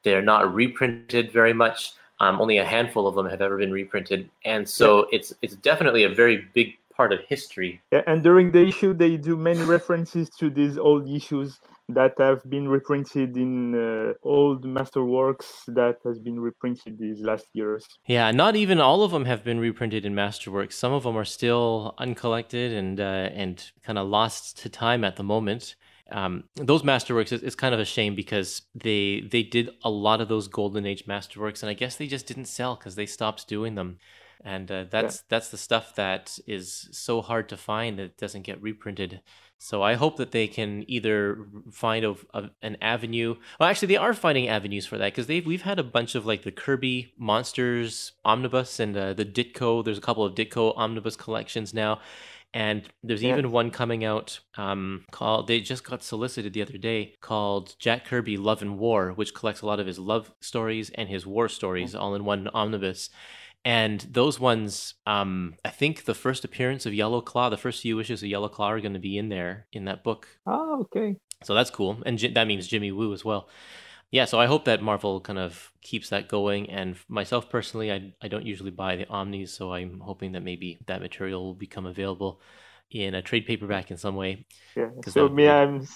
They're 0.03 0.23
not 0.23 0.53
reprinted 0.55 1.33
very 1.33 1.53
much. 1.53 1.95
Um, 2.21 2.41
only 2.41 2.59
a 2.59 2.65
handful 2.65 3.07
of 3.07 3.15
them 3.15 3.27
have 3.27 3.41
ever 3.41 3.57
been 3.57 3.73
reprinted, 3.73 4.29
and 4.45 4.69
so 4.69 5.07
it's 5.11 5.33
it's 5.41 5.57
definitely 5.57 6.05
a 6.05 6.09
very 6.09 6.49
big 6.53 6.77
part 6.95 7.13
of 7.15 7.21
history 7.21 7.81
Yeah, 7.91 8.03
and 8.07 8.23
during 8.23 8.51
the 8.51 8.61
issue, 8.61 8.93
they 8.93 9.17
do 9.17 9.35
many 9.37 9.63
references 9.63 10.29
to 10.41 10.51
these 10.51 10.77
old 10.77 11.09
issues 11.09 11.61
that 11.95 12.15
have 12.19 12.43
been 12.49 12.69
reprinted 12.69 13.37
in 13.37 13.75
uh, 13.75 14.13
old 14.23 14.65
masterworks 14.65 15.65
that 15.69 15.97
has 16.05 16.19
been 16.19 16.39
reprinted 16.41 16.99
these 16.99 17.21
last 17.21 17.47
years. 17.53 17.87
Yeah, 18.07 18.31
not 18.31 18.57
even 18.57 18.81
all 18.81 19.03
of 19.03 19.11
them 19.11 19.25
have 19.25 19.45
been 19.45 19.59
reprinted 19.61 20.05
in 20.05 20.15
Masterworks. 20.15 20.73
Some 20.73 20.93
of 20.93 21.05
them 21.05 21.17
are 21.17 21.25
still 21.25 21.95
uncollected 21.99 22.73
and 22.73 23.01
uh, 23.01 23.31
and 23.33 23.71
kind 23.83 23.99
of 23.99 24.09
lost 24.09 24.59
to 24.59 24.69
time 24.69 25.05
at 25.05 25.17
the 25.17 25.25
moment. 25.25 25.77
Um, 26.13 26.45
those 26.57 26.83
Masterworks 26.83 27.33
is, 27.33 27.43
is 27.43 27.55
kind 27.55 27.75
of 27.75 27.81
a 27.81 27.85
shame 27.85 28.15
because 28.15 28.63
they 28.75 29.21
they 29.31 29.43
did 29.43 29.71
a 29.85 29.91
lot 29.91 30.21
of 30.21 30.29
those 30.29 30.49
Golden 30.49 30.87
Age 30.87 31.07
Masterworks, 31.07 31.63
and 31.63 31.71
I 31.71 31.75
guess 31.75 31.97
they 31.97 32.07
just 32.07 32.27
didn't 32.27 32.47
sell 32.47 32.77
because 32.77 32.95
they 32.95 33.07
stopped 33.07 33.49
doing 33.49 33.75
them. 33.75 33.99
And 34.43 34.71
uh, 34.71 34.85
that's 34.91 35.23
that's 35.29 35.51
the 35.51 35.59
stuff 35.59 35.95
that 35.97 36.39
is 36.47 36.89
so 36.93 37.21
hard 37.21 37.49
to 37.51 37.57
find 37.57 37.99
that 37.99 38.05
it 38.05 38.17
doesn't 38.17 38.43
get 38.43 38.63
reprinted. 38.63 39.21
So 39.63 39.83
I 39.83 39.93
hope 39.93 40.17
that 40.17 40.31
they 40.31 40.49
can 40.49 40.85
either 40.89 41.47
find 41.71 42.03
a, 42.03 42.15
a, 42.33 42.49
an 42.63 42.79
avenue. 42.81 43.37
Well, 43.59 43.69
actually, 43.69 43.89
they 43.89 43.99
are 43.99 44.15
finding 44.15 44.49
avenues 44.49 44.87
for 44.87 44.97
that 44.97 45.13
because 45.13 45.27
they've 45.27 45.45
we've 45.45 45.61
had 45.71 45.79
a 45.79 45.83
bunch 45.85 46.15
of 46.15 46.25
like 46.25 46.45
the 46.45 46.51
Kirby 46.51 47.13
Monsters 47.19 48.13
omnibus 48.25 48.81
and 48.81 48.97
uh, 48.97 49.13
the 49.13 49.27
Ditko. 49.27 49.85
There's 49.85 49.99
a 49.99 50.01
couple 50.01 50.25
of 50.25 50.35
Ditko 50.35 50.73
omnibus 50.79 51.15
collections 51.15 51.75
now, 51.75 52.01
and 52.55 52.89
there's 53.05 53.23
Yeah. 53.23 53.33
even 53.35 53.51
one 53.51 53.71
coming 53.71 54.03
out 54.03 54.41
um, 54.57 55.05
called. 55.11 55.47
They 55.47 55.61
just 55.61 55.85
got 55.85 56.03
solicited 56.03 56.55
the 56.55 56.63
other 56.63 56.79
day 56.79 57.17
called 57.21 57.75
Jack 57.79 58.07
Kirby 58.07 58.39
Love 58.39 58.63
and 58.63 58.79
War, 58.79 59.13
which 59.13 59.35
collects 59.35 59.61
a 59.61 59.67
lot 59.67 59.79
of 59.79 59.87
his 59.87 59.99
love 59.99 60.33
stories 60.41 60.89
and 60.95 61.11
his 61.11 61.27
war 61.27 61.51
stories 61.51 61.95
all 61.95 62.15
in 62.15 62.25
one 62.25 62.49
omnibus. 62.55 63.11
And 63.65 64.01
those 64.11 64.41
ones, 64.41 64.95
um, 65.07 65.55
I 65.65 65.69
think 65.69 66.05
the 66.05 66.15
first 66.15 66.45
appearance 66.45 66.87
of 66.87 66.95
Yellow 66.95 67.21
Claw, 67.21 67.51
the 67.51 67.59
first 67.59 67.83
few 67.83 67.99
issues 68.01 68.23
of 68.23 68.29
Yellow 68.29 68.49
Claw 68.49 68.71
are 68.71 68.81
going 68.81 68.95
to 68.95 68.99
be 68.99 69.19
in 69.19 69.29
there 69.29 69.67
in 69.73 69.85
that 69.85 70.03
book. 70.03 70.29
Ah, 70.47 70.77
okay. 70.81 71.17
So 71.45 71.55
that's 71.55 71.71
cool. 71.71 72.03
And 72.07 72.19
Ji- 72.19 72.33
that 72.33 72.47
means 72.47 72.67
Jimmy 72.67 72.91
Woo 72.91 73.13
as 73.13 73.25
well. 73.25 73.49
Yeah, 74.11 74.25
so 74.25 74.41
I 74.41 74.47
hope 74.47 74.65
that 74.65 74.83
Marvel 74.83 75.21
kind 75.21 75.39
of 75.39 75.73
keeps 75.83 76.09
that 76.09 76.29
going. 76.29 76.69
And 76.71 76.97
myself 77.09 77.49
personally, 77.49 77.93
I, 77.93 78.13
I 78.21 78.29
don't 78.29 78.47
usually 78.47 78.71
buy 78.71 78.97
the 78.97 79.09
Omnis, 79.09 79.53
so 79.53 79.73
I'm 79.73 80.01
hoping 80.01 80.33
that 80.33 80.43
maybe 80.43 80.81
that 80.87 81.01
material 81.01 81.45
will 81.45 81.55
become 81.55 81.87
available 81.87 82.41
in 82.91 83.15
a 83.15 83.23
trade 83.23 83.47
paperback 83.47 83.91
in 83.91 83.97
some 83.97 84.17
way. 84.17 84.47
Yeah. 84.77 84.91
So 85.07 85.29
that- 85.29 85.35
me, 85.35 85.49
I'm 85.49 85.87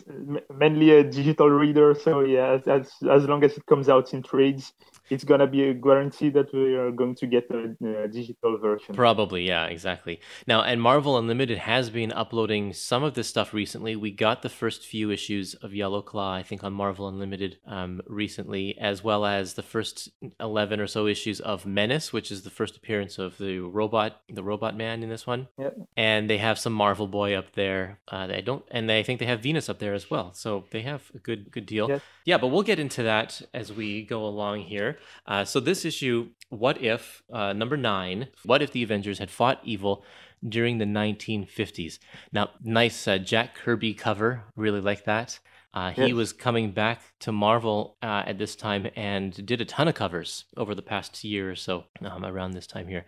mainly 0.56 0.90
a 0.90 1.04
digital 1.04 1.50
reader. 1.50 1.94
So 1.94 2.20
yeah, 2.20 2.58
as, 2.66 2.90
as 3.10 3.24
long 3.24 3.44
as 3.44 3.56
it 3.56 3.66
comes 3.66 3.88
out 3.88 4.12
in 4.12 4.22
trades, 4.22 4.72
it's 5.10 5.24
gonna 5.24 5.46
be 5.46 5.68
a 5.68 5.74
guarantee 5.74 6.30
that 6.30 6.52
we 6.54 6.74
are 6.76 6.90
going 6.90 7.14
to 7.16 7.26
get 7.26 7.50
a, 7.50 7.76
a 8.04 8.08
digital 8.08 8.58
version. 8.58 8.94
Probably, 8.94 9.46
yeah, 9.46 9.66
exactly. 9.66 10.20
Now, 10.46 10.62
and 10.62 10.80
Marvel 10.80 11.18
Unlimited 11.18 11.58
has 11.58 11.90
been 11.90 12.10
uploading 12.12 12.72
some 12.72 13.04
of 13.04 13.12
this 13.14 13.28
stuff 13.28 13.52
recently. 13.52 13.96
We 13.96 14.10
got 14.10 14.40
the 14.40 14.48
first 14.48 14.86
few 14.86 15.10
issues 15.10 15.54
of 15.54 15.74
Yellow 15.74 16.00
Claw, 16.00 16.34
I 16.34 16.42
think, 16.42 16.64
on 16.64 16.72
Marvel 16.72 17.06
Unlimited 17.06 17.58
um, 17.66 18.00
recently, 18.06 18.78
as 18.78 19.04
well 19.04 19.26
as 19.26 19.54
the 19.54 19.62
first 19.62 20.08
eleven 20.40 20.80
or 20.80 20.86
so 20.86 21.06
issues 21.06 21.38
of 21.38 21.66
Menace, 21.66 22.12
which 22.12 22.30
is 22.30 22.42
the 22.42 22.50
first 22.50 22.76
appearance 22.76 23.18
of 23.18 23.36
the 23.36 23.58
robot, 23.58 24.22
the 24.30 24.42
Robot 24.42 24.74
Man 24.74 25.02
in 25.02 25.10
this 25.10 25.26
one. 25.26 25.48
Yeah. 25.58 25.70
And 25.98 26.30
they 26.30 26.38
have 26.38 26.58
some 26.58 26.72
Marvel 26.72 27.06
Boy 27.08 27.34
up 27.34 27.52
there. 27.52 28.00
Uh, 28.08 28.26
they 28.26 28.40
don't, 28.40 28.63
and 28.70 28.90
I 28.90 29.02
think 29.02 29.20
they 29.20 29.26
have 29.26 29.40
Venus 29.40 29.68
up 29.68 29.78
there 29.78 29.94
as 29.94 30.10
well. 30.10 30.32
So 30.34 30.64
they 30.70 30.82
have 30.82 31.10
a 31.14 31.18
good, 31.18 31.50
good 31.50 31.66
deal. 31.66 31.88
Yes. 31.88 32.02
Yeah, 32.24 32.38
but 32.38 32.48
we'll 32.48 32.62
get 32.62 32.78
into 32.78 33.02
that 33.02 33.42
as 33.52 33.72
we 33.72 34.02
go 34.02 34.24
along 34.24 34.62
here. 34.62 34.98
Uh, 35.26 35.44
so 35.44 35.60
this 35.60 35.84
issue, 35.84 36.28
what 36.48 36.82
if 36.82 37.22
uh, 37.32 37.52
number 37.52 37.76
nine? 37.76 38.28
What 38.44 38.62
if 38.62 38.72
the 38.72 38.82
Avengers 38.82 39.18
had 39.18 39.30
fought 39.30 39.60
evil 39.64 40.04
during 40.46 40.78
the 40.78 40.84
1950s? 40.84 41.98
Now, 42.32 42.50
nice 42.62 43.06
uh, 43.08 43.18
Jack 43.18 43.54
Kirby 43.54 43.94
cover. 43.94 44.44
Really 44.56 44.80
like 44.80 45.04
that. 45.04 45.38
Uh, 45.74 45.90
he 45.90 46.12
was 46.12 46.32
coming 46.32 46.70
back 46.70 47.02
to 47.18 47.32
Marvel 47.32 47.96
uh, 48.00 48.22
at 48.26 48.38
this 48.38 48.54
time 48.54 48.86
and 48.94 49.44
did 49.44 49.60
a 49.60 49.64
ton 49.64 49.88
of 49.88 49.94
covers 49.96 50.44
over 50.56 50.72
the 50.72 50.82
past 50.82 51.24
year 51.24 51.50
or 51.50 51.56
so 51.56 51.84
um, 52.04 52.24
around 52.24 52.52
this 52.52 52.68
time 52.68 52.86
here, 52.86 53.04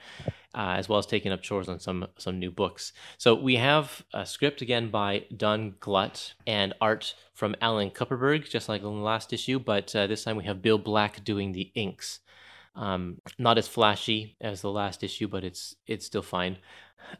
uh, 0.53 0.75
as 0.77 0.89
well 0.89 0.99
as 0.99 1.07
taking 1.07 1.31
up 1.31 1.41
chores 1.43 1.69
on 1.69 1.79
some 1.79 2.09
some 2.19 2.41
new 2.41 2.51
books. 2.51 2.93
So 3.19 3.37
we 3.37 3.55
have 3.55 4.05
a 4.12 4.27
script 4.27 4.62
again 4.62 4.91
by 4.91 5.27
Don 5.37 5.77
Glut 5.79 6.35
and 6.45 6.75
art 6.81 7.14
from 7.35 7.55
Alan 7.61 7.91
Kupperberg, 7.91 8.51
just 8.51 8.69
like 8.69 8.83
in 8.83 8.89
the 8.89 8.91
last 9.01 9.33
issue, 9.33 9.61
but 9.61 9.95
uh, 9.95 10.09
this 10.09 10.25
time 10.25 10.37
we 10.37 10.45
have 10.45 10.61
Bill 10.61 10.79
Black 10.79 11.23
doing 11.23 11.53
the 11.53 11.71
inks. 11.77 12.19
Um, 12.75 13.23
not 13.39 13.59
as 13.59 13.69
flashy 13.69 14.37
as 14.41 14.61
the 14.61 14.71
last 14.71 15.03
issue, 15.05 15.29
but 15.29 15.45
it's 15.45 15.77
it's 15.87 16.05
still 16.05 16.23
fine. 16.23 16.59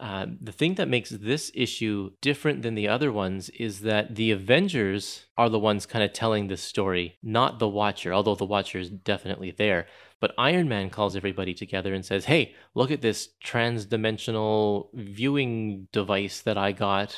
Uh, 0.01 0.27
the 0.41 0.53
thing 0.53 0.75
that 0.75 0.89
makes 0.89 1.11
this 1.11 1.51
issue 1.55 2.11
different 2.21 2.63
than 2.63 2.75
the 2.75 2.89
other 2.89 3.13
ones 3.13 3.49
is 3.51 3.81
that 3.81 4.15
the 4.17 4.31
Avengers 4.31 5.27
are 5.39 5.49
the 5.49 5.59
ones 5.59 5.87
kind 5.87 6.05
of 6.05 6.13
telling 6.13 6.49
this 6.49 6.63
story, 6.63 7.17
not 7.23 7.59
the 7.59 7.69
Watcher, 7.69 8.13
although 8.13 8.35
the 8.35 8.45
Watcher 8.45 8.79
is 8.79 8.91
definitely 8.91 9.51
there. 9.51 9.87
But 10.21 10.33
Iron 10.39 10.69
Man 10.69 10.89
calls 10.89 11.15
everybody 11.15 11.53
together 11.53 11.93
and 11.93 12.05
says, 12.05 12.25
Hey, 12.25 12.55
look 12.75 12.91
at 12.91 13.03
this 13.03 13.29
trans-dimensional 13.43 14.91
viewing 14.95 15.89
device 15.93 16.41
that 16.43 16.57
I 16.57 16.73
got. 16.73 17.17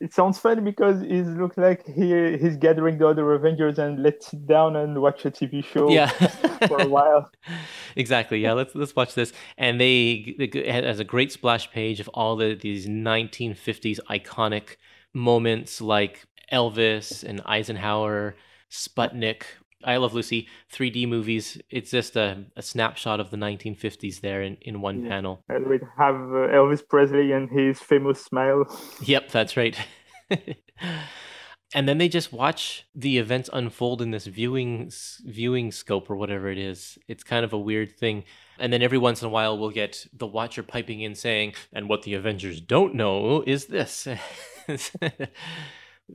It 0.00 0.12
sounds 0.14 0.38
funny 0.38 0.60
because 0.60 1.02
it 1.02 1.24
looks 1.24 1.56
like 1.56 1.84
he 1.86 2.36
he's 2.38 2.56
gathering 2.56 2.98
the 2.98 3.08
other 3.08 3.32
Avengers 3.32 3.78
and 3.78 4.02
let's 4.02 4.28
sit 4.30 4.46
down 4.46 4.76
and 4.76 5.00
watch 5.02 5.24
a 5.24 5.30
TV 5.32 5.64
show 5.64 5.90
Yeah. 5.90 6.08
for 6.68 6.80
a 6.80 6.86
while. 6.88 7.28
exactly. 7.96 8.38
Yeah, 8.40 8.52
let's 8.52 8.74
let's 8.76 8.94
watch 8.94 9.14
this. 9.14 9.32
And 9.56 9.80
they 9.80 10.36
it 10.38 10.84
has 10.84 11.00
a 11.00 11.04
great 11.04 11.32
splash 11.32 11.70
page 11.72 11.98
of 11.98 12.08
all 12.14 12.36
the 12.36 12.54
these 12.54 12.86
1950s 12.86 13.98
iconic 14.08 14.76
moments 15.12 15.80
like 15.80 16.24
Elvis 16.52 17.24
and 17.24 17.40
Eisenhower, 17.44 18.36
Sputnik, 18.70 19.42
I 19.84 19.96
Love 19.96 20.12
Lucy, 20.14 20.48
3D 20.72 21.08
movies. 21.08 21.60
It's 21.70 21.90
just 21.90 22.16
a, 22.16 22.44
a 22.56 22.62
snapshot 22.62 23.20
of 23.20 23.30
the 23.30 23.36
1950s 23.36 24.20
there 24.20 24.42
in, 24.42 24.56
in 24.60 24.80
one 24.80 25.02
Yeah. 25.04 25.08
panel. 25.10 25.44
And 25.48 25.66
we 25.66 25.78
have 25.96 26.16
uh, 26.16 26.50
Elvis 26.52 26.82
Presley 26.86 27.32
and 27.32 27.48
his 27.50 27.80
famous 27.80 28.22
smile. 28.24 28.64
Yep, 29.02 29.30
that's 29.30 29.56
right. 29.56 29.78
and 31.74 31.88
then 31.88 31.98
they 31.98 32.08
just 32.08 32.32
watch 32.32 32.86
the 32.94 33.18
events 33.18 33.48
unfold 33.52 34.02
in 34.02 34.10
this 34.10 34.26
viewing 34.26 34.90
viewing 35.24 35.70
scope 35.70 36.10
or 36.10 36.16
whatever 36.16 36.48
it 36.48 36.58
is. 36.58 36.98
It's 37.06 37.22
kind 37.22 37.44
of 37.44 37.52
a 37.52 37.58
weird 37.58 37.96
thing. 37.96 38.24
And 38.58 38.72
then 38.72 38.82
every 38.82 38.98
once 38.98 39.22
in 39.22 39.26
a 39.28 39.30
while, 39.30 39.56
we'll 39.56 39.70
get 39.70 40.06
the 40.12 40.26
Watcher 40.26 40.62
piping 40.64 41.00
in 41.00 41.14
saying, 41.14 41.54
"And 41.72 41.88
what 41.88 42.02
the 42.02 42.14
Avengers 42.14 42.60
don't 42.60 42.94
know 42.94 43.42
is 43.46 43.66
this." 43.66 44.08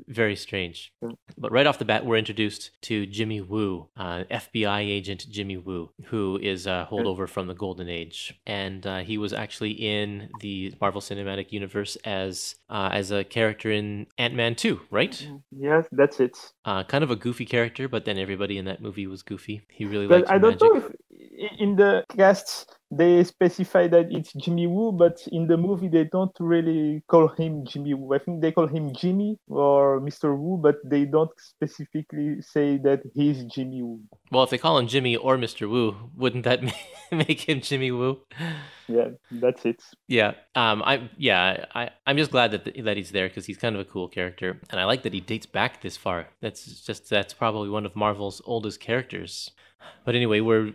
Very 0.08 0.36
strange. 0.36 0.92
But 1.38 1.52
right 1.52 1.68
off 1.68 1.80
the 1.80 1.86
bat, 1.86 2.06
we're 2.06 2.18
introduced 2.18 2.72
to 2.84 3.06
Jimmy 3.06 3.42
Woo, 3.42 3.90
uh, 3.98 4.24
FBI 4.32 4.82
agent 4.82 5.28
Jimmy 5.30 5.58
Woo, 5.58 5.92
who 6.06 6.40
is 6.42 6.66
a 6.68 6.88
holdover 6.90 7.28
from 7.28 7.48
the 7.48 7.54
Golden 7.54 7.88
Age, 7.90 8.40
and 8.46 8.86
uh, 8.86 9.00
he 9.00 9.18
was 9.18 9.34
actually 9.34 9.72
in 9.72 10.30
the 10.40 10.74
Marvel 10.82 11.02
Cinematic 11.02 11.52
Universe 11.52 11.96
as 12.06 12.56
uh, 12.70 12.90
as 12.92 13.12
a 13.12 13.24
character 13.24 13.72
in 13.72 14.08
Ant 14.18 14.34
Man 14.34 14.56
Two, 14.56 14.82
right? 14.90 15.28
Yes, 15.52 15.88
that's 15.92 16.20
it. 16.20 16.38
Uh, 16.66 16.84
kind 16.84 17.04
of 17.04 17.12
a 17.12 17.16
goofy 17.16 17.46
character, 17.46 17.88
but 17.88 18.06
then 18.06 18.18
everybody 18.18 18.58
in 18.58 18.66
that 18.66 18.82
movie 18.82 19.08
was 19.08 19.22
goofy. 19.22 19.62
He 19.70 19.86
really 19.86 20.08
But 20.08 20.22
liked 20.22 20.32
I 20.32 20.38
don't 20.38 20.60
magic. 20.62 20.62
know 20.62 20.76
if 20.78 21.52
in 21.60 21.76
the 21.76 22.04
cast 22.16 22.78
they 22.98 23.24
specify 23.24 23.88
that 23.88 24.08
it's 24.12 24.34
Jimmy 24.34 24.68
Woo, 24.68 24.92
but 24.92 25.22
in 25.32 25.48
the 25.48 25.58
movie 25.58 25.88
they 25.88 26.06
don't 26.06 26.36
really 26.40 27.04
call 27.08 27.28
him 27.28 27.66
Jimmy 27.66 27.94
Woo. 27.94 28.14
I 28.14 28.20
think 28.20 28.42
they 28.42 28.52
call 28.52 28.68
him 28.68 28.94
Jimmy 28.94 29.40
or 29.48 30.00
Mr. 30.00 30.38
Woo, 30.38 30.58
but 30.58 30.78
they 30.84 31.06
don't 31.06 31.32
specifically 31.38 32.42
say 32.42 32.78
that 32.78 33.02
he's 33.14 33.44
Jimmy 33.46 33.82
Woo. 33.82 34.02
Well, 34.32 34.44
if 34.44 34.50
they 34.50 34.58
call 34.58 34.78
him 34.78 34.88
Jimmy 34.88 35.16
or 35.16 35.38
Mr. 35.38 35.70
Woo, 35.70 35.96
wouldn't 36.16 36.44
that 36.46 36.62
make 37.12 37.42
him 37.42 37.62
Jimmy 37.62 37.92
Woo? 37.92 38.20
Yeah, 38.88 39.10
that's 39.32 39.66
it. 39.66 39.82
Yeah, 40.08 40.34
um, 40.56 40.84
I 40.84 41.10
yeah, 41.18 41.66
I 41.74 41.90
I'm 42.06 42.18
just 42.18 42.32
glad 42.32 42.52
that 42.52 42.84
that 42.84 42.98
he's 42.98 43.12
there 43.12 43.28
because 43.28 43.46
he's 43.46 43.58
kind 43.58 43.76
of 43.76 43.82
a 43.82 43.86
cool 43.86 44.08
character, 44.08 44.60
and 44.70 44.80
I 44.80 44.86
like 44.86 45.04
that 45.04 45.14
he 45.14 45.22
dates 45.22 45.46
back 45.46 45.82
this 45.82 45.98
far. 45.98 46.28
That's 46.42 46.82
just 46.82 47.10
that's 47.10 47.34
probably 47.34 47.70
one 47.70 47.86
of 47.86 47.96
Marvel's 47.96 48.42
oldest 48.46 48.80
characters. 48.80 49.52
But 50.06 50.16
anyway, 50.16 50.40
we're 50.40 50.74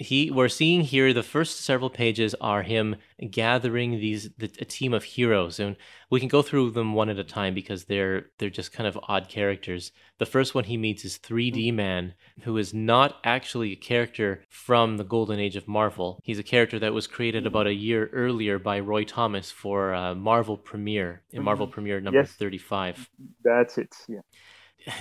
he 0.00 0.30
we're 0.30 0.48
seeing 0.48 0.80
here 0.80 1.12
the 1.12 1.22
first 1.22 1.60
several 1.60 1.90
pages 1.90 2.34
are 2.40 2.62
him 2.62 2.96
gathering 3.30 3.92
these 4.00 4.30
the, 4.38 4.50
a 4.58 4.64
team 4.64 4.94
of 4.94 5.04
heroes, 5.04 5.60
and 5.60 5.76
we 6.08 6.20
can 6.20 6.28
go 6.28 6.40
through 6.40 6.70
them 6.70 6.94
one 6.94 7.10
at 7.10 7.18
a 7.18 7.24
time 7.24 7.52
because 7.52 7.84
they're 7.84 8.26
they're 8.38 8.48
just 8.48 8.72
kind 8.72 8.86
of 8.86 8.98
odd 9.08 9.28
characters. 9.28 9.92
The 10.18 10.24
first 10.24 10.54
one 10.54 10.64
he 10.64 10.78
meets 10.78 11.04
is 11.04 11.18
3D 11.18 11.74
Man, 11.74 12.14
who 12.42 12.56
is 12.56 12.72
not 12.72 13.16
actually 13.24 13.72
a 13.72 13.76
character 13.76 14.42
from 14.48 14.96
the 14.96 15.04
golden 15.04 15.38
age 15.38 15.56
of 15.56 15.68
Marvel. 15.68 16.18
He's 16.24 16.38
a 16.38 16.42
character 16.42 16.78
that 16.78 16.94
was 16.94 17.06
created 17.06 17.46
about 17.46 17.66
a 17.66 17.74
year 17.74 18.08
earlier 18.14 18.58
by 18.58 18.80
Roy 18.80 19.04
Thomas 19.04 19.50
for 19.50 19.92
uh, 19.94 20.14
Marvel 20.14 20.56
Premiere 20.56 21.22
in 21.30 21.42
Marvel 21.42 21.66
Premiere 21.66 22.00
number 22.00 22.20
Yes. 22.20 22.32
35. 22.32 23.10
That's 23.44 23.76
it. 23.76 23.94
Yeah. 24.08 24.20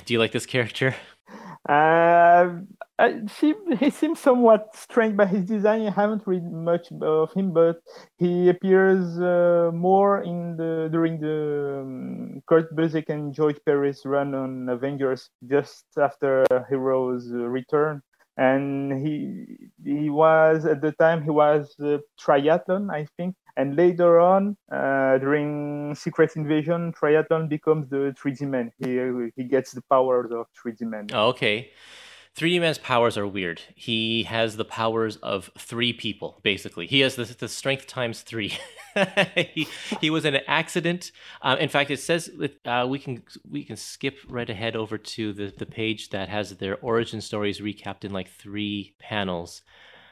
Do 0.06 0.14
you 0.14 0.20
like 0.20 0.34
this 0.34 0.46
character? 0.46 0.94
Uh, 1.68 2.50
I, 3.00 3.22
he, 3.40 3.54
he 3.80 3.90
seems 3.90 4.20
somewhat 4.20 4.76
strange 4.76 5.16
by 5.16 5.26
his 5.26 5.46
design. 5.46 5.88
I 5.88 5.92
haven't 5.92 6.28
read 6.28 6.44
much 6.52 6.92
of 7.02 7.32
him, 7.32 7.54
but 7.54 7.82
he 8.18 8.50
appears 8.50 9.18
uh, 9.20 9.72
more 9.74 10.22
in 10.22 10.58
the 10.58 10.90
during 10.92 11.20
the 11.20 11.80
um, 11.82 12.44
Kurt 12.46 12.76
Busiek 12.76 13.08
and 13.08 13.34
George 13.34 13.56
Perez 13.66 14.02
run 14.06 14.36
on 14.36 14.68
Avengers 14.68 15.30
just 15.50 15.86
after 15.98 16.46
Heroes 16.68 17.32
uh, 17.32 17.38
return. 17.38 18.02
And 18.36 19.06
he 19.06 19.70
he 19.84 20.10
was 20.10 20.66
at 20.66 20.82
the 20.82 20.92
time 20.92 21.24
he 21.24 21.30
was 21.30 21.74
uh, 21.82 22.00
triathlon, 22.20 22.92
I 22.92 23.08
think, 23.16 23.36
and 23.56 23.76
later 23.76 24.20
on 24.20 24.58
uh, 24.72 25.18
during 25.20 25.96
Secret 25.96 26.36
Invasion, 26.36 26.94
triathlon 26.94 27.50
becomes 27.50 27.90
the 27.90 28.16
3D 28.22 28.42
man. 28.42 28.72
He 28.78 29.32
he 29.36 29.48
gets 29.48 29.72
the 29.72 29.82
powers 29.90 30.32
of 30.32 30.48
3D 30.62 30.82
man. 30.82 31.08
Oh, 31.14 31.30
okay. 31.30 31.72
3D 32.38 32.62
Man's 32.62 32.78
powers 32.78 33.18
are 33.18 33.28
weird. 33.28 33.62
He 33.76 34.24
has 34.24 34.56
the 34.56 34.66
powers 34.66 35.18
of 35.18 35.50
three 35.58 35.92
people, 35.92 36.40
basically. 36.44 36.88
He 36.88 37.02
has 37.02 37.16
the, 37.16 37.26
the 37.26 37.48
strength 37.48 37.88
times 37.88 38.22
three. 38.22 38.58
he, 39.54 39.68
he 40.00 40.10
was 40.10 40.26
in 40.26 40.36
an 40.36 40.44
accident. 40.48 41.12
Uh, 41.42 41.58
in 41.60 41.70
fact, 41.70 41.92
it 41.92 42.00
says 42.00 42.30
uh, 42.66 42.86
we 42.88 43.00
can 43.00 43.24
we 43.50 43.64
can 43.64 43.76
skip 43.76 44.18
right 44.28 44.50
ahead 44.50 44.76
over 44.76 44.98
to 44.98 45.34
the, 45.34 45.54
the 45.58 45.66
page 45.66 46.10
that 46.10 46.30
has 46.30 46.58
their 46.58 46.78
origin 46.78 47.20
stories 47.20 47.60
recapped 47.60 48.06
in 48.06 48.14
like 48.14 48.30
three 48.30 48.96
panels. 49.00 49.62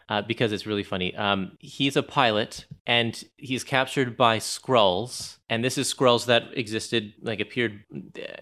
Uh, 0.10 0.22
because 0.22 0.53
it's 0.53 0.66
really 0.66 0.84
funny. 0.84 1.14
Um, 1.18 1.58
he's 1.60 1.97
a 1.97 2.03
pilot, 2.03 2.66
and 2.86 3.22
he's 3.36 3.66
captured 3.66 4.16
by 4.16 4.39
Skrulls, 4.39 5.38
and 5.49 5.66
this 5.66 5.78
is 5.78 5.93
Skrulls 5.93 6.28
that 6.28 6.43
existed, 6.53 7.12
like 7.22 7.41
appeared, 7.41 7.84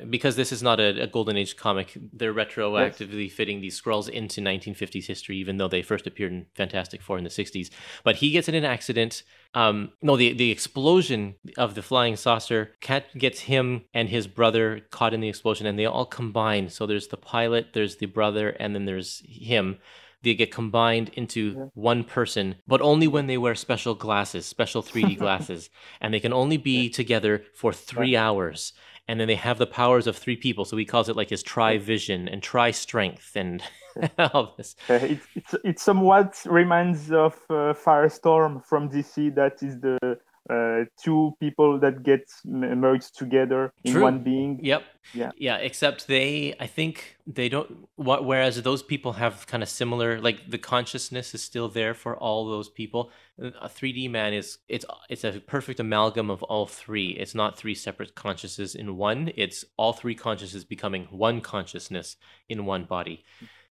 because 0.08 0.36
this 0.36 0.52
is 0.52 0.62
not 0.62 0.80
a, 0.80 1.02
a 1.02 1.08
Golden 1.08 1.38
Age 1.38 1.56
comic. 1.56 1.98
They're 2.14 2.36
retroactively 2.36 3.32
fitting 3.32 3.62
these 3.62 3.82
Skrulls 3.82 4.08
into 4.08 4.42
1950s 4.42 5.08
history, 5.08 5.38
even 5.38 5.58
though 5.58 5.68
they 5.68 5.82
first 5.82 6.06
appeared 6.06 6.34
in 6.34 6.46
Fantastic 6.54 7.02
Four 7.02 7.18
in 7.18 7.24
the 7.24 7.32
60s. 7.32 7.72
But 8.04 8.18
he 8.18 8.30
gets 8.30 8.48
in 8.48 8.54
an 8.54 8.66
accident. 8.66 9.24
Um, 9.56 9.92
no, 10.04 10.18
the 10.18 10.34
the 10.34 10.52
explosion 10.52 11.36
of 11.58 11.74
the 11.74 11.82
flying 11.82 12.16
saucer 12.16 12.74
cat 12.82 13.06
gets 13.18 13.42
him 13.42 13.86
and 13.94 14.10
his 14.10 14.28
brother 14.28 14.82
caught 14.92 15.14
in 15.14 15.22
the 15.22 15.30
explosion, 15.30 15.66
and 15.66 15.80
they 15.80 15.86
all 15.86 16.06
combine. 16.06 16.70
So 16.70 16.86
there's 16.86 17.08
the 17.08 17.18
pilot, 17.18 17.74
there's 17.74 17.96
the 17.96 18.06
brother, 18.06 18.50
and 18.50 18.76
then 18.76 18.86
there's 18.86 19.24
him 19.26 19.80
they 20.26 20.36
get 20.36 20.52
combined 20.52 21.10
into 21.14 21.72
one 21.76 22.04
person, 22.04 22.56
but 22.68 22.82
only 22.82 23.08
when 23.08 23.28
they 23.28 23.38
wear 23.38 23.56
special 23.56 23.96
glasses, 23.96 24.46
special 24.46 24.84
3D 24.84 25.18
glasses, 25.24 25.70
and 26.02 26.14
they 26.14 26.20
can 26.20 26.34
only 26.34 26.58
be 26.58 26.90
together 26.90 27.44
for 27.54 27.72
three 27.72 28.18
hours. 28.18 28.74
And 29.08 29.20
then 29.20 29.28
they 29.28 29.36
have 29.36 29.60
the 29.60 29.68
powers 29.68 30.08
of 30.08 30.18
three 30.18 30.36
people, 30.36 30.66
so 30.66 30.76
he 30.78 30.84
calls 30.84 31.10
it 31.10 31.16
like 31.16 31.30
his 31.30 31.44
tri 31.44 31.78
vision 31.78 32.28
and 32.28 32.42
tri 32.42 32.72
strength 32.72 33.36
and 33.36 33.62
all 34.18 34.56
this. 34.58 34.76
It, 34.90 35.20
it's 35.36 35.56
it 35.64 35.80
somewhat 35.80 36.42
reminds 36.46 37.12
of 37.12 37.36
uh, 37.50 37.74
Firestorm 37.86 38.66
from 38.66 38.90
DC. 38.90 39.36
That 39.36 39.62
is 39.62 39.80
the 39.80 40.18
uh, 40.50 40.86
two 41.04 41.36
people 41.40 41.80
that 41.80 42.04
get 42.04 42.32
merged 42.46 43.18
together 43.18 43.74
in 43.84 43.94
True. 43.94 44.02
one 44.04 44.24
being. 44.24 44.60
Yep. 44.64 44.84
Yeah. 45.14 45.32
Yeah. 45.38 45.58
Except 45.58 46.08
they, 46.08 46.54
I 46.60 46.68
think 46.68 47.18
they 47.26 47.50
don't. 47.50 47.88
What? 47.96 48.26
Whereas 48.26 48.62
those 48.62 48.84
people 48.84 49.14
have 49.14 49.48
kind 49.48 49.64
of 49.64 49.70
similar, 49.70 50.22
like 50.22 50.50
the 50.50 50.58
consciousness 50.58 51.34
is 51.34 51.42
still 51.42 51.68
there 51.68 51.94
for 51.94 52.16
all 52.16 52.48
those 52.48 52.70
people. 52.70 53.12
A 53.40 53.68
3D 53.68 54.10
man 54.10 54.34
is 54.34 54.60
it's 54.70 54.86
it's 55.10 55.24
a 55.24 55.40
perfect 55.40 55.80
amalgam 55.80 56.30
of 56.30 56.44
all 56.44 56.68
three. 56.68 57.10
It's 57.10 57.36
not 57.36 57.58
three 57.58 57.76
separate 57.76 58.16
consciousnesses 58.16 58.76
in 58.76 58.98
one. 58.98 59.32
It's 59.36 59.66
all 59.78 59.94
three 59.94 60.16
consciousnesses 60.16 60.64
becoming 60.64 61.08
one 61.10 61.42
consciousness 61.42 62.18
in 62.48 62.66
one 62.66 62.86
body. 62.86 63.24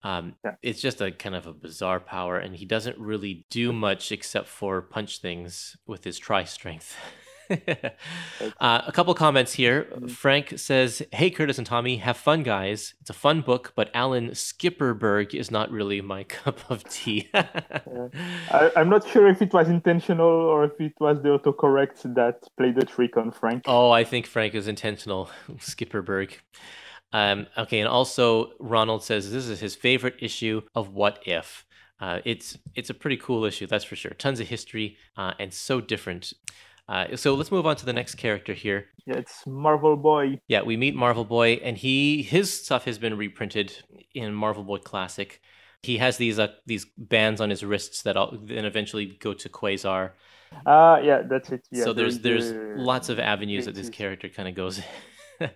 Um, 0.04 0.36
Yeah. 0.44 0.56
It's 0.62 0.82
just 0.82 1.02
a 1.02 1.12
kind 1.12 1.36
of 1.36 1.48
a 1.48 1.54
bizarre 1.54 2.00
power, 2.00 2.38
and 2.38 2.56
he 2.56 2.66
doesn't 2.66 2.98
really 2.98 3.46
do 3.50 3.72
much 3.72 4.12
except 4.12 4.48
for 4.48 4.82
punch 4.82 5.20
things 5.20 5.78
with 5.88 6.04
his 6.04 6.20
tri 6.20 6.44
strength. 6.44 6.96
uh, 8.60 8.82
a 8.88 8.92
couple 8.94 9.14
comments 9.14 9.54
here. 9.54 9.88
Frank 10.08 10.58
says, 10.58 11.02
"Hey 11.12 11.30
Curtis 11.30 11.58
and 11.58 11.68
Tommy, 11.68 11.98
have 11.98 12.18
fun, 12.18 12.42
guys. 12.44 12.94
It's 13.02 13.10
a 13.10 13.14
fun 13.14 13.42
book, 13.42 13.74
but 13.76 13.92
Alan 13.94 14.30
Skipperberg 14.32 15.34
is 15.36 15.52
not 15.52 15.70
really 15.70 16.02
my 16.02 16.24
cup 16.38 16.60
of 16.72 16.84
tea." 16.86 17.30
I, 17.34 18.72
I'm 18.76 18.90
not 18.90 19.08
sure 19.08 19.28
if 19.28 19.42
it 19.42 19.54
was 19.54 19.68
intentional 19.70 20.26
or 20.28 20.66
if 20.66 20.80
it 20.80 20.94
was 21.00 21.22
the 21.22 21.38
autocorrect 21.38 22.16
that 22.16 22.44
played 22.58 22.76
the 22.76 22.86
trick 22.86 23.18
on 23.18 23.32
Frank. 23.32 23.64
oh, 23.68 23.92
I 23.92 24.04
think 24.04 24.26
Frank 24.26 24.56
is 24.56 24.68
intentional. 24.68 25.30
Skipperberg. 25.58 26.32
Um, 27.14 27.48
okay, 27.58 27.80
and 27.80 27.88
also 27.88 28.52
Ronald 28.60 29.04
says 29.04 29.32
this 29.32 29.48
is 29.48 29.60
his 29.60 29.76
favorite 29.76 30.16
issue 30.20 30.64
of 30.76 30.94
What 30.94 31.20
If. 31.26 31.66
Uh, 32.00 32.20
it's 32.26 32.58
it's 32.76 32.90
a 32.90 32.94
pretty 32.94 33.18
cool 33.18 33.46
issue, 33.46 33.68
that's 33.68 33.86
for 33.86 33.96
sure. 33.96 34.12
Tons 34.12 34.40
of 34.40 34.48
history 34.48 34.98
uh, 35.16 35.34
and 35.40 35.54
so 35.54 35.80
different. 35.80 36.34
Uh, 36.90 37.16
so 37.16 37.34
let's 37.34 37.52
move 37.52 37.66
on 37.66 37.78
to 37.78 37.86
the 37.86 37.94
next 37.94 38.16
character 38.16 38.54
here. 38.54 38.88
Yeah, 39.06 39.16
it's 39.16 39.46
Marvel 39.48 39.96
Boy. 39.96 40.40
Yeah, 40.48 40.64
we 40.64 40.76
meet 40.76 40.96
Marvel 40.96 41.24
Boy, 41.24 41.54
and 41.64 41.78
he 41.78 42.24
his 42.24 42.52
stuff 42.52 42.86
has 42.86 42.98
been 42.98 43.16
reprinted 43.16 43.84
in 44.14 44.34
Marvel 44.34 44.64
Boy 44.64 44.80
Classic. 44.80 45.40
He 45.84 45.98
has 46.00 46.18
these 46.18 46.40
uh, 46.40 46.48
these 46.66 46.86
bands 46.98 47.40
on 47.40 47.50
his 47.52 47.64
wrists 47.64 48.02
that 48.02 48.18
all, 48.18 48.38
then 48.42 48.66
eventually 48.66 49.06
go 49.06 49.34
to 49.34 49.48
Quasar. 49.50 50.12
Ah, 50.66 50.98
yeah, 50.98 51.22
that's 51.22 51.52
it. 51.52 51.66
Yeah, 51.72 51.84
so 51.84 51.94
there's 51.94 52.20
there's 52.20 52.52
the- 52.52 52.76
lots 52.78 53.10
of 53.10 53.20
avenues 53.20 53.66
that 53.66 53.76
this 53.76 53.90
character 53.90 54.30
kind 54.30 54.50
of 54.50 54.56
goes. 54.56 54.82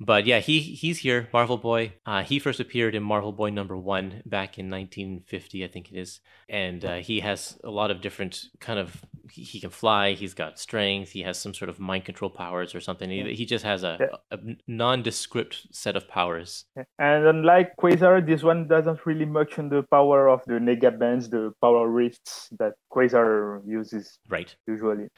but 0.00 0.26
yeah, 0.26 0.40
he 0.40 0.60
he's 0.60 0.98
here, 0.98 1.28
Marvel 1.32 1.56
Boy. 1.58 1.94
Uh, 2.06 2.22
he 2.22 2.38
first 2.38 2.60
appeared 2.60 2.94
in 2.94 3.02
Marvel 3.02 3.32
Boy 3.32 3.50
number 3.50 3.76
one 3.76 4.22
back 4.26 4.58
in 4.58 4.70
1950, 4.70 5.64
I 5.64 5.68
think 5.68 5.92
it 5.92 5.98
is, 5.98 6.20
and 6.48 6.84
uh, 6.84 6.96
he 6.96 7.20
has 7.20 7.58
a 7.64 7.70
lot 7.70 7.90
of 7.90 8.00
different 8.00 8.46
kind 8.60 8.78
of. 8.78 9.04
He, 9.30 9.42
he 9.42 9.60
can 9.60 9.70
fly. 9.70 10.12
He's 10.14 10.32
got 10.34 10.58
strength. 10.58 11.10
He 11.10 11.22
has 11.22 11.38
some 11.38 11.52
sort 11.52 11.68
of 11.68 11.78
mind 11.78 12.06
control 12.06 12.30
powers 12.30 12.74
or 12.74 12.80
something. 12.80 13.10
He, 13.10 13.34
he 13.34 13.44
just 13.44 13.64
has 13.64 13.84
a, 13.84 13.98
Yeah. 14.00 14.16
a, 14.30 14.38
nondescript 14.66 15.66
set 15.70 15.96
of 15.96 16.08
powers. 16.08 16.64
And 16.98 17.26
unlike 17.26 17.76
Quasar, 17.76 18.24
this 18.26 18.42
one 18.42 18.68
doesn't 18.68 19.04
really 19.04 19.26
mention 19.26 19.68
the 19.68 19.82
power 19.90 20.28
of 20.28 20.40
the 20.46 20.54
nega 20.54 20.98
bands, 20.98 21.28
the 21.28 21.52
power 21.60 21.88
wrists 21.88 22.48
that 22.58 22.72
Quasar 22.90 23.60
uses 23.66 24.18
Right. 24.28 24.54
usually. 24.66 25.08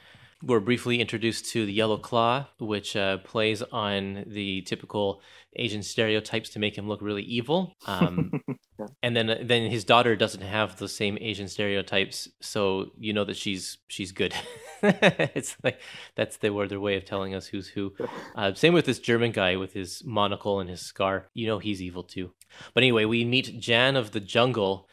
We're 0.42 0.60
briefly 0.60 1.00
introduced 1.00 1.50
to 1.50 1.66
the 1.66 1.72
Yellow 1.72 1.98
Claw, 1.98 2.46
which 2.58 2.96
uh, 2.96 3.18
plays 3.18 3.62
on 3.62 4.24
the 4.26 4.62
typical 4.62 5.20
Asian 5.56 5.82
stereotypes 5.82 6.48
to 6.50 6.58
make 6.58 6.78
him 6.78 6.88
look 6.88 7.02
really 7.02 7.22
evil. 7.22 7.74
Um, 7.86 8.42
yeah. 8.48 8.86
And 9.02 9.16
then 9.16 9.38
then 9.42 9.70
his 9.70 9.84
daughter 9.84 10.16
doesn't 10.16 10.42
have 10.42 10.76
the 10.78 10.88
same 10.88 11.18
Asian 11.20 11.48
stereotypes, 11.48 12.28
so 12.40 12.92
you 12.98 13.12
know 13.12 13.24
that 13.24 13.36
she's 13.36 13.78
she's 13.88 14.12
good. 14.12 14.34
it's 14.82 15.56
like 15.62 15.80
that's 16.14 16.38
the 16.38 16.50
word 16.50 16.70
their 16.70 16.80
way 16.80 16.96
of 16.96 17.04
telling 17.04 17.34
us 17.34 17.46
who's 17.46 17.68
who. 17.68 17.92
Uh, 18.36 18.54
same 18.54 18.72
with 18.72 18.86
this 18.86 19.00
German 19.00 19.32
guy 19.32 19.56
with 19.56 19.72
his 19.72 20.02
monocle 20.04 20.60
and 20.60 20.70
his 20.70 20.80
scar. 20.80 21.28
You 21.34 21.46
know 21.46 21.58
he's 21.58 21.82
evil 21.82 22.04
too. 22.04 22.30
But 22.74 22.82
anyway, 22.82 23.04
we 23.04 23.24
meet 23.24 23.58
Jan 23.58 23.96
of 23.96 24.12
the 24.12 24.20
Jungle 24.20 24.88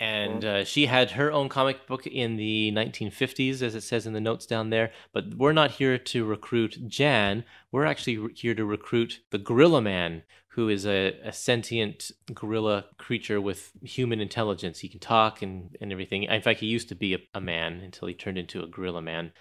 and 0.00 0.44
uh, 0.46 0.64
she 0.64 0.86
had 0.86 1.10
her 1.12 1.30
own 1.30 1.50
comic 1.50 1.86
book 1.86 2.06
in 2.06 2.36
the 2.36 2.72
1950s, 2.72 3.60
as 3.60 3.74
it 3.74 3.82
says 3.82 4.06
in 4.06 4.14
the 4.14 4.20
notes 4.20 4.46
down 4.46 4.70
there. 4.70 4.92
But 5.12 5.34
we're 5.34 5.52
not 5.52 5.72
here 5.72 5.98
to 5.98 6.24
recruit 6.24 6.88
Jan. 6.88 7.44
We're 7.70 7.84
actually 7.84 8.32
here 8.34 8.54
to 8.54 8.64
recruit 8.64 9.20
the 9.30 9.36
Gorilla 9.36 9.82
Man, 9.82 10.22
who 10.48 10.70
is 10.70 10.86
a, 10.86 11.18
a 11.22 11.32
sentient 11.32 12.12
gorilla 12.32 12.86
creature 12.96 13.42
with 13.42 13.72
human 13.82 14.22
intelligence. 14.22 14.78
He 14.78 14.88
can 14.88 15.00
talk 15.00 15.42
and, 15.42 15.76
and 15.82 15.92
everything. 15.92 16.22
In 16.22 16.40
fact, 16.40 16.60
he 16.60 16.66
used 16.66 16.88
to 16.88 16.94
be 16.94 17.12
a, 17.14 17.18
a 17.34 17.40
man 17.40 17.80
until 17.80 18.08
he 18.08 18.14
turned 18.14 18.38
into 18.38 18.62
a 18.62 18.66
gorilla 18.66 19.02
man 19.02 19.32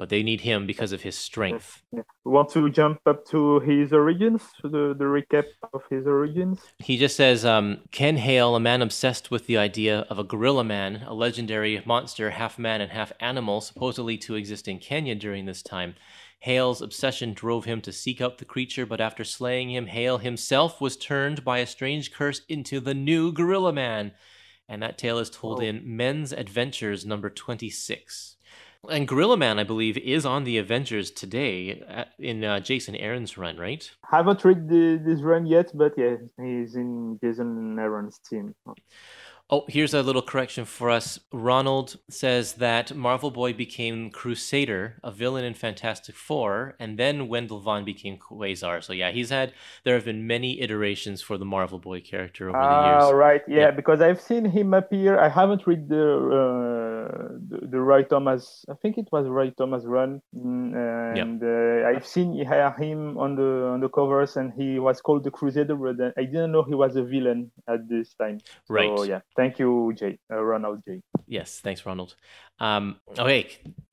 but 0.00 0.08
they 0.08 0.22
need 0.22 0.40
him 0.40 0.66
because 0.66 0.92
of 0.92 1.02
his 1.02 1.14
strength. 1.14 1.82
Want 2.24 2.48
to 2.52 2.70
jump 2.70 3.00
up 3.04 3.26
to 3.26 3.60
his 3.60 3.92
origins, 3.92 4.42
the, 4.62 4.94
the 4.98 5.04
recap 5.04 5.44
of 5.74 5.82
his 5.90 6.06
origins? 6.06 6.58
He 6.78 6.96
just 6.96 7.16
says 7.16 7.44
um, 7.44 7.82
Ken 7.90 8.16
Hale, 8.16 8.56
a 8.56 8.60
man 8.60 8.80
obsessed 8.80 9.30
with 9.30 9.46
the 9.46 9.58
idea 9.58 10.06
of 10.08 10.18
a 10.18 10.24
gorilla 10.24 10.64
man, 10.64 11.02
a 11.06 11.12
legendary 11.12 11.82
monster, 11.84 12.30
half 12.30 12.58
man 12.58 12.80
and 12.80 12.90
half 12.90 13.12
animal, 13.20 13.60
supposedly 13.60 14.16
to 14.16 14.36
exist 14.36 14.68
in 14.68 14.78
Kenya 14.78 15.14
during 15.14 15.44
this 15.44 15.62
time. 15.62 15.96
Hale's 16.38 16.80
obsession 16.80 17.34
drove 17.34 17.66
him 17.66 17.82
to 17.82 17.92
seek 17.92 18.22
out 18.22 18.38
the 18.38 18.46
creature, 18.46 18.86
but 18.86 19.02
after 19.02 19.22
slaying 19.22 19.68
him, 19.68 19.88
Hale 19.88 20.16
himself 20.16 20.80
was 20.80 20.96
turned 20.96 21.44
by 21.44 21.58
a 21.58 21.66
strange 21.66 22.10
curse 22.10 22.40
into 22.48 22.80
the 22.80 22.94
new 22.94 23.32
Gorilla 23.32 23.74
Man. 23.74 24.12
And 24.66 24.82
that 24.82 24.96
tale 24.96 25.18
is 25.18 25.28
told 25.28 25.58
oh. 25.58 25.62
in 25.62 25.82
Men's 25.84 26.32
Adventures 26.32 27.04
number 27.04 27.28
26. 27.28 28.36
And 28.88 29.06
Gorilla 29.06 29.36
Man, 29.36 29.58
I 29.58 29.64
believe, 29.64 29.98
is 29.98 30.24
on 30.24 30.44
the 30.44 30.56
Avengers 30.56 31.10
today 31.10 31.82
uh, 31.86 32.04
in 32.18 32.42
uh, 32.42 32.60
Jason 32.60 32.96
Aaron's 32.96 33.36
run, 33.36 33.58
right? 33.58 33.88
I 34.10 34.16
haven't 34.16 34.42
read 34.42 34.68
the, 34.68 35.00
this 35.04 35.20
run 35.20 35.44
yet, 35.44 35.70
but 35.74 35.92
yeah, 35.98 36.16
he's 36.38 36.76
in 36.76 37.18
Jason 37.22 37.78
Aaron's 37.78 38.18
team. 38.18 38.54
Oh, 39.52 39.64
here's 39.66 39.94
a 39.94 40.02
little 40.02 40.22
correction 40.22 40.64
for 40.64 40.90
us. 40.90 41.18
Ronald 41.32 41.98
says 42.08 42.52
that 42.54 42.94
Marvel 42.94 43.32
Boy 43.32 43.52
became 43.52 44.10
Crusader, 44.10 44.94
a 45.02 45.10
villain 45.10 45.44
in 45.44 45.54
Fantastic 45.54 46.14
Four, 46.14 46.76
and 46.78 46.96
then 46.96 47.26
Wendell 47.26 47.58
Vaughn 47.58 47.84
became 47.84 48.16
Quasar. 48.16 48.80
So 48.80 48.92
yeah, 48.92 49.10
he's 49.10 49.30
had 49.30 49.52
there 49.82 49.94
have 49.94 50.04
been 50.04 50.24
many 50.24 50.60
iterations 50.60 51.20
for 51.20 51.36
the 51.36 51.44
Marvel 51.44 51.80
Boy 51.80 52.00
character 52.00 52.48
over 52.48 52.58
the 52.58 52.86
years. 52.86 53.02
Oh, 53.06 53.12
right, 53.12 53.42
yeah, 53.48 53.56
yeah, 53.56 53.70
because 53.72 54.00
I've 54.00 54.20
seen 54.20 54.44
him 54.44 54.72
appear. 54.72 55.18
I 55.18 55.28
haven't 55.28 55.66
read 55.66 55.88
the 55.88 56.06
uh, 56.14 57.28
the, 57.48 57.66
the 57.66 57.80
Roy 57.80 58.04
Thomas. 58.04 58.64
I 58.70 58.74
think 58.74 58.98
it 58.98 59.08
was 59.10 59.26
Roy 59.26 59.50
Thomas 59.50 59.84
run, 59.84 60.22
mm, 60.32 61.18
and 61.18 61.42
uh, 61.42 61.88
I've 61.88 62.06
seen 62.06 62.34
him 62.34 63.18
on 63.18 63.34
the 63.34 63.66
on 63.74 63.80
the 63.80 63.88
covers, 63.88 64.36
and 64.36 64.52
he 64.52 64.78
was 64.78 65.00
called 65.00 65.24
the 65.24 65.32
Crusader, 65.32 65.74
but 65.74 66.14
I 66.16 66.22
didn't 66.22 66.52
know 66.52 66.62
he 66.62 66.76
was 66.76 66.94
a 66.94 67.02
villain 67.02 67.50
at 67.66 67.88
this 67.88 68.14
time. 68.14 68.38
So, 68.68 68.74
right. 68.74 69.08
Yeah. 69.08 69.20
Thank 69.40 69.58
you, 69.58 69.94
Jay. 69.96 70.18
Uh, 70.30 70.44
Ronald 70.44 70.82
Jay. 70.86 71.00
Yes, 71.26 71.60
thanks, 71.60 71.86
Ronald. 71.86 72.14
Um, 72.58 73.00
okay, 73.18 73.48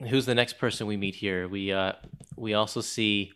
who's 0.09 0.25
the 0.25 0.35
next 0.35 0.57
person 0.57 0.87
we 0.87 0.97
meet 0.97 1.15
here? 1.15 1.47
We 1.47 1.71
uh, 1.71 1.93
we 2.35 2.53
also 2.53 2.81
see 2.81 3.31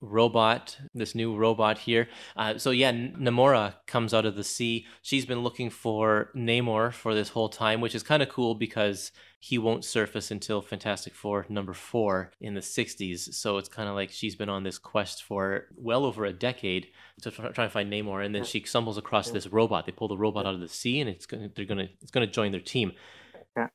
robot, 0.00 0.78
this 0.94 1.14
new 1.14 1.36
robot 1.36 1.78
here. 1.78 2.08
Uh, 2.36 2.58
so 2.58 2.70
yeah, 2.70 2.92
Namora 2.92 3.74
comes 3.86 4.14
out 4.14 4.26
of 4.26 4.36
the 4.36 4.44
sea. 4.44 4.86
She's 5.02 5.26
been 5.26 5.40
looking 5.40 5.70
for 5.70 6.30
Namor 6.34 6.92
for 6.92 7.14
this 7.14 7.30
whole 7.30 7.48
time, 7.48 7.80
which 7.80 7.94
is 7.94 8.02
kind 8.02 8.22
of 8.22 8.28
cool 8.28 8.54
because 8.54 9.12
he 9.38 9.56
won't 9.56 9.84
surface 9.84 10.30
until 10.30 10.60
Fantastic 10.60 11.14
Four 11.14 11.46
number 11.48 11.72
four 11.72 12.32
in 12.40 12.54
the 12.54 12.60
60s. 12.60 13.32
So 13.34 13.56
it's 13.56 13.70
kind 13.70 13.88
of 13.88 13.94
like 13.94 14.10
she's 14.10 14.36
been 14.36 14.50
on 14.50 14.64
this 14.64 14.78
quest 14.78 15.22
for 15.22 15.66
well 15.76 16.04
over 16.04 16.26
a 16.26 16.32
decade 16.32 16.88
to 17.22 17.30
try 17.30 17.64
and 17.64 17.72
find 17.72 17.90
Namor, 17.90 18.24
and 18.24 18.34
then 18.34 18.44
she 18.44 18.62
stumbles 18.64 18.98
across 18.98 19.30
this 19.30 19.46
robot. 19.46 19.86
They 19.86 19.92
pull 19.92 20.08
the 20.08 20.18
robot 20.18 20.46
out 20.46 20.54
of 20.54 20.60
the 20.60 20.68
sea, 20.68 21.00
and 21.00 21.08
it's 21.08 21.26
gonna, 21.26 21.50
they're 21.54 21.64
gonna 21.64 21.88
it's 22.02 22.10
gonna 22.10 22.26
join 22.26 22.52
their 22.52 22.60
team. 22.60 22.92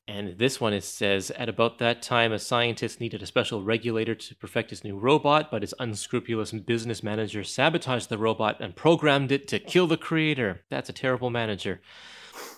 And 0.08 0.38
this 0.38 0.62
one 0.62 0.74
is 0.74 0.86
says 0.86 1.32
at 1.32 1.50
about 1.50 1.80
that 1.80 2.02
time, 2.02 2.32
a 2.32 2.40
scientist 2.40 3.00
needed 3.00 3.22
a 3.22 3.26
special 3.26 3.64
regulator 3.64 4.16
to 4.16 4.36
perfect 4.36 4.70
his 4.70 4.84
new 4.84 4.98
robot, 4.98 5.52
but 5.52 5.62
his 5.62 5.74
unscrupulous 5.80 6.52
business 6.52 7.04
manager 7.04 7.44
sabotaged 7.44 8.10
the 8.10 8.18
robot 8.18 8.58
and 8.62 8.76
programmed 8.76 9.32
it 9.32 9.48
to 9.50 9.60
kill 9.60 9.88
the 9.88 9.98
creator. 9.98 10.62
That's 10.70 10.90
a 10.90 10.94
terrible 10.94 11.30
manager 11.30 11.82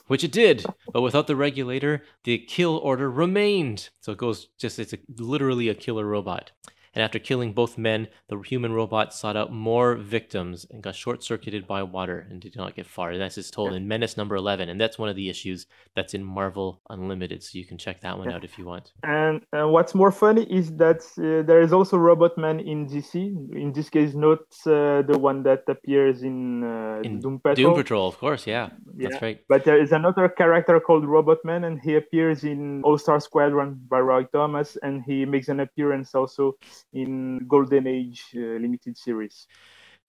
which 0.08 0.24
it 0.24 0.32
did. 0.32 0.66
But 0.92 1.02
without 1.02 1.28
the 1.28 1.36
regulator, 1.36 2.04
the 2.24 2.38
kill 2.38 2.78
order 2.78 3.12
remained. 3.12 3.90
So 4.00 4.14
it 4.14 4.18
goes 4.18 4.48
just, 4.58 4.80
it's 4.80 4.94
a, 4.94 5.00
literally 5.18 5.70
a 5.70 5.76
killer 5.76 6.06
robot 6.06 6.52
and 6.98 7.04
after 7.04 7.20
killing 7.20 7.54
both 7.54 7.78
men, 7.78 8.08
the 8.28 8.40
human 8.40 8.74
robot 8.74 9.14
sought 9.14 9.38
out 9.38 9.54
more 9.54 9.94
victims 9.94 10.66
and 10.72 10.82
got 10.82 10.96
short 10.96 11.24
circuited 11.24 11.68
by 11.68 11.84
water 11.84 12.26
and 12.28 12.42
did 12.42 12.56
not 12.56 12.76
get 12.76 12.88
far. 12.88 13.12
And 13.12 13.22
that's 13.22 13.38
is 13.38 13.52
told 13.52 13.70
yeah. 13.70 13.78
in 13.78 13.88
Menace 13.88 14.18
number 14.18 14.36
11. 14.36 14.68
And 14.68 14.82
that's 14.82 14.98
one 14.98 15.08
of 15.08 15.16
the 15.16 15.30
issues 15.30 15.68
that's 15.96 16.16
in 16.16 16.24
Marvel 16.24 16.82
Unlimited. 16.90 17.44
So 17.44 17.60
you 17.60 17.66
can 17.66 17.78
check 17.78 18.02
that 18.02 18.18
one 18.18 18.28
yeah. 18.28 18.38
out 18.38 18.44
if 18.44 18.58
you 18.58 18.66
want. 18.66 18.94
And 19.04 19.44
uh, 19.56 19.68
what's 19.68 19.94
more 19.94 20.12
funny 20.12 20.52
is 20.52 20.76
that 20.78 21.02
uh, 21.20 21.46
there 21.46 21.62
is 21.62 21.72
also 21.72 21.98
Robot 21.98 22.36
Man 22.36 22.60
in 22.60 22.88
DC. 22.88 23.14
In 23.14 23.74
this 23.74 23.92
case, 23.92 24.16
not 24.16 24.40
uh, 24.66 25.04
the 25.04 25.20
one 25.20 25.44
that 25.44 25.66
appears 25.68 26.24
in, 26.24 26.64
uh, 26.64 27.02
in 27.04 27.20
Doom 27.20 27.40
Patrol. 27.40 27.74
Doom 27.74 27.76
Patrol, 27.76 28.08
of 28.08 28.18
course. 28.18 28.48
Yeah, 28.48 28.70
yeah, 28.98 29.10
that's 29.10 29.22
right. 29.22 29.40
But 29.48 29.66
there 29.66 29.80
is 29.80 29.92
another 29.92 30.30
character 30.30 30.80
called 30.80 31.06
Robot 31.06 31.46
Man, 31.46 31.64
and 31.64 31.80
he 31.80 31.94
appears 31.94 32.44
in 32.44 32.82
All 32.84 32.98
Star 32.98 33.20
Squadron 33.20 33.80
by 33.88 34.00
Roy 34.00 34.24
Thomas, 34.34 34.80
and 34.82 35.04
he 35.06 35.26
makes 35.26 35.48
an 35.48 35.60
appearance 35.60 36.16
also 36.16 36.56
in 36.94 37.48
Golden 37.48 37.88
Age 37.88 38.26
uh, 38.36 38.40
limited 38.40 38.98
series. 38.98 39.48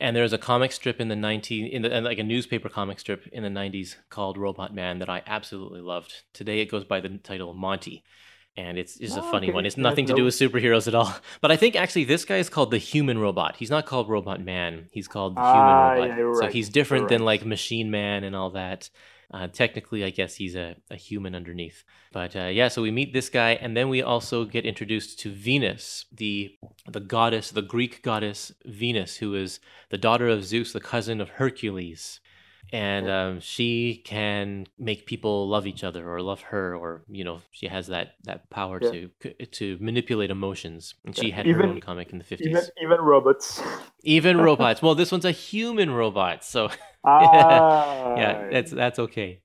And 0.01 0.15
there's 0.15 0.33
a 0.33 0.39
comic 0.39 0.71
strip 0.71 1.01
in 1.01 1.09
the 1.09 1.17
90 1.17 1.67
in 1.67 1.83
the 1.83 2.01
like 2.01 2.19
a 2.19 2.23
newspaper 2.23 2.69
comic 2.69 3.01
strip 3.01 3.27
in 3.33 3.43
the 3.43 3.49
90s 3.49 3.97
called 4.11 4.39
Robot 4.39 4.73
Man 4.73 5.01
that 5.01 5.09
I 5.09 5.23
absolutely 5.27 5.81
loved. 5.81 6.23
Today 6.33 6.61
it 6.61 6.71
goes 6.71 6.85
by 6.85 7.01
the 7.01 7.09
title 7.19 7.53
Monty. 7.55 8.05
And 8.57 8.77
it's, 8.77 8.97
it's 8.97 9.17
oh, 9.17 9.21
a 9.21 9.31
funny 9.31 9.49
okay. 9.49 9.55
one. 9.55 9.67
It's 9.67 9.77
nothing 9.77 10.07
to 10.07 10.15
do 10.15 10.25
with 10.25 10.35
superheroes 10.35 10.89
at 10.89 10.95
all. 10.95 11.15
But 11.41 11.53
I 11.53 11.57
think 11.57 11.77
actually 11.77 12.05
this 12.05 12.25
guy 12.25 12.39
is 12.39 12.49
called 12.49 12.73
the 12.73 12.79
Human 12.79 13.19
Robot. 13.19 13.55
He's 13.57 13.71
not 13.71 13.87
called 13.87 14.09
Robot 14.09 14.41
Man. 14.41 14.89
He's 14.91 15.07
called 15.07 15.37
the 15.37 15.41
Human 15.41 15.57
ah, 15.57 15.91
Robot. 15.93 16.09
Yeah, 16.09 16.15
right. 16.25 16.37
So 16.37 16.47
he's 16.49 16.69
different 16.69 17.05
right. 17.05 17.11
than 17.11 17.25
like 17.25 17.45
Machine 17.45 17.91
Man 17.93 18.25
and 18.25 18.35
all 18.35 18.51
that. 18.51 18.91
Uh, 19.31 19.47
technically, 19.47 20.05
I 20.05 20.11
guess 20.11 20.37
he's 20.37 20.57
a, 20.57 20.77
a 20.91 20.97
human 20.97 21.35
underneath. 21.35 21.85
But 22.13 22.35
uh, 22.35 22.47
yeah, 22.47 22.69
so 22.69 22.81
we 22.81 22.91
meet 22.91 23.13
this 23.13 23.29
guy, 23.29 23.51
and 23.53 23.77
then 23.77 23.91
we 23.91 24.01
also 24.01 24.47
get 24.47 24.65
introduced 24.65 25.19
to 25.21 25.31
Venus, 25.31 26.07
the 26.11 26.57
the 26.89 27.01
goddess, 27.01 27.51
the 27.51 27.63
Greek 27.63 28.03
goddess 28.03 28.53
Venus, 28.65 29.17
who 29.17 29.35
is 29.35 29.61
the 29.91 29.99
daughter 29.99 30.29
of 30.29 30.45
Zeus, 30.45 30.73
the 30.73 30.81
cousin 30.81 31.21
of 31.21 31.29
Hercules. 31.31 32.21
And 32.71 33.09
um, 33.09 33.41
she 33.41 34.03
can 34.05 34.67
make 34.79 35.07
people 35.07 35.49
love 35.49 35.67
each 35.67 35.83
other 35.83 36.11
or 36.11 36.21
love 36.21 36.43
her 36.43 36.77
or 36.77 37.03
you 37.09 37.25
know 37.25 37.41
she 37.51 37.67
has 37.67 37.87
that 37.87 38.17
that 38.25 38.51
power 38.51 38.79
yeah. 38.83 38.91
to 39.23 39.47
to 39.47 39.79
manipulate 39.81 40.31
emotions. 40.31 40.95
And 41.05 41.17
she 41.17 41.31
had 41.31 41.47
even, 41.47 41.63
her 41.63 41.67
own 41.69 41.81
comic 41.81 42.13
in 42.13 42.19
the 42.19 42.25
50s 42.25 42.41
even, 42.43 42.63
even 42.83 43.01
robots. 43.01 43.63
Even 44.03 44.37
robots. 44.49 44.83
Well 44.83 44.95
this 44.95 45.11
one's 45.11 45.25
a 45.25 45.31
human 45.31 45.91
robot 45.91 46.45
so 46.45 46.69
ah. 47.05 48.17
yeah 48.17 48.49
that's 48.51 48.71
that's 48.71 48.99
okay. 48.99 49.41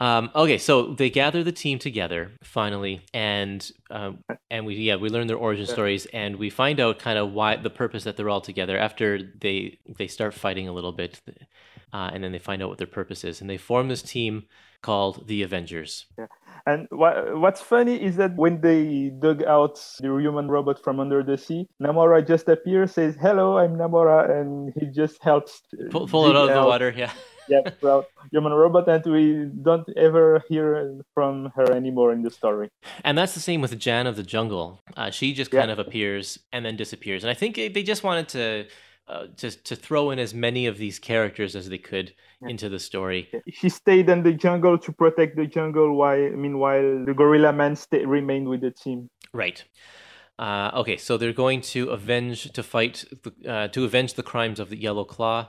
Um, 0.00 0.30
okay, 0.32 0.58
so 0.58 0.94
they 0.94 1.10
gather 1.10 1.42
the 1.42 1.50
team 1.50 1.80
together 1.80 2.30
finally, 2.44 3.02
and 3.12 3.68
um, 3.90 4.22
and 4.48 4.64
we 4.64 4.76
yeah 4.76 4.94
we 4.96 5.08
learn 5.08 5.26
their 5.26 5.36
origin 5.36 5.66
stories, 5.66 6.06
and 6.12 6.36
we 6.36 6.50
find 6.50 6.78
out 6.78 7.00
kind 7.00 7.18
of 7.18 7.32
why 7.32 7.56
the 7.56 7.70
purpose 7.70 8.04
that 8.04 8.16
they're 8.16 8.30
all 8.30 8.40
together 8.40 8.78
after 8.78 9.18
they 9.40 9.78
they 9.98 10.06
start 10.06 10.34
fighting 10.34 10.68
a 10.68 10.72
little 10.72 10.92
bit 10.92 11.20
uh, 11.92 12.10
and 12.12 12.22
then 12.22 12.32
they 12.32 12.38
find 12.38 12.62
out 12.62 12.68
what 12.68 12.78
their 12.78 12.86
purpose 12.86 13.24
is, 13.24 13.40
and 13.40 13.48
they 13.48 13.56
form 13.56 13.88
this 13.88 14.02
team 14.02 14.44
called 14.82 15.26
the 15.26 15.42
Avengers. 15.42 16.06
Yeah. 16.18 16.26
And 16.66 16.86
what, 16.90 17.38
what's 17.38 17.60
funny 17.60 18.02
is 18.02 18.16
that 18.16 18.36
when 18.36 18.60
they 18.60 19.10
dug 19.18 19.42
out 19.44 19.80
the 20.00 20.16
human 20.16 20.48
robot 20.48 20.82
from 20.82 21.00
under 21.00 21.22
the 21.22 21.38
sea, 21.38 21.66
Namora 21.82 22.26
just 22.26 22.48
appears, 22.48 22.92
says, 22.92 23.16
"Hello, 23.20 23.58
I'm 23.58 23.76
Namora," 23.76 24.30
and 24.30 24.72
he 24.78 24.86
just 24.86 25.22
helps 25.22 25.62
pull, 25.90 26.06
pull 26.06 26.28
it 26.28 26.36
out 26.36 26.50
of 26.50 26.54
the 26.54 26.66
water. 26.66 26.92
Yeah. 26.94 27.12
yeah, 27.48 27.62
well, 27.80 28.06
human 28.30 28.52
robot, 28.52 28.88
and 28.88 29.04
we 29.06 29.46
don't 29.62 29.88
ever 29.96 30.42
hear 30.48 31.00
from 31.14 31.50
her 31.56 31.72
anymore 31.72 32.12
in 32.12 32.22
the 32.22 32.30
story. 32.30 32.68
And 33.04 33.16
that's 33.16 33.34
the 33.34 33.40
same 33.40 33.60
with 33.60 33.78
Jan 33.78 34.06
of 34.06 34.16
the 34.16 34.22
Jungle. 34.22 34.82
Uh, 34.96 35.10
she 35.10 35.32
just 35.32 35.50
kind 35.50 35.68
yeah. 35.68 35.72
of 35.72 35.78
appears 35.78 36.38
and 36.52 36.64
then 36.64 36.76
disappears. 36.76 37.24
And 37.24 37.30
I 37.30 37.34
think 37.34 37.56
they 37.56 37.82
just 37.82 38.04
wanted 38.04 38.28
to 38.30 38.66
uh, 39.08 39.26
to 39.36 39.50
to 39.50 39.74
throw 39.74 40.10
in 40.10 40.18
as 40.18 40.34
many 40.34 40.66
of 40.66 40.78
these 40.78 40.98
characters 40.98 41.56
as 41.56 41.68
they 41.68 41.78
could 41.78 42.12
yeah. 42.42 42.48
into 42.48 42.68
the 42.68 42.78
story. 42.78 43.30
She 43.50 43.68
stayed 43.68 44.08
in 44.08 44.22
the 44.22 44.32
jungle 44.32 44.78
to 44.78 44.92
protect 44.92 45.36
the 45.36 45.46
jungle, 45.46 45.94
while 45.94 46.30
meanwhile 46.30 47.04
the 47.04 47.14
Gorilla 47.14 47.52
Man 47.52 47.74
stay, 47.76 48.04
remained 48.04 48.48
with 48.48 48.60
the 48.60 48.70
team. 48.70 49.10
Right. 49.32 49.64
Uh, 50.38 50.70
okay, 50.74 50.96
so 50.96 51.16
they're 51.16 51.32
going 51.32 51.60
to 51.60 51.90
avenge 51.90 52.52
to 52.52 52.62
fight 52.62 53.04
the, 53.22 53.50
uh, 53.50 53.68
to 53.68 53.84
avenge 53.84 54.14
the 54.14 54.22
crimes 54.22 54.60
of 54.60 54.70
the 54.70 54.76
Yellow 54.76 55.04
Claw, 55.04 55.48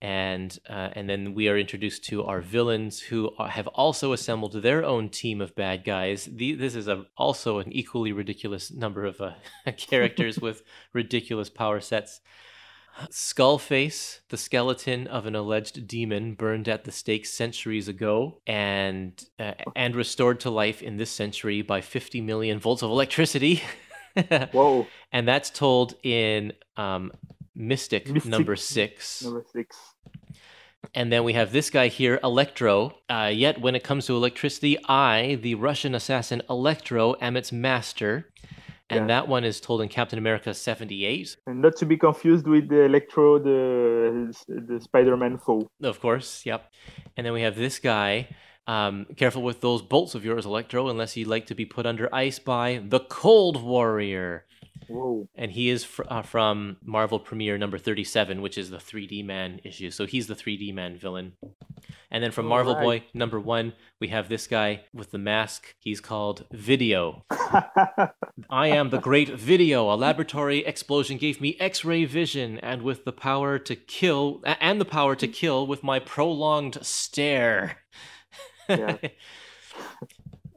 and 0.00 0.56
uh, 0.68 0.90
and 0.92 1.10
then 1.10 1.34
we 1.34 1.48
are 1.48 1.58
introduced 1.58 2.04
to 2.04 2.22
our 2.24 2.40
villains 2.40 3.00
who 3.00 3.32
are, 3.36 3.48
have 3.48 3.66
also 3.68 4.12
assembled 4.12 4.52
their 4.52 4.84
own 4.84 5.08
team 5.08 5.40
of 5.40 5.56
bad 5.56 5.82
guys. 5.82 6.28
The, 6.30 6.54
this 6.54 6.76
is 6.76 6.86
a, 6.86 7.06
also 7.16 7.58
an 7.58 7.72
equally 7.72 8.12
ridiculous 8.12 8.70
number 8.70 9.04
of 9.04 9.20
uh, 9.20 9.32
characters 9.76 10.38
with 10.40 10.62
ridiculous 10.92 11.50
power 11.50 11.80
sets. 11.80 12.20
Skullface, 13.10 14.20
the 14.28 14.36
skeleton 14.36 15.06
of 15.06 15.26
an 15.26 15.34
alleged 15.34 15.86
demon 15.86 16.34
burned 16.34 16.68
at 16.68 16.84
the 16.84 16.92
stake 16.92 17.26
centuries 17.26 17.88
ago 17.88 18.40
and 18.46 19.24
uh, 19.38 19.52
and 19.76 19.94
restored 19.94 20.40
to 20.40 20.50
life 20.50 20.82
in 20.82 20.96
this 20.96 21.10
century 21.10 21.62
by 21.62 21.80
50 21.80 22.20
million 22.20 22.58
volts 22.58 22.82
of 22.82 22.90
electricity. 22.90 23.62
Whoa. 24.52 24.86
And 25.12 25.28
that's 25.28 25.50
told 25.50 25.94
in 26.02 26.52
um, 26.76 27.12
Mystic, 27.54 28.08
Mystic 28.08 28.30
number 28.30 28.56
six. 28.56 29.22
Number 29.22 29.44
six. 29.52 29.76
And 30.94 31.12
then 31.12 31.24
we 31.24 31.32
have 31.34 31.52
this 31.52 31.70
guy 31.70 31.88
here, 31.88 32.18
Electro. 32.22 32.98
Uh, 33.08 33.30
yet 33.32 33.60
when 33.60 33.74
it 33.74 33.84
comes 33.84 34.06
to 34.06 34.14
electricity, 34.14 34.78
I, 34.88 35.38
the 35.42 35.54
Russian 35.56 35.94
assassin 35.94 36.42
Electro, 36.48 37.16
am 37.20 37.36
its 37.36 37.52
master. 37.52 38.30
And 38.90 39.00
Yeah. 39.00 39.06
that 39.20 39.28
one 39.28 39.44
is 39.44 39.60
told 39.60 39.82
in 39.82 39.88
Captain 39.88 40.18
America 40.18 40.54
78. 40.54 41.36
And 41.46 41.60
not 41.60 41.76
to 41.76 41.86
be 41.86 41.96
confused 41.96 42.46
with 42.46 42.68
the 42.68 42.82
Electro, 42.84 43.38
the 43.38 44.32
the 44.48 44.80
Spider-Man 44.80 45.38
foe. 45.38 45.68
Of 45.82 46.00
course, 46.00 46.46
yep. 46.46 46.70
And 47.16 47.24
then 47.26 47.32
we 47.32 47.42
have 47.42 47.56
this 47.56 47.78
guy. 47.78 48.28
Um, 48.66 49.06
careful 49.16 49.42
with 49.42 49.62
those 49.62 49.80
bolts 49.80 50.14
of 50.14 50.26
yours, 50.26 50.44
Electro, 50.44 50.88
unless 50.88 51.16
you'd 51.16 51.26
like 51.28 51.46
to 51.46 51.54
be 51.54 51.64
put 51.64 51.86
under 51.86 52.14
ice 52.14 52.38
by 52.38 52.82
the 52.86 53.00
Cold 53.00 53.62
Warrior. 53.62 54.44
Whoa. 54.88 55.28
And 55.34 55.50
he 55.50 55.68
is 55.70 55.84
fr- 55.84 56.02
uh, 56.08 56.22
from 56.22 56.76
Marvel 56.84 57.18
Premiere 57.18 57.58
number 57.58 57.78
37, 57.78 58.40
which 58.40 58.56
is 58.56 58.70
the 58.70 58.78
3D 58.78 59.24
Man 59.24 59.60
issue. 59.64 59.90
So 59.90 60.06
he's 60.06 60.26
the 60.26 60.34
3D 60.34 60.72
Man 60.72 60.96
villain. 60.96 61.32
And 62.10 62.22
then 62.22 62.30
from 62.30 62.46
Marvel 62.46 62.72
Alright. 62.72 63.02
Boy 63.02 63.08
number 63.12 63.38
one, 63.38 63.74
we 64.00 64.08
have 64.08 64.28
this 64.28 64.46
guy 64.46 64.84
with 64.94 65.10
the 65.10 65.18
mask. 65.18 65.74
He's 65.78 66.00
called 66.00 66.46
Video. 66.52 67.24
I 68.50 68.68
am 68.68 68.90
the 68.90 69.00
great 69.00 69.28
Video. 69.28 69.92
A 69.92 69.96
laboratory 69.96 70.64
explosion 70.64 71.18
gave 71.18 71.40
me 71.40 71.56
X 71.60 71.84
ray 71.84 72.04
vision, 72.04 72.58
and 72.60 72.82
with 72.82 73.04
the 73.04 73.12
power 73.12 73.58
to 73.58 73.76
kill, 73.76 74.42
and 74.44 74.80
the 74.80 74.86
power 74.86 75.14
to 75.16 75.28
kill 75.28 75.66
with 75.66 75.82
my 75.82 75.98
prolonged 75.98 76.78
stare. 76.82 77.78
Yeah. 78.68 78.96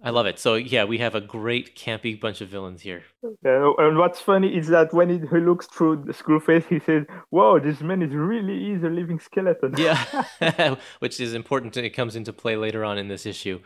I 0.04 0.10
love 0.10 0.26
it. 0.26 0.40
So, 0.40 0.56
yeah, 0.56 0.84
we 0.84 0.98
have 0.98 1.14
a 1.14 1.22
great 1.22 1.76
campy 1.76 2.20
bunch 2.20 2.42
of 2.42 2.50
villains 2.50 2.82
here. 2.82 3.04
Yeah, 3.44 3.72
and 3.78 3.98
what's 3.98 4.20
funny 4.20 4.56
is 4.58 4.68
that 4.68 4.94
when 4.94 5.10
he, 5.10 5.20
he 5.20 5.38
looks 5.38 5.68
through 5.68 6.04
the 6.06 6.14
screw 6.14 6.40
face, 6.40 6.66
he 6.68 6.80
says, 6.80 7.06
"Whoa, 7.30 7.60
this 7.60 7.82
man 7.82 8.02
is 8.02 8.14
really 8.14 8.72
is 8.72 8.84
a 8.84 8.90
living 8.90 9.20
skeleton." 9.20 9.76
Yeah, 9.78 10.26
which 11.00 11.20
is 11.20 11.34
important. 11.36 11.78
And 11.78 11.86
it 11.86 11.92
comes 11.92 12.16
into 12.16 12.34
play 12.34 12.56
later 12.56 12.84
on 12.84 12.98
in 12.98 13.10
this 13.10 13.26
issue. 13.26 13.60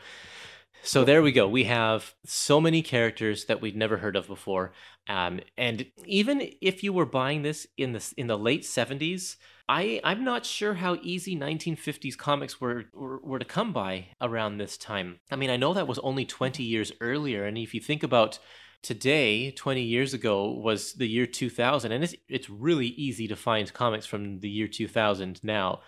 So 0.83 1.03
there 1.03 1.23
we 1.23 1.31
go. 1.31 1.47
We 1.47 1.63
have 1.63 2.13
so 2.25 2.61
many 2.61 2.81
characters 2.81 3.45
that 3.45 3.59
we'd 3.61 3.75
never 3.75 3.97
heard 3.97 4.15
of 4.15 4.27
before, 4.27 4.73
um, 5.07 5.39
and 5.57 5.87
even 6.05 6.49
if 6.61 6.83
you 6.83 6.91
were 6.91 7.05
buying 7.05 7.43
this 7.43 7.65
in 7.77 7.93
the 7.93 8.13
in 8.17 8.27
the 8.27 8.37
late 8.37 8.65
seventies, 8.65 9.37
I 9.67 9.99
I'm 10.03 10.23
not 10.23 10.45
sure 10.45 10.75
how 10.75 10.97
easy 11.01 11.35
1950s 11.35 12.17
comics 12.17 12.61
were, 12.61 12.85
were 12.93 13.19
were 13.19 13.39
to 13.39 13.45
come 13.45 13.73
by 13.73 14.07
around 14.21 14.57
this 14.57 14.77
time. 14.77 15.19
I 15.31 15.35
mean, 15.35 15.49
I 15.49 15.57
know 15.57 15.73
that 15.73 15.87
was 15.87 15.99
only 15.99 16.25
20 16.25 16.63
years 16.63 16.91
earlier, 17.01 17.45
and 17.45 17.57
if 17.57 17.73
you 17.73 17.81
think 17.81 18.03
about 18.03 18.39
today 18.85 19.49
20 19.49 19.81
years 19.81 20.13
ago 20.13 20.51
was 20.51 20.93
the 20.93 21.07
year 21.07 21.25
2000 21.25 21.91
and 21.91 22.03
it's 22.03 22.13
it's 22.29 22.51
really 22.51 22.89
easy 22.89 23.27
to 23.27 23.35
find 23.35 23.73
comics 23.73 24.05
from 24.05 24.39
the 24.41 24.49
year 24.49 24.67
2000 24.67 25.43
now 25.43 25.79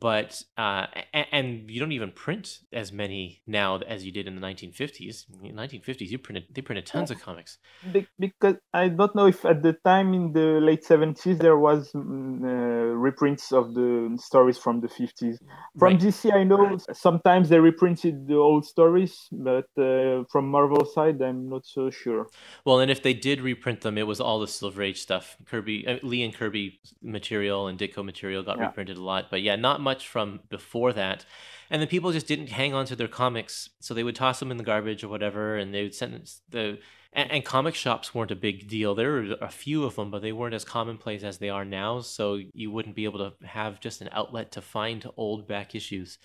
but 0.00 0.42
uh 0.56 0.86
and, 1.12 1.70
you 1.70 1.78
don't 1.78 1.92
even 1.92 2.10
print 2.10 2.60
as 2.72 2.90
many 2.92 3.42
now 3.46 3.76
as 3.76 4.06
you 4.06 4.10
did 4.10 4.26
in 4.26 4.34
the 4.34 4.40
1950s 4.40 5.26
in 5.42 5.54
the 5.54 5.62
1950s 5.62 6.10
you 6.10 6.18
printed 6.18 6.44
they 6.50 6.62
printed 6.62 6.86
tons 6.86 7.10
of 7.10 7.20
comics 7.20 7.58
Be- 7.92 8.08
because 8.18 8.56
I 8.72 8.88
don't 8.88 9.14
know 9.14 9.26
if 9.26 9.44
at 9.44 9.62
the 9.62 9.74
time 9.84 10.14
in 10.14 10.32
the 10.32 10.60
late 10.62 10.84
70s 10.84 11.38
there 11.38 11.58
was 11.58 11.90
mm, 11.92 12.42
uh, 12.42 12.94
reprints 12.94 13.52
of 13.52 13.74
the 13.74 14.16
stories 14.20 14.56
from 14.56 14.80
the 14.80 14.88
50s. 14.88 15.38
From 15.78 15.98
Right. 15.98 15.98
DC, 15.98 16.32
I 16.32 16.44
know 16.44 16.78
sometimes 16.92 17.48
they 17.48 17.58
reprinted 17.58 18.28
the 18.28 18.36
old 18.36 18.64
stories, 18.66 19.26
but 19.32 19.66
uh, 19.76 20.22
from 20.30 20.48
Marvel 20.48 20.84
side, 20.84 21.20
I'm 21.22 21.48
not 21.48 21.66
so 21.66 21.90
sure. 21.90 22.28
well 22.64 22.80
and 22.80 22.90
if 22.90 23.02
they 23.02 23.14
did 23.14 23.40
reprint 23.40 23.80
them 23.82 23.98
it 23.98 24.06
was 24.06 24.20
all 24.20 24.40
the 24.40 24.48
silver 24.48 24.82
age 24.82 25.00
stuff 25.00 25.36
kirby 25.46 25.86
uh, 25.86 25.98
lee 26.02 26.22
and 26.22 26.34
kirby 26.34 26.80
material 27.02 27.66
and 27.68 27.78
ditko 27.78 28.04
material 28.04 28.42
got 28.42 28.58
Yeah. 28.58 28.66
reprinted 28.66 28.96
a 28.96 29.02
lot 29.02 29.26
but 29.30 29.42
yeah 29.42 29.56
not 29.56 29.80
much 29.82 30.08
from 30.08 30.40
before 30.48 30.92
that. 30.92 31.24
And 31.70 31.82
the 31.82 31.86
people 31.86 32.12
just 32.12 32.26
didn't 32.26 32.50
hang 32.50 32.74
on 32.74 32.86
to 32.86 32.96
their 32.96 33.08
comics. 33.08 33.70
So 33.80 33.94
they 33.94 34.04
would 34.04 34.16
toss 34.16 34.38
them 34.40 34.50
in 34.50 34.56
the 34.56 34.64
garbage 34.64 35.02
or 35.04 35.08
whatever 35.08 35.56
and 35.56 35.74
they 35.74 35.82
would 35.82 35.94
send 35.94 36.30
the 36.48 36.78
and, 37.14 37.30
and 37.30 37.44
comic 37.44 37.74
shops 37.74 38.14
weren't 38.14 38.30
a 38.30 38.36
big 38.36 38.68
deal. 38.68 38.94
There 38.94 39.12
were 39.12 39.36
a 39.40 39.50
few 39.50 39.84
of 39.84 39.96
them 39.96 40.10
but 40.10 40.22
they 40.22 40.32
weren't 40.32 40.54
as 40.54 40.64
commonplace 40.64 41.22
as 41.22 41.38
they 41.38 41.50
are 41.50 41.64
now. 41.64 42.00
So 42.00 42.38
you 42.54 42.70
wouldn't 42.70 42.96
be 42.96 43.04
able 43.04 43.18
to 43.18 43.46
have 43.46 43.80
just 43.80 44.00
an 44.00 44.08
outlet 44.12 44.52
to 44.52 44.62
find 44.62 45.04
old 45.16 45.46
back 45.46 45.74
issues. 45.74 46.18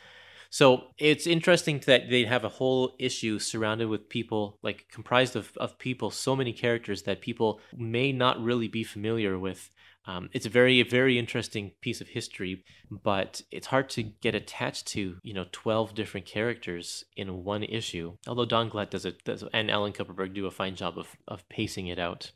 So 0.49 0.86
it's 0.97 1.28
interesting 1.28 1.82
that 1.86 2.10
they'd 2.10 2.28
have 2.28 2.43
a 2.43 2.49
whole 2.49 2.95
issue 2.99 3.39
surrounded 3.39 3.89
with 3.89 4.10
people, 4.10 4.60
like 4.62 4.88
comprised 4.91 5.36
of, 5.36 5.51
of 5.58 5.78
people, 5.78 6.10
so 6.10 6.36
many 6.36 6.53
characters 6.53 7.03
that 7.03 7.22
people 7.22 7.60
may 7.76 8.12
not 8.12 8.41
really 8.41 8.68
be 8.68 8.84
familiar 8.84 9.38
with. 9.38 9.70
Um, 10.08 10.30
it's 10.32 10.45
a 10.45 10.49
very, 10.49 10.82
very 10.84 11.20
interesting 11.20 11.72
piece 11.82 11.99
of 11.99 12.08
history, 12.08 12.64
but 12.89 13.41
it's 13.51 13.68
hard 13.68 13.89
to 13.89 14.03
get 14.03 14.36
attached 14.36 14.88
to, 14.88 15.18
you 15.22 15.34
know, 15.34 15.45
12 15.51 15.93
different 15.93 16.26
characters 16.26 17.03
in 17.18 17.43
one 17.43 17.64
issue. 17.64 18.14
Although 18.26 18.45
Don 18.45 18.70
Glut 18.70 18.89
does 18.89 19.05
it, 19.05 19.24
does, 19.26 19.43
and 19.53 19.70
Alan 19.70 19.91
Kupperberg 19.91 20.34
do 20.34 20.45
a 20.45 20.51
fine 20.51 20.76
job 20.76 20.97
of, 20.97 21.08
of 21.28 21.47
pacing 21.49 21.88
it 21.88 21.99
out. 21.99 22.32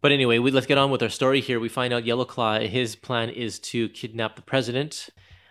But 0.00 0.12
anyway, 0.12 0.38
we, 0.38 0.50
let's 0.50 0.66
get 0.66 0.78
on 0.78 0.90
with 0.90 1.02
our 1.02 1.10
story 1.10 1.42
here. 1.42 1.60
We 1.60 1.68
find 1.68 1.92
out 1.92 2.06
Yellow 2.06 2.24
Claw, 2.24 2.60
his 2.60 2.96
plan 2.96 3.28
is 3.28 3.58
to 3.60 3.90
kidnap 3.90 4.36
the 4.36 4.42
president 4.42 5.10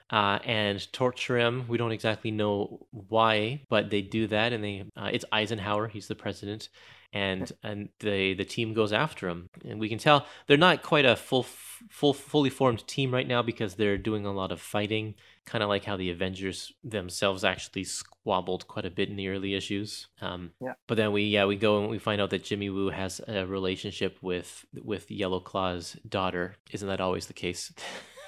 uh, 0.09 0.39
and 0.43 0.91
torture 0.91 1.37
him. 1.37 1.65
We 1.67 1.77
don't 1.77 1.91
exactly 1.91 2.31
know 2.31 2.79
why, 2.91 3.61
but 3.69 3.89
they 3.89 4.01
do 4.01 4.27
that, 4.27 4.53
and 4.53 4.63
they 4.63 4.85
uh, 4.97 5.09
it's 5.11 5.25
Eisenhower. 5.31 5.87
He's 5.87 6.07
the 6.07 6.15
president, 6.15 6.69
and 7.13 7.51
and 7.63 7.89
the 7.99 8.33
the 8.33 8.45
team 8.45 8.73
goes 8.73 8.93
after 8.93 9.27
him, 9.27 9.49
and 9.65 9.79
we 9.79 9.89
can 9.89 9.97
tell 9.97 10.25
they're 10.47 10.57
not 10.57 10.81
quite 10.81 11.05
a 11.05 11.15
full 11.15 11.43
full 11.43 12.13
fully 12.13 12.49
formed 12.49 12.85
team 12.87 13.13
right 13.13 13.27
now 13.27 13.41
because 13.41 13.75
they're 13.75 13.97
doing 13.97 14.25
a 14.25 14.31
lot 14.31 14.51
of 14.51 14.61
fighting, 14.61 15.15
kind 15.45 15.63
of 15.63 15.69
like 15.69 15.83
how 15.85 15.97
the 15.97 16.09
Avengers 16.09 16.71
themselves 16.83 17.43
actually 17.43 17.83
squabbled 17.83 18.67
quite 18.67 18.85
a 18.85 18.89
bit 18.89 19.09
in 19.09 19.15
the 19.15 19.27
early 19.27 19.55
issues. 19.55 20.07
Um, 20.21 20.51
Yeah. 20.61 20.73
But 20.87 20.95
then 20.95 21.11
we 21.11 21.23
yeah 21.23 21.45
we 21.45 21.55
go 21.55 21.81
and 21.81 21.89
we 21.89 21.99
find 21.99 22.21
out 22.21 22.29
that 22.29 22.43
Jimmy 22.43 22.69
Woo 22.69 22.89
has 22.89 23.19
a 23.27 23.45
relationship 23.45 24.17
with 24.21 24.65
with 24.81 25.11
Yellow 25.11 25.39
Claw's 25.39 25.97
daughter. 26.07 26.55
Isn't 26.71 26.87
that 26.87 27.01
always 27.01 27.27
the 27.27 27.33
case? 27.33 27.73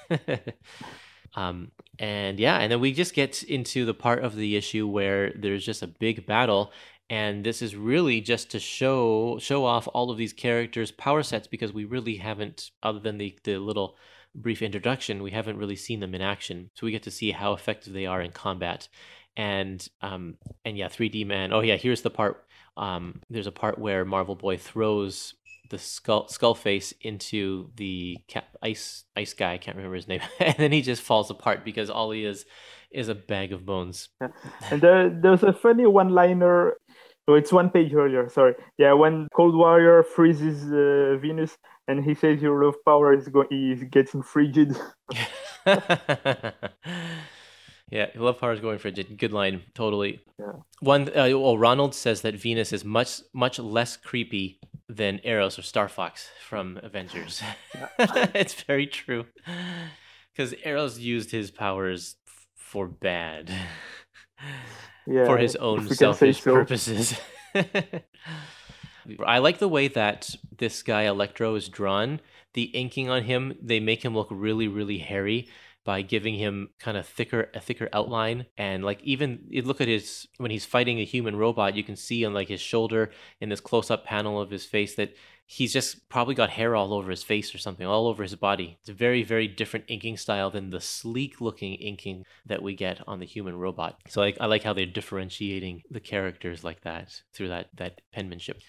Um, 1.36 1.72
and 2.00 2.40
yeah, 2.40 2.58
and 2.60 2.72
then 2.72 2.80
we 2.80 2.94
just 2.94 3.14
get 3.14 3.44
into 3.44 3.86
the 3.86 3.94
part 3.94 4.24
of 4.24 4.36
the 4.36 4.56
issue 4.56 4.88
where 4.88 5.32
there's 5.32 5.66
just 5.66 5.82
a 5.82 5.88
big 5.88 6.26
battle, 6.26 6.72
and 7.14 7.44
this 7.44 7.62
is 7.62 7.76
really 7.76 8.22
just 8.22 8.50
to 8.50 8.60
show 8.60 9.38
show 9.40 9.66
off 9.66 9.88
all 9.94 10.10
of 10.10 10.18
these 10.18 10.34
characters' 10.34 10.90
power 10.90 11.22
sets 11.22 11.46
because 11.46 11.72
we 11.72 11.86
really 11.86 12.16
haven't, 12.16 12.72
other 12.82 13.00
than 13.00 13.20
the 13.20 13.38
the 13.44 13.60
little 13.60 13.98
brief 14.34 14.64
introduction, 14.64 15.22
we 15.22 15.30
haven't 15.30 15.60
really 15.60 15.76
seen 15.76 16.00
them 16.00 16.16
in 16.16 16.22
action. 16.24 16.72
So 16.74 16.88
we 16.88 16.92
get 16.92 17.04
to 17.04 17.12
see 17.12 17.30
how 17.30 17.54
effective 17.54 17.94
they 17.94 18.08
are 18.08 18.20
in 18.20 18.32
combat. 18.32 18.88
And 19.38 19.88
um 20.02 20.38
and 20.66 20.76
yeah, 20.76 20.88
3D 20.88 21.28
man. 21.28 21.54
Oh 21.54 21.60
yeah, 21.60 21.76
here's 21.76 22.02
the 22.02 22.10
part. 22.10 22.46
Um, 22.78 23.22
there's 23.30 23.46
a 23.46 23.52
part 23.52 23.78
where 23.78 24.04
Marvel 24.06 24.36
Boy 24.36 24.58
throws 24.58 25.36
the 25.70 25.78
skull 25.78 26.28
skull 26.30 26.56
face 26.56 26.96
into 27.02 27.70
the 27.76 28.18
ca- 28.28 28.50
ice 28.64 29.04
ice 29.16 29.34
guy. 29.34 29.54
I 29.54 29.58
can't 29.60 29.78
remember 29.78 29.98
his 29.98 30.08
name, 30.08 30.22
and 30.40 30.56
then 30.58 30.72
he 30.72 30.82
just 30.82 31.04
falls 31.04 31.30
apart 31.30 31.64
because 31.64 31.92
all 31.92 32.10
he 32.10 32.26
is 32.26 32.46
is 32.94 33.08
a 33.08 33.16
bag 33.16 33.52
of 33.52 33.66
bones. 33.66 34.10
And 34.70 34.82
there, 34.82 35.10
there's 35.10 35.44
a 35.44 35.52
funny 35.52 35.86
one-liner. 35.86 36.74
Oh, 37.28 37.36
it's 37.36 37.54
one 37.54 37.70
page 37.70 37.94
earlier. 37.94 38.28
Sorry. 38.28 38.56
Yeah, 38.78 38.94
when 38.94 39.28
Cold 39.34 39.56
Warrior 39.56 40.04
freezes 40.04 40.64
uh, 40.72 41.18
Venus, 41.22 41.58
and 41.88 42.04
he 42.04 42.14
says 42.14 42.42
your 42.42 42.64
love 42.64 42.76
power 42.86 43.14
is 43.14 43.28
going 43.28 43.48
is 43.52 43.84
getting 43.86 44.22
frigid. 44.22 44.76
yeah, 45.66 46.52
your 47.90 48.24
love 48.24 48.40
power 48.40 48.54
is 48.54 48.60
going 48.60 48.78
frigid. 48.78 49.18
Good 49.18 49.32
line, 49.32 49.62
totally. 49.74 50.22
Yeah. 50.40 50.52
One, 50.82 51.10
uh, 51.10 51.30
well, 51.32 51.58
Ronald 51.58 51.96
says 51.96 52.22
that 52.22 52.36
Venus 52.36 52.74
is 52.74 52.84
much 52.84 53.22
much 53.34 53.60
less 53.60 53.96
creepy 53.96 54.60
than 54.90 55.22
Eros 55.24 55.58
or 55.58 55.62
Star 55.62 55.88
Fox 55.88 56.30
from 56.46 56.80
Avengers. 56.84 57.42
it's 58.00 58.62
very 58.64 58.88
true, 58.88 59.26
because 60.34 60.54
Eros 60.66 61.00
used 61.00 61.32
his 61.32 61.52
powers 61.52 62.16
f- 62.28 62.48
for 62.56 62.88
bad, 62.88 63.52
Yeah, 65.06 65.26
for 65.26 65.38
his 65.38 65.56
own 65.56 65.82
we 65.82 65.88
can 65.88 65.96
say 65.96 66.06
selfish 66.06 66.42
so. 66.42 66.54
purposes. 66.54 67.20
I 69.26 69.40
like 69.40 69.60
the 69.60 69.68
way 69.68 69.90
that 69.90 70.36
this 70.58 70.82
guy 70.82 71.04
Electro 71.04 71.56
is 71.56 71.68
drawn. 71.68 72.22
The 72.54 72.64
inking 72.64 73.10
on 73.10 73.24
him, 73.24 73.58
they 73.62 73.80
make 73.80 74.06
him 74.06 74.16
look 74.16 74.30
really, 74.32 74.68
really 74.68 75.00
hairy 75.00 75.50
by 75.86 76.02
giving 76.02 76.36
him 76.36 76.70
kind 76.80 76.98
of 76.98 77.06
thicker 77.06 77.50
a 77.54 77.60
thicker 77.60 77.90
outline. 77.94 78.46
And 78.58 78.84
like 78.84 79.02
even 79.04 79.46
you 79.50 79.62
look 79.62 79.82
at 79.82 79.88
his 79.88 80.28
when 80.38 80.52
he's 80.52 80.66
fighting 80.66 81.00
a 81.00 81.06
human 81.06 81.36
robot 81.36 81.76
you 81.76 81.84
can 81.84 81.96
see 81.96 82.26
on 82.26 82.34
like 82.34 82.48
his 82.48 82.62
shoulder 82.62 83.12
in 83.42 83.50
this 83.50 83.60
close 83.60 83.92
up 83.92 84.06
panel 84.06 84.40
of 84.40 84.50
his 84.50 84.66
face 84.66 84.96
that 84.96 85.14
he's 85.46 85.74
just 85.74 86.08
probably 86.10 86.36
got 86.36 86.50
hair 86.50 86.76
all 86.76 86.94
over 86.94 87.12
his 87.12 87.24
face 87.24 87.54
or 87.54 87.58
something 87.58 87.86
all 87.86 88.08
over 88.08 88.24
his 88.24 88.36
body. 88.36 88.78
It's 88.80 88.90
a 88.90 88.94
very 88.94 89.24
very 89.24 89.48
different 89.48 89.86
inking 89.90 90.18
style 90.18 90.50
than 90.50 90.70
the 90.70 90.82
sleek 90.82 91.42
looking 91.42 91.74
inking 91.76 92.26
that 92.46 92.64
we 92.64 92.76
get 92.76 93.02
on 93.08 93.20
the 93.20 93.26
human 93.26 93.58
robot. 93.58 94.00
So 94.08 94.24
I, 94.24 94.34
I 94.40 94.46
like 94.46 94.64
how 94.64 94.74
they're 94.74 94.86
differentiating 94.86 95.84
the 95.92 96.00
characters 96.00 96.64
like 96.64 96.82
that 96.82 97.22
through 97.34 97.50
that 97.50 97.68
that 97.76 98.02
penmanship 98.12 98.62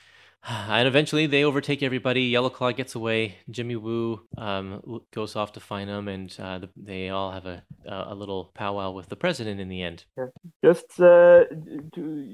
and 0.48 0.86
eventually 0.86 1.26
they 1.26 1.44
overtake 1.44 1.82
everybody. 1.82 2.22
Yellow 2.22 2.50
Claw 2.50 2.72
gets 2.72 2.94
away. 2.94 3.36
Jimmy 3.50 3.76
Woo 3.76 4.20
um, 4.36 5.00
goes 5.12 5.36
off 5.36 5.52
to 5.52 5.60
find 5.60 5.88
them, 5.88 6.08
and 6.08 6.34
uh, 6.38 6.58
the, 6.58 6.68
they 6.76 7.08
all 7.08 7.32
have 7.32 7.46
a 7.46 7.62
a 7.86 8.14
little 8.14 8.50
powwow 8.54 8.90
with 8.90 9.08
the 9.08 9.16
president 9.16 9.60
in 9.60 9.68
the 9.68 9.82
end. 9.82 10.04
Yeah. 10.16 10.26
Just 10.64 11.00
uh, 11.00 11.44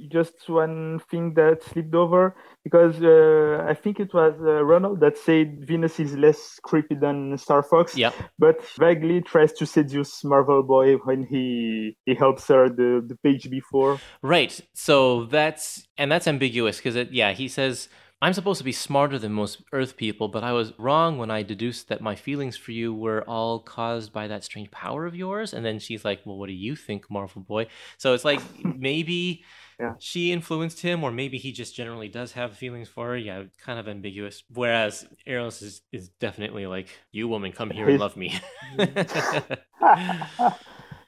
just 0.08 0.48
one 0.48 1.00
thing 1.10 1.34
that 1.34 1.62
slipped 1.62 1.94
over 1.94 2.36
because 2.64 3.00
uh, 3.02 3.64
I 3.68 3.74
think 3.74 4.00
it 4.00 4.14
was 4.14 4.34
uh, 4.40 4.64
Ronald 4.64 5.00
that 5.00 5.18
said 5.18 5.64
Venus 5.66 5.98
is 5.98 6.14
less 6.16 6.58
creepy 6.62 6.94
than 6.94 7.36
Star 7.38 7.62
Fox. 7.62 7.96
Yeah. 7.96 8.12
But 8.38 8.64
vaguely 8.78 9.20
tries 9.20 9.52
to 9.54 9.66
seduce 9.66 10.22
Marvel 10.24 10.62
Boy 10.62 10.94
when 10.96 11.24
he 11.24 11.96
he 12.06 12.14
helps 12.14 12.48
her 12.48 12.68
the 12.68 13.04
the 13.06 13.16
page 13.22 13.50
before. 13.50 14.00
Right. 14.22 14.60
So 14.74 15.26
that's 15.26 15.86
and 15.96 16.10
that's 16.10 16.26
ambiguous 16.26 16.78
because 16.78 17.08
yeah 17.10 17.32
he 17.32 17.48
says 17.48 17.88
I'm 18.22 18.34
supposed 18.34 18.58
to 18.58 18.64
be 18.64 18.72
smarter 18.72 19.18
than 19.18 19.32
most 19.32 19.62
Earth 19.72 19.96
people, 19.96 20.28
but 20.28 20.44
I 20.44 20.52
was 20.52 20.74
wrong 20.78 21.16
when 21.16 21.30
I 21.30 21.42
deduced 21.42 21.88
that 21.88 22.02
my 22.02 22.14
feelings 22.14 22.54
for 22.54 22.70
you 22.70 22.92
were 22.92 23.22
all 23.22 23.60
caused 23.60 24.12
by 24.12 24.28
that 24.28 24.44
strange 24.44 24.70
power 24.70 25.06
of 25.06 25.16
yours. 25.16 25.54
And 25.54 25.64
then 25.64 25.78
she's 25.78 26.04
like, 26.04 26.20
Well, 26.26 26.36
what 26.36 26.48
do 26.48 26.52
you 26.52 26.76
think, 26.76 27.10
Marvel 27.10 27.40
Boy? 27.40 27.68
So 27.96 28.12
it's 28.12 28.24
like 28.24 28.40
maybe 28.64 29.42
yeah. 29.78 29.94
she 29.98 30.32
influenced 30.32 30.80
him, 30.80 31.02
or 31.02 31.10
maybe 31.10 31.38
he 31.38 31.50
just 31.50 31.74
generally 31.74 32.08
does 32.08 32.32
have 32.32 32.54
feelings 32.54 32.90
for 32.90 33.08
her. 33.08 33.16
Yeah, 33.16 33.44
kind 33.64 33.78
of 33.78 33.88
ambiguous. 33.88 34.42
Whereas 34.52 35.06
Eros 35.24 35.62
is, 35.62 35.80
is 35.90 36.10
definitely 36.10 36.66
like, 36.66 36.88
You 37.12 37.26
woman, 37.26 37.52
come 37.52 37.70
here 37.70 37.88
and 37.88 37.98
love 37.98 38.18
me. 38.18 38.38
yeah, 38.78 38.96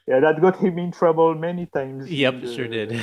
that 0.07 0.41
got 0.41 0.57
him 0.57 0.79
in 0.79 0.91
trouble 0.91 1.35
many 1.35 1.67
times. 1.67 2.09
Yep, 2.09 2.41
the, 2.41 2.55
sure 2.55 2.67
did. 2.67 2.99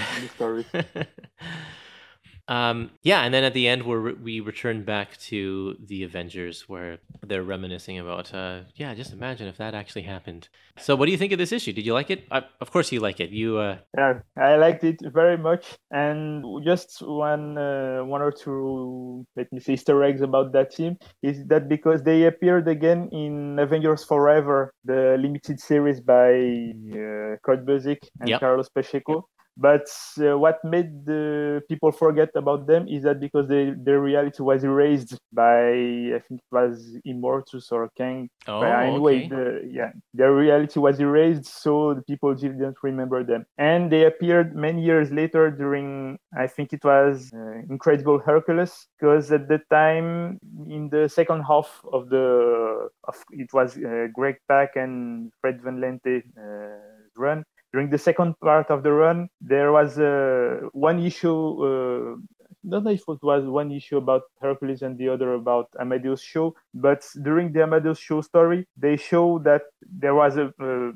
Um, 2.51 2.91
yeah, 3.03 3.23
and 3.23 3.33
then 3.33 3.45
at 3.45 3.55
the 3.55 3.69
end, 3.69 3.85
where 3.85 4.01
we 4.01 4.41
return 4.41 4.83
back 4.83 5.17
to 5.29 5.77
the 5.79 6.03
Avengers, 6.03 6.69
where 6.69 6.99
they're 7.25 7.45
reminiscing 7.45 8.01
about, 8.01 8.35
uh, 8.35 8.63
yeah, 8.75 8.93
just 8.93 9.13
imagine 9.13 9.47
if 9.47 9.57
that 9.59 9.73
actually 9.73 10.03
happened. 10.03 10.49
So, 10.77 10.97
what 10.97 11.07
do 11.07 11.13
you 11.13 11.17
think 11.17 11.31
of 11.31 11.39
this 11.39 11.53
issue? 11.53 11.73
Did 11.73 11.87
you 11.87 11.95
like 11.95 12.11
it? 12.11 12.25
I, 12.29 12.43
of 12.61 12.73
course, 12.73 12.91
you 12.91 12.99
like 12.99 13.21
it. 13.21 13.31
You, 13.31 13.59
uh... 13.59 13.79
yeah, 13.97 14.15
I 14.37 14.57
liked 14.57 14.83
it 14.83 15.01
very 15.15 15.39
much. 15.39 15.65
And 15.93 16.45
just 16.65 17.01
one, 17.03 17.57
uh, 17.57 18.01
one 18.01 18.21
or 18.21 18.33
two, 18.33 19.25
let 19.37 19.53
me 19.53 19.61
say, 19.61 19.75
Easter 19.75 20.03
eggs 20.03 20.21
about 20.21 20.53
that 20.53 20.75
team 20.75 20.97
is 21.23 21.47
that 21.47 21.69
because 21.69 22.03
they 22.03 22.25
appeared 22.25 22.67
again 22.67 23.09
in 23.13 23.61
Avengers 23.61 24.03
Forever, 24.03 24.75
the 24.85 25.17
limited 25.21 25.61
series 25.61 26.01
by 26.01 26.33
uh, 26.33 27.39
Kurt 27.45 27.65
Busiek 27.65 27.99
and 28.19 28.29
yep. 28.29 28.41
Carlos 28.41 28.69
Pacheco. 28.69 29.29
But 29.57 29.89
uh, 30.19 30.39
what 30.39 30.65
made 30.65 31.05
the 31.05 31.63
people 31.69 31.93
forget 31.93 32.31
about 32.35 32.67
them 32.67 32.89
is 32.89 33.03
that 33.03 33.21
because 33.21 33.49
they, 33.49 33.75
their 33.77 34.01
reality 34.01 34.43
was 34.43 34.65
erased 34.65 35.19
by 35.33 35.69
I 36.17 36.21
think 36.27 36.41
it 36.41 36.53
was 36.53 36.97
Immortus 37.07 37.71
or 37.71 37.91
Kang. 37.97 38.31
Oh, 38.47 38.61
but 38.61 38.71
anyway, 38.71 39.27
okay. 39.27 39.29
the, 39.29 39.71
yeah, 39.71 39.93
their 40.15 40.35
reality 40.35 40.81
was 40.81 40.99
erased, 40.99 41.47
so 41.47 41.95
the 41.95 42.03
people 42.03 42.35
didn't 42.35 42.77
remember 42.83 43.23
them. 43.23 43.45
And 43.59 43.93
they 43.93 44.05
appeared 44.05 44.57
many 44.57 44.83
years 44.83 45.11
later 45.11 45.51
during 45.51 46.19
I 46.37 46.47
think 46.47 46.73
it 46.73 46.85
was 46.85 47.31
uh, 47.35 47.61
Incredible 47.69 48.19
Hercules, 48.19 48.87
because 48.99 49.31
at 49.31 49.49
the 49.49 49.61
time 49.71 50.39
in 50.69 50.89
the 50.89 51.09
second 51.09 51.43
half 51.43 51.83
of 51.93 52.09
the 52.09 52.89
of 53.05 53.17
it 53.31 53.53
was 53.53 53.77
uh, 53.77 54.07
Greg 54.15 54.37
Pak 54.49 54.77
and 54.77 55.33
Fred 55.41 55.61
Van 55.63 55.81
Lente 55.81 56.23
uh, 56.39 56.79
run 57.17 57.45
during 57.73 57.91
the 57.91 57.99
second 57.99 58.39
part 58.41 58.71
of 58.71 58.83
the 58.83 58.93
run, 58.93 59.29
there 59.41 59.73
was 59.73 59.99
uh, 59.99 60.61
one 60.73 60.99
issue. 61.05 61.37
Uh, 61.63 62.17
not 62.63 62.85
know 62.85 62.91
if 62.91 63.01
it 63.09 63.23
was 63.23 63.45
one 63.45 63.73
issue 63.73 63.97
about 63.97 64.23
Hercules 64.41 64.83
and 64.83 64.99
the 64.99 65.09
other 65.09 65.33
about 65.35 65.69
Amadeus 65.81 66.23
Cho, 66.23 66.55
but 66.75 67.07
during 67.23 67.53
the 67.53 67.63
Amadeus 67.63 67.99
Cho 67.99 68.21
story, 68.21 68.67
they 68.77 68.97
show 68.97 69.39
that 69.41 69.63
there 69.83 70.15
was 70.15 70.37
a, 70.37 70.53
a 70.61 70.93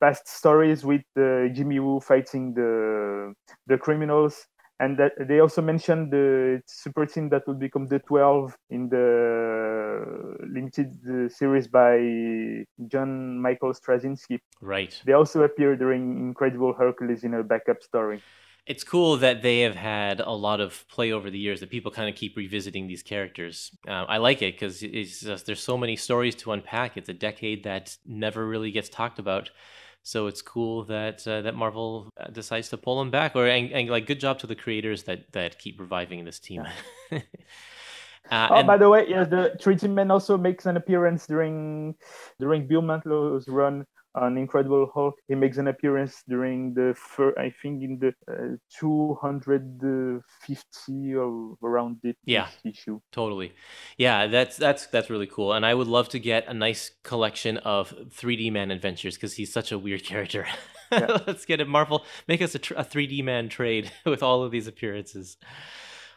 past 0.00 0.26
stories 0.26 0.84
with 0.84 1.02
uh, 1.18 1.48
Jimmy 1.48 1.80
Woo 1.80 2.00
fighting 2.00 2.54
the 2.54 3.34
the 3.66 3.76
criminals 3.76 4.46
and 4.80 4.96
that 4.98 5.12
they 5.26 5.40
also 5.40 5.60
mentioned 5.60 6.12
the 6.12 6.62
super 6.66 7.04
team 7.04 7.28
that 7.30 7.46
will 7.46 7.54
become 7.54 7.86
the 7.88 7.98
12 7.98 8.56
in 8.70 8.88
the 8.88 10.36
limited 10.46 11.32
series 11.32 11.66
by 11.66 12.64
John 12.86 13.40
Michael 13.40 13.72
Straczynski. 13.72 14.38
Right. 14.60 15.00
They 15.04 15.14
also 15.14 15.42
appear 15.42 15.76
during 15.76 16.18
Incredible 16.18 16.72
Hercules 16.74 17.24
in 17.24 17.34
a 17.34 17.42
backup 17.42 17.82
story. 17.82 18.22
It's 18.66 18.84
cool 18.84 19.16
that 19.16 19.40
they 19.40 19.60
have 19.60 19.74
had 19.74 20.20
a 20.20 20.30
lot 20.30 20.60
of 20.60 20.86
play 20.88 21.10
over 21.10 21.30
the 21.30 21.38
years 21.38 21.60
that 21.60 21.70
people 21.70 21.90
kind 21.90 22.08
of 22.08 22.14
keep 22.14 22.36
revisiting 22.36 22.86
these 22.86 23.02
characters. 23.02 23.72
Uh, 23.88 24.04
I 24.06 24.18
like 24.18 24.42
it 24.42 24.54
because 24.54 24.80
there's 24.80 25.60
so 25.60 25.78
many 25.78 25.96
stories 25.96 26.34
to 26.36 26.52
unpack. 26.52 26.98
It's 26.98 27.08
a 27.08 27.14
decade 27.14 27.64
that 27.64 27.96
never 28.06 28.46
really 28.46 28.70
gets 28.70 28.90
talked 28.90 29.18
about. 29.18 29.50
So 30.08 30.26
it's 30.26 30.40
cool 30.40 30.84
that 30.84 31.28
uh, 31.28 31.42
that 31.42 31.54
Marvel 31.54 32.08
uh, 32.18 32.28
decides 32.30 32.70
to 32.70 32.78
pull 32.78 32.98
them 32.98 33.10
back, 33.10 33.36
or 33.36 33.46
and, 33.46 33.70
and, 33.72 33.90
like 33.90 34.06
good 34.06 34.18
job 34.18 34.38
to 34.38 34.46
the 34.46 34.54
creators 34.54 35.02
that 35.02 35.30
that 35.32 35.58
keep 35.58 35.78
reviving 35.78 36.24
this 36.24 36.38
team. 36.38 36.64
Yeah. 37.12 37.18
uh, 38.30 38.48
oh, 38.50 38.54
and... 38.54 38.66
by 38.66 38.78
the 38.78 38.88
way, 38.88 39.04
yeah, 39.06 39.24
the 39.24 39.54
Three 39.60 39.76
Team 39.76 39.94
Men 39.94 40.10
also 40.10 40.38
makes 40.38 40.64
an 40.64 40.78
appearance 40.78 41.26
during 41.26 41.94
during 42.40 42.66
Bill 42.66 42.80
Mantlo's 42.80 43.48
run 43.48 43.84
on 44.14 44.38
Incredible 44.38 44.90
Hulk. 44.92 45.14
He 45.28 45.34
makes 45.34 45.58
an 45.58 45.68
appearance 45.68 46.22
during 46.28 46.74
the 46.74 46.94
fir- 46.96 47.38
I 47.38 47.54
think 47.62 47.82
in 47.82 47.98
the 47.98 48.12
uh, 48.30 48.56
250 48.78 51.14
or 51.14 51.56
around 51.62 51.98
it 52.02 52.16
yeah, 52.24 52.48
issue. 52.64 53.00
Totally. 53.12 53.52
Yeah, 53.96 54.26
that's 54.26 54.56
that's 54.56 54.86
that's 54.86 55.10
really 55.10 55.26
cool. 55.26 55.52
And 55.52 55.66
I 55.66 55.74
would 55.74 55.88
love 55.88 56.08
to 56.10 56.18
get 56.18 56.46
a 56.48 56.54
nice 56.54 56.90
collection 57.04 57.58
of 57.58 57.94
3D 58.10 58.50
Man 58.52 58.70
adventures 58.70 59.14
because 59.14 59.34
he's 59.34 59.52
such 59.52 59.72
a 59.72 59.78
weird 59.78 60.04
character. 60.04 60.46
Yeah. 60.90 61.18
Let's 61.26 61.44
get 61.44 61.60
it, 61.60 61.68
Marvel. 61.68 62.04
Make 62.26 62.42
us 62.42 62.54
a, 62.54 62.58
tr- 62.58 62.74
a 62.74 62.84
3D 62.84 63.22
Man 63.22 63.48
trade 63.48 63.90
with 64.06 64.22
all 64.22 64.42
of 64.42 64.50
these 64.50 64.66
appearances. 64.66 65.36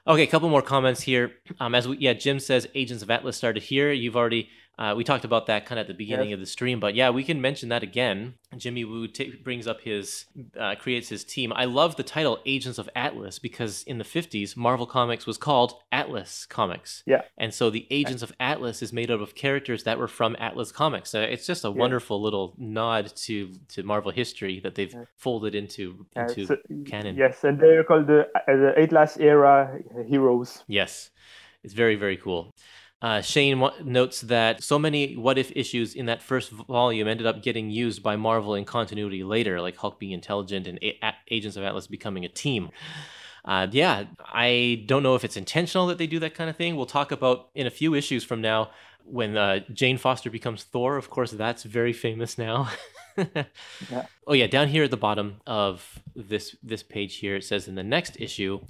Okay, 0.07 0.23
a 0.23 0.27
couple 0.27 0.49
more 0.49 0.63
comments 0.63 1.01
here. 1.01 1.33
Um, 1.59 1.75
as 1.75 1.87
we, 1.87 1.97
yeah, 1.97 2.13
Jim 2.13 2.39
says 2.39 2.67
Agents 2.73 3.03
of 3.03 3.11
Atlas 3.11 3.37
started 3.37 3.61
here. 3.61 3.91
You've 3.91 4.15
already 4.15 4.49
uh, 4.81 4.95
we 4.95 5.03
talked 5.03 5.25
about 5.25 5.45
that 5.45 5.63
kind 5.67 5.77
of 5.77 5.83
at 5.83 5.87
the 5.87 5.93
beginning 5.93 6.29
yes. 6.29 6.33
of 6.33 6.39
the 6.39 6.45
stream, 6.47 6.79
but 6.79 6.95
yeah, 6.95 7.11
we 7.11 7.23
can 7.23 7.39
mention 7.39 7.69
that 7.69 7.83
again. 7.83 8.33
Jimmy 8.57 8.83
Woo 8.83 9.07
t- 9.07 9.35
brings 9.43 9.67
up 9.67 9.81
his, 9.81 10.25
uh, 10.59 10.73
creates 10.73 11.07
his 11.07 11.23
team. 11.23 11.53
I 11.55 11.65
love 11.65 11.97
the 11.97 12.03
title 12.03 12.39
Agents 12.47 12.79
of 12.79 12.89
Atlas 12.95 13.37
because 13.37 13.83
in 13.83 13.99
the 13.99 14.03
50s, 14.03 14.57
Marvel 14.57 14.87
Comics 14.87 15.27
was 15.27 15.37
called 15.37 15.75
Atlas 15.91 16.47
Comics. 16.47 17.03
Yeah. 17.05 17.21
And 17.37 17.53
so 17.53 17.69
the 17.69 17.85
Agents 17.91 18.23
of 18.23 18.33
Atlas 18.39 18.81
is 18.81 18.91
made 18.91 19.11
up 19.11 19.21
of 19.21 19.35
characters 19.35 19.83
that 19.83 19.99
were 19.99 20.07
from 20.07 20.35
Atlas 20.39 20.71
Comics. 20.71 21.13
Uh, 21.13 21.27
it's 21.29 21.45
just 21.45 21.63
a 21.63 21.67
yeah. 21.67 21.75
wonderful 21.75 22.19
little 22.19 22.55
nod 22.57 23.15
to, 23.17 23.53
to 23.67 23.83
Marvel 23.83 24.11
history 24.11 24.61
that 24.61 24.73
they've 24.73 24.91
yeah. 24.91 25.03
folded 25.15 25.53
into, 25.53 26.07
into 26.15 26.47
so, 26.47 26.57
canon. 26.87 27.15
Yes, 27.15 27.43
and 27.43 27.59
they're 27.59 27.83
called 27.83 28.07
the, 28.07 28.21
uh, 28.33 28.39
the 28.47 28.73
Atlas 28.81 29.17
era 29.17 29.77
heroes. 30.07 30.63
Yes. 30.65 31.11
It's 31.63 31.75
very, 31.75 31.97
very 31.97 32.17
cool. 32.17 32.55
Uh, 33.01 33.19
Shane 33.21 33.59
w- 33.59 33.83
notes 33.83 34.21
that 34.21 34.63
so 34.63 34.77
many 34.77 35.15
what 35.15 35.39
if 35.39 35.51
issues 35.55 35.95
in 35.95 36.05
that 36.05 36.21
first 36.21 36.51
volume 36.51 37.07
ended 37.07 37.25
up 37.25 37.41
getting 37.41 37.71
used 37.71 38.03
by 38.03 38.15
Marvel 38.15 38.53
in 38.53 38.63
continuity 38.63 39.23
later, 39.23 39.59
like 39.59 39.75
Hulk 39.75 39.99
being 39.99 40.11
intelligent 40.11 40.67
and 40.67 40.77
A- 40.83 41.15
Agents 41.29 41.57
of 41.57 41.63
Atlas 41.63 41.87
becoming 41.87 42.25
a 42.25 42.29
team. 42.29 42.69
Uh, 43.43 43.65
yeah, 43.71 44.03
I 44.19 44.83
don't 44.85 45.01
know 45.01 45.15
if 45.15 45.23
it's 45.23 45.35
intentional 45.35 45.87
that 45.87 45.97
they 45.97 46.05
do 46.05 46.19
that 46.19 46.35
kind 46.35 46.47
of 46.47 46.55
thing. 46.55 46.75
We'll 46.75 46.85
talk 46.85 47.11
about 47.11 47.49
in 47.55 47.65
a 47.65 47.71
few 47.71 47.95
issues 47.95 48.23
from 48.23 48.39
now 48.39 48.69
when 49.03 49.35
uh, 49.35 49.61
Jane 49.73 49.97
Foster 49.97 50.29
becomes 50.29 50.63
Thor. 50.63 50.97
Of 50.97 51.09
course, 51.09 51.31
that's 51.31 51.63
very 51.63 51.93
famous 51.93 52.37
now. 52.37 52.69
yeah. 53.17 54.05
Oh 54.27 54.33
yeah, 54.33 54.45
down 54.45 54.67
here 54.67 54.83
at 54.83 54.91
the 54.91 54.97
bottom 54.97 55.41
of 55.47 55.99
this 56.15 56.55
this 56.61 56.83
page 56.83 57.15
here, 57.15 57.35
it 57.35 57.43
says 57.43 57.67
in 57.67 57.73
the 57.73 57.83
next 57.83 58.15
issue, 58.19 58.61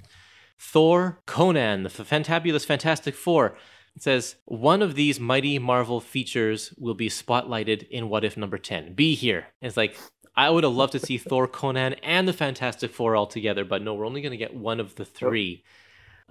Thor, 0.58 1.20
Conan, 1.26 1.82
the 1.82 1.90
Fantabulous 1.90 2.64
Fantastic 2.64 3.14
Four 3.14 3.56
it 3.94 4.02
says, 4.02 4.36
one 4.46 4.82
of 4.82 4.94
these 4.94 5.20
mighty 5.20 5.58
Marvel 5.58 6.00
features 6.00 6.72
will 6.78 6.94
be 6.94 7.08
spotlighted 7.08 7.88
in 7.88 8.08
What 8.08 8.24
If 8.24 8.36
number 8.36 8.58
10. 8.58 8.94
Be 8.94 9.14
here. 9.14 9.46
it's 9.60 9.76
like, 9.76 9.96
I 10.34 10.48
would 10.48 10.64
have 10.64 10.72
loved 10.72 10.92
to 10.92 10.98
see 10.98 11.18
Thor, 11.18 11.46
Conan, 11.46 11.94
and 12.02 12.26
the 12.26 12.32
Fantastic 12.32 12.90
Four 12.90 13.16
all 13.16 13.26
together, 13.26 13.64
but 13.64 13.82
no, 13.82 13.94
we're 13.94 14.06
only 14.06 14.22
going 14.22 14.30
to 14.30 14.38
get 14.38 14.54
one 14.54 14.80
of 14.80 14.94
the 14.94 15.04
three. 15.04 15.62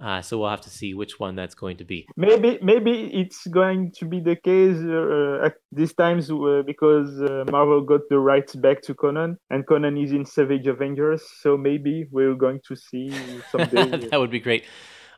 Uh, 0.02 0.20
so 0.20 0.38
we'll 0.38 0.50
have 0.50 0.62
to 0.62 0.70
see 0.70 0.94
which 0.94 1.20
one 1.20 1.36
that's 1.36 1.54
going 1.54 1.76
to 1.76 1.84
be. 1.84 2.08
Maybe 2.16 2.58
maybe 2.60 3.04
it's 3.14 3.46
going 3.46 3.92
to 3.92 4.04
be 4.04 4.18
the 4.18 4.34
case 4.34 4.78
uh, 4.78 5.46
at 5.46 5.54
these 5.70 5.94
times 5.94 6.28
uh, 6.28 6.62
because 6.66 7.22
uh, 7.22 7.44
Marvel 7.52 7.82
got 7.82 8.00
the 8.10 8.18
rights 8.18 8.56
back 8.56 8.82
to 8.82 8.94
Conan, 8.94 9.38
and 9.50 9.64
Conan 9.64 9.96
is 9.96 10.10
in 10.10 10.24
Savage 10.24 10.66
Avengers. 10.66 11.22
So 11.40 11.56
maybe 11.56 12.08
we're 12.10 12.34
going 12.34 12.60
to 12.66 12.74
see 12.74 13.14
someday. 13.52 14.08
that 14.08 14.18
would 14.18 14.32
be 14.32 14.40
great. 14.40 14.64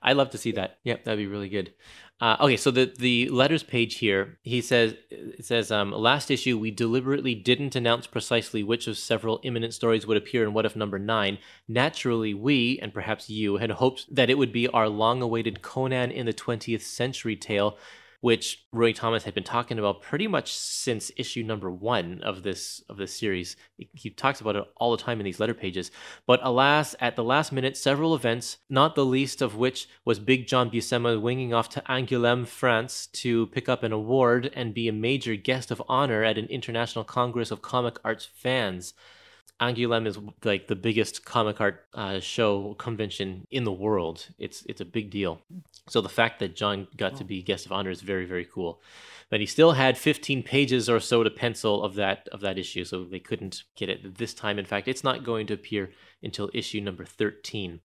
I'd 0.02 0.18
love 0.18 0.30
to 0.30 0.38
see 0.38 0.52
that. 0.52 0.80
Yep, 0.84 1.04
that'd 1.04 1.18
be 1.18 1.26
really 1.26 1.48
good. 1.48 1.72
Uh, 2.20 2.36
okay, 2.40 2.56
so 2.56 2.70
the 2.70 2.92
the 2.98 3.28
letters 3.28 3.64
page 3.64 3.96
here, 3.96 4.38
he 4.42 4.60
says 4.60 4.94
it 5.10 5.44
says 5.44 5.72
um, 5.72 5.90
last 5.90 6.30
issue 6.30 6.56
we 6.56 6.70
deliberately 6.70 7.34
didn't 7.34 7.74
announce 7.74 8.06
precisely 8.06 8.62
which 8.62 8.86
of 8.86 8.96
several 8.96 9.40
imminent 9.42 9.74
stories 9.74 10.06
would 10.06 10.16
appear 10.16 10.44
in 10.44 10.54
What 10.54 10.64
If 10.64 10.76
number 10.76 10.98
nine. 10.98 11.38
Naturally, 11.66 12.32
we 12.32 12.78
and 12.80 12.94
perhaps 12.94 13.28
you 13.28 13.56
had 13.56 13.72
hoped 13.72 14.14
that 14.14 14.30
it 14.30 14.38
would 14.38 14.52
be 14.52 14.68
our 14.68 14.88
long-awaited 14.88 15.60
Conan 15.60 16.12
in 16.12 16.24
the 16.24 16.32
20th 16.32 16.82
century 16.82 17.34
tale 17.34 17.76
which 18.24 18.64
Roy 18.72 18.94
Thomas 18.94 19.24
had 19.24 19.34
been 19.34 19.44
talking 19.44 19.78
about 19.78 20.00
pretty 20.00 20.26
much 20.26 20.50
since 20.50 21.12
issue 21.14 21.42
number 21.42 21.70
one 21.70 22.22
of 22.22 22.42
this 22.42 22.82
of 22.88 22.96
this 22.96 23.14
series. 23.14 23.54
He 23.92 24.08
talks 24.08 24.40
about 24.40 24.56
it 24.56 24.64
all 24.78 24.96
the 24.96 25.02
time 25.02 25.20
in 25.20 25.26
these 25.26 25.38
letter 25.38 25.52
pages. 25.52 25.90
But 26.26 26.40
alas, 26.42 26.96
at 27.00 27.16
the 27.16 27.22
last 27.22 27.52
minute, 27.52 27.76
several 27.76 28.14
events, 28.14 28.56
not 28.70 28.94
the 28.94 29.04
least 29.04 29.42
of 29.42 29.56
which 29.56 29.86
was 30.06 30.20
Big 30.20 30.46
John 30.46 30.70
Buscema 30.70 31.20
winging 31.20 31.52
off 31.52 31.68
to 31.68 31.82
Angoulême, 31.82 32.46
France, 32.46 33.08
to 33.08 33.48
pick 33.48 33.68
up 33.68 33.82
an 33.82 33.92
award 33.92 34.50
and 34.54 34.72
be 34.72 34.88
a 34.88 34.92
major 34.92 35.36
guest 35.36 35.70
of 35.70 35.82
honor 35.86 36.24
at 36.24 36.38
an 36.38 36.46
international 36.46 37.04
congress 37.04 37.50
of 37.50 37.60
comic 37.60 37.98
arts 38.06 38.24
fans. 38.24 38.94
Angoulême 39.60 40.06
is 40.06 40.18
like 40.42 40.66
the 40.66 40.74
biggest 40.74 41.24
comic 41.24 41.60
art 41.60 41.86
uh, 41.94 42.18
show 42.18 42.74
convention 42.74 43.46
in 43.50 43.62
the 43.62 43.72
world. 43.72 44.28
It's 44.36 44.64
it's 44.66 44.80
a 44.80 44.84
big 44.84 45.10
deal. 45.10 45.40
So 45.88 46.00
the 46.00 46.08
fact 46.08 46.40
that 46.40 46.56
John 46.56 46.88
got 46.96 47.16
to 47.16 47.24
be 47.24 47.40
guest 47.40 47.66
of 47.66 47.72
honor 47.72 47.90
is 47.90 48.00
very 48.00 48.26
very 48.26 48.44
cool. 48.44 48.80
But 49.30 49.40
he 49.40 49.46
still 49.46 49.72
had 49.72 49.96
15 49.96 50.42
pages 50.42 50.90
or 50.90 51.00
so 51.00 51.22
to 51.22 51.30
pencil 51.30 51.84
of 51.84 51.94
that 51.94 52.28
of 52.32 52.40
that 52.40 52.58
issue, 52.58 52.84
so 52.84 53.04
they 53.04 53.20
couldn't 53.20 53.62
get 53.76 53.88
it 53.88 54.18
this 54.18 54.34
time. 54.34 54.58
In 54.58 54.64
fact, 54.64 54.88
it's 54.88 55.04
not 55.04 55.24
going 55.24 55.46
to 55.46 55.54
appear 55.54 55.92
until 56.22 56.50
issue 56.52 56.80
number 56.80 57.04
13. 57.04 57.80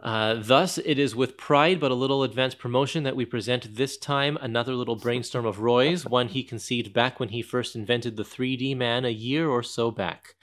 Uh, 0.00 0.34
thus, 0.38 0.78
it 0.78 0.98
is 0.98 1.16
with 1.16 1.36
pride 1.36 1.80
but 1.80 1.90
a 1.90 1.94
little 1.94 2.22
advanced 2.22 2.58
promotion 2.58 3.02
that 3.04 3.16
we 3.16 3.24
present 3.24 3.76
this 3.76 3.96
time 3.96 4.36
another 4.40 4.74
little 4.74 4.96
brainstorm 4.96 5.46
of 5.46 5.60
Roy's, 5.60 6.04
one 6.04 6.28
he 6.28 6.42
conceived 6.42 6.92
back 6.92 7.18
when 7.18 7.30
he 7.30 7.42
first 7.42 7.74
invented 7.74 8.16
the 8.16 8.24
3D 8.24 8.76
man 8.76 9.04
a 9.04 9.10
year 9.10 9.48
or 9.48 9.62
so 9.62 9.90
back 9.90 10.34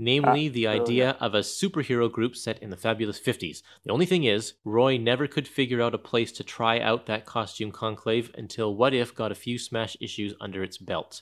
namely 0.00 0.48
the 0.48 0.66
idea 0.66 1.10
of 1.20 1.34
a 1.34 1.40
superhero 1.40 2.10
group 2.10 2.34
set 2.34 2.58
in 2.62 2.70
the 2.70 2.76
fabulous 2.76 3.20
50s. 3.20 3.62
The 3.84 3.92
only 3.92 4.06
thing 4.06 4.24
is, 4.24 4.54
Roy 4.64 4.96
never 4.96 5.26
could 5.26 5.46
figure 5.46 5.82
out 5.82 5.94
a 5.94 5.98
place 5.98 6.32
to 6.32 6.42
try 6.42 6.80
out 6.80 7.04
that 7.04 7.26
costume 7.26 7.70
conclave 7.70 8.30
until 8.34 8.74
What 8.74 8.94
If 8.94 9.14
got 9.14 9.30
a 9.30 9.34
few 9.34 9.58
smash 9.58 9.98
issues 10.00 10.32
under 10.40 10.62
its 10.62 10.78
belt. 10.78 11.20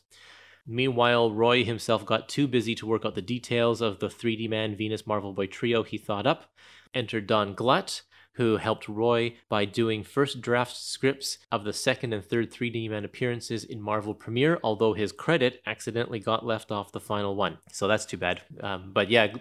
Meanwhile, 0.65 1.33
Roy 1.33 1.65
himself 1.65 2.07
got 2.07 2.29
too 2.29 2.47
busy 2.47 2.77
to 2.77 2.87
work 2.87 3.05
out 3.05 3.17
the 3.17 3.23
details 3.23 3.81
of 3.81 3.99
the 3.99 4.07
3D 4.07 4.49
Man 4.49 4.77
Venus 4.77 5.09
Marvel 5.09 5.33
Boy 5.33 5.47
trio 5.47 5.83
he 5.83 5.99
thought 5.99 6.27
up. 6.27 6.45
Enter 6.95 7.21
Don 7.21 7.55
Glut, 7.55 8.03
who 8.39 8.57
helped 8.57 8.89
Roy 8.89 9.35
by 9.49 9.65
doing 9.65 10.05
first 10.05 10.41
draft 10.41 10.77
scripts 10.77 11.39
of 11.51 11.65
the 11.65 11.73
second 11.73 12.13
and 12.13 12.25
third 12.25 12.53
3D 12.53 12.89
Man 12.89 13.05
appearances 13.05 13.65
in 13.65 13.83
Marvel 13.83 14.15
Premiere, 14.15 14.61
although 14.63 14.95
his 14.95 15.11
credit 15.11 15.61
accidentally 15.67 16.21
got 16.21 16.47
left 16.47 16.71
off 16.71 16.93
the 16.93 17.01
final 17.01 17.35
one. 17.35 17.59
So 17.73 17.89
that's 17.89 18.07
too 18.07 18.17
bad. 18.17 18.41
Um, 18.61 18.93
but 18.95 19.11
yeah. 19.11 19.35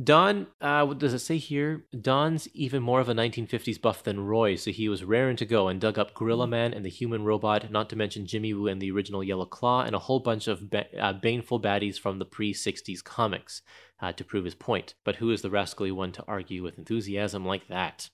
Don, 0.00 0.46
uh, 0.60 0.86
what 0.86 0.98
does 0.98 1.12
it 1.12 1.18
say 1.18 1.38
here? 1.38 1.84
Don's 2.00 2.46
even 2.54 2.80
more 2.80 3.00
of 3.00 3.08
a 3.08 3.14
1950s 3.14 3.82
buff 3.82 4.04
than 4.04 4.20
Roy, 4.20 4.54
so 4.54 4.70
he 4.70 4.88
was 4.88 5.02
raring 5.02 5.34
to 5.38 5.44
go 5.44 5.66
and 5.66 5.80
dug 5.80 5.98
up 5.98 6.14
Gorilla 6.14 6.46
Man 6.46 6.72
and 6.72 6.84
the 6.84 6.88
Human 6.88 7.24
Robot, 7.24 7.72
not 7.72 7.90
to 7.90 7.96
mention 7.96 8.24
Jimmy 8.24 8.54
Woo 8.54 8.68
and 8.68 8.80
the 8.80 8.92
original 8.92 9.24
Yellow 9.24 9.46
Claw, 9.46 9.82
and 9.82 9.96
a 9.96 9.98
whole 9.98 10.20
bunch 10.20 10.46
of 10.46 10.70
ba- 10.70 10.86
uh, 10.96 11.14
baneful 11.14 11.60
baddies 11.60 11.98
from 11.98 12.20
the 12.20 12.24
pre 12.24 12.54
60s 12.54 13.02
comics 13.02 13.62
uh, 14.00 14.12
to 14.12 14.24
prove 14.24 14.44
his 14.44 14.54
point. 14.54 14.94
But 15.04 15.16
who 15.16 15.30
is 15.30 15.42
the 15.42 15.50
rascally 15.50 15.92
one 15.92 16.12
to 16.12 16.24
argue 16.26 16.62
with 16.62 16.78
enthusiasm 16.78 17.44
like 17.44 17.68
that? 17.68 18.08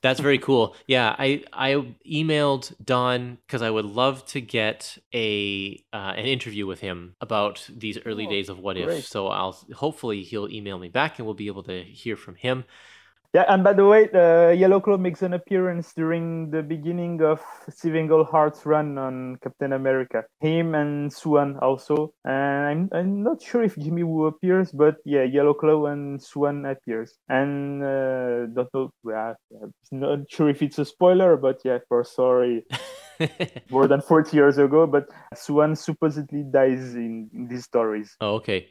That's 0.00 0.20
very 0.20 0.38
cool. 0.48 0.76
Yeah, 0.86 1.14
I 1.18 1.44
I 1.52 1.74
emailed 2.06 2.72
Don 2.84 3.38
because 3.46 3.62
I 3.62 3.70
would 3.70 3.86
love 3.86 4.24
to 4.26 4.40
get 4.40 4.98
a 5.14 5.82
uh, 5.92 6.14
an 6.16 6.26
interview 6.26 6.66
with 6.66 6.80
him 6.80 7.16
about 7.20 7.68
these 7.72 7.98
early 8.04 8.26
oh, 8.26 8.30
days 8.30 8.48
of 8.48 8.58
What 8.58 8.76
great. 8.76 8.98
If. 8.98 9.06
So 9.06 9.28
I'll 9.28 9.58
hopefully 9.74 10.22
he'll 10.22 10.48
email 10.48 10.78
me 10.78 10.88
back 10.88 11.18
and 11.18 11.26
we'll 11.26 11.34
be 11.34 11.46
able 11.46 11.62
to 11.64 11.82
hear 11.82 12.16
from 12.16 12.34
him. 12.36 12.64
Yeah, 13.34 13.46
and 13.48 13.64
by 13.64 13.72
the 13.72 13.86
way, 13.86 14.08
the 14.08 14.54
Yellow 14.58 14.78
Claw 14.78 14.98
makes 14.98 15.22
an 15.22 15.32
appearance 15.32 15.94
during 15.94 16.50
the 16.50 16.62
beginning 16.62 17.22
of 17.22 17.40
Steve 17.70 17.94
Englehart's 17.94 18.66
run 18.66 18.98
on 18.98 19.36
Captain 19.42 19.72
America. 19.72 20.24
Him 20.40 20.74
and 20.74 21.10
Suwan 21.10 21.56
also. 21.62 22.12
And 22.26 22.66
I'm, 22.66 22.88
I'm 22.92 23.22
not 23.22 23.40
sure 23.40 23.62
if 23.62 23.74
Jimmy 23.78 24.02
Woo 24.02 24.26
appears, 24.26 24.70
but 24.70 24.96
yeah, 25.06 25.22
Yellow 25.22 25.54
Claw 25.54 25.86
and 25.86 26.20
Suwan 26.20 26.70
appears. 26.70 27.14
And 27.30 27.82
uh, 27.82 28.52
don't 28.52 28.68
know, 28.74 28.90
well, 29.02 29.34
I'm 29.62 29.72
not 29.92 30.30
sure 30.30 30.50
if 30.50 30.60
it's 30.60 30.78
a 30.78 30.84
spoiler, 30.84 31.38
but 31.38 31.62
yeah, 31.64 31.78
for 31.88 32.04
sorry. 32.04 32.66
more 33.70 33.88
than 33.88 34.02
40 34.02 34.36
years 34.36 34.58
ago, 34.58 34.86
but 34.86 35.08
Suwan 35.34 35.78
supposedly 35.78 36.42
dies 36.42 36.94
in, 36.94 37.30
in 37.32 37.48
these 37.48 37.64
stories. 37.64 38.14
Oh, 38.20 38.34
okay. 38.34 38.68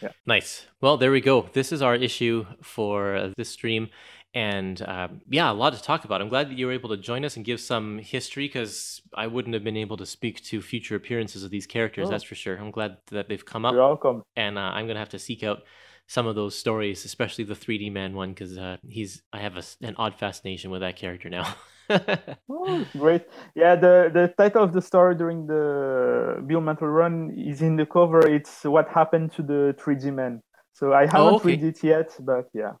Yeah. 0.00 0.10
Nice. 0.26 0.66
Well, 0.80 0.96
there 0.96 1.10
we 1.10 1.20
go. 1.20 1.48
This 1.52 1.72
is 1.72 1.82
our 1.82 1.94
issue 1.94 2.46
for 2.62 3.16
uh, 3.16 3.32
this 3.36 3.50
stream. 3.50 3.88
And 4.34 4.80
um, 4.86 5.22
yeah, 5.28 5.50
a 5.50 5.52
lot 5.52 5.72
to 5.72 5.82
talk 5.82 6.04
about. 6.04 6.20
I'm 6.20 6.28
glad 6.28 6.50
that 6.50 6.58
you 6.58 6.66
were 6.66 6.72
able 6.72 6.90
to 6.90 6.96
join 6.96 7.24
us 7.24 7.36
and 7.36 7.44
give 7.44 7.60
some 7.60 7.98
history 7.98 8.46
because 8.46 9.00
I 9.14 9.26
wouldn't 9.26 9.54
have 9.54 9.64
been 9.64 9.76
able 9.76 9.96
to 9.96 10.06
speak 10.06 10.44
to 10.44 10.60
future 10.60 10.94
appearances 10.96 11.42
of 11.44 11.50
these 11.50 11.66
characters, 11.66 12.08
oh. 12.08 12.10
that's 12.10 12.24
for 12.24 12.34
sure. 12.34 12.56
I'm 12.56 12.70
glad 12.70 12.98
that 13.10 13.28
they've 13.28 13.44
come 13.44 13.64
up. 13.64 13.72
You're 13.72 13.82
welcome. 13.82 14.22
And 14.36 14.58
uh, 14.58 14.60
I'm 14.60 14.86
going 14.86 14.96
to 14.96 15.00
have 15.00 15.08
to 15.10 15.18
seek 15.18 15.42
out 15.42 15.62
some 16.08 16.26
of 16.26 16.34
those 16.34 16.56
stories, 16.56 17.04
especially 17.04 17.44
the 17.44 17.54
3D 17.54 17.92
man 17.92 18.14
one, 18.14 18.30
because 18.30 18.58
uh, 18.58 18.78
he's 18.88 19.22
I 19.32 19.38
have 19.38 19.56
a, 19.56 19.62
an 19.82 19.94
odd 19.96 20.14
fascination 20.16 20.70
with 20.70 20.80
that 20.80 20.96
character 20.96 21.28
now. 21.30 21.54
oh, 22.50 22.86
great! 22.98 23.26
Yeah, 23.54 23.76
the 23.76 24.10
the 24.12 24.34
title 24.36 24.64
of 24.64 24.72
the 24.72 24.82
story 24.82 25.14
during 25.14 25.46
the 25.46 26.42
Bill 26.46 26.60
Mantlo 26.60 26.92
run 26.92 27.30
is 27.36 27.62
in 27.62 27.76
the 27.76 27.86
cover. 27.86 28.26
It's 28.26 28.64
what 28.64 28.88
happened 28.88 29.32
to 29.32 29.42
the 29.42 29.76
3D 29.78 30.12
man. 30.12 30.42
So 30.72 30.92
I 30.92 31.06
haven't 31.06 31.20
oh, 31.20 31.36
okay. 31.36 31.48
read 31.48 31.62
it 31.62 31.82
yet, 31.84 32.16
but 32.20 32.48
yeah. 32.52 32.72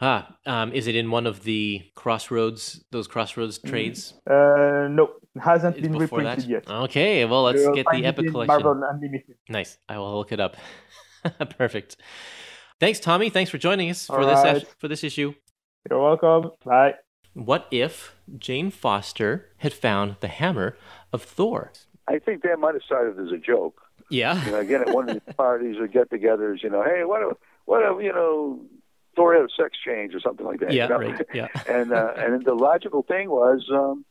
Ah, 0.00 0.36
um, 0.44 0.72
is 0.72 0.86
it 0.86 0.94
in 0.94 1.10
one 1.10 1.26
of 1.26 1.42
the 1.44 1.82
crossroads, 1.94 2.84
those 2.90 3.06
crossroads 3.06 3.58
mm, 3.58 3.68
trades? 3.68 4.12
Uh, 4.28 4.88
no, 4.90 5.08
it 5.34 5.40
hasn't 5.40 5.76
it's 5.76 5.88
been 5.88 5.96
reprinted 5.96 6.44
that? 6.44 6.48
yet. 6.48 6.70
Okay, 6.70 7.24
well, 7.24 7.44
let's 7.44 7.62
You'll 7.62 7.74
get 7.74 7.86
the 7.90 8.04
Epic 8.04 8.30
collection. 8.30 8.62
Marvel 8.62 8.82
Unlimited. 8.90 9.36
Nice. 9.48 9.78
I 9.88 9.98
will 9.98 10.18
look 10.18 10.32
it 10.32 10.40
up. 10.40 10.56
Perfect. 11.58 11.96
Thanks, 12.78 13.00
Tommy. 13.00 13.30
Thanks 13.30 13.50
for 13.50 13.58
joining 13.58 13.90
us 13.90 14.06
for 14.06 14.24
this 14.24 14.44
right. 14.44 14.66
for 14.78 14.88
this 14.88 15.02
issue. 15.02 15.34
You're 15.88 16.00
welcome. 16.00 16.50
Bye. 16.64 16.94
What 17.32 17.66
if 17.70 18.14
Jane 18.38 18.70
Foster 18.70 19.50
had 19.58 19.72
found 19.72 20.16
the 20.20 20.28
hammer 20.28 20.76
of 21.12 21.22
Thor? 21.22 21.72
I 22.08 22.18
think 22.18 22.42
they 22.42 22.54
might 22.54 22.74
have 22.74 22.82
started 22.82 23.18
as 23.18 23.32
a 23.32 23.38
joke. 23.38 23.80
Yeah. 24.10 24.42
You 24.44 24.52
know, 24.52 24.60
again, 24.60 24.80
at 24.82 24.94
one 24.94 25.08
of 25.08 25.14
these 25.14 25.34
parties 25.36 25.76
or 25.78 25.86
get-togethers, 25.86 26.62
you 26.62 26.70
know, 26.70 26.82
hey, 26.82 27.04
what 27.04 27.22
if, 27.22 27.36
what 27.64 27.82
if, 27.82 28.04
you 28.04 28.12
know, 28.12 28.60
Thor 29.16 29.34
had 29.34 29.42
a 29.42 29.48
sex 29.56 29.76
change 29.84 30.14
or 30.14 30.20
something 30.20 30.46
like 30.46 30.60
that. 30.60 30.72
Yeah, 30.72 30.84
you 30.84 30.88
know? 30.90 30.98
right. 30.98 31.26
Yeah. 31.34 31.48
and 31.68 31.92
uh, 31.92 32.12
and 32.16 32.44
the 32.44 32.54
logical 32.54 33.02
thing 33.02 33.30
was 33.30 33.66
um, 33.72 34.04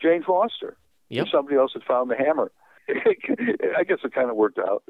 Jane 0.00 0.22
Foster. 0.22 0.76
Yep. 1.08 1.28
Somebody 1.32 1.56
else 1.56 1.72
had 1.72 1.82
found 1.82 2.10
the 2.10 2.16
hammer. 2.16 2.52
I 2.88 3.84
guess 3.84 3.98
it 4.04 4.12
kind 4.12 4.30
of 4.30 4.36
worked 4.36 4.58
out. 4.58 4.84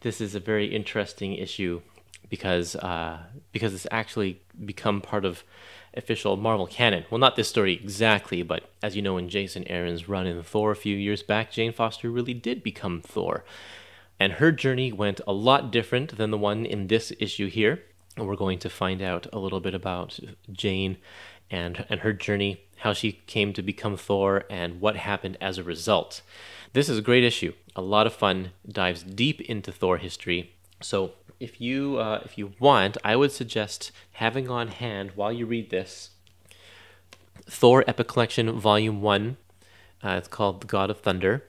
This 0.00 0.20
is 0.20 0.34
a 0.34 0.40
very 0.40 0.66
interesting 0.66 1.34
issue 1.34 1.82
because 2.30 2.76
uh, 2.76 3.18
because 3.52 3.74
it's 3.74 3.86
actually 3.90 4.40
become 4.64 5.02
part 5.02 5.24
of 5.26 5.44
official 5.94 6.36
Marvel 6.36 6.66
canon. 6.66 7.04
Well, 7.10 7.18
not 7.18 7.36
this 7.36 7.48
story 7.48 7.74
exactly, 7.74 8.42
but 8.42 8.70
as 8.82 8.96
you 8.96 9.02
know, 9.02 9.18
in 9.18 9.28
Jason 9.28 9.66
Aaron's 9.68 10.08
run 10.08 10.26
in 10.26 10.42
Thor 10.42 10.70
a 10.70 10.76
few 10.76 10.96
years 10.96 11.22
back, 11.22 11.50
Jane 11.50 11.72
Foster 11.72 12.10
really 12.10 12.34
did 12.34 12.62
become 12.62 13.02
Thor. 13.02 13.44
And 14.18 14.34
her 14.34 14.52
journey 14.52 14.92
went 14.92 15.20
a 15.26 15.32
lot 15.32 15.72
different 15.72 16.16
than 16.16 16.30
the 16.30 16.38
one 16.38 16.64
in 16.64 16.86
this 16.86 17.12
issue 17.18 17.48
here. 17.48 17.82
We're 18.16 18.36
going 18.36 18.58
to 18.60 18.70
find 18.70 19.02
out 19.02 19.26
a 19.32 19.38
little 19.38 19.60
bit 19.60 19.74
about 19.74 20.18
Jane 20.52 20.98
and, 21.50 21.84
and 21.88 22.00
her 22.00 22.12
journey, 22.12 22.62
how 22.78 22.92
she 22.92 23.12
came 23.12 23.52
to 23.54 23.62
become 23.62 23.96
Thor, 23.96 24.44
and 24.50 24.80
what 24.80 24.96
happened 24.96 25.38
as 25.40 25.58
a 25.58 25.64
result. 25.64 26.22
This 26.72 26.88
is 26.88 26.98
a 26.98 27.02
great 27.02 27.24
issue. 27.24 27.54
A 27.74 27.80
lot 27.80 28.06
of 28.06 28.12
fun, 28.12 28.52
dives 28.68 29.02
deep 29.02 29.40
into 29.40 29.72
Thor 29.72 29.96
history. 29.96 30.54
So 30.80 31.12
if 31.38 31.60
you 31.60 31.98
uh, 31.98 32.20
if 32.24 32.36
you 32.38 32.52
want, 32.58 32.96
I 33.04 33.16
would 33.16 33.32
suggest 33.32 33.92
having 34.12 34.48
on 34.48 34.68
hand 34.68 35.12
while 35.14 35.32
you 35.32 35.46
read 35.46 35.70
this 35.70 36.10
Thor 37.46 37.84
Epic 37.86 38.08
Collection 38.08 38.58
Volume 38.58 39.00
One. 39.02 39.36
Uh, 40.02 40.16
it's 40.16 40.28
called 40.28 40.62
The 40.62 40.66
God 40.66 40.90
of 40.90 41.00
Thunder, 41.00 41.44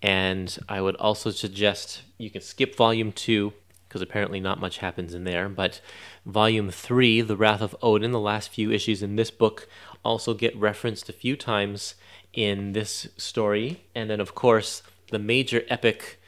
and 0.00 0.58
I 0.68 0.80
would 0.80 0.96
also 0.96 1.30
suggest 1.30 2.02
you 2.18 2.30
can 2.30 2.40
skip 2.40 2.76
Volume 2.76 3.12
Two 3.12 3.52
because 3.92 4.00
apparently 4.00 4.40
not 4.40 4.58
much 4.58 4.78
happens 4.78 5.12
in 5.12 5.24
there. 5.24 5.50
But 5.50 5.82
volume 6.24 6.70
three, 6.70 7.20
The 7.20 7.36
Wrath 7.36 7.60
of 7.60 7.76
Odin, 7.82 8.10
the 8.10 8.18
last 8.18 8.48
few 8.48 8.70
issues 8.70 9.02
in 9.02 9.16
this 9.16 9.30
book 9.30 9.68
also 10.02 10.32
get 10.32 10.56
referenced 10.56 11.10
a 11.10 11.12
few 11.12 11.36
times 11.36 11.94
in 12.32 12.72
this 12.72 13.08
story. 13.18 13.82
And 13.94 14.08
then, 14.08 14.18
of 14.18 14.34
course, 14.34 14.82
the 15.10 15.18
major 15.18 15.64
epic 15.68 16.18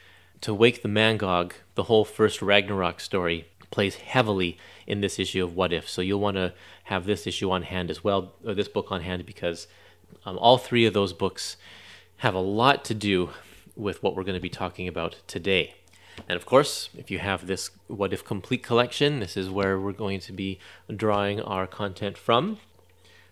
to 0.45 0.53
wake 0.53 0.83
the 0.83 0.87
Mangog, 0.87 1.53
the 1.73 1.85
whole 1.85 2.05
first 2.05 2.39
Ragnarok 2.39 2.99
story, 2.99 3.47
plays 3.71 3.95
heavily 3.95 4.59
in 4.85 5.01
this 5.01 5.17
issue 5.17 5.43
of 5.43 5.55
What 5.55 5.73
If. 5.73 5.89
So 5.89 6.03
you'll 6.03 6.19
want 6.19 6.37
to 6.37 6.53
have 6.83 7.07
this 7.07 7.25
issue 7.25 7.49
on 7.49 7.63
hand 7.63 7.89
as 7.89 8.03
well, 8.03 8.33
or 8.45 8.53
this 8.53 8.67
book 8.67 8.91
on 8.91 9.01
hand, 9.01 9.25
because 9.25 9.65
um, 10.23 10.37
all 10.37 10.59
three 10.59 10.85
of 10.85 10.93
those 10.93 11.13
books 11.13 11.57
have 12.17 12.35
a 12.35 12.39
lot 12.39 12.85
to 12.85 12.93
do 12.93 13.31
with 13.75 14.03
what 14.03 14.15
we're 14.15 14.23
going 14.23 14.35
to 14.35 14.39
be 14.39 14.47
talking 14.47 14.87
about 14.87 15.15
today. 15.25 15.73
And 16.29 16.35
of 16.35 16.45
course, 16.45 16.89
if 16.95 17.09
you 17.09 17.17
have 17.17 17.47
this 17.47 17.71
What 17.87 18.13
If 18.13 18.23
Complete 18.23 18.61
collection, 18.61 19.21
this 19.21 19.35
is 19.35 19.49
where 19.49 19.79
we're 19.79 19.93
going 19.93 20.19
to 20.19 20.31
be 20.31 20.59
drawing 20.95 21.41
our 21.41 21.65
content 21.65 22.19
from. 22.19 22.59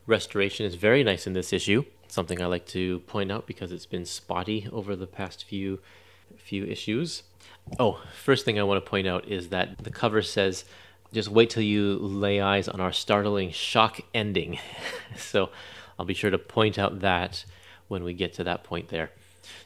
Restoration 0.07 0.66
is 0.66 0.74
very 0.74 1.03
nice 1.03 1.28
in 1.28 1.34
this 1.34 1.53
issue, 1.53 1.86
something 2.07 2.41
I 2.41 2.47
like 2.47 2.66
to 2.70 3.01
point 3.01 3.32
out 3.32 3.45
because 3.45 3.72
it's 3.72 3.86
been 3.86 4.03
spotty 4.03 4.68
over 4.72 4.95
the 4.95 5.05
past 5.05 5.43
few 5.43 5.78
few 6.38 6.66
issues. 6.66 7.24
Oh, 7.80 8.02
first 8.24 8.46
thing 8.46 8.60
I 8.60 8.64
want 8.64 8.84
to 8.84 8.90
point 8.90 9.08
out 9.08 9.28
is 9.28 9.50
that 9.50 9.84
the 9.84 9.90
cover 9.90 10.22
says 10.22 10.66
just 11.14 11.30
wait 11.30 11.52
till 11.52 11.64
you 11.64 11.98
lay 12.00 12.42
eyes 12.42 12.68
on 12.68 12.82
our 12.82 12.92
startling 12.92 13.52
shock 13.52 14.02
ending. 14.14 14.60
so 15.18 15.50
I'll 15.98 16.06
be 16.06 16.16
sure 16.16 16.32
to 16.32 16.40
point 16.40 16.80
out 16.80 17.02
that 17.02 17.46
when 17.88 18.04
we 18.04 18.14
get 18.14 18.34
to 18.34 18.44
that 18.44 18.64
point 18.64 18.90
there. 18.90 19.12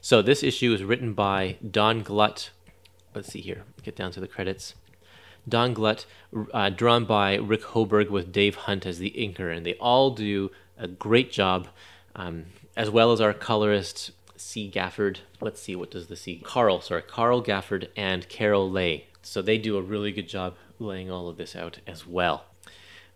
So 0.01 0.21
this 0.21 0.43
issue 0.43 0.73
is 0.73 0.83
written 0.83 1.13
by 1.13 1.57
Don 1.69 2.03
Glut. 2.03 2.49
Let's 3.15 3.31
see 3.31 3.41
here, 3.41 3.63
get 3.83 3.95
down 3.95 4.11
to 4.11 4.19
the 4.19 4.27
credits. 4.27 4.75
Don 5.47 5.73
Glut, 5.73 6.05
uh, 6.53 6.69
drawn 6.69 7.05
by 7.05 7.35
Rick 7.35 7.61
Hoberg 7.61 8.09
with 8.09 8.33
Dave 8.33 8.55
Hunt 8.55 8.85
as 8.85 8.99
the 8.99 9.11
inker, 9.11 9.55
and 9.55 9.65
they 9.65 9.75
all 9.75 10.11
do 10.11 10.51
a 10.77 10.87
great 10.87 11.31
job, 11.31 11.69
um, 12.15 12.47
as 12.75 12.89
well 12.89 13.13
as 13.13 13.21
our 13.21 13.33
colorist 13.33 14.11
C. 14.37 14.71
Gafford. 14.73 15.17
Let's 15.41 15.61
see, 15.61 15.75
what 15.75 15.91
does 15.91 16.07
the 16.07 16.15
C? 16.15 16.41
Carl, 16.43 16.81
sorry, 16.81 17.01
Carl 17.01 17.43
Gafford 17.43 17.89
and 17.95 18.27
Carol 18.29 18.69
Lay. 18.69 19.07
So 19.21 19.41
they 19.41 19.57
do 19.57 19.77
a 19.77 19.81
really 19.81 20.11
good 20.11 20.29
job 20.29 20.55
laying 20.79 21.11
all 21.11 21.27
of 21.27 21.37
this 21.37 21.55
out 21.55 21.79
as 21.85 22.07
well. 22.07 22.45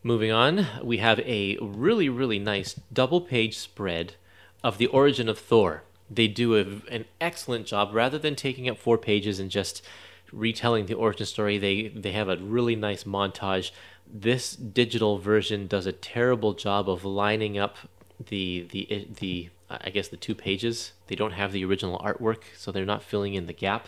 Moving 0.04 0.32
on, 0.32 0.68
we 0.84 0.98
have 0.98 1.20
a 1.20 1.58
really, 1.62 2.10
really 2.10 2.40
nice 2.40 2.74
double 2.92 3.22
page 3.22 3.58
spread 3.58 4.16
of 4.64 4.78
the 4.78 4.88
origin 4.88 5.30
of 5.30 5.38
Thor. 5.38 5.84
They 6.10 6.28
do 6.28 6.56
a, 6.56 6.94
an 6.94 7.06
excellent 7.20 7.68
job 7.68 7.94
rather 7.94 8.18
than 8.18 8.36
taking 8.36 8.68
up 8.68 8.78
four 8.78 8.98
pages 8.98 9.40
and 9.40 9.50
just 9.50 9.84
retelling 10.32 10.88
the 10.88 10.96
origin 10.96 11.26
story. 11.26 11.58
They 11.58 11.90
they 11.90 12.12
have 12.14 12.30
a 12.30 12.38
really 12.38 12.76
nice 12.76 13.04
montage. 13.04 13.72
This 14.12 14.56
digital 14.56 15.20
version 15.20 15.68
does 15.68 15.86
a 15.86 15.92
terrible 15.92 16.54
job 16.54 16.90
of 16.90 17.06
lining 17.06 17.58
up 17.58 17.78
the 18.20 18.68
the 18.72 19.08
the 19.20 19.50
I 19.82 19.90
guess 19.90 20.08
the 20.08 20.18
two 20.18 20.36
pages. 20.36 20.94
They 21.08 21.16
don't 21.16 21.34
have 21.34 21.52
the 21.52 21.64
original 21.66 22.00
artwork, 22.00 22.44
so 22.58 22.72
they're 22.72 22.86
not 22.86 23.04
filling 23.04 23.34
in 23.34 23.48
the 23.48 23.54
gap. 23.54 23.88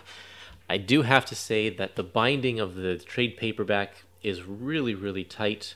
I 0.70 0.78
do 0.78 1.02
have 1.02 1.26
to 1.26 1.36
say 1.36 1.70
that 1.70 1.96
the 1.96 2.04
binding 2.04 2.60
of 2.60 2.76
the 2.76 2.98
trade 2.98 3.38
paperback 3.38 4.04
is 4.22 4.44
really 4.44 4.96
really 4.96 5.24
tight 5.24 5.76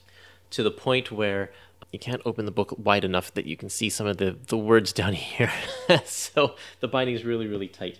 to 0.51 0.63
the 0.63 0.71
point 0.71 1.11
where 1.11 1.51
you 1.91 1.99
can't 1.99 2.21
open 2.25 2.45
the 2.45 2.51
book 2.51 2.73
wide 2.77 3.03
enough 3.03 3.33
that 3.33 3.45
you 3.45 3.55
can 3.55 3.69
see 3.69 3.89
some 3.89 4.07
of 4.07 4.17
the, 4.17 4.37
the 4.47 4.57
words 4.57 4.91
down 5.01 5.13
here. 5.13 5.51
so 6.05 6.55
the 6.79 6.87
binding 6.87 7.15
is 7.15 7.23
really, 7.23 7.47
really 7.47 7.67
tight. 7.67 7.99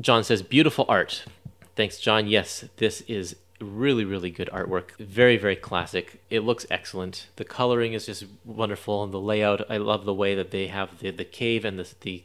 John 0.00 0.24
says, 0.24 0.42
beautiful 0.42 0.84
art. 0.88 1.24
Thanks, 1.76 1.98
John. 1.98 2.26
Yes, 2.26 2.64
this 2.76 3.00
is 3.02 3.36
really, 3.60 4.04
really 4.04 4.30
good 4.30 4.50
artwork. 4.52 4.96
Very, 4.98 5.36
very 5.36 5.56
classic. 5.56 6.20
It 6.30 6.40
looks 6.40 6.66
excellent. 6.70 7.28
The 7.36 7.44
coloring 7.44 7.92
is 7.92 8.06
just 8.06 8.24
wonderful, 8.44 9.04
and 9.04 9.12
the 9.12 9.20
layout. 9.20 9.70
I 9.70 9.76
love 9.76 10.04
the 10.04 10.14
way 10.14 10.34
that 10.34 10.50
they 10.50 10.66
have 10.66 10.98
the, 10.98 11.10
the 11.10 11.24
cave 11.24 11.64
and 11.64 11.78
the, 11.78 11.88
the 12.00 12.24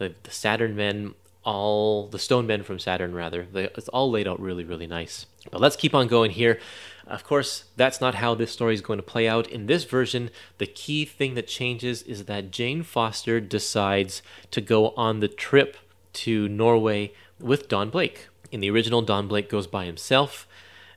the, 0.00 0.14
the 0.22 0.30
Saturn 0.30 0.74
men, 0.74 1.14
all 1.44 2.08
the 2.08 2.18
stone 2.18 2.46
men 2.46 2.62
from 2.62 2.78
Saturn, 2.78 3.14
rather. 3.14 3.46
They, 3.52 3.64
it's 3.64 3.88
all 3.88 4.10
laid 4.10 4.26
out 4.26 4.40
really, 4.40 4.64
really 4.64 4.86
nice. 4.86 5.26
But 5.50 5.60
let's 5.60 5.76
keep 5.76 5.94
on 5.94 6.08
going 6.08 6.32
here. 6.32 6.58
Of 7.06 7.22
course, 7.22 7.64
that's 7.76 8.00
not 8.00 8.14
how 8.14 8.34
this 8.34 8.50
story 8.50 8.72
is 8.72 8.80
going 8.80 8.98
to 8.98 9.02
play 9.04 9.28
out. 9.28 9.46
In 9.46 9.66
this 9.66 9.84
version, 9.84 10.30
the 10.58 10.66
key 10.66 11.04
thing 11.04 11.34
that 11.34 11.46
changes 11.46 12.02
is 12.02 12.24
that 12.24 12.50
Jane 12.50 12.82
Foster 12.82 13.40
decides 13.40 14.22
to 14.52 14.60
go 14.60 14.90
on 14.90 15.20
the 15.20 15.28
trip 15.28 15.76
to 16.14 16.48
Norway 16.48 17.12
with 17.38 17.68
Don 17.68 17.90
Blake. 17.90 18.28
In 18.50 18.60
the 18.60 18.70
original, 18.70 19.02
Don 19.02 19.28
Blake 19.28 19.48
goes 19.48 19.66
by 19.66 19.84
himself, 19.84 20.48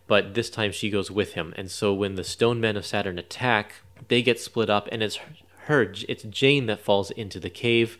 but 0.08 0.34
this 0.34 0.50
time 0.50 0.72
she 0.72 0.90
goes 0.90 1.12
with 1.12 1.34
him. 1.34 1.54
And 1.56 1.70
so 1.70 1.94
when 1.94 2.16
the 2.16 2.24
Stone 2.24 2.60
Men 2.60 2.78
of 2.78 2.86
Saturn 2.86 3.20
attack, 3.20 3.76
they 4.08 4.22
get 4.22 4.40
split 4.40 4.70
up, 4.70 4.90
and 4.92 5.04
it's 5.04 5.20
her, 5.66 5.94
it's 6.08 6.24
Jane 6.24 6.66
that 6.66 6.82
falls 6.82 7.12
into 7.12 7.40
the 7.40 7.50
cave 7.50 7.98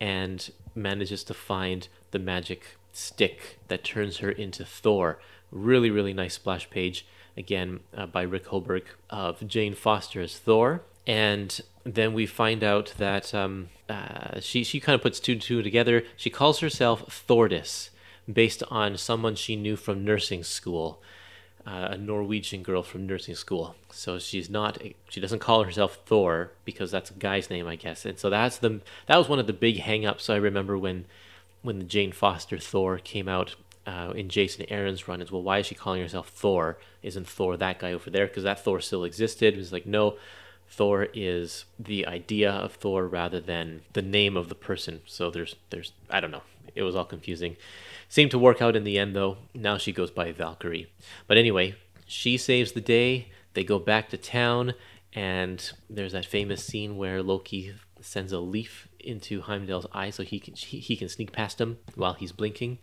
and 0.00 0.50
manages 0.74 1.24
to 1.24 1.34
find 1.34 1.88
the 2.10 2.18
magic 2.18 2.76
stick 2.92 3.58
that 3.68 3.84
turns 3.84 4.18
her 4.18 4.30
into 4.30 4.64
Thor. 4.64 5.18
Really, 5.50 5.90
really 5.90 6.14
nice 6.14 6.34
splash 6.34 6.70
page 6.70 7.06
again 7.36 7.80
uh, 7.96 8.06
by 8.06 8.22
Rick 8.22 8.46
Hoberg, 8.46 8.84
of 9.10 9.46
Jane 9.46 9.74
Foster 9.74 10.20
as 10.22 10.38
Thor. 10.38 10.82
And 11.06 11.60
then 11.84 12.12
we 12.12 12.26
find 12.26 12.62
out 12.62 12.94
that 12.98 13.34
um, 13.34 13.68
uh, 13.88 14.40
she, 14.40 14.64
she 14.64 14.80
kind 14.80 14.94
of 14.94 15.02
puts 15.02 15.18
two 15.20 15.32
and 15.32 15.42
two 15.42 15.62
together. 15.62 16.04
She 16.16 16.30
calls 16.30 16.60
herself 16.60 17.24
Thordis, 17.28 17.90
based 18.30 18.62
on 18.70 18.96
someone 18.96 19.34
she 19.34 19.56
knew 19.56 19.76
from 19.76 20.04
nursing 20.04 20.44
school, 20.44 21.00
uh, 21.66 21.88
a 21.90 21.96
Norwegian 21.96 22.62
girl 22.62 22.82
from 22.82 23.06
nursing 23.06 23.34
school. 23.34 23.76
So 23.90 24.18
she's 24.18 24.50
not, 24.50 24.78
she 25.08 25.20
doesn't 25.20 25.38
call 25.38 25.64
herself 25.64 26.00
Thor 26.06 26.52
because 26.64 26.90
that's 26.90 27.10
a 27.10 27.14
guy's 27.14 27.50
name, 27.50 27.66
I 27.66 27.76
guess. 27.76 28.04
And 28.04 28.18
so 28.18 28.30
that's 28.30 28.58
the, 28.58 28.80
that 29.06 29.16
was 29.16 29.28
one 29.28 29.38
of 29.38 29.46
the 29.46 29.52
big 29.52 29.78
hangups 29.78 30.28
I 30.28 30.36
remember 30.36 30.76
when, 30.76 31.04
when 31.62 31.78
the 31.78 31.84
Jane 31.84 32.12
Foster 32.12 32.58
Thor 32.58 32.98
came 32.98 33.28
out 33.28 33.54
uh, 33.86 34.12
in 34.14 34.28
Jason 34.28 34.64
Aaron's 34.68 35.08
run 35.08 35.20
is 35.20 35.32
well, 35.32 35.42
why 35.42 35.58
is 35.58 35.66
she 35.66 35.74
calling 35.74 36.02
herself 36.02 36.28
Thor? 36.28 36.78
Isn't 37.02 37.28
Thor 37.28 37.56
that 37.56 37.80
guy 37.80 37.92
over 37.92 38.10
there? 38.10 38.26
Because 38.26 38.44
that 38.44 38.62
Thor 38.62 38.80
still 38.80 39.04
existed. 39.04 39.54
It 39.54 39.58
was 39.58 39.72
like, 39.72 39.86
no, 39.86 40.16
Thor 40.68 41.08
is 41.12 41.64
the 41.78 42.06
idea 42.06 42.50
of 42.50 42.74
Thor 42.74 43.06
rather 43.06 43.40
than 43.40 43.82
the 43.92 44.02
name 44.02 44.36
of 44.36 44.48
the 44.48 44.54
person. 44.54 45.00
So 45.06 45.30
there's, 45.30 45.56
there's, 45.70 45.92
I 46.10 46.20
don't 46.20 46.30
know. 46.30 46.42
It 46.74 46.82
was 46.82 46.96
all 46.96 47.04
confusing. 47.04 47.56
Seemed 48.12 48.30
to 48.32 48.38
work 48.38 48.60
out 48.60 48.76
in 48.76 48.84
the 48.84 48.98
end, 48.98 49.16
though. 49.16 49.38
Now 49.54 49.78
she 49.78 49.90
goes 49.90 50.10
by 50.10 50.32
Valkyrie. 50.32 50.92
But 51.26 51.38
anyway, 51.38 51.76
she 52.04 52.36
saves 52.36 52.72
the 52.72 52.82
day. 52.82 53.28
They 53.54 53.64
go 53.64 53.78
back 53.78 54.10
to 54.10 54.18
town, 54.18 54.74
and 55.14 55.72
there's 55.88 56.12
that 56.12 56.26
famous 56.26 56.62
scene 56.62 56.98
where 56.98 57.22
Loki 57.22 57.72
sends 58.02 58.30
a 58.30 58.38
leaf 58.38 58.86
into 59.00 59.40
Heimdall's 59.40 59.86
eye 59.94 60.10
so 60.10 60.24
he 60.24 60.38
can 60.38 60.52
he, 60.52 60.94
can 60.94 61.08
sneak 61.08 61.32
past 61.32 61.58
him 61.58 61.78
while 61.94 62.12
he's 62.12 62.32
blinking 62.32 62.80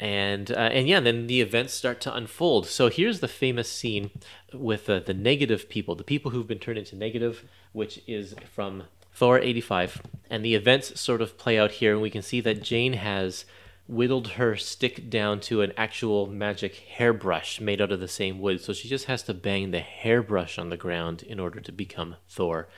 and 0.00 0.50
uh, 0.50 0.70
and 0.72 0.88
yeah, 0.88 0.98
then 0.98 1.28
the 1.28 1.40
events 1.40 1.72
start 1.72 2.00
to 2.00 2.12
unfold. 2.12 2.66
So 2.66 2.88
here's 2.88 3.20
the 3.20 3.28
famous 3.28 3.70
scene 3.70 4.10
with 4.52 4.90
uh, 4.90 4.98
the 4.98 5.14
negative 5.14 5.68
people, 5.68 5.94
the 5.94 6.02
people 6.02 6.32
who've 6.32 6.48
been 6.48 6.58
turned 6.58 6.78
into 6.78 6.96
negative, 6.96 7.44
which 7.70 8.02
is 8.08 8.34
from 8.52 8.82
Thor 9.14 9.38
85, 9.38 10.02
and 10.28 10.44
the 10.44 10.56
events 10.56 11.00
sort 11.00 11.22
of 11.22 11.38
play 11.38 11.56
out 11.56 11.70
here, 11.70 11.92
and 11.92 12.02
we 12.02 12.10
can 12.10 12.22
see 12.22 12.40
that 12.40 12.64
Jane 12.64 12.94
has 12.94 13.44
whittled 13.86 14.28
her 14.28 14.56
stick 14.56 15.10
down 15.10 15.40
to 15.40 15.62
an 15.62 15.72
actual 15.76 16.26
magic 16.26 16.76
hairbrush 16.76 17.60
made 17.60 17.80
out 17.80 17.90
of 17.90 18.00
the 18.00 18.08
same 18.08 18.38
wood. 18.38 18.60
So 18.60 18.72
she 18.72 18.88
just 18.88 19.06
has 19.06 19.22
to 19.24 19.34
bang 19.34 19.70
the 19.70 19.80
hairbrush 19.80 20.58
on 20.58 20.70
the 20.70 20.76
ground 20.76 21.22
in 21.22 21.40
order 21.40 21.60
to 21.60 21.72
become 21.72 22.16
Thor. 22.28 22.68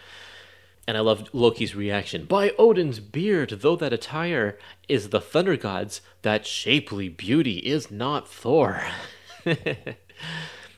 And 0.87 0.97
I 0.97 1.01
love 1.01 1.29
Loki's 1.33 1.77
reaction. 1.77 2.25
By 2.25 2.51
Odin's 2.59 2.99
beard, 2.99 3.51
though 3.61 3.77
that 3.77 3.93
attire 3.93 4.59
is 4.89 5.11
the 5.11 5.21
thunder 5.21 5.57
god's, 5.57 6.01
that 6.23 6.47
shapely 6.47 7.09
beauty 7.09 7.59
is 7.59 7.91
not 7.91 8.29
Thor. 8.29 8.83
and 9.45 9.97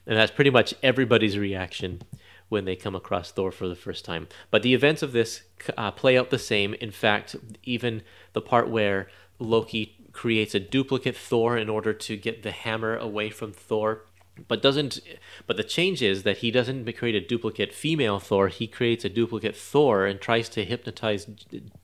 that's 0.05 0.33
pretty 0.33 0.51
much 0.51 0.75
everybody's 0.83 1.39
reaction 1.39 2.03
when 2.49 2.67
they 2.67 2.77
come 2.77 2.95
across 2.95 3.31
Thor 3.31 3.51
for 3.51 3.67
the 3.67 3.75
first 3.75 4.05
time. 4.05 4.29
But 4.51 4.63
the 4.63 4.75
events 4.75 5.03
of 5.03 5.13
this 5.13 5.43
uh, 5.77 5.91
play 5.91 6.19
out 6.19 6.31
the 6.31 6.39
same. 6.39 6.75
In 6.75 6.91
fact, 6.91 7.37
even 7.63 8.03
the 8.35 8.43
part 8.43 8.69
where 8.69 9.09
Loki 9.39 10.04
creates 10.15 10.55
a 10.55 10.61
duplicate 10.61 11.17
Thor 11.17 11.59
in 11.59 11.69
order 11.69 11.93
to 11.93 12.17
get 12.17 12.43
the 12.43 12.51
hammer 12.51 12.97
away 12.97 13.29
from 13.29 13.53
Thor. 13.53 14.07
But 14.49 14.63
doesn't 14.63 15.01
but 15.47 15.57
the 15.57 15.63
change 15.63 16.03
is 16.03 16.23
that 16.23 16.39
he 16.39 16.51
doesn't 16.51 16.91
create 16.97 17.15
a 17.15 17.21
duplicate 17.21 17.73
female 17.73 18.19
thor. 18.19 18.49
He 18.49 18.67
creates 18.67 19.05
a 19.05 19.09
duplicate 19.09 19.55
thor 19.55 20.07
and 20.07 20.21
tries 20.21 20.49
to 20.51 20.65
hypnotize 20.65 21.29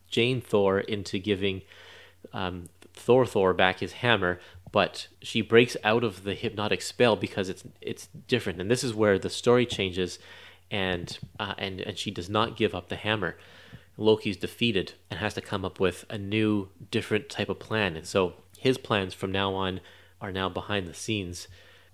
jane 0.08 0.40
thor 0.40 0.80
into 0.80 1.20
giving 1.20 1.62
um, 2.32 2.68
thor 2.92 3.24
thor 3.24 3.54
back 3.54 3.78
his 3.78 3.92
hammer 3.92 4.40
but 4.72 5.08
she 5.20 5.40
breaks 5.40 5.76
out 5.82 6.04
of 6.04 6.24
the 6.24 6.34
hypnotic 6.34 6.82
spell 6.82 7.16
because 7.16 7.48
it's 7.48 7.64
it's 7.80 8.08
different. 8.28 8.60
And 8.60 8.70
this 8.70 8.84
is 8.84 8.94
where 8.94 9.18
the 9.18 9.30
story 9.30 9.66
changes 9.66 10.18
and 10.70 11.18
uh, 11.38 11.54
and 11.58 11.80
and 11.80 11.98
she 11.98 12.10
does 12.10 12.30
not 12.30 12.56
give 12.56 12.74
up 12.74 12.88
the 12.88 12.96
hammer 12.96 13.36
loki's 14.00 14.36
defeated 14.36 14.94
and 15.10 15.20
has 15.20 15.34
to 15.34 15.40
come 15.40 15.64
up 15.64 15.78
with 15.78 16.04
a 16.10 16.18
new 16.18 16.68
different 16.90 17.28
type 17.28 17.48
of 17.48 17.58
plan 17.58 17.96
and 17.96 18.06
so 18.06 18.34
his 18.60 18.76
plans 18.76 19.14
from 19.14 19.32
now 19.32 19.54
on 19.54 19.80
are 20.20 20.30
now 20.30 20.48
behind 20.50 20.86
the 20.86 20.92
scenes. 20.92 21.48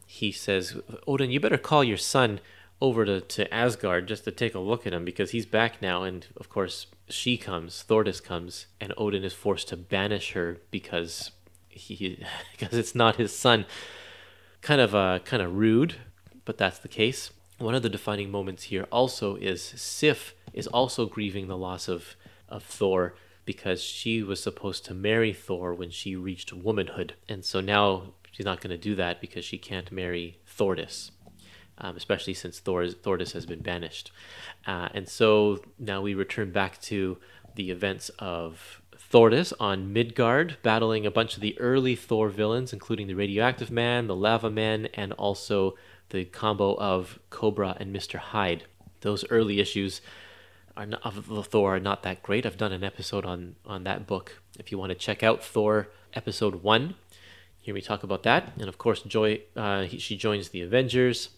He 0.05 0.33
says, 0.33 0.77
Odin, 1.07 1.31
you 1.31 1.39
better 1.39 1.59
call 1.59 1.85
your 1.85 1.97
son 1.97 2.41
over 2.81 3.05
to, 3.05 3.21
to 3.21 3.55
Asgard 3.55 4.09
just 4.09 4.25
to 4.25 4.33
take 4.33 4.55
a 4.55 4.59
look 4.59 4.85
at 4.85 4.93
him 4.93 5.05
because 5.05 5.31
he's 5.31 5.47
back 5.47 5.81
now. 5.81 6.03
And 6.03 6.27
of 6.37 6.49
course, 6.49 6.89
she 7.09 7.37
comes, 7.37 7.85
Thordis 7.89 8.21
comes, 8.23 8.67
and 8.81 8.93
Odin 8.97 9.23
is 9.23 9.33
forced 9.33 9.69
to 9.69 9.77
banish 9.77 10.33
her 10.33 10.59
because 10.73 11.31
he 11.69 12.25
because 12.53 12.77
it's 12.77 12.97
not 12.97 13.17
his 13.17 13.35
son. 13.35 13.65
Kind 14.61 14.81
of 14.81 14.93
uh, 14.93 15.21
kind 15.21 15.43
of 15.43 15.55
rude, 15.55 15.95
but 16.45 16.59
that's 16.59 16.81
the 16.81 16.89
case. 16.89 17.31
One 17.59 17.77
of 17.77 17.83
the 17.83 17.89
defining 17.89 18.31
moments 18.31 18.65
here 18.65 18.87
also 18.91 19.37
is 19.37 19.63
Sif 19.63 20.35
is 20.57 20.67
also 20.67 21.07
grieving 21.07 21.47
the 21.47 21.57
loss 21.57 21.87
of 21.89 22.17
of 22.49 22.65
Thor 22.65 23.15
because 23.45 23.81
she 23.81 24.23
was 24.23 24.43
supposed 24.43 24.85
to 24.87 24.95
marry 24.95 25.33
Thor 25.33 25.73
when 25.73 25.91
she 25.91 26.17
reached 26.17 26.53
womanhood, 26.53 27.15
and 27.29 27.45
so 27.45 27.61
now 27.61 28.15
she's 28.33 28.47
not 28.47 28.61
going 28.61 28.71
to 28.71 28.77
do 28.77 28.97
that 28.97 29.21
because 29.21 29.45
she 29.45 29.59
can't 29.59 29.93
marry 29.93 30.41
Thordis 30.45 31.13
um, 31.79 31.97
especially 31.97 32.35
since 32.35 32.59
Thor, 32.59 32.87
Thordis 32.87 33.33
has 33.33 33.47
been 33.47 33.61
banished. 33.61 34.13
Uh, 34.67 34.89
and 34.95 35.09
so 35.09 35.63
now 35.79 36.01
we 36.01 36.15
return 36.15 36.51
back 36.51 36.81
to 36.83 37.19
the 37.55 37.71
events 37.71 38.11
of 38.19 38.83
Thordis 38.97 39.53
on 39.61 39.93
Midgard, 39.93 40.57
battling 40.63 41.07
a 41.07 41.11
bunch 41.11 41.35
of 41.35 41.41
the 41.41 41.59
early 41.61 41.95
Thor 41.95 42.29
villains, 42.29 42.73
including 42.73 43.07
the 43.07 43.15
Radioactive 43.15 43.71
Man, 43.71 44.07
the 44.07 44.17
Lava 44.17 44.51
Man, 44.51 44.87
and 44.95 45.13
also 45.15 45.75
the 46.11 46.25
combo 46.25 46.77
of 46.77 47.19
Cobra 47.31 47.77
and 47.79 47.95
Mr. 47.95 48.19
Hyde. 48.19 48.65
Those 49.03 49.25
early 49.31 49.61
issues 49.61 50.01
are 50.77 50.87
not, 50.87 51.05
of 51.05 51.47
Thor 51.47 51.77
are 51.77 51.81
not 51.81 52.03
that 52.03 52.23
great. 52.23 52.45
I've 52.45 52.57
done 52.57 52.73
an 52.73 52.85
episode 52.85 53.25
on 53.25 53.57
on 53.65 53.85
that 53.85 54.07
book. 54.07 54.43
If 54.59 54.71
you 54.71 54.79
want 54.79 54.91
to 54.91 54.95
check 54.95 55.23
out 55.23 55.43
Thor 55.43 55.89
episode 56.15 56.63
one, 56.63 56.95
hear 57.59 57.75
me 57.75 57.81
talk 57.81 58.03
about 58.03 58.23
that. 58.25 58.53
And 58.59 58.69
of 58.69 58.79
course, 58.79 59.03
Joy 59.03 59.43
uh, 59.57 59.83
he, 59.83 59.99
she 59.99 60.17
joins 60.17 60.51
the 60.51 60.63
Avengers. 60.63 61.31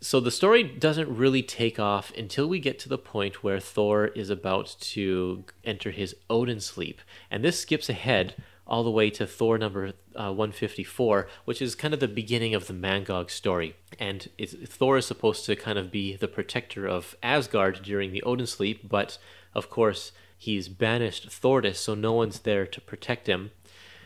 So 0.00 0.20
the 0.20 0.30
story 0.30 0.62
doesn't 0.62 1.08
really 1.08 1.42
take 1.42 1.78
off 1.78 2.12
until 2.16 2.48
we 2.48 2.58
get 2.58 2.78
to 2.80 2.88
the 2.88 2.98
point 2.98 3.42
where 3.42 3.60
Thor 3.60 4.08
is 4.08 4.30
about 4.30 4.76
to 4.80 5.44
enter 5.64 5.90
his 5.90 6.16
Odin 6.28 6.60
sleep. 6.60 7.00
And 7.30 7.44
this 7.44 7.60
skips 7.60 7.88
ahead 7.88 8.34
all 8.66 8.82
the 8.82 8.90
way 8.90 9.10
to 9.10 9.26
Thor 9.26 9.58
number 9.58 9.92
uh, 10.14 10.32
154, 10.32 11.28
which 11.44 11.62
is 11.62 11.74
kind 11.74 11.94
of 11.94 12.00
the 12.00 12.08
beginning 12.08 12.54
of 12.54 12.66
the 12.66 12.72
Mangog 12.72 13.30
story. 13.30 13.76
And 13.98 14.28
Thor 14.66 14.96
is 14.96 15.06
supposed 15.06 15.46
to 15.46 15.56
kind 15.56 15.78
of 15.78 15.90
be 15.90 16.16
the 16.16 16.28
protector 16.28 16.86
of 16.86 17.14
Asgard 17.22 17.82
during 17.82 18.12
the 18.12 18.22
Odin 18.22 18.46
sleep, 18.46 18.88
but 18.88 19.18
of 19.54 19.70
course 19.70 20.12
he's 20.36 20.68
banished 20.68 21.28
Thordis, 21.30 21.76
so 21.76 21.94
no 21.94 22.12
one's 22.12 22.40
there 22.40 22.66
to 22.66 22.80
protect 22.80 23.28
him. 23.28 23.52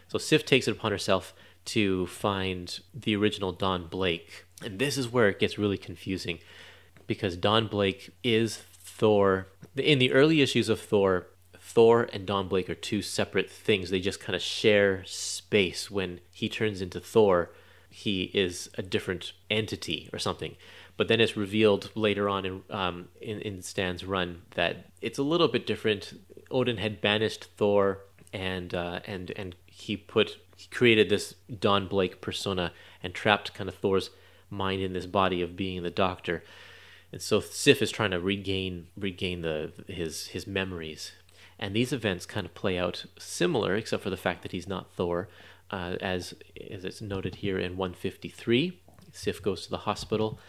So 0.08 0.18
Sif 0.18 0.44
takes 0.44 0.68
it 0.68 0.72
upon 0.72 0.92
herself 0.92 1.32
to 1.66 2.06
find 2.06 2.80
the 2.94 3.16
original 3.16 3.52
Don 3.52 3.86
Blake 3.86 4.46
and 4.62 4.78
this 4.78 4.96
is 4.96 5.08
where 5.08 5.28
it 5.28 5.38
gets 5.38 5.58
really 5.58 5.78
confusing 5.78 6.38
because 7.06 7.36
Don 7.36 7.66
Blake 7.66 8.10
is 8.22 8.56
Thor. 8.56 9.48
In 9.76 9.98
the 9.98 10.12
early 10.12 10.42
issues 10.42 10.68
of 10.68 10.80
Thor, 10.80 11.26
Thor 11.72 12.08
and 12.12 12.26
Don 12.26 12.48
Blake 12.48 12.68
are 12.68 12.74
two 12.74 13.00
separate 13.00 13.48
things. 13.48 13.90
They 13.90 14.00
just 14.00 14.18
kind 14.18 14.34
of 14.34 14.42
share 14.42 15.04
space. 15.06 15.88
When 15.88 16.20
he 16.32 16.48
turns 16.48 16.82
into 16.82 16.98
Thor, 16.98 17.50
he 17.88 18.24
is 18.34 18.70
a 18.76 18.82
different 18.82 19.32
entity 19.48 20.10
or 20.12 20.18
something. 20.18 20.56
But 20.96 21.06
then 21.06 21.20
it's 21.20 21.36
revealed 21.36 21.92
later 21.94 22.28
on 22.28 22.44
in 22.44 22.62
um, 22.70 23.08
in, 23.20 23.40
in 23.40 23.62
Stan's 23.62 24.04
run 24.04 24.42
that 24.56 24.86
it's 25.00 25.18
a 25.18 25.22
little 25.22 25.46
bit 25.46 25.64
different. 25.64 26.20
Odin 26.50 26.78
had 26.78 27.00
banished 27.00 27.44
Thor, 27.56 28.00
and 28.32 28.74
uh, 28.74 28.98
and 29.06 29.32
and 29.36 29.54
he 29.66 29.96
put 29.96 30.38
he 30.56 30.66
created 30.68 31.08
this 31.08 31.36
Don 31.60 31.86
Blake 31.86 32.20
persona 32.20 32.72
and 33.02 33.14
trapped 33.14 33.54
kind 33.54 33.68
of 33.68 33.76
Thor's 33.76 34.10
mind 34.50 34.82
in 34.82 34.92
this 34.92 35.06
body 35.06 35.40
of 35.40 35.56
being 35.56 35.84
the 35.84 35.90
doctor. 35.90 36.42
And 37.12 37.22
so 37.22 37.40
Sif 37.40 37.80
is 37.80 37.90
trying 37.90 38.10
to 38.10 38.20
regain 38.20 38.88
regain 38.96 39.42
the 39.42 39.72
his 39.86 40.28
his 40.28 40.46
memories. 40.46 41.12
And 41.60 41.76
these 41.76 41.92
events 41.92 42.24
kind 42.24 42.46
of 42.46 42.54
play 42.54 42.78
out 42.78 43.04
similar, 43.18 43.76
except 43.76 44.02
for 44.02 44.10
the 44.10 44.16
fact 44.16 44.42
that 44.42 44.52
he's 44.52 44.66
not 44.66 44.90
Thor, 44.92 45.28
uh, 45.70 45.96
as 46.00 46.34
as 46.70 46.84
it's 46.84 47.02
noted 47.02 47.36
here 47.36 47.58
in 47.58 47.76
153. 47.76 48.80
Sif 49.12 49.42
goes 49.42 49.64
to 49.64 49.70
the 49.70 49.78
hospital, 49.78 50.40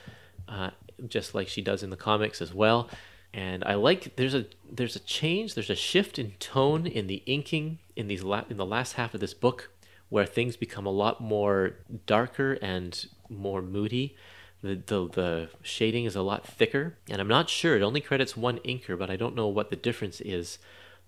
uh, 0.48 0.72
just 1.08 1.36
like 1.36 1.50
she 1.50 1.62
does 1.62 1.84
in 1.84 1.90
the 1.90 1.98
comics 1.98 2.42
as 2.42 2.54
well. 2.54 2.90
And 3.34 3.64
I 3.66 3.76
like 3.76 4.16
there's 4.16 4.34
a 4.34 4.46
there's 4.72 4.96
a 4.96 5.00
change, 5.00 5.54
there's 5.54 5.70
a 5.70 5.76
shift 5.76 6.18
in 6.18 6.32
tone 6.40 6.88
in 6.88 7.08
the 7.08 7.24
inking 7.26 7.80
in 7.98 8.08
these 8.08 8.24
la- 8.24 8.46
in 8.50 8.56
the 8.56 8.66
last 8.66 8.94
half 8.94 9.14
of 9.14 9.20
this 9.20 9.34
book, 9.34 9.70
where 10.08 10.26
things 10.26 10.56
become 10.56 10.86
a 10.86 10.92
lot 10.92 11.20
more 11.20 11.76
darker 12.06 12.54
and 12.62 13.08
more 13.30 13.62
moody. 13.62 14.16
The, 14.64 14.76
the, 14.76 15.10
the 15.10 15.50
shading 15.64 16.06
is 16.06 16.16
a 16.16 16.22
lot 16.22 16.46
thicker, 16.46 16.96
and 17.10 17.20
I'm 17.20 17.28
not 17.28 17.50
sure. 17.50 17.76
It 17.76 17.82
only 17.82 18.00
credits 18.00 18.38
one 18.38 18.60
inker, 18.60 19.00
but 19.00 19.10
I 19.10 19.16
don't 19.16 19.36
know 19.36 19.48
what 19.48 19.72
the 19.72 19.76
difference 19.76 20.22
is. 20.22 20.60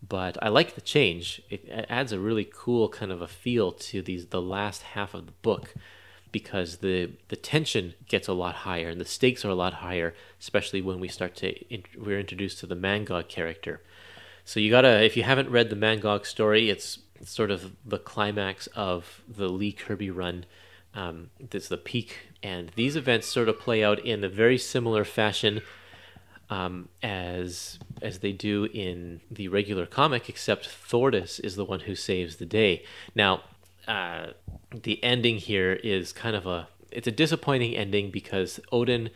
But 0.08 0.38
I 0.42 0.50
like 0.50 0.76
the 0.76 0.82
change. 0.82 1.42
It, 1.50 1.70
adds 1.90 2.12
a 2.12 2.20
really 2.20 2.50
cool 2.52 2.90
kind 2.90 3.12
of 3.12 3.22
a 3.22 3.28
feel 3.28 3.72
to 3.72 4.02
these 4.02 4.28
the 4.28 4.42
last 4.42 4.82
half 4.82 5.14
of 5.14 5.26
the 5.26 5.32
book 5.44 5.74
because 6.32 6.78
the 6.78 7.12
the 7.30 7.36
tension 7.36 7.94
gets 8.08 8.28
a 8.28 8.34
lot 8.34 8.56
higher 8.56 8.90
and 8.90 9.00
the 9.00 9.06
stakes 9.06 9.46
are 9.46 9.50
a 9.50 9.56
lot 9.56 9.76
higher, 9.76 10.14
especially 10.40 10.82
when 10.82 11.00
we 11.00 11.08
start 11.08 11.36
to 11.38 11.56
we're 11.98 12.20
introduced 12.20 12.60
to 12.60 12.68
the 12.68 12.76
Mangog 12.76 13.30
character. 13.30 13.82
So 14.44 14.60
you 14.60 14.70
gotta 14.70 15.04
if 15.04 15.16
you 15.16 15.24
haven't 15.24 15.50
read 15.50 15.70
the 15.70 15.76
Mangog 15.76 16.26
story, 16.26 16.70
it's, 16.70 17.00
it's 17.16 17.32
sort 17.32 17.52
of 17.52 17.74
the 17.86 18.00
climax 18.00 18.68
of 18.76 19.22
the 19.28 19.48
Lee 19.48 19.72
Kirby 19.72 20.12
run 20.12 20.46
um, 20.96 21.30
this 21.40 21.64
is 21.64 21.70
the 21.70 21.78
peak, 21.78 22.30
and 22.42 22.72
these 22.76 22.96
events 22.96 23.28
sort 23.28 23.50
of 23.50 23.60
play 23.60 23.84
out 23.84 24.00
in 24.00 24.24
a 24.24 24.30
very 24.30 24.58
similar 24.58 25.04
fashion 25.04 25.62
um, 26.50 26.90
as 27.02 27.80
as 28.02 28.20
they 28.20 28.32
do 28.32 28.66
in 28.66 29.22
the 29.32 29.48
regular 29.48 29.86
comic, 29.86 30.30
except 30.30 30.68
Thordis 30.68 31.40
is 31.40 31.56
the 31.56 31.66
one 31.66 31.82
who 31.82 31.96
saves 31.96 32.36
the 32.36 32.46
day. 32.46 32.84
Now, 33.16 33.44
uh, 33.88 34.28
the 34.72 35.04
ending 35.04 35.38
here 35.38 35.74
is 35.74 36.12
kind 36.12 36.36
of 36.36 36.46
a 36.46 36.68
it's 36.92 37.08
a 37.08 37.12
disappointing 37.12 37.76
ending 37.76 38.12
because 38.12 38.60
Odin 38.72 39.10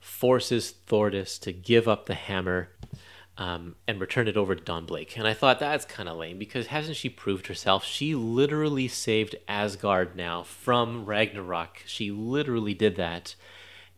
forces 0.00 0.74
Thordis 0.86 1.38
to 1.40 1.52
give 1.52 1.88
up 1.88 2.06
the 2.06 2.14
hammer 2.14 2.68
um, 3.38 3.76
and 3.88 4.00
return 4.00 4.28
it 4.28 4.36
over 4.36 4.54
to 4.54 4.62
Don 4.62 4.84
Blake. 4.84 5.16
And 5.16 5.26
I 5.26 5.32
thought 5.32 5.58
that's 5.58 5.84
kind 5.84 6.08
of 6.08 6.16
lame 6.16 6.38
because 6.38 6.66
hasn't 6.66 6.96
she 6.96 7.08
proved 7.08 7.46
herself? 7.46 7.84
She 7.84 8.14
literally 8.14 8.88
saved 8.88 9.36
Asgard 9.48 10.14
now 10.16 10.42
from 10.42 11.06
Ragnarok. 11.06 11.82
She 11.86 12.10
literally 12.10 12.74
did 12.74 12.96
that. 12.96 13.34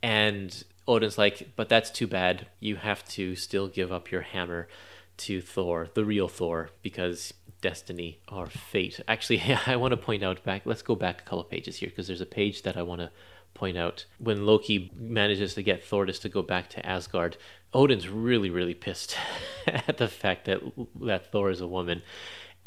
And 0.02 0.62
Odin's 0.86 1.18
like, 1.18 1.52
but 1.56 1.68
that's 1.68 1.90
too 1.90 2.06
bad. 2.06 2.46
You 2.60 2.76
have 2.76 3.04
to 3.10 3.36
still 3.36 3.68
give 3.68 3.90
up 3.92 4.10
your 4.10 4.22
hammer 4.22 4.68
to 5.16 5.40
Thor, 5.40 5.88
the 5.94 6.04
real 6.04 6.28
Thor, 6.28 6.70
because 6.82 7.32
destiny 7.60 8.18
or 8.30 8.46
fate. 8.46 9.00
Actually, 9.08 9.42
I 9.66 9.76
want 9.76 9.92
to 9.92 9.96
point 9.96 10.22
out 10.22 10.44
back, 10.44 10.62
let's 10.66 10.82
go 10.82 10.94
back 10.94 11.20
a 11.20 11.24
couple 11.24 11.44
pages 11.44 11.76
here 11.76 11.88
because 11.88 12.06
there's 12.06 12.20
a 12.20 12.26
page 12.26 12.62
that 12.62 12.76
I 12.76 12.82
want 12.82 13.00
to 13.00 13.10
point 13.54 13.78
out 13.78 14.04
when 14.18 14.44
Loki 14.44 14.90
manages 14.94 15.54
to 15.54 15.62
get 15.62 15.82
Thordis 15.82 16.20
to 16.20 16.28
go 16.28 16.42
back 16.42 16.68
to 16.70 16.84
Asgard. 16.84 17.36
Odin's 17.72 18.08
really, 18.08 18.50
really 18.50 18.74
pissed 18.74 19.16
at 19.66 19.96
the 19.96 20.08
fact 20.08 20.44
that 20.44 20.60
that 21.00 21.32
Thor 21.32 21.50
is 21.50 21.60
a 21.60 21.66
woman, 21.66 22.02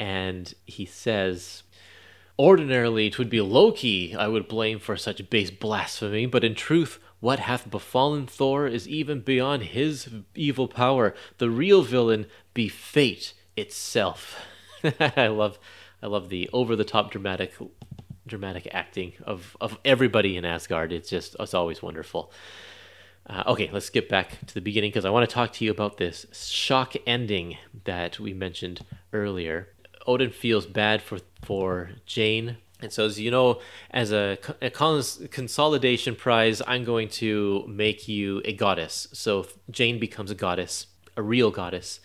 and 0.00 0.52
he 0.66 0.84
says, 0.84 1.62
"Ordinarily, 2.38 3.06
it 3.06 3.18
would 3.18 3.30
be 3.30 3.40
Loki 3.40 4.16
I 4.16 4.26
would 4.28 4.48
blame 4.48 4.78
for 4.78 4.96
such 4.96 5.30
base 5.30 5.50
blasphemy, 5.50 6.26
but 6.26 6.44
in 6.44 6.54
truth." 6.54 6.98
What 7.20 7.40
hath 7.40 7.70
befallen 7.70 8.26
Thor 8.26 8.66
is 8.66 8.86
even 8.88 9.20
beyond 9.20 9.64
his 9.64 10.08
evil 10.34 10.68
power. 10.68 11.14
The 11.38 11.50
real 11.50 11.82
villain 11.82 12.26
be 12.54 12.68
fate 12.68 13.34
itself. 13.56 14.40
I 15.00 15.26
love 15.26 15.58
I 16.00 16.06
love 16.06 16.28
the 16.28 16.48
over 16.52 16.76
the 16.76 16.84
top 16.84 17.10
dramatic 17.10 17.54
dramatic 18.28 18.68
acting 18.70 19.14
of, 19.24 19.56
of 19.60 19.78
everybody 19.84 20.36
in 20.36 20.44
Asgard. 20.44 20.92
It's 20.92 21.10
just, 21.10 21.34
it's 21.40 21.54
always 21.54 21.82
wonderful. 21.82 22.30
Uh, 23.26 23.42
okay, 23.46 23.68
let's 23.72 23.90
get 23.90 24.08
back 24.08 24.46
to 24.46 24.54
the 24.54 24.60
beginning 24.60 24.90
because 24.90 25.04
I 25.04 25.10
want 25.10 25.28
to 25.28 25.34
talk 25.34 25.52
to 25.54 25.64
you 25.64 25.70
about 25.70 25.96
this 25.96 26.26
shock 26.32 26.94
ending 27.06 27.58
that 27.84 28.20
we 28.20 28.32
mentioned 28.32 28.84
earlier. 29.12 29.68
Odin 30.06 30.30
feels 30.30 30.66
bad 30.66 31.02
for, 31.02 31.18
for 31.42 31.90
Jane 32.06 32.58
and 32.80 32.92
so, 32.92 33.06
as 33.06 33.18
you 33.18 33.30
know, 33.30 33.60
as 33.90 34.12
a, 34.12 34.38
a 34.62 34.70
consolidation 34.70 36.14
prize, 36.14 36.62
I'm 36.66 36.84
going 36.84 37.08
to 37.10 37.64
make 37.66 38.06
you 38.06 38.40
a 38.44 38.52
goddess. 38.52 39.08
So 39.12 39.46
Jane 39.70 39.98
becomes 39.98 40.30
a 40.30 40.36
goddess, 40.36 40.86
a 41.16 41.22
real 41.22 41.50
goddess. 41.50 41.98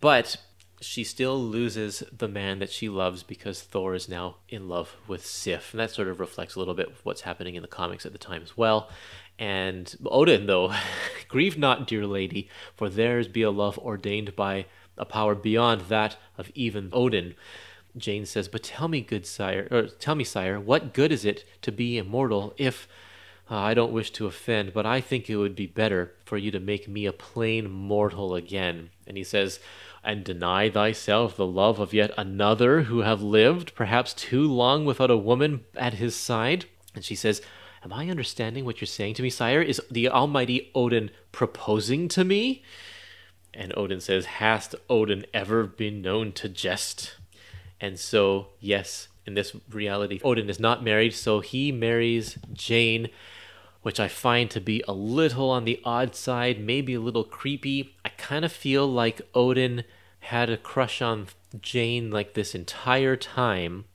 But 0.00 0.38
she 0.80 1.04
still 1.04 1.40
loses 1.40 2.02
the 2.16 2.26
man 2.26 2.58
that 2.58 2.70
she 2.70 2.88
loves 2.88 3.22
because 3.22 3.62
Thor 3.62 3.94
is 3.94 4.08
now 4.08 4.38
in 4.48 4.68
love 4.68 4.96
with 5.06 5.24
Sif. 5.24 5.72
And 5.72 5.78
that 5.78 5.92
sort 5.92 6.08
of 6.08 6.18
reflects 6.18 6.56
a 6.56 6.58
little 6.58 6.74
bit 6.74 6.92
what's 7.04 7.20
happening 7.20 7.54
in 7.54 7.62
the 7.62 7.68
comics 7.68 8.04
at 8.04 8.10
the 8.10 8.18
time 8.18 8.42
as 8.42 8.56
well. 8.56 8.90
And 9.38 9.94
Odin, 10.04 10.46
though, 10.46 10.74
grieve 11.28 11.56
not, 11.56 11.86
dear 11.86 12.06
lady, 12.08 12.48
for 12.74 12.88
theirs 12.88 13.28
be 13.28 13.42
a 13.42 13.52
love 13.52 13.78
ordained 13.78 14.34
by 14.34 14.66
a 14.98 15.04
power 15.04 15.36
beyond 15.36 15.82
that 15.82 16.16
of 16.36 16.50
even 16.54 16.90
Odin. 16.92 17.36
Jane 17.96 18.26
says, 18.26 18.48
But 18.48 18.62
tell 18.62 18.88
me, 18.88 19.00
good 19.00 19.26
sire, 19.26 19.68
or 19.70 19.86
tell 19.86 20.14
me, 20.14 20.24
sire, 20.24 20.58
what 20.58 20.94
good 20.94 21.12
is 21.12 21.24
it 21.24 21.44
to 21.62 21.72
be 21.72 21.98
immortal 21.98 22.54
if. 22.56 22.88
Uh, 23.50 23.56
I 23.56 23.74
don't 23.74 23.92
wish 23.92 24.12
to 24.12 24.26
offend, 24.26 24.72
but 24.72 24.86
I 24.86 25.00
think 25.00 25.28
it 25.28 25.36
would 25.36 25.56
be 25.56 25.66
better 25.66 26.14
for 26.24 26.38
you 26.38 26.50
to 26.52 26.60
make 26.60 26.88
me 26.88 27.04
a 27.04 27.12
plain 27.12 27.68
mortal 27.70 28.34
again. 28.34 28.90
And 29.06 29.16
he 29.16 29.24
says, 29.24 29.58
And 30.02 30.24
deny 30.24 30.70
thyself 30.70 31.36
the 31.36 31.46
love 31.46 31.78
of 31.78 31.92
yet 31.92 32.12
another 32.16 32.82
who 32.82 33.00
have 33.00 33.20
lived, 33.20 33.74
perhaps 33.74 34.14
too 34.14 34.50
long 34.50 34.84
without 34.84 35.10
a 35.10 35.18
woman 35.18 35.64
at 35.76 35.94
his 35.94 36.16
side? 36.16 36.66
And 36.94 37.04
she 37.04 37.16
says, 37.16 37.42
Am 37.84 37.92
I 37.92 38.08
understanding 38.08 38.64
what 38.64 38.80
you're 38.80 38.86
saying 38.86 39.14
to 39.14 39.22
me, 39.22 39.28
sire? 39.28 39.60
Is 39.60 39.82
the 39.90 40.08
almighty 40.08 40.70
Odin 40.74 41.10
proposing 41.32 42.08
to 42.08 42.24
me? 42.24 42.62
And 43.52 43.76
Odin 43.76 44.00
says, 44.00 44.24
Hast 44.24 44.76
Odin 44.88 45.26
ever 45.34 45.64
been 45.64 46.00
known 46.00 46.32
to 46.32 46.48
jest? 46.48 47.16
And 47.82 47.98
so, 47.98 48.46
yes, 48.60 49.08
in 49.26 49.34
this 49.34 49.56
reality, 49.68 50.20
Odin 50.22 50.48
is 50.48 50.60
not 50.60 50.84
married, 50.84 51.14
so 51.14 51.40
he 51.40 51.72
marries 51.72 52.38
Jane, 52.52 53.08
which 53.82 53.98
I 53.98 54.06
find 54.06 54.48
to 54.52 54.60
be 54.60 54.84
a 54.86 54.92
little 54.92 55.50
on 55.50 55.64
the 55.64 55.80
odd 55.84 56.14
side, 56.14 56.60
maybe 56.60 56.94
a 56.94 57.00
little 57.00 57.24
creepy. 57.24 57.96
I 58.04 58.10
kind 58.10 58.44
of 58.44 58.52
feel 58.52 58.86
like 58.86 59.20
Odin 59.34 59.82
had 60.20 60.48
a 60.48 60.56
crush 60.56 61.02
on 61.02 61.26
Jane 61.60 62.12
like 62.12 62.34
this 62.34 62.54
entire 62.54 63.16
time. 63.16 63.86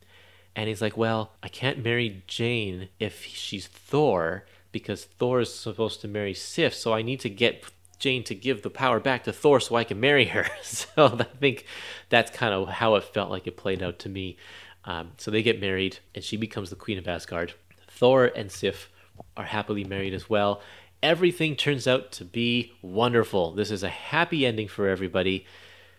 And 0.54 0.68
he's 0.68 0.82
like, 0.82 0.98
Well, 0.98 1.32
I 1.42 1.48
can't 1.48 1.82
marry 1.82 2.24
Jane 2.28 2.90
if 3.00 3.24
she's 3.24 3.68
Thor 3.68 4.46
because 4.74 5.06
Thor 5.06 5.40
is 5.40 5.54
supposed 5.54 6.02
to 6.02 6.10
marry 6.10 6.34
Sif, 6.34 6.74
so 6.74 6.94
I 6.94 7.02
need 7.02 7.22
to 7.22 7.30
get 7.30 7.64
Jane 8.00 8.24
to 8.26 8.36
give 8.36 8.62
the 8.62 8.70
power 8.70 9.00
back 9.00 9.24
to 9.24 9.34
Thor 9.34 9.60
so 9.60 9.76
I 9.76 9.84
can 9.84 10.00
marry 10.00 10.26
her. 10.26 10.48
so 10.62 10.88
I 11.20 11.24
think 11.24 11.66
that's 12.10 12.32
kind 12.32 12.54
of 12.54 12.68
how 12.70 12.96
it 12.96 13.04
felt 13.04 13.30
like 13.30 13.48
it 13.48 13.58
played 13.58 13.82
out 13.82 14.00
to 14.00 14.10
me. 14.10 14.38
Um, 14.86 15.12
so 15.18 15.32
they 15.32 15.44
get 15.44 15.60
married, 15.60 16.00
and 16.16 16.24
she 16.24 16.38
becomes 16.38 16.70
the 16.70 16.76
queen 16.76 16.98
of 16.98 17.08
Asgard. 17.08 17.54
Thor 17.90 18.26
and 18.26 18.52
Sif 18.52 18.90
are 19.36 19.46
happily 19.46 19.84
married 19.84 20.14
as 20.14 20.30
well. 20.30 20.62
Everything 21.04 21.56
turns 21.56 21.88
out 21.88 22.12
to 22.14 22.26
be 22.26 22.74
wonderful. 22.82 23.54
This 23.54 23.70
is 23.70 23.84
a 23.84 23.90
happy 23.90 24.46
ending 24.46 24.68
for 24.68 24.88
everybody. 24.88 25.46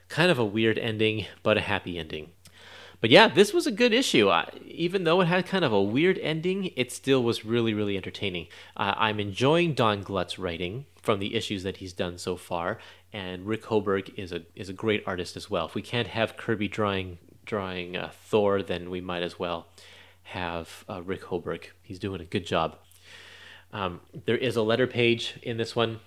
Kind 0.09 0.31
of 0.31 0.39
a 0.39 0.45
weird 0.45 0.79
ending, 0.79 1.27
but 1.43 1.59
a 1.59 1.61
happy 1.61 1.99
ending. 1.99 2.31
But 3.01 3.11
yeah, 3.11 3.29
this 3.29 3.53
was 3.53 3.67
a 3.67 3.71
good 3.71 3.93
issue. 3.93 4.33
Even 4.65 5.05
though 5.05 5.21
it 5.21 5.27
had 5.27 5.47
kind 5.47 5.65
of 5.65 5.73
a 5.73 5.83
weird 5.83 6.19
ending, 6.19 6.73
it 6.77 6.91
still 6.91 7.23
was 7.23 7.45
really, 7.45 7.75
really 7.75 7.97
entertaining. 7.97 8.49
Uh, 8.77 8.95
I'm 8.97 9.21
enjoying 9.21 9.75
Don 9.75 10.03
Glut's 10.03 10.39
writing 10.39 10.87
from 11.09 11.21
the 11.21 11.35
issues 11.35 11.63
that 11.63 11.79
he's 11.79 11.95
done 11.95 12.19
so 12.19 12.37
far, 12.37 12.77
and 13.15 13.47
Rick 13.47 13.63
Hoberg 13.63 14.13
is 14.19 14.31
a 14.31 14.43
is 14.55 14.69
a 14.69 14.75
great 14.75 15.03
artist 15.07 15.39
as 15.39 15.49
well. 15.49 15.65
If 15.65 15.75
we 15.75 15.81
can't 15.81 16.09
have 16.09 16.37
Kirby 16.37 16.69
drawing 16.69 17.17
drawing 17.47 17.97
uh, 17.97 18.11
Thor, 18.13 18.63
then 18.63 18.91
we 18.91 19.01
might 19.01 19.23
as 19.23 19.39
well 19.39 19.69
have 20.25 20.85
uh, 20.87 21.01
Rick 21.03 21.23
Hoberg. 21.23 21.65
He's 21.83 21.99
doing 21.99 22.21
a 22.21 22.27
good 22.27 22.45
job. 22.45 22.77
Um, 23.73 24.01
there 24.27 24.37
is 24.37 24.55
a 24.55 24.61
letter 24.61 24.87
page 24.87 25.39
in 25.43 25.57
this 25.57 25.75
one. 25.75 26.01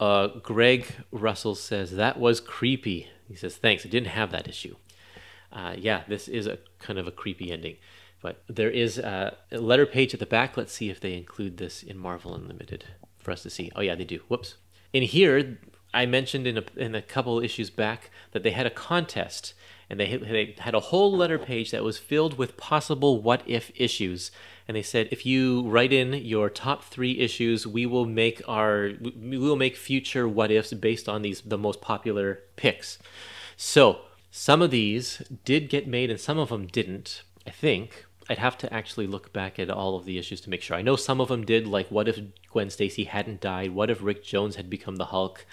Uh, 0.00 0.26
Greg 0.42 0.92
Russell 1.12 1.54
says 1.54 1.92
that 1.92 2.18
was 2.18 2.40
creepy. 2.40 3.06
He 3.28 3.36
says 3.36 3.56
thanks. 3.56 3.86
I 3.86 3.88
didn't 3.88 4.08
have 4.08 4.32
that 4.32 4.48
issue 4.48 4.74
uh, 5.52 5.74
yeah, 5.76 6.02
this 6.08 6.28
is 6.28 6.46
a 6.46 6.58
kind 6.78 6.98
of 6.98 7.06
a 7.06 7.10
creepy 7.10 7.50
ending. 7.50 7.76
But 8.22 8.42
there 8.48 8.70
is 8.70 8.98
a 8.98 9.36
letter 9.50 9.86
page 9.86 10.12
at 10.12 10.20
the 10.20 10.26
back. 10.26 10.56
Let's 10.56 10.72
see 10.72 10.90
if 10.90 11.00
they 11.00 11.14
include 11.14 11.56
this 11.56 11.82
in 11.82 11.96
Marvel 11.96 12.34
Unlimited 12.34 12.84
for 13.30 13.34
us 13.34 13.42
to 13.44 13.50
see. 13.50 13.70
Oh 13.76 13.80
yeah, 13.80 13.94
they 13.94 14.04
do. 14.04 14.20
Whoops. 14.28 14.56
In 14.92 15.04
here, 15.04 15.58
I 15.94 16.04
mentioned 16.06 16.46
in 16.46 16.58
a, 16.58 16.64
in 16.76 16.94
a 16.96 17.02
couple 17.02 17.40
issues 17.40 17.70
back 17.70 18.10
that 18.32 18.42
they 18.42 18.50
had 18.50 18.66
a 18.66 18.70
contest, 18.70 19.54
and 19.88 20.00
they 20.00 20.16
they 20.16 20.56
had 20.58 20.74
a 20.74 20.80
whole 20.80 21.16
letter 21.16 21.38
page 21.38 21.70
that 21.70 21.84
was 21.84 21.96
filled 21.96 22.36
with 22.36 22.56
possible 22.56 23.22
what 23.22 23.42
if 23.46 23.70
issues. 23.76 24.32
And 24.66 24.76
they 24.76 24.82
said, 24.82 25.08
if 25.10 25.26
you 25.26 25.68
write 25.68 25.92
in 25.92 26.12
your 26.12 26.48
top 26.48 26.84
three 26.84 27.18
issues, 27.18 27.66
we 27.66 27.86
will 27.86 28.06
make 28.06 28.42
our 28.48 28.92
we 29.00 29.38
will 29.38 29.56
make 29.56 29.76
future 29.76 30.28
what 30.28 30.50
ifs 30.50 30.72
based 30.72 31.08
on 31.08 31.22
these 31.22 31.40
the 31.40 31.58
most 31.58 31.80
popular 31.80 32.40
picks. 32.56 32.98
So 33.56 34.00
some 34.30 34.62
of 34.62 34.70
these 34.70 35.22
did 35.44 35.68
get 35.68 35.86
made 35.86 36.10
and 36.10 36.20
some 36.20 36.38
of 36.38 36.48
them 36.48 36.66
didn't, 36.66 37.22
I 37.46 37.50
think. 37.50 38.06
I'd 38.30 38.38
have 38.38 38.56
to 38.58 38.72
actually 38.72 39.08
look 39.08 39.32
back 39.32 39.58
at 39.58 39.70
all 39.70 39.96
of 39.96 40.04
the 40.04 40.16
issues 40.16 40.40
to 40.42 40.50
make 40.50 40.62
sure. 40.62 40.76
I 40.76 40.82
know 40.82 40.94
some 40.94 41.20
of 41.20 41.26
them 41.26 41.44
did, 41.44 41.66
like 41.66 41.88
what 41.88 42.06
if 42.06 42.20
Gwen 42.52 42.70
Stacy 42.70 43.04
hadn't 43.04 43.40
died? 43.40 43.74
What 43.74 43.90
if 43.90 44.00
Rick 44.00 44.22
Jones 44.22 44.54
had 44.54 44.70
become 44.70 44.96
the 44.96 45.06
Hulk? 45.06 45.44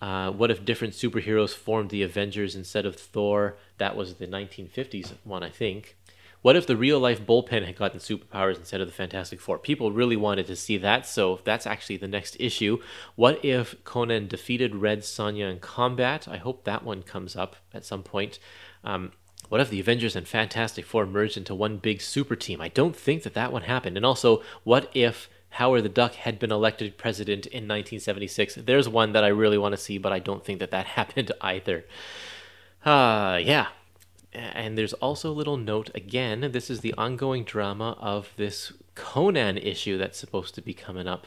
Uh, 0.00 0.30
what 0.30 0.50
if 0.50 0.64
different 0.64 0.94
superheroes 0.94 1.54
formed 1.54 1.90
the 1.90 2.02
Avengers 2.02 2.56
instead 2.56 2.86
of 2.86 2.96
Thor? 2.96 3.58
That 3.76 3.94
was 3.94 4.14
the 4.14 4.26
1950s 4.26 5.12
one, 5.22 5.42
I 5.42 5.50
think. 5.50 5.98
What 6.40 6.56
if 6.56 6.66
the 6.66 6.78
real 6.78 6.98
life 6.98 7.24
bullpen 7.24 7.66
had 7.66 7.76
gotten 7.76 8.00
superpowers 8.00 8.56
instead 8.56 8.80
of 8.80 8.86
the 8.86 8.94
Fantastic 8.94 9.38
Four? 9.38 9.58
People 9.58 9.92
really 9.92 10.16
wanted 10.16 10.46
to 10.46 10.56
see 10.56 10.78
that, 10.78 11.06
so 11.06 11.40
that's 11.44 11.66
actually 11.66 11.98
the 11.98 12.08
next 12.08 12.38
issue. 12.40 12.78
What 13.16 13.44
if 13.44 13.84
Conan 13.84 14.28
defeated 14.28 14.76
Red 14.76 15.00
Sonja 15.00 15.50
in 15.50 15.58
combat? 15.58 16.26
I 16.26 16.38
hope 16.38 16.64
that 16.64 16.84
one 16.84 17.02
comes 17.02 17.36
up 17.36 17.56
at 17.74 17.84
some 17.84 18.02
point. 18.02 18.38
Um, 18.82 19.12
what 19.48 19.60
if 19.60 19.70
the 19.70 19.80
Avengers 19.80 20.16
and 20.16 20.26
Fantastic 20.26 20.84
Four 20.84 21.06
merged 21.06 21.36
into 21.36 21.54
one 21.54 21.76
big 21.76 22.00
super 22.00 22.36
team? 22.36 22.60
I 22.60 22.68
don't 22.68 22.96
think 22.96 23.22
that 23.22 23.34
that 23.34 23.52
one 23.52 23.62
happened. 23.62 23.96
And 23.96 24.06
also, 24.06 24.42
what 24.64 24.90
if 24.94 25.28
Howard 25.50 25.84
the 25.84 25.88
Duck 25.88 26.14
had 26.14 26.38
been 26.38 26.50
elected 26.50 26.98
president 26.98 27.46
in 27.46 27.64
1976? 27.64 28.56
There's 28.56 28.88
one 28.88 29.12
that 29.12 29.24
I 29.24 29.28
really 29.28 29.58
want 29.58 29.72
to 29.72 29.80
see, 29.80 29.98
but 29.98 30.12
I 30.12 30.18
don't 30.18 30.44
think 30.44 30.60
that 30.60 30.70
that 30.70 30.86
happened 30.98 31.30
either. 31.40 31.84
Uh, 32.84 33.38
yeah, 33.42 33.68
and 34.34 34.76
there's 34.76 34.92
also 34.94 35.30
a 35.30 35.32
little 35.32 35.56
note 35.56 35.90
again. 35.94 36.50
This 36.52 36.68
is 36.68 36.80
the 36.80 36.94
ongoing 36.94 37.44
drama 37.44 37.96
of 38.00 38.30
this 38.36 38.72
Conan 38.94 39.58
issue 39.58 39.96
that's 39.96 40.18
supposed 40.18 40.54
to 40.56 40.62
be 40.62 40.74
coming 40.74 41.06
up. 41.06 41.26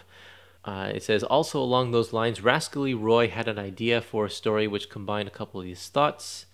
Uh, 0.65 0.91
it 0.93 1.01
says 1.01 1.23
also 1.23 1.61
along 1.61 1.91
those 1.91 2.11
lines, 2.11 2.43
Rascally 2.43 2.93
Roy 2.93 3.29
had 3.29 3.47
an 3.47 3.57
idea 3.57 4.01
for 4.01 4.25
a 4.25 4.29
story 4.29 4.67
which 4.67 4.89
combined 4.89 5.27
a 5.27 5.31
couple 5.31 5.61
of 5.61 5.65
these 5.65 5.87
thoughts. 5.87 6.45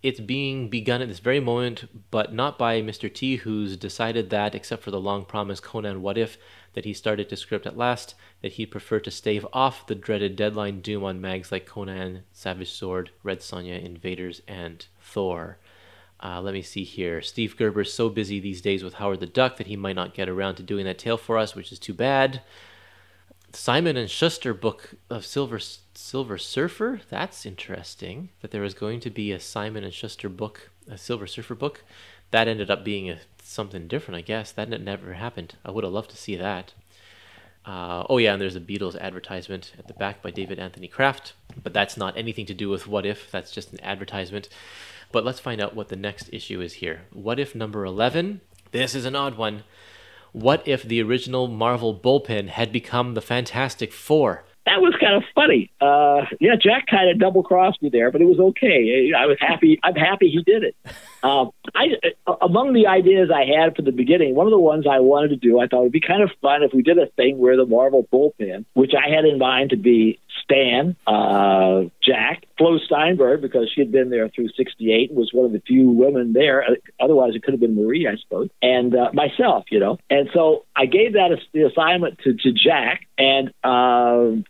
It's 0.00 0.20
being 0.20 0.68
begun 0.68 1.02
at 1.02 1.08
this 1.08 1.18
very 1.18 1.40
moment, 1.40 1.88
but 2.12 2.32
not 2.32 2.56
by 2.56 2.80
Mr. 2.80 3.12
T, 3.12 3.36
who's 3.36 3.76
decided 3.76 4.30
that, 4.30 4.54
except 4.54 4.84
for 4.84 4.92
the 4.92 5.00
long 5.00 5.24
promised 5.24 5.64
Conan 5.64 6.02
What 6.02 6.16
If 6.16 6.38
that 6.74 6.84
he 6.84 6.92
started 6.92 7.28
to 7.28 7.36
script 7.36 7.66
at 7.66 7.76
last, 7.76 8.14
that 8.40 8.52
he'd 8.52 8.66
prefer 8.66 9.00
to 9.00 9.10
stave 9.10 9.44
off 9.52 9.88
the 9.88 9.96
dreaded 9.96 10.36
deadline 10.36 10.80
doom 10.82 11.02
on 11.02 11.20
mags 11.20 11.50
like 11.50 11.66
Conan, 11.66 12.22
Savage 12.32 12.70
Sword, 12.70 13.10
Red 13.24 13.40
Sonja, 13.40 13.84
Invaders, 13.84 14.40
and 14.46 14.86
Thor. 15.00 15.58
Uh, 16.22 16.40
let 16.40 16.54
me 16.54 16.62
see 16.62 16.84
here. 16.84 17.20
Steve 17.20 17.56
Gerber's 17.56 17.92
so 17.92 18.08
busy 18.08 18.38
these 18.38 18.60
days 18.60 18.84
with 18.84 18.94
Howard 18.94 19.18
the 19.18 19.26
Duck 19.26 19.56
that 19.56 19.66
he 19.66 19.76
might 19.76 19.96
not 19.96 20.14
get 20.14 20.28
around 20.28 20.56
to 20.56 20.62
doing 20.62 20.84
that 20.84 20.98
tale 20.98 21.16
for 21.16 21.36
us, 21.36 21.56
which 21.56 21.72
is 21.72 21.78
too 21.80 21.94
bad. 21.94 22.42
Simon 23.52 23.96
and 23.96 24.10
Schuster 24.10 24.52
book 24.52 24.94
of 25.08 25.24
Silver 25.24 25.58
Silver 25.58 26.38
Surfer. 26.38 27.00
That's 27.08 27.46
interesting. 27.46 28.28
That 28.40 28.50
there 28.50 28.62
was 28.62 28.74
going 28.74 29.00
to 29.00 29.10
be 29.10 29.32
a 29.32 29.40
Simon 29.40 29.84
and 29.84 29.92
Schuster 29.92 30.28
book, 30.28 30.70
a 30.90 30.98
Silver 30.98 31.26
Surfer 31.26 31.54
book. 31.54 31.82
That 32.30 32.48
ended 32.48 32.70
up 32.70 32.84
being 32.84 33.08
a, 33.08 33.18
something 33.42 33.88
different, 33.88 34.18
I 34.18 34.22
guess. 34.22 34.52
That 34.52 34.68
never 34.68 35.14
happened. 35.14 35.56
I 35.64 35.70
would 35.70 35.84
have 35.84 35.92
loved 35.92 36.10
to 36.10 36.16
see 36.16 36.36
that. 36.36 36.74
Uh, 37.64 38.04
oh 38.08 38.18
yeah, 38.18 38.32
and 38.32 38.40
there's 38.40 38.56
a 38.56 38.60
Beatles 38.60 38.98
advertisement 38.98 39.72
at 39.78 39.88
the 39.88 39.94
back 39.94 40.22
by 40.22 40.30
David 40.30 40.58
Anthony 40.58 40.88
Kraft, 40.88 41.34
but 41.62 41.74
that's 41.74 41.96
not 41.96 42.16
anything 42.16 42.46
to 42.46 42.54
do 42.54 42.68
with 42.68 42.86
What 42.86 43.04
If. 43.04 43.30
That's 43.30 43.50
just 43.50 43.72
an 43.72 43.80
advertisement. 43.82 44.48
But 45.10 45.24
let's 45.24 45.40
find 45.40 45.60
out 45.60 45.74
what 45.74 45.88
the 45.88 45.96
next 45.96 46.30
issue 46.32 46.60
is 46.60 46.74
here. 46.74 47.02
What 47.12 47.38
if 47.40 47.54
number 47.54 47.84
11? 47.84 48.42
This 48.72 48.94
is 48.94 49.06
an 49.06 49.16
odd 49.16 49.36
one. 49.36 49.64
What 50.32 50.66
if 50.66 50.82
the 50.82 51.02
original 51.02 51.48
Marvel 51.48 51.98
bullpen 51.98 52.48
had 52.48 52.72
become 52.72 53.14
the 53.14 53.22
Fantastic 53.22 53.92
Four? 53.92 54.44
That 54.66 54.82
was 54.82 54.94
kind 55.00 55.14
of 55.14 55.22
funny. 55.34 55.70
Uh, 55.80 56.26
yeah, 56.40 56.54
Jack 56.60 56.86
kind 56.88 57.08
of 57.10 57.18
double 57.18 57.42
crossed 57.42 57.80
me 57.82 57.88
there, 57.88 58.10
but 58.10 58.20
it 58.20 58.26
was 58.26 58.38
okay. 58.38 59.10
I 59.16 59.24
was 59.24 59.38
happy. 59.40 59.80
I'm 59.82 59.94
happy 59.94 60.28
he 60.28 60.42
did 60.42 60.62
it. 60.62 60.76
Um, 61.22 61.50
I 61.74 61.86
uh, 62.26 62.36
among 62.40 62.72
the 62.72 62.86
ideas 62.86 63.30
I 63.34 63.44
had 63.44 63.74
for 63.76 63.82
the 63.82 63.92
beginning, 63.92 64.34
one 64.34 64.46
of 64.46 64.52
the 64.52 64.58
ones 64.58 64.86
I 64.88 65.00
wanted 65.00 65.28
to 65.28 65.36
do, 65.36 65.60
I 65.60 65.66
thought 65.66 65.80
it 65.80 65.84
would 65.84 65.92
be 65.92 66.00
kind 66.00 66.22
of 66.22 66.30
fun 66.40 66.62
if 66.62 66.72
we 66.72 66.82
did 66.82 66.98
a 66.98 67.06
thing 67.06 67.38
where 67.38 67.56
the 67.56 67.66
Marvel 67.66 68.06
bullpen, 68.12 68.64
which 68.74 68.92
I 68.94 69.12
had 69.14 69.24
in 69.24 69.38
mind 69.38 69.70
to 69.70 69.76
be 69.76 70.18
Stan, 70.44 70.96
uh, 71.06 71.82
Jack, 72.02 72.46
Flo 72.56 72.78
Steinberg, 72.78 73.42
because 73.42 73.70
she 73.74 73.80
had 73.80 73.92
been 73.92 74.10
there 74.10 74.28
through 74.28 74.48
68 74.56 75.10
and 75.10 75.18
was 75.18 75.30
one 75.32 75.44
of 75.44 75.52
the 75.52 75.60
few 75.60 75.90
women 75.90 76.32
there. 76.32 76.64
Otherwise, 77.00 77.34
it 77.34 77.42
could 77.42 77.52
have 77.52 77.60
been 77.60 77.74
Marie, 77.74 78.06
I 78.06 78.16
suppose, 78.16 78.48
and 78.62 78.94
uh, 78.94 79.10
myself, 79.12 79.64
you 79.70 79.80
know. 79.80 79.98
And 80.08 80.30
so 80.32 80.64
I 80.74 80.86
gave 80.86 81.14
that 81.14 81.32
as 81.32 81.38
the 81.52 81.62
assignment 81.62 82.18
to, 82.20 82.34
to 82.34 82.52
Jack, 82.52 83.06
and 83.18 83.52
uh, 83.64 84.42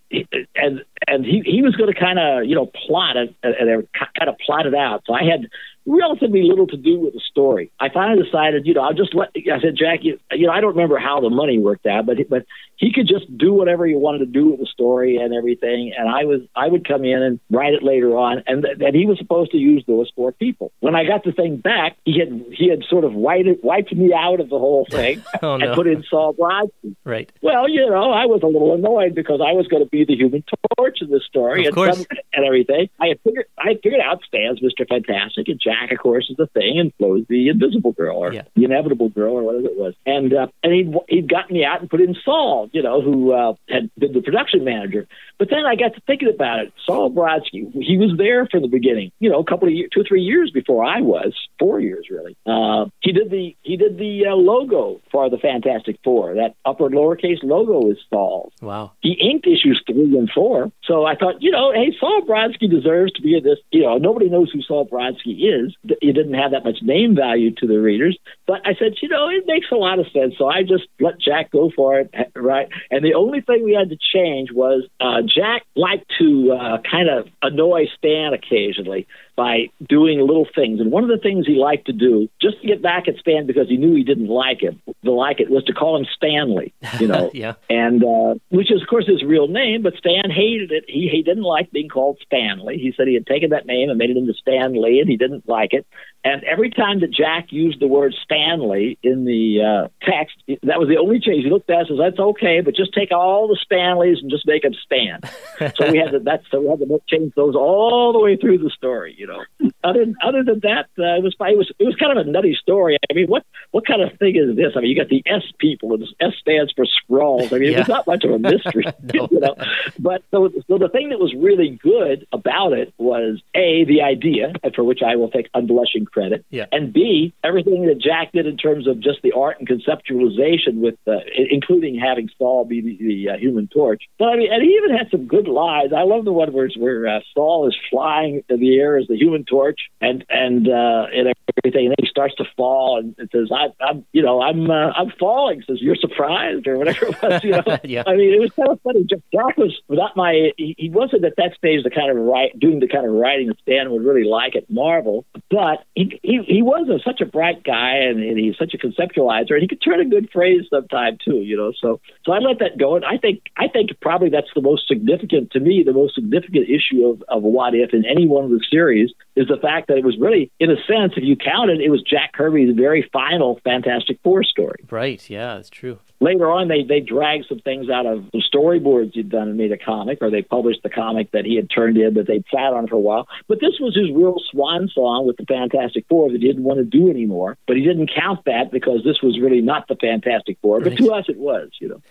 and 0.54 0.84
and 1.06 1.24
he 1.24 1.42
he 1.44 1.62
was 1.62 1.74
going 1.74 1.92
to 1.92 1.98
kind 1.98 2.18
of 2.18 2.44
you 2.44 2.54
know 2.54 2.66
plot 2.66 3.16
it 3.16 3.34
and, 3.42 3.54
and 3.54 3.88
kind 3.94 4.28
of 4.28 4.36
plot 4.38 4.66
it 4.66 4.74
out. 4.74 5.02
So 5.06 5.14
I 5.14 5.24
had 5.24 5.48
relatively 5.88 6.42
little 6.42 6.66
to 6.68 6.76
do 6.76 7.00
with 7.00 7.14
the 7.14 7.20
story. 7.20 7.70
I 7.80 7.88
finally 7.88 8.22
decided, 8.22 8.66
you 8.66 8.74
know, 8.74 8.82
I'll 8.82 8.94
just 8.94 9.14
let. 9.14 9.30
I 9.34 9.60
said, 9.60 9.74
Jack, 9.76 10.00
you, 10.02 10.18
you 10.32 10.46
know, 10.46 10.52
I 10.52 10.60
don't 10.60 10.72
remember 10.76 10.98
how 10.98 11.20
the 11.20 11.30
money 11.30 11.58
worked 11.58 11.86
out, 11.86 12.06
but 12.06 12.18
but 12.28 12.44
he 12.76 12.92
could 12.92 13.08
just 13.08 13.26
do 13.36 13.52
whatever 13.52 13.86
he 13.86 13.96
wanted 13.96 14.18
to 14.18 14.26
do 14.26 14.50
with 14.50 14.60
the 14.60 14.66
story 14.66 15.16
and 15.16 15.34
everything. 15.34 15.92
And 15.98 16.08
I 16.08 16.24
was 16.24 16.42
I 16.54 16.68
would 16.68 16.86
come 16.86 17.04
in 17.04 17.22
and 17.22 17.40
write 17.50 17.74
it 17.74 17.82
later 17.82 18.16
on, 18.16 18.42
and 18.46 18.64
that 18.78 18.94
he 18.94 19.06
was 19.06 19.18
supposed 19.18 19.50
to 19.52 19.56
use 19.58 19.82
those 19.86 20.10
four 20.14 20.32
people. 20.32 20.72
When 20.80 20.94
I 20.94 21.04
got 21.04 21.24
the 21.24 21.32
thing 21.32 21.56
back, 21.56 21.96
he 22.04 22.18
had 22.18 22.44
he 22.52 22.68
had 22.68 22.84
sort 22.88 23.04
of 23.04 23.14
wiped 23.14 23.64
wiped 23.64 23.94
me 23.94 24.12
out 24.14 24.40
of 24.40 24.48
the 24.50 24.58
whole 24.58 24.86
thing 24.90 25.22
oh, 25.42 25.54
and 25.54 25.64
no. 25.64 25.74
put 25.74 25.86
in 25.86 26.04
Sol 26.04 26.34
Brodsky. 26.34 26.94
Right. 27.04 27.30
Well, 27.42 27.68
you 27.68 27.88
know, 27.88 28.12
I 28.12 28.26
was 28.26 28.42
a 28.42 28.46
little 28.46 28.74
annoyed 28.74 29.14
because 29.14 29.40
I 29.40 29.52
was 29.52 29.66
going 29.68 29.82
to 29.82 29.88
be 29.88 30.04
the 30.04 30.14
Human 30.16 30.44
Torch 30.76 30.98
in 31.00 31.10
this 31.10 31.24
story 31.24 31.66
Of 31.66 31.76
and 31.76 31.94
some- 31.94 32.06
and 32.34 32.44
everything. 32.44 32.88
I 33.00 33.08
had 33.08 33.20
figured 33.22 33.46
I 33.58 33.68
had 33.68 33.80
figured 33.82 34.00
out 34.00 34.22
Stan's 34.26 34.62
Mister 34.62 34.84
Fantastic 34.86 35.48
and 35.48 35.60
Jack, 35.60 35.77
of 35.90 35.98
course, 35.98 36.28
is 36.30 36.36
the 36.36 36.46
thing, 36.48 36.78
and 36.78 36.92
Flo's 36.98 37.24
the 37.28 37.48
Invisible 37.48 37.92
Girl 37.92 38.16
or 38.18 38.32
Yeah. 38.32 38.42
the 38.54 38.64
Inevitable 38.64 39.08
Girl 39.08 39.34
or 39.34 39.42
whatever 39.42 39.66
it 39.66 39.76
was. 39.78 39.94
And 40.06 40.32
uh, 40.34 40.48
and 40.62 40.72
he'd 40.72 40.94
he'd 41.08 41.28
gotten 41.28 41.54
me 41.56 41.64
out 41.64 41.80
and 41.80 41.90
put 41.90 42.00
in 42.00 42.14
Sol, 42.24 42.68
you 42.72 42.82
know, 42.82 43.00
who 43.00 43.32
uh, 43.32 43.54
had 43.68 43.90
been 43.98 44.12
the 44.12 44.22
production 44.22 44.64
manager. 44.64 45.06
But 45.38 45.50
then 45.50 45.64
I 45.66 45.76
got 45.76 45.94
to 45.94 46.00
thinking 46.06 46.28
about 46.34 46.60
it. 46.60 46.72
Sol 46.84 47.10
Brodsky, 47.10 47.70
he 47.82 47.96
was 47.96 48.16
there 48.18 48.46
from 48.50 48.62
the 48.62 48.68
beginning, 48.68 49.12
you 49.20 49.30
know, 49.30 49.38
a 49.38 49.44
couple 49.44 49.68
of 49.68 49.74
years, 49.74 49.90
two 49.94 50.00
or 50.00 50.04
three 50.04 50.22
years 50.22 50.50
before 50.50 50.84
I 50.84 51.00
was, 51.00 51.32
four 51.58 51.78
years 51.80 52.06
really. 52.10 52.36
Uh, 52.44 52.86
he 53.00 53.12
did 53.12 53.30
the 53.30 53.54
he 53.62 53.76
did 53.76 53.98
the 53.98 54.26
uh, 54.26 54.34
logo 54.34 55.00
for 55.12 55.30
the 55.30 55.38
Fantastic 55.38 55.98
Four. 56.02 56.34
That 56.34 56.54
upper 56.64 56.88
lowercase 56.90 57.42
logo 57.42 57.90
is 57.90 57.98
Sol's. 58.10 58.52
Wow. 58.60 58.92
He 59.00 59.12
inked 59.12 59.46
issues 59.46 59.82
three 59.86 60.16
and 60.18 60.28
four. 60.34 60.72
So 60.88 61.04
I 61.04 61.14
thought, 61.14 61.34
you 61.40 61.50
know, 61.50 61.70
hey, 61.72 61.94
Sol 62.00 62.22
Brodsky 62.22 62.68
deserves 62.68 63.12
to 63.12 63.22
be 63.22 63.36
in 63.36 63.44
this. 63.44 63.58
You 63.70 63.82
know, 63.82 63.98
nobody 63.98 64.30
knows 64.30 64.50
who 64.50 64.62
Sol 64.62 64.88
Brodsky 64.88 65.36
is. 65.44 65.76
He 66.00 66.12
didn't 66.12 66.32
have 66.32 66.52
that 66.52 66.64
much 66.64 66.78
name 66.80 67.14
value 67.14 67.54
to 67.56 67.66
the 67.66 67.78
readers. 67.78 68.18
But 68.46 68.62
I 68.66 68.72
said, 68.72 68.94
you 69.02 69.08
know, 69.10 69.28
it 69.28 69.44
makes 69.46 69.66
a 69.70 69.76
lot 69.76 69.98
of 69.98 70.06
sense. 70.12 70.34
So 70.38 70.48
I 70.48 70.62
just 70.62 70.84
let 70.98 71.20
Jack 71.20 71.50
go 71.50 71.70
for 71.76 72.00
it, 72.00 72.10
right? 72.34 72.68
And 72.90 73.04
the 73.04 73.14
only 73.14 73.42
thing 73.42 73.64
we 73.64 73.74
had 73.74 73.90
to 73.90 73.98
change 73.98 74.50
was 74.50 74.84
uh, 74.98 75.20
Jack 75.22 75.62
liked 75.76 76.10
to 76.18 76.52
uh, 76.52 76.78
kind 76.90 77.10
of 77.10 77.28
annoy 77.42 77.84
Stan 77.98 78.32
occasionally 78.32 79.06
by 79.38 79.68
doing 79.88 80.18
little 80.20 80.46
things. 80.52 80.80
And 80.80 80.90
one 80.90 81.04
of 81.04 81.08
the 81.08 81.16
things 81.22 81.46
he 81.46 81.54
liked 81.54 81.86
to 81.86 81.92
do, 81.92 82.28
just 82.42 82.60
to 82.60 82.66
get 82.66 82.82
back 82.82 83.06
at 83.06 83.16
Stan 83.18 83.46
because 83.46 83.68
he 83.68 83.76
knew 83.76 83.94
he 83.94 84.02
didn't 84.02 84.26
like 84.26 84.60
him, 84.60 84.82
to 85.04 85.12
like 85.12 85.38
it, 85.38 85.48
was 85.48 85.62
to 85.64 85.72
call 85.72 85.96
him 85.96 86.04
Stanley. 86.16 86.74
You 86.98 87.06
know, 87.06 87.30
Yeah. 87.38 87.54
and 87.70 88.02
uh, 88.02 88.34
which 88.50 88.72
is 88.72 88.82
of 88.82 88.88
course 88.88 89.06
his 89.06 89.22
real 89.22 89.46
name, 89.46 89.82
but 89.82 89.94
Stan 89.94 90.28
hated 90.30 90.72
it. 90.72 90.84
He 90.88 91.08
he 91.08 91.22
didn't 91.22 91.44
like 91.44 91.70
being 91.70 91.88
called 91.88 92.18
Stanley. 92.26 92.78
He 92.78 92.92
said 92.96 93.06
he 93.06 93.14
had 93.14 93.26
taken 93.26 93.50
that 93.50 93.64
name 93.64 93.88
and 93.90 93.96
made 93.98 94.10
it 94.10 94.16
into 94.16 94.34
Stanley, 94.34 94.98
and 94.98 95.08
he 95.08 95.16
didn't 95.16 95.48
like 95.48 95.72
it. 95.72 95.86
And 96.24 96.42
every 96.44 96.70
time 96.70 97.00
that 97.00 97.12
Jack 97.12 97.46
used 97.50 97.80
the 97.80 97.86
word 97.86 98.14
Stanley 98.24 98.98
in 99.02 99.24
the 99.24 99.62
uh, 99.62 99.88
text, 100.02 100.36
that 100.64 100.78
was 100.78 100.88
the 100.88 100.98
only 100.98 101.20
change. 101.20 101.44
He 101.44 101.50
looked 101.50 101.70
at 101.70 101.82
us 101.82 101.86
and 101.88 101.98
says, 101.98 102.12
"That's 102.12 102.20
okay, 102.20 102.60
but 102.60 102.74
just 102.74 102.92
take 102.92 103.12
all 103.12 103.46
the 103.48 103.58
Stanleys 103.62 104.18
and 104.20 104.30
just 104.30 104.46
make 104.46 104.62
them 104.62 104.74
Stan." 104.74 105.20
so 105.76 105.90
we 105.90 105.98
had 105.98 106.10
to 106.10 106.18
that's 106.18 106.44
so 106.50 106.60
we 106.60 106.68
had 106.68 106.80
to 106.80 107.00
change 107.08 107.32
those 107.36 107.54
all 107.54 108.12
the 108.12 108.18
way 108.18 108.36
through 108.36 108.58
the 108.58 108.70
story. 108.70 109.14
You 109.16 109.28
know, 109.28 109.70
other 109.84 110.06
other 110.22 110.42
than 110.42 110.60
that, 110.60 110.88
uh, 110.98 111.16
it 111.16 111.22
was 111.22 111.36
it 111.38 111.56
was 111.56 111.72
it 111.78 111.84
was 111.84 111.94
kind 111.96 112.16
of 112.18 112.26
a 112.26 112.30
nutty 112.30 112.56
story. 112.60 112.98
I 113.10 113.14
mean, 113.14 113.28
what 113.28 113.44
what 113.70 113.86
kind 113.86 114.02
of 114.02 114.18
thing 114.18 114.36
is 114.36 114.56
this? 114.56 114.72
I 114.76 114.80
mean, 114.80 114.90
you 114.90 114.96
got 114.96 115.08
the 115.08 115.22
S 115.26 115.42
people, 115.58 115.94
and 115.94 116.02
S 116.20 116.32
stands 116.40 116.72
for 116.72 116.84
scrawls. 116.84 117.52
I 117.52 117.58
mean, 117.58 117.74
it 117.74 117.78
was 117.78 117.88
not 117.88 118.06
much 118.06 118.24
of 118.24 118.32
a 118.32 118.38
mystery, 118.38 118.84
No. 119.14 119.28
you 119.30 119.40
know. 119.40 119.54
But 119.98 120.22
so, 120.30 120.50
so 120.66 120.78
the 120.78 120.88
thing 120.88 121.10
that 121.10 121.18
was 121.18 121.34
really 121.34 121.78
good 121.82 122.26
about 122.32 122.72
it 122.72 122.92
was 122.98 123.40
a 123.54 123.84
the 123.84 124.02
idea, 124.02 124.52
and 124.62 124.74
for 124.74 124.84
which 124.84 125.00
I 125.06 125.16
will 125.16 125.30
take 125.30 125.50
unblushing 125.52 126.06
credit, 126.10 126.44
Yeah. 126.50 126.66
and 126.72 126.92
b 126.92 127.32
everything 127.44 127.86
that 127.86 127.98
Jack 128.00 128.32
did 128.32 128.46
in 128.46 128.56
terms 128.56 128.86
of 128.86 129.00
just 129.00 129.22
the 129.22 129.32
art 129.32 129.56
and 129.58 129.68
conceptualization, 129.68 130.76
with 130.80 130.96
uh, 131.06 131.18
including 131.50 131.98
having 131.98 132.28
Sol 132.38 132.64
be 132.64 132.80
the, 132.80 132.96
the 132.98 133.30
uh, 133.34 133.36
Human 133.38 133.66
Torch. 133.68 134.02
But 134.18 134.26
I 134.28 134.36
mean, 134.36 134.52
and 134.52 134.62
he 134.62 134.70
even 134.70 134.96
had 134.96 135.10
some 135.10 135.26
good 135.26 135.48
lies. 135.48 135.90
I 135.96 136.02
love 136.02 136.24
the 136.24 136.32
one 136.32 136.52
where, 136.52 136.68
where 136.76 137.06
uh, 137.06 137.20
Sol 137.34 137.68
is 137.68 137.76
flying 137.90 138.42
in 138.48 138.60
the 138.60 138.78
air 138.78 138.96
as 138.96 139.06
the 139.08 139.16
Human 139.16 139.44
Torch, 139.44 139.80
and 140.00 140.24
and 140.28 140.68
uh, 140.68 141.06
and 141.14 141.32
everything, 141.64 141.86
and 141.86 141.90
then 141.90 141.96
he 142.00 142.06
starts 142.08 142.34
to 142.36 142.44
fall, 142.56 142.98
and 142.98 143.14
it 143.18 143.30
says, 143.32 143.48
I, 143.54 143.66
"I'm, 143.84 144.04
you 144.12 144.22
know, 144.22 144.40
I'm, 144.42 144.70
uh, 144.70 144.90
I'm 144.96 145.12
falling." 145.18 145.62
Says, 145.66 145.78
"You're 145.80 145.96
surprised," 145.96 146.66
or 146.66 146.78
whatever 146.78 147.06
it 147.06 147.22
was. 147.22 147.44
You 147.44 147.50
know, 147.52 147.78
Yeah. 147.84 148.02
I 148.06 148.14
mean, 148.16 148.34
it 148.34 148.40
was 148.40 148.50
kind 148.52 148.68
of 148.70 148.80
funny. 148.82 149.04
Jack 149.04 149.56
was 149.56 149.80
not 149.88 150.16
my. 150.16 150.52
He, 150.56 150.74
he 150.78 150.90
wasn't 150.90 151.24
at 151.24 151.34
that 151.36 151.54
stage 151.56 151.82
the 151.84 151.90
kind 151.90 152.10
of 152.10 152.16
write 152.16 152.58
doing 152.58 152.80
the 152.80 152.88
kind 152.88 153.06
of 153.06 153.12
writing 153.12 153.48
that 153.48 153.58
Stan 153.60 153.90
would 153.90 154.04
really 154.04 154.24
like 154.24 154.56
at 154.56 154.68
Marvel, 154.70 155.24
but 155.50 155.84
he 156.22 156.46
he, 156.46 156.62
was 156.62 156.88
a, 156.88 157.02
such 157.02 157.20
a 157.20 157.26
bright 157.26 157.64
guy, 157.64 157.96
and, 157.96 158.22
and 158.22 158.38
he's 158.38 158.56
such 158.56 158.74
a 158.74 158.78
conceptualizer, 158.78 159.52
and 159.52 159.62
he 159.62 159.68
could 159.68 159.82
turn 159.82 160.00
a 160.00 160.04
good 160.04 160.30
phrase 160.32 160.62
sometime 160.70 161.18
too. 161.24 161.36
You 161.36 161.56
know, 161.56 161.72
so 161.80 162.00
so 162.24 162.32
I 162.32 162.38
let 162.38 162.60
that 162.60 162.78
go, 162.78 162.94
and 162.96 163.04
I 163.04 163.18
think 163.18 163.42
I 163.56 163.66
think 163.68 163.90
probably 164.00 164.28
that's 164.30 164.50
the 164.54 164.62
most 164.62 164.86
significant 164.86 165.50
to 165.52 165.60
me. 165.60 165.82
The 165.84 165.92
most 165.92 166.14
significant 166.14 166.68
issue 166.68 167.06
of 167.06 167.22
of 167.28 167.42
What 167.42 167.74
If 167.74 167.92
in 167.92 168.04
any 168.04 168.28
one 168.28 168.44
of 168.44 168.50
the 168.50 168.64
series 168.70 169.10
is 169.40 169.48
the 169.48 169.56
fact 169.56 169.88
that 169.88 169.96
it 169.96 170.04
was 170.04 170.16
really, 170.18 170.50
in 170.60 170.70
a 170.70 170.76
sense, 170.86 171.12
if 171.16 171.22
you 171.24 171.36
counted, 171.36 171.80
it 171.80 171.90
was 171.90 172.02
Jack 172.02 172.32
Kirby's 172.32 172.74
very 172.76 173.08
final 173.12 173.60
Fantastic 173.64 174.18
Four 174.24 174.42
story. 174.44 174.80
Right. 174.90 175.28
Yeah, 175.30 175.54
that's 175.56 175.70
true. 175.70 175.98
Later 176.20 176.50
on, 176.50 176.66
they 176.66 176.82
they 176.82 176.98
dragged 176.98 177.46
some 177.48 177.60
things 177.60 177.88
out 177.88 178.04
of 178.04 178.24
the 178.32 178.42
storyboards 178.52 179.12
he'd 179.12 179.28
done 179.30 179.48
and 179.48 179.56
made 179.56 179.70
a 179.70 179.78
comic, 179.78 180.18
or 180.20 180.30
they 180.30 180.42
published 180.42 180.82
the 180.82 180.90
comic 180.90 181.30
that 181.30 181.44
he 181.44 181.54
had 181.54 181.70
turned 181.70 181.96
in 181.96 182.14
that 182.14 182.26
they'd 182.26 182.44
sat 182.52 182.72
on 182.72 182.88
for 182.88 182.96
a 182.96 183.00
while. 183.00 183.28
But 183.46 183.60
this 183.60 183.78
was 183.78 183.94
his 183.94 184.10
real 184.10 184.34
swan 184.50 184.88
song 184.92 185.26
with 185.28 185.36
the 185.36 185.44
Fantastic 185.46 186.06
Four 186.08 186.30
that 186.32 186.40
he 186.40 186.46
didn't 186.48 186.64
want 186.64 186.78
to 186.78 186.84
do 186.84 187.08
anymore. 187.08 187.56
But 187.68 187.76
he 187.76 187.84
didn't 187.84 188.10
count 188.12 188.40
that 188.46 188.72
because 188.72 189.04
this 189.04 189.22
was 189.22 189.38
really 189.40 189.60
not 189.60 189.86
the 189.86 189.94
Fantastic 189.94 190.58
Four. 190.60 190.80
But 190.80 190.88
Right. 190.90 190.98
to 190.98 191.12
us, 191.12 191.26
it 191.28 191.38
was. 191.38 191.70
You 191.80 191.88
know. 191.90 192.02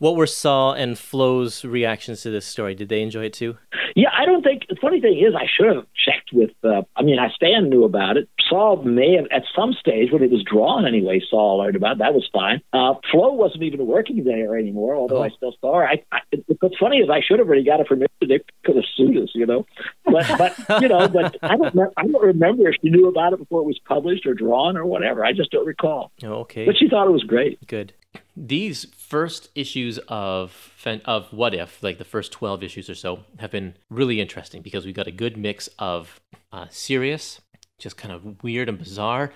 What 0.00 0.16
were 0.16 0.26
Sol 0.26 0.72
and 0.72 0.98
Flo's 0.98 1.64
reactions 1.64 2.22
to 2.22 2.30
this 2.30 2.44
story? 2.46 2.74
Did 2.74 2.88
they 2.88 3.00
enjoy 3.02 3.26
it 3.26 3.32
too? 3.32 3.58
Yeah, 3.94 4.08
I 4.12 4.24
don't 4.24 4.42
think 4.42 4.62
the 4.68 4.76
funny 4.80 5.00
thing 5.00 5.18
is 5.18 5.34
I 5.36 5.46
should 5.46 5.72
have 5.72 5.86
checked 6.04 6.30
with. 6.32 6.50
Uh, 6.64 6.71
I 6.96 7.02
mean, 7.02 7.18
I 7.18 7.28
Stan 7.30 7.68
knew 7.70 7.84
about 7.84 8.16
it. 8.16 8.28
Sol 8.48 8.82
may 8.82 9.16
have 9.16 9.26
at 9.30 9.44
some 9.56 9.72
stage 9.72 10.10
when 10.12 10.22
it 10.22 10.30
was 10.30 10.42
drawn 10.44 10.86
anyway. 10.86 11.20
Sol 11.30 11.58
learned 11.58 11.76
about 11.76 11.92
it. 11.92 11.98
that 12.00 12.14
was 12.14 12.28
fine. 12.32 12.60
Uh, 12.72 12.94
Flo 13.10 13.32
wasn't 13.32 13.62
even 13.62 13.86
working 13.86 14.24
there 14.24 14.56
anymore, 14.58 14.94
although 14.94 15.18
Oh. 15.18 15.22
I 15.22 15.30
still 15.30 15.54
saw 15.60 15.76
her. 15.76 15.88
I, 15.88 16.02
I, 16.12 16.20
what's 16.60 16.76
funny 16.78 16.98
is 16.98 17.08
I 17.10 17.20
should 17.26 17.38
have 17.38 17.48
already 17.48 17.64
got 17.64 17.80
a 17.80 17.84
permission. 17.84 18.08
They 18.20 18.40
could 18.64 18.76
have 18.76 18.84
sued 18.96 19.16
us, 19.22 19.30
you 19.34 19.46
know. 19.46 19.66
But 20.04 20.26
but 20.38 20.82
you 20.82 20.88
know, 20.88 21.08
but 21.08 21.36
I 21.42 21.56
don't 21.56 21.74
I 21.96 22.06
don't 22.06 22.22
remember 22.22 22.68
if 22.68 22.76
she 22.82 22.90
knew 22.90 23.08
about 23.08 23.32
it 23.32 23.38
before 23.38 23.60
it 23.62 23.66
was 23.66 23.78
published 23.86 24.26
or 24.26 24.34
drawn 24.34 24.76
or 24.76 24.84
whatever. 24.86 25.24
I 25.24 25.32
just 25.32 25.50
don't 25.50 25.66
recall. 25.66 26.12
Oh, 26.24 26.40
okay. 26.44 26.66
But 26.66 26.76
she 26.78 26.88
thought 26.88 27.06
it 27.08 27.12
was 27.12 27.24
great. 27.24 27.64
Good. 27.66 27.92
These 28.36 28.86
first 28.96 29.50
issues 29.54 29.98
of 30.08 30.72
of 31.04 31.32
What 31.32 31.54
If, 31.54 31.82
like 31.82 31.98
the 31.98 32.04
first 32.04 32.32
twelve 32.32 32.62
issues 32.62 32.88
or 32.88 32.94
so, 32.94 33.20
have 33.38 33.50
been 33.50 33.74
really 33.90 34.20
interesting 34.20 34.62
because 34.62 34.86
we 34.86 34.92
got 34.92 35.06
a 35.06 35.12
good 35.12 35.36
mix 35.36 35.68
of 35.78 36.20
uh, 36.50 36.66
serious, 36.70 37.40
just 37.78 37.96
kind 37.96 38.12
of 38.12 38.42
weird 38.42 38.68
and 38.68 38.78
bizarre, 38.78 39.32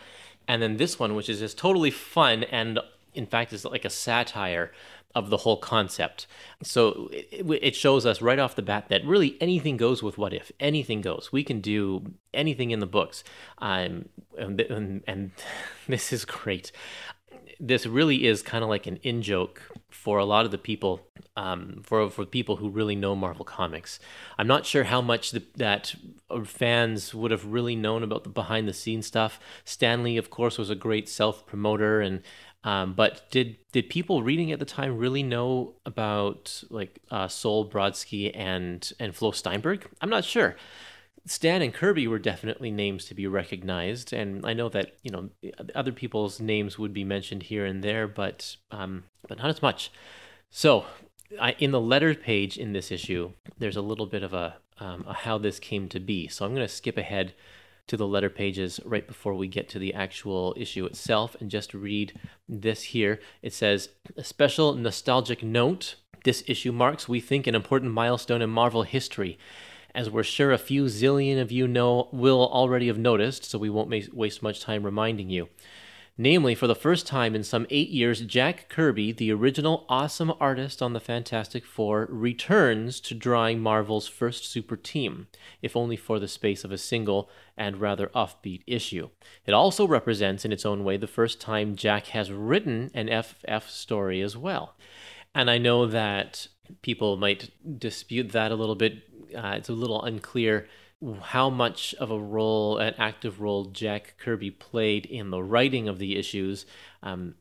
and 0.49 0.63
then 0.63 0.77
this 0.79 0.99
one, 0.99 1.15
which 1.15 1.29
is 1.29 1.41
just 1.41 1.59
totally 1.59 1.91
fun 1.91 2.45
and 2.45 2.79
in 3.15 3.27
fact 3.27 3.53
is 3.53 3.65
like 3.65 3.85
a 3.85 3.91
satire 3.91 4.73
of 5.15 5.31
the 5.31 5.39
whole 5.39 5.57
concept. 5.57 6.27
So 6.63 7.09
it, 7.11 7.47
it 7.63 7.75
shows 7.75 8.05
us 8.05 8.21
right 8.21 8.39
off 8.39 8.55
the 8.55 8.63
bat 8.63 8.89
that 8.89 9.03
really 9.05 9.39
anything 9.41 9.79
goes 9.79 10.03
with 10.03 10.19
What 10.19 10.35
If. 10.35 10.53
Anything 10.61 11.01
goes. 11.01 11.31
We 11.33 11.43
can 11.43 11.63
do 11.63 12.13
anything 12.35 12.71
in 12.71 12.81
the 12.81 12.87
books. 12.87 13.25
Um, 13.59 14.11
and, 14.39 14.61
and, 14.61 15.03
and 15.07 15.31
this 15.89 16.13
is 16.13 16.27
great 16.27 16.71
this 17.61 17.87
really 17.87 18.27
is 18.27 18.43
kind 18.43 18.63
of 18.63 18.71
like 18.71 18.87
an 18.87 18.97
in 19.03 19.23
joke 19.23 19.63
for 19.91 20.19
a 20.19 20.25
lot 20.25 20.45
of 20.45 20.51
the 20.51 20.59
people, 20.59 21.01
um, 21.37 21.81
for 21.83 22.11
for 22.11 22.25
people 22.25 22.57
who 22.57 22.69
really 22.69 22.95
know 22.95 23.17
Marvel 23.17 23.45
comics. 23.45 23.99
I'm 24.39 24.47
not 24.47 24.67
sure 24.67 24.85
how 24.85 25.01
much 25.01 25.31
the, 25.31 25.43
that 25.57 25.95
fans 26.45 27.15
would 27.15 27.31
have 27.31 27.47
really 27.47 27.77
known 27.77 28.03
about 28.03 28.25
the 28.25 28.31
behind 28.31 28.69
the 28.69 28.73
scenes 28.73 29.07
stuff. 29.07 29.41
Stanley, 29.65 30.17
of 30.17 30.31
course, 30.31 30.59
was 30.59 30.71
a 30.71 30.75
great 30.75 31.09
self 31.09 31.47
promoter, 31.47 32.01
and 32.01 32.23
um, 32.65 32.95
but 32.95 33.31
did 33.31 33.57
did 33.73 33.89
people 33.89 34.23
reading 34.23 34.51
at 34.53 34.59
the 34.59 34.65
time 34.65 34.97
really 34.99 35.23
know 35.23 35.75
about 35.87 36.63
like 36.69 37.01
uh, 37.11 37.29
Sol 37.29 37.71
Brodsky 37.71 38.31
and 38.35 38.93
and 38.99 39.15
Flo 39.15 39.31
Steinberg? 39.31 39.89
I'm 40.01 40.11
not 40.11 40.25
sure. 40.25 40.57
Stan 41.27 41.61
and 41.61 41.75
Kirby 41.75 42.07
were 42.07 42.21
definitely 42.21 42.71
names 42.71 43.05
to 43.07 43.15
be 43.15 43.27
recognized, 43.27 44.13
and 44.13 44.47
I 44.47 44.53
know 44.53 44.69
that 44.69 44.97
you 45.03 45.11
know 45.11 45.31
other 45.75 45.93
people's 45.93 46.41
names 46.41 46.79
would 46.79 46.95
be 46.95 47.05
mentioned 47.05 47.45
here 47.45 47.67
and 47.67 47.83
there, 47.83 48.07
but 48.07 48.57
um, 48.71 49.05
but 49.29 49.39
not 49.39 49.51
as 49.51 49.61
much. 49.61 49.91
So, 50.51 50.87
I, 51.41 51.57
in 51.59 51.73
the 51.73 51.81
letter 51.81 52.15
page 52.15 52.57
in 52.57 52.73
this 52.73 52.93
issue, 52.93 53.33
there's 53.59 53.77
a 53.77 53.83
little 53.83 54.07
bit 54.07 54.23
of 54.23 54.33
a, 54.33 54.57
um, 54.79 55.05
a 55.09 55.15
how 55.15 55.39
this 55.39 55.59
came 55.59 55.89
to 55.89 55.99
be. 55.99 56.29
So 56.29 56.45
I'm 56.45 56.55
going 56.55 56.67
to 56.67 56.73
skip 56.73 56.97
ahead 56.97 57.35
to 57.89 57.97
the 57.97 58.07
letter 58.07 58.31
pages 58.31 58.81
right 58.85 59.07
before 59.07 59.35
we 59.35 59.49
get 59.49 59.69
to 59.71 59.79
the 59.81 59.95
actual 59.95 60.55
issue 60.57 60.87
itself, 60.87 61.37
and 61.41 61.51
just 61.51 61.75
read 61.75 62.19
this 62.49 62.85
here. 62.85 63.19
It 63.43 63.53
says 63.53 63.89
a 64.17 64.23
special 64.23 64.75
nostalgic 64.75 65.43
note. 65.43 65.97
This 66.23 66.45
issue 66.47 66.73
marks, 66.73 67.09
we 67.09 67.21
think, 67.21 67.47
an 67.47 67.55
important 67.57 67.93
milestone 67.93 68.43
in 68.43 68.51
Marvel 68.51 68.83
history 68.85 69.39
as 69.97 70.11
we're 70.11 70.23
sure 70.23 70.53
a 70.53 70.59
few 70.59 70.85
zillion 70.85 71.41
of 71.41 71.51
you 71.51 71.67
know 71.67 72.09
will 72.13 72.47
already 72.47 72.87
have 72.87 72.99
noticed, 72.99 73.45
so 73.45 73.59
we 73.59 73.71
won't 73.71 74.15
waste 74.15 74.43
much 74.43 74.61
time 74.61 74.85
reminding 74.85 75.31
you. 75.31 75.49
Namely, 76.19 76.55
for 76.55 76.67
the 76.67 76.75
first 76.75 77.07
time 77.07 77.35
in 77.35 77.43
some 77.43 77.67
eight 77.69 77.91
years, 77.91 78.23
Jack 78.23 78.69
Kirby, 78.69 79.13
the 79.13 79.33
original 79.33 79.85
awesome 79.89 80.33
artist 80.41 80.81
on 80.81 80.93
the 80.93 81.01
Fantastic 81.01 81.65
Four, 81.65 82.09
returns 82.11 83.01
to 83.01 83.15
drawing 83.15 83.61
Marvel's 83.61 84.09
first 84.09 84.51
super 84.51 84.77
team, 84.77 85.27
if 85.61 85.77
only 85.77 85.97
for 85.97 86.19
the 86.19 86.29
space 86.29 86.63
of 86.65 86.73
a 86.73 86.79
single 86.79 87.29
and 87.57 87.81
rather 87.81 88.09
offbeat 88.09 88.63
issue. 88.67 89.11
It 89.47 89.53
also 89.53 89.87
represents, 89.87 90.45
in 90.45 90.53
its 90.53 90.65
own 90.65 90.85
way, 90.85 90.97
the 90.97 91.07
first 91.07 91.41
time 91.41 91.77
Jack 91.77 92.09
has 92.09 92.33
written 92.33 92.91
an 92.95 93.09
FF 93.23 93.69
story 93.69 94.23
as 94.23 94.37
well. 94.37 94.77
And 95.35 95.51
I 95.51 95.59
know 95.59 95.85
that 95.87 96.49
people 96.83 97.17
might 97.17 97.51
dispute 97.79 98.33
that 98.33 98.53
a 98.53 98.55
little 98.55 98.75
bit. 98.75 99.03
Uh, 99.35 99.55
it's 99.57 99.69
a 99.69 99.75
little 99.75 100.03
unclear 100.03 100.69
how 101.23 101.51
much 101.51 101.95
of 101.95 102.11
a 102.11 102.19
role, 102.19 102.79
an 102.79 102.95
active 102.99 103.41
role, 103.41 103.67
Jack 103.67 104.15
Kirby 104.19 104.51
played 104.51 105.07
in 105.07 105.31
the 105.31 105.43
writing 105.43 105.89
of 105.89 105.99
the 105.99 106.17
issues. 106.17 106.65
Um, 107.03 107.35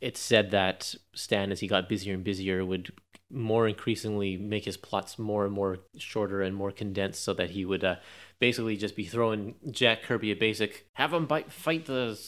it's 0.00 0.20
said 0.20 0.50
that 0.50 0.94
Stan, 1.14 1.52
as 1.52 1.60
he 1.60 1.68
got 1.68 1.88
busier 1.88 2.14
and 2.14 2.24
busier, 2.24 2.64
would 2.64 2.92
more 3.30 3.68
increasingly 3.68 4.36
make 4.36 4.64
his 4.64 4.76
plots 4.76 5.18
more 5.18 5.44
and 5.44 5.52
more 5.52 5.78
shorter 5.96 6.40
and 6.42 6.56
more 6.56 6.70
condensed 6.70 7.22
so 7.22 7.34
that 7.34 7.50
he 7.50 7.64
would 7.64 7.84
uh, 7.84 7.96
basically 8.38 8.76
just 8.76 8.96
be 8.96 9.04
throwing 9.04 9.54
Jack 9.70 10.02
Kirby 10.02 10.32
a 10.32 10.36
basic, 10.36 10.86
have 10.94 11.12
him 11.12 11.26
bite, 11.26 11.52
fight 11.52 11.86
the 11.86 12.18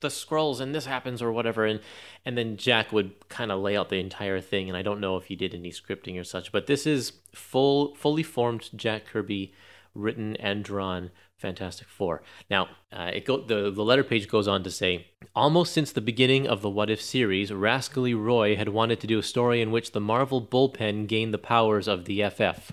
the 0.00 0.10
scrolls 0.10 0.60
and 0.60 0.74
this 0.74 0.86
happens 0.86 1.20
or 1.22 1.30
whatever 1.32 1.64
and 1.64 1.80
and 2.24 2.36
then 2.36 2.56
Jack 2.56 2.92
would 2.92 3.28
kind 3.28 3.52
of 3.52 3.60
lay 3.60 3.76
out 3.76 3.88
the 3.88 4.00
entire 4.00 4.40
thing 4.40 4.68
and 4.68 4.76
I 4.76 4.82
don't 4.82 5.00
know 5.00 5.16
if 5.16 5.26
he 5.26 5.36
did 5.36 5.54
any 5.54 5.70
scripting 5.70 6.18
or 6.18 6.24
such 6.24 6.52
but 6.52 6.66
this 6.66 6.86
is 6.86 7.12
full 7.34 7.94
fully 7.94 8.22
formed 8.22 8.70
Jack 8.74 9.06
Kirby 9.06 9.52
written 9.94 10.36
and 10.36 10.64
drawn 10.64 11.10
Fantastic 11.36 11.88
Four. 11.88 12.22
Now, 12.50 12.68
uh, 12.92 13.10
it 13.14 13.24
go 13.24 13.40
the 13.40 13.70
the 13.70 13.82
letter 13.82 14.04
page 14.04 14.28
goes 14.28 14.46
on 14.46 14.62
to 14.62 14.70
say, 14.70 15.06
almost 15.34 15.72
since 15.72 15.90
the 15.90 16.02
beginning 16.02 16.46
of 16.46 16.60
the 16.60 16.68
What 16.68 16.90
If 16.90 17.00
series, 17.00 17.50
Rascally 17.50 18.12
Roy 18.12 18.56
had 18.56 18.68
wanted 18.68 19.00
to 19.00 19.06
do 19.06 19.18
a 19.18 19.22
story 19.22 19.62
in 19.62 19.70
which 19.70 19.92
the 19.92 20.00
Marvel 20.00 20.44
bullpen 20.44 21.06
gained 21.06 21.32
the 21.32 21.38
powers 21.38 21.88
of 21.88 22.04
the 22.04 22.22
FF. 22.28 22.72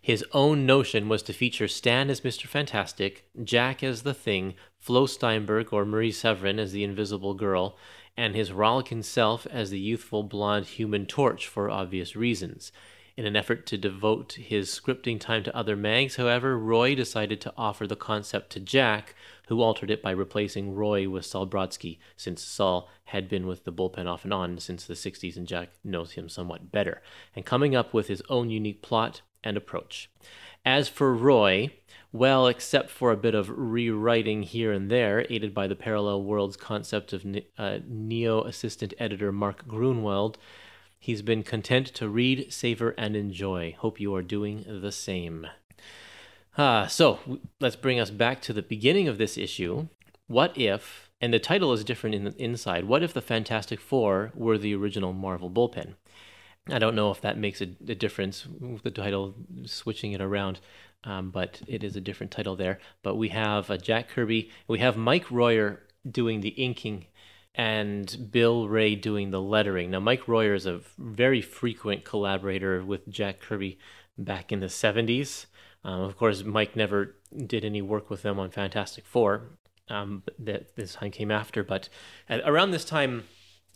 His 0.00 0.24
own 0.32 0.64
notion 0.64 1.08
was 1.08 1.22
to 1.24 1.32
feature 1.32 1.68
Stan 1.68 2.08
as 2.08 2.20
Mr. 2.20 2.46
Fantastic, 2.46 3.28
Jack 3.42 3.82
as 3.82 4.02
the 4.02 4.14
Thing, 4.14 4.54
Flo 4.88 5.04
Steinberg 5.04 5.70
or 5.70 5.84
Marie 5.84 6.10
Severin 6.10 6.58
as 6.58 6.72
the 6.72 6.82
Invisible 6.82 7.34
Girl, 7.34 7.76
and 8.16 8.34
his 8.34 8.52
rollicking 8.52 9.02
self 9.02 9.46
as 9.48 9.68
the 9.68 9.78
youthful 9.78 10.22
blonde 10.22 10.64
Human 10.64 11.04
Torch 11.04 11.46
for 11.46 11.70
obvious 11.70 12.16
reasons. 12.16 12.72
In 13.14 13.26
an 13.26 13.36
effort 13.36 13.66
to 13.66 13.76
devote 13.76 14.38
his 14.40 14.70
scripting 14.70 15.20
time 15.20 15.42
to 15.44 15.54
other 15.54 15.76
mags, 15.76 16.16
however, 16.16 16.58
Roy 16.58 16.94
decided 16.94 17.38
to 17.42 17.52
offer 17.54 17.86
the 17.86 17.96
concept 17.96 18.48
to 18.52 18.60
Jack, 18.60 19.14
who 19.48 19.60
altered 19.60 19.90
it 19.90 20.00
by 20.00 20.12
replacing 20.12 20.74
Roy 20.74 21.06
with 21.06 21.26
Sol 21.26 21.46
Brodsky, 21.46 21.98
since 22.16 22.42
Sol 22.42 22.88
had 23.04 23.28
been 23.28 23.46
with 23.46 23.64
the 23.64 23.72
bullpen 23.72 24.06
off 24.06 24.24
and 24.24 24.32
on 24.32 24.56
since 24.56 24.86
the 24.86 24.94
60s 24.94 25.36
and 25.36 25.46
Jack 25.46 25.68
knows 25.84 26.12
him 26.12 26.30
somewhat 26.30 26.72
better, 26.72 27.02
and 27.36 27.44
coming 27.44 27.76
up 27.76 27.92
with 27.92 28.08
his 28.08 28.22
own 28.30 28.48
unique 28.48 28.80
plot 28.80 29.20
and 29.44 29.58
approach. 29.58 30.10
As 30.64 30.88
for 30.88 31.14
Roy, 31.14 31.72
well, 32.12 32.46
except 32.46 32.90
for 32.90 33.10
a 33.12 33.16
bit 33.16 33.34
of 33.34 33.50
rewriting 33.50 34.42
here 34.42 34.72
and 34.72 34.90
there, 34.90 35.26
aided 35.28 35.54
by 35.54 35.66
the 35.66 35.76
Parallel 35.76 36.22
Worlds 36.22 36.56
concept 36.56 37.12
of 37.12 37.24
uh, 37.56 37.78
Neo 37.86 38.42
assistant 38.44 38.94
editor 38.98 39.32
Mark 39.32 39.66
Gruenwald, 39.66 40.36
He's 40.98 41.22
been 41.22 41.44
content 41.44 41.86
to 41.94 42.08
read, 42.08 42.52
savor, 42.52 42.94
and 42.98 43.14
enjoy. 43.14 43.76
Hope 43.78 44.00
you 44.00 44.14
are 44.14 44.22
doing 44.22 44.64
the 44.66 44.92
same. 44.92 45.46
Ah, 46.56 46.86
so 46.86 47.20
let's 47.60 47.76
bring 47.76 48.00
us 48.00 48.10
back 48.10 48.42
to 48.42 48.52
the 48.52 48.62
beginning 48.62 49.06
of 49.06 49.16
this 49.16 49.38
issue. 49.38 49.88
What 50.26 50.58
if, 50.58 51.08
and 51.20 51.32
the 51.32 51.38
title 51.38 51.72
is 51.72 51.84
different 51.84 52.16
in 52.16 52.24
the 52.24 52.42
inside, 52.42 52.84
what 52.84 53.04
if 53.04 53.14
the 53.14 53.22
Fantastic 53.22 53.80
Four 53.80 54.32
were 54.34 54.58
the 54.58 54.74
original 54.74 55.12
Marvel 55.12 55.50
bullpen? 55.50 55.94
I 56.68 56.80
don't 56.80 56.96
know 56.96 57.10
if 57.10 57.20
that 57.20 57.38
makes 57.38 57.60
a, 57.60 57.68
a 57.86 57.94
difference 57.94 58.46
with 58.46 58.82
the 58.82 58.90
title, 58.90 59.34
switching 59.64 60.12
it 60.12 60.20
around, 60.20 60.58
um, 61.04 61.30
but 61.30 61.60
it 61.66 61.84
is 61.84 61.96
a 61.96 62.00
different 62.00 62.32
title 62.32 62.56
there. 62.56 62.78
But 63.02 63.16
we 63.16 63.28
have 63.28 63.70
uh, 63.70 63.76
Jack 63.76 64.08
Kirby, 64.08 64.50
we 64.66 64.78
have 64.78 64.96
Mike 64.96 65.30
Royer 65.30 65.80
doing 66.08 66.40
the 66.40 66.50
inking 66.50 67.06
and 67.54 68.30
Bill 68.30 68.68
Ray 68.68 68.94
doing 68.94 69.30
the 69.30 69.40
lettering. 69.40 69.90
Now, 69.90 70.00
Mike 70.00 70.28
Royer 70.28 70.54
is 70.54 70.66
a 70.66 70.80
very 70.96 71.42
frequent 71.42 72.04
collaborator 72.04 72.84
with 72.84 73.08
Jack 73.08 73.40
Kirby 73.40 73.78
back 74.16 74.52
in 74.52 74.60
the 74.60 74.66
70s. 74.66 75.46
Um, 75.84 76.02
of 76.02 76.16
course, 76.16 76.44
Mike 76.44 76.76
never 76.76 77.16
did 77.46 77.64
any 77.64 77.82
work 77.82 78.10
with 78.10 78.22
them 78.22 78.38
on 78.38 78.50
Fantastic 78.50 79.04
Four. 79.06 79.58
Um, 79.90 80.22
that 80.38 80.76
this 80.76 80.96
time 80.96 81.10
came 81.10 81.30
after, 81.30 81.64
but 81.64 81.88
around 82.28 82.72
this 82.72 82.84
time 82.84 83.24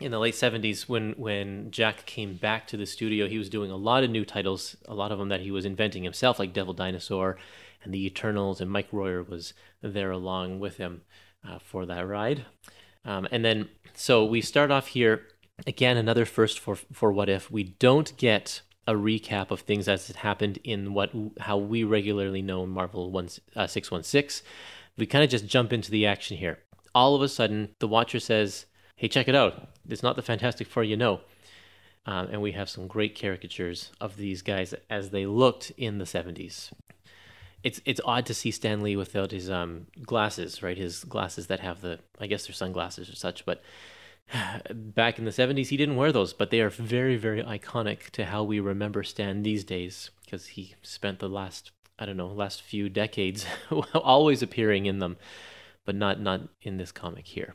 in 0.03 0.11
the 0.11 0.19
late 0.19 0.35
70s, 0.35 0.89
when 0.89 1.13
when 1.13 1.71
Jack 1.71 2.07
came 2.07 2.35
back 2.35 2.67
to 2.69 2.77
the 2.77 2.87
studio, 2.87 3.29
he 3.29 3.39
was 3.39 3.49
doing 3.49 3.71
a 3.71 3.77
lot 3.77 4.05
of 4.05 4.11
new 4.11 4.25
titles, 4.25 4.77
a 4.87 4.95
lot 4.95 5.13
of 5.13 5.19
them 5.19 5.29
that 5.29 5.41
he 5.41 5.51
was 5.51 5.65
inventing 5.65 6.05
himself, 6.05 6.39
like 6.39 6.53
Devil 6.53 6.75
Dinosaur 6.75 7.37
and 7.85 7.93
the 7.93 8.07
Eternals, 8.07 8.61
and 8.61 8.71
Mike 8.71 8.89
Royer 8.93 9.23
was 9.23 9.55
there 9.81 10.11
along 10.11 10.61
with 10.61 10.77
him 10.77 11.03
uh, 11.49 11.59
for 11.59 11.87
that 11.87 12.07
ride. 12.07 12.45
Um, 13.05 13.27
and 13.31 13.45
then, 13.45 13.69
so 13.95 14.25
we 14.25 14.41
start 14.41 14.71
off 14.71 14.89
here 14.89 15.27
again, 15.67 15.97
another 15.97 16.25
first 16.25 16.59
for 16.59 16.77
for 16.77 17.13
what 17.13 17.29
if 17.29 17.51
we 17.51 17.65
don't 17.65 18.17
get 18.17 18.63
a 18.87 18.95
recap 18.95 19.51
of 19.51 19.61
things 19.61 19.87
as 19.87 20.11
it 20.11 20.17
happened 20.17 20.59
in 20.65 20.93
what 20.93 21.13
how 21.41 21.57
we 21.57 21.85
regularly 21.85 22.43
know 22.43 22.67
Marvel 22.67 23.11
one 23.11 23.29
uh, 23.57 23.67
six 23.67 23.91
one 23.91 24.03
six. 24.03 24.43
We 24.97 25.07
kind 25.07 25.25
of 25.25 25.31
just 25.31 25.47
jump 25.47 25.73
into 25.73 25.91
the 25.91 26.07
action 26.07 26.37
here. 26.37 26.59
All 26.95 27.15
of 27.15 27.23
a 27.23 27.29
sudden, 27.29 27.75
the 27.79 27.89
Watcher 27.89 28.21
says, 28.21 28.67
"Hey, 29.03 29.09
check 29.09 29.29
it 29.29 29.35
out! 29.35 29.69
It's 29.89 30.03
not 30.03 30.17
the 30.17 30.23
Fantastic 30.23 30.67
Four 30.67 30.85
you 30.85 30.97
know." 30.97 31.21
Um, 32.07 32.29
and 32.33 32.41
we 32.41 32.53
have 32.53 32.71
some 32.71 32.87
great 32.87 33.19
caricatures 33.19 33.91
of 34.01 34.17
these 34.17 34.43
guys 34.43 34.75
as 34.89 35.11
they 35.11 35.27
looked 35.27 35.71
in 35.77 35.99
the 35.99 36.05
70s 36.05 36.73
it's 37.63 37.81
it's 37.85 38.01
odd 38.05 38.27
to 38.27 38.35
see 38.35 38.51
Stan 38.51 38.83
Lee 38.83 38.97
without 38.97 39.31
his 39.31 39.51
um 39.51 39.87
glasses, 40.05 40.63
right? 40.63 40.77
His 40.77 41.05
glasses 41.05 41.47
that 41.47 41.61
have 41.61 41.81
the 41.81 41.99
I 42.21 42.27
guess 42.27 42.47
they're 42.47 42.55
sunglasses 42.55 43.09
or 43.09 43.17
such, 43.17 43.45
but 43.45 43.63
back 44.73 45.19
in 45.19 45.25
the 45.25 45.31
70s 45.31 45.69
he 45.69 45.77
didn't 45.77 45.97
wear 45.97 46.13
those, 46.13 46.33
but 46.33 46.51
they 46.51 46.61
are 46.61 46.71
very 46.71 47.17
very 47.17 47.43
iconic 47.43 48.11
to 48.11 48.27
how 48.27 48.43
we 48.43 48.61
remember 48.61 49.03
Stan 49.03 49.43
these 49.43 49.65
days 49.65 50.11
because 50.25 50.47
he 50.49 50.75
spent 50.83 51.19
the 51.19 51.29
last 51.29 51.71
I 51.99 52.07
don't 52.07 52.17
know, 52.17 52.29
last 52.29 52.63
few 52.63 52.89
decades 52.89 53.47
always 53.95 54.43
appearing 54.43 54.87
in 54.87 54.99
them, 54.99 55.17
but 55.85 55.95
not 55.95 56.21
not 56.21 56.43
in 56.63 56.79
this 56.79 56.93
comic 56.93 57.27
here. 57.27 57.55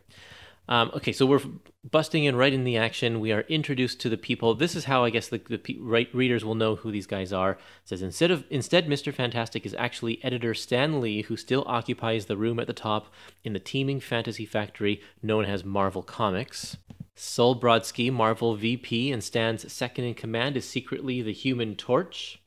Um, 0.70 0.92
okay, 0.96 1.14
so 1.14 1.26
we're 1.26 1.42
busting 1.90 2.26
in 2.26 2.36
right 2.36 2.52
in 2.52 2.64
the 2.64 2.78
action. 2.78 3.20
We 3.20 3.32
are 3.32 3.42
introduced 3.42 4.02
to 4.02 4.10
the 4.10 4.18
people. 4.18 4.54
This 4.54 4.76
is 4.76 4.86
how 4.86 5.04
I 5.04 5.10
guess 5.10 5.30
the, 5.30 5.38
the 5.38 5.78
right 5.80 6.14
readers 6.14 6.44
will 6.44 6.56
know 6.56 6.76
who 6.76 6.92
these 6.92 7.08
guys 7.08 7.32
are. 7.32 7.52
It 7.52 7.60
says 7.86 8.02
instead 8.02 8.32
of 8.32 8.44
instead, 8.50 8.88
Mr. 8.88 9.14
Fantastic 9.14 9.66
is 9.66 9.76
actually 9.78 10.24
editor 10.24 10.54
Stan 10.54 11.00
Lee, 11.00 11.24
who 11.24 11.38
still 11.38 11.64
occupies 11.68 12.26
the 12.26 12.38
room 12.38 12.60
at 12.60 12.68
the 12.68 12.74
top 12.74 13.14
in 13.44 13.54
the 13.54 13.60
teeming 13.60 14.00
fantasy 14.00 14.46
factory 14.46 15.02
known 15.24 15.46
as 15.46 15.64
Marvel 15.64 16.04
Comics. 16.04 16.78
Sol 17.16 17.60
Brodsky, 17.60 18.12
Marvel 18.12 18.56
VP 18.56 19.12
and 19.12 19.24
Stan's 19.24 19.72
second 19.74 20.06
in 20.06 20.14
command, 20.14 20.56
is 20.56 20.70
secretly 20.70 21.22
the 21.22 21.34
Human 21.34 21.76
Torch. 21.76 22.40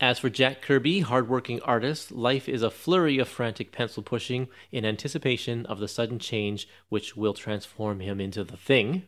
As 0.00 0.18
for 0.18 0.28
Jack 0.28 0.60
Kirby, 0.60 1.00
hardworking 1.00 1.60
artist, 1.62 2.10
life 2.10 2.48
is 2.48 2.62
a 2.62 2.70
flurry 2.70 3.18
of 3.18 3.28
frantic 3.28 3.70
pencil 3.70 4.02
pushing 4.02 4.48
in 4.72 4.84
anticipation 4.84 5.64
of 5.66 5.78
the 5.78 5.86
sudden 5.86 6.18
change 6.18 6.68
which 6.88 7.16
will 7.16 7.32
transform 7.32 8.00
him 8.00 8.20
into 8.20 8.42
the 8.42 8.56
thing. 8.56 9.04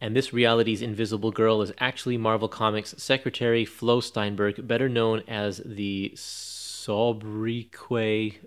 And 0.00 0.16
this 0.16 0.32
reality's 0.32 0.82
invisible 0.82 1.30
girl 1.30 1.62
is 1.62 1.72
actually 1.78 2.16
Marvel 2.16 2.48
Comics 2.48 2.96
secretary 2.98 3.64
Flo 3.64 4.00
Steinberg, 4.00 4.66
better 4.66 4.88
known 4.88 5.22
as 5.28 5.62
the 5.64 6.12
Sobriquet 6.16 7.20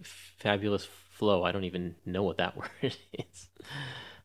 Fabulous 0.03 0.85
Flo. 0.85 1.43
I 1.43 1.53
don't 1.53 1.63
even 1.63 1.95
know 2.05 2.23
what 2.23 2.37
that 2.37 2.57
word 2.83 2.97
is. 3.13 3.47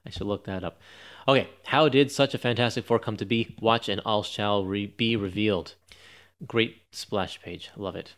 I 0.04 0.10
should 0.10 0.26
look 0.26 0.46
that 0.46 0.64
up. 0.64 0.80
Okay, 1.28 1.48
how 1.64 1.88
did 1.88 2.10
such 2.10 2.34
a 2.34 2.38
Fantastic 2.38 2.84
Four 2.84 2.98
come 2.98 3.16
to 3.16 3.24
be? 3.24 3.54
Watch 3.60 3.88
and 3.88 4.00
all 4.04 4.24
shall 4.24 4.64
re- 4.64 4.86
be 4.86 5.14
revealed. 5.14 5.74
Great 6.44 6.82
splash 6.90 7.40
page. 7.40 7.70
Love 7.76 7.96
it. 7.96 8.14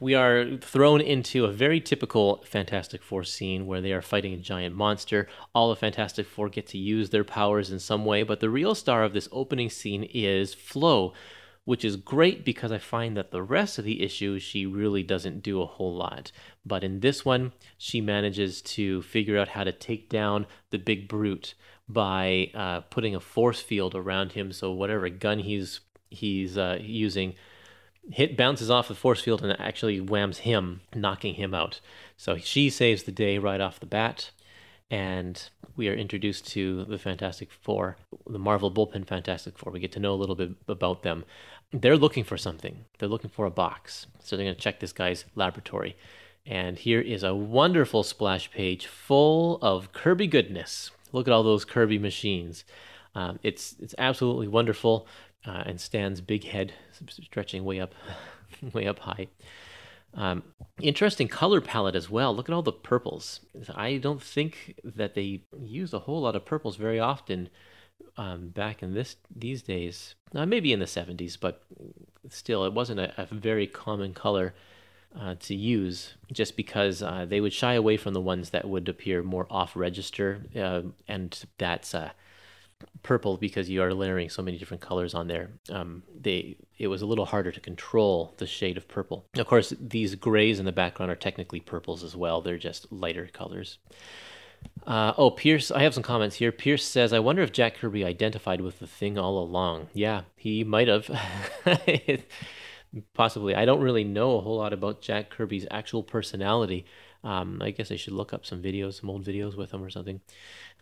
We 0.00 0.14
are 0.14 0.56
thrown 0.56 1.00
into 1.00 1.44
a 1.44 1.52
very 1.52 1.80
typical 1.80 2.42
Fantastic 2.44 3.02
Four 3.02 3.24
scene 3.24 3.66
where 3.66 3.80
they 3.80 3.92
are 3.92 4.02
fighting 4.02 4.32
a 4.32 4.38
giant 4.38 4.74
monster. 4.74 5.28
All 5.54 5.68
the 5.70 5.76
Fantastic 5.76 6.26
Four 6.26 6.48
get 6.48 6.66
to 6.68 6.78
use 6.78 7.10
their 7.10 7.24
powers 7.24 7.70
in 7.70 7.78
some 7.78 8.04
way, 8.04 8.22
but 8.22 8.40
the 8.40 8.50
real 8.50 8.74
star 8.74 9.04
of 9.04 9.12
this 9.12 9.28
opening 9.30 9.70
scene 9.70 10.04
is 10.04 10.54
Flo, 10.54 11.12
which 11.64 11.84
is 11.84 11.96
great 11.96 12.44
because 12.44 12.72
I 12.72 12.78
find 12.78 13.16
that 13.16 13.30
the 13.30 13.42
rest 13.42 13.78
of 13.78 13.84
the 13.84 14.02
issue 14.02 14.38
she 14.38 14.64
really 14.64 15.02
doesn't 15.02 15.42
do 15.42 15.60
a 15.60 15.66
whole 15.66 15.94
lot. 15.94 16.32
But 16.64 16.82
in 16.82 17.00
this 17.00 17.24
one, 17.24 17.52
she 17.76 18.00
manages 18.00 18.62
to 18.62 19.02
figure 19.02 19.38
out 19.38 19.48
how 19.48 19.64
to 19.64 19.72
take 19.72 20.08
down 20.08 20.46
the 20.70 20.78
big 20.78 21.08
brute 21.08 21.54
by 21.88 22.50
uh, 22.54 22.80
putting 22.82 23.14
a 23.14 23.20
force 23.20 23.60
field 23.60 23.94
around 23.94 24.32
him. 24.32 24.52
So 24.52 24.72
whatever 24.72 25.08
gun 25.08 25.40
he's 25.40 25.80
he's 26.10 26.56
uh, 26.58 26.78
using 26.80 27.34
hit 28.10 28.36
bounces 28.36 28.70
off 28.70 28.88
the 28.88 28.94
force 28.94 29.20
field 29.20 29.42
and 29.42 29.58
actually 29.60 30.00
whams 30.00 30.38
him, 30.38 30.80
knocking 30.94 31.34
him 31.34 31.54
out. 31.54 31.80
So 32.16 32.36
she 32.38 32.70
saves 32.70 33.02
the 33.02 33.12
day 33.12 33.38
right 33.38 33.60
off 33.60 33.80
the 33.80 33.86
bat. 33.86 34.30
And 34.90 35.50
we 35.76 35.88
are 35.88 35.94
introduced 35.94 36.46
to 36.48 36.84
the 36.84 36.96
Fantastic 36.96 37.52
Four, 37.52 37.98
the 38.26 38.38
Marvel 38.38 38.72
bullpen 38.72 39.06
Fantastic 39.06 39.58
Four. 39.58 39.70
We 39.70 39.80
get 39.80 39.92
to 39.92 40.00
know 40.00 40.14
a 40.14 40.16
little 40.16 40.34
bit 40.34 40.52
about 40.66 41.02
them. 41.02 41.26
They're 41.72 41.98
looking 41.98 42.24
for 42.24 42.38
something. 42.38 42.86
They're 42.98 43.08
looking 43.08 43.28
for 43.28 43.44
a 43.44 43.50
box. 43.50 44.06
So 44.20 44.34
they're 44.34 44.46
going 44.46 44.56
to 44.56 44.60
check 44.60 44.80
this 44.80 44.94
guy's 44.94 45.26
laboratory. 45.34 45.94
And 46.46 46.78
here 46.78 47.02
is 47.02 47.22
a 47.22 47.34
wonderful 47.34 48.02
splash 48.02 48.50
page 48.50 48.86
full 48.86 49.58
of 49.60 49.92
Kirby 49.92 50.26
goodness. 50.26 50.90
Look 51.12 51.28
at 51.28 51.32
all 51.32 51.42
those 51.42 51.66
Kirby 51.66 51.98
machines. 51.98 52.64
Um, 53.14 53.38
it's 53.42 53.76
it's 53.80 53.94
absolutely 53.98 54.48
wonderful. 54.48 55.06
Uh, 55.46 55.62
and 55.66 55.80
Stan's 55.80 56.20
big 56.20 56.44
head 56.44 56.72
stretching 57.08 57.64
way 57.64 57.80
up, 57.80 57.94
way 58.72 58.86
up 58.86 58.98
high. 59.00 59.28
Um, 60.14 60.42
interesting 60.80 61.28
color 61.28 61.60
palette 61.60 61.94
as 61.94 62.10
well. 62.10 62.34
Look 62.34 62.48
at 62.48 62.54
all 62.54 62.62
the 62.62 62.72
purples. 62.72 63.40
I 63.74 63.98
don't 63.98 64.22
think 64.22 64.74
that 64.82 65.14
they 65.14 65.42
use 65.60 65.92
a 65.92 66.00
whole 66.00 66.22
lot 66.22 66.34
of 66.34 66.44
purples 66.44 66.76
very 66.76 66.98
often 66.98 67.50
um, 68.16 68.48
back 68.48 68.82
in 68.82 68.94
this 68.94 69.16
these 69.34 69.62
days. 69.62 70.14
Uh, 70.34 70.44
maybe 70.44 70.72
in 70.72 70.80
the 70.80 70.86
70s, 70.86 71.38
but 71.40 71.62
still, 72.28 72.64
it 72.64 72.72
wasn't 72.72 73.00
a, 73.00 73.22
a 73.22 73.26
very 73.26 73.66
common 73.66 74.12
color 74.12 74.54
uh, 75.18 75.34
to 75.40 75.54
use 75.54 76.14
just 76.32 76.56
because 76.56 77.02
uh, 77.02 77.24
they 77.26 77.40
would 77.40 77.52
shy 77.52 77.74
away 77.74 77.96
from 77.96 78.12
the 78.12 78.20
ones 78.20 78.50
that 78.50 78.68
would 78.68 78.88
appear 78.88 79.22
more 79.22 79.46
off 79.50 79.74
register. 79.74 80.42
Uh, 80.54 80.82
and 81.06 81.44
that's 81.56 81.94
uh, 81.94 82.10
purple 83.02 83.36
because 83.36 83.68
you 83.68 83.82
are 83.82 83.94
layering 83.94 84.28
so 84.28 84.42
many 84.42 84.58
different 84.58 84.82
colors 84.82 85.14
on 85.14 85.26
there. 85.28 85.50
Um, 85.70 86.02
they 86.20 86.56
it 86.78 86.88
was 86.88 87.02
a 87.02 87.06
little 87.06 87.24
harder 87.24 87.50
to 87.52 87.60
control 87.60 88.34
the 88.38 88.46
shade 88.46 88.76
of 88.76 88.88
purple. 88.88 89.26
Of 89.36 89.46
course, 89.46 89.72
these 89.80 90.14
grays 90.14 90.58
in 90.58 90.66
the 90.66 90.72
background 90.72 91.10
are 91.10 91.16
technically 91.16 91.60
purples 91.60 92.04
as 92.04 92.14
well. 92.14 92.40
They're 92.40 92.58
just 92.58 92.90
lighter 92.92 93.28
colors. 93.32 93.78
Uh, 94.86 95.12
oh, 95.16 95.30
Pierce, 95.30 95.70
I 95.70 95.82
have 95.82 95.94
some 95.94 96.02
comments 96.02 96.36
here. 96.36 96.50
Pierce 96.50 96.84
says, 96.84 97.12
I 97.12 97.18
wonder 97.18 97.42
if 97.42 97.52
Jack 97.52 97.76
Kirby 97.76 98.04
identified 98.04 98.60
with 98.60 98.78
the 98.78 98.86
thing 98.86 99.18
all 99.18 99.38
along. 99.38 99.88
Yeah, 99.92 100.22
he 100.36 100.64
might 100.64 100.88
have. 100.88 101.10
Possibly. 103.14 103.54
I 103.54 103.66
don't 103.66 103.82
really 103.82 104.04
know 104.04 104.38
a 104.38 104.40
whole 104.40 104.56
lot 104.56 104.72
about 104.72 105.02
Jack 105.02 105.30
Kirby's 105.30 105.66
actual 105.70 106.02
personality. 106.02 106.86
Um, 107.22 107.60
I 107.62 107.70
guess 107.70 107.90
I 107.90 107.96
should 107.96 108.14
look 108.14 108.32
up 108.32 108.46
some 108.46 108.62
videos, 108.62 109.00
some 109.00 109.10
old 109.10 109.24
videos 109.26 109.56
with 109.56 109.72
him 109.72 109.82
or 109.82 109.90
something. 109.90 110.20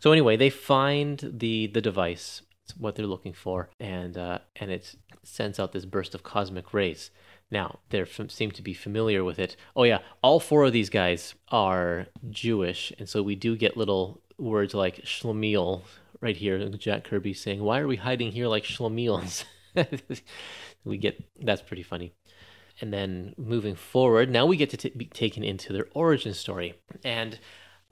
So 0.01 0.13
anyway, 0.13 0.37
they 0.37 0.51
find 0.51 1.19
the 1.39 1.67
the 1.69 1.81
device, 1.81 2.43
It's 2.65 2.77
what 2.77 2.95
they're 2.95 3.07
looking 3.07 3.33
for, 3.33 3.71
and 3.81 4.17
uh, 4.17 4.39
and 4.57 4.71
it 4.71 4.95
sends 5.23 5.59
out 5.59 5.73
this 5.73 5.85
burst 5.85 6.15
of 6.15 6.23
cosmic 6.23 6.73
rays. 6.73 7.11
Now 7.51 7.79
they 7.91 8.05
seem 8.29 8.51
to 8.53 8.63
be 8.63 8.75
familiar 8.75 9.23
with 9.25 9.39
it. 9.39 9.57
Oh 9.75 9.85
yeah, 9.85 10.01
all 10.23 10.41
four 10.41 10.65
of 10.65 10.73
these 10.73 10.91
guys 10.91 11.35
are 11.49 12.07
Jewish, 12.31 12.93
and 12.99 13.09
so 13.09 13.23
we 13.23 13.37
do 13.37 13.57
get 13.57 13.77
little 13.77 14.21
words 14.39 14.75
like 14.75 15.05
schlemiel 15.05 15.83
right 16.21 16.37
here. 16.37 16.59
Jack 16.71 17.05
Kirby 17.05 17.35
saying, 17.35 17.63
"Why 17.63 17.81
are 17.81 17.87
we 17.87 17.97
hiding 17.97 18.33
here 18.33 18.49
like 18.49 18.65
schlemiels?" 18.65 19.45
we 20.85 20.97
get 20.99 21.23
that's 21.41 21.63
pretty 21.63 21.83
funny. 21.83 22.13
And 22.81 22.93
then 22.93 23.35
moving 23.39 23.75
forward, 23.75 24.31
now 24.31 24.45
we 24.45 24.59
get 24.59 24.69
to 24.71 24.77
t- 24.77 24.91
be 24.91 25.07
taken 25.07 25.43
into 25.43 25.73
their 25.73 25.87
origin 25.95 26.35
story. 26.35 26.75
And 27.05 27.39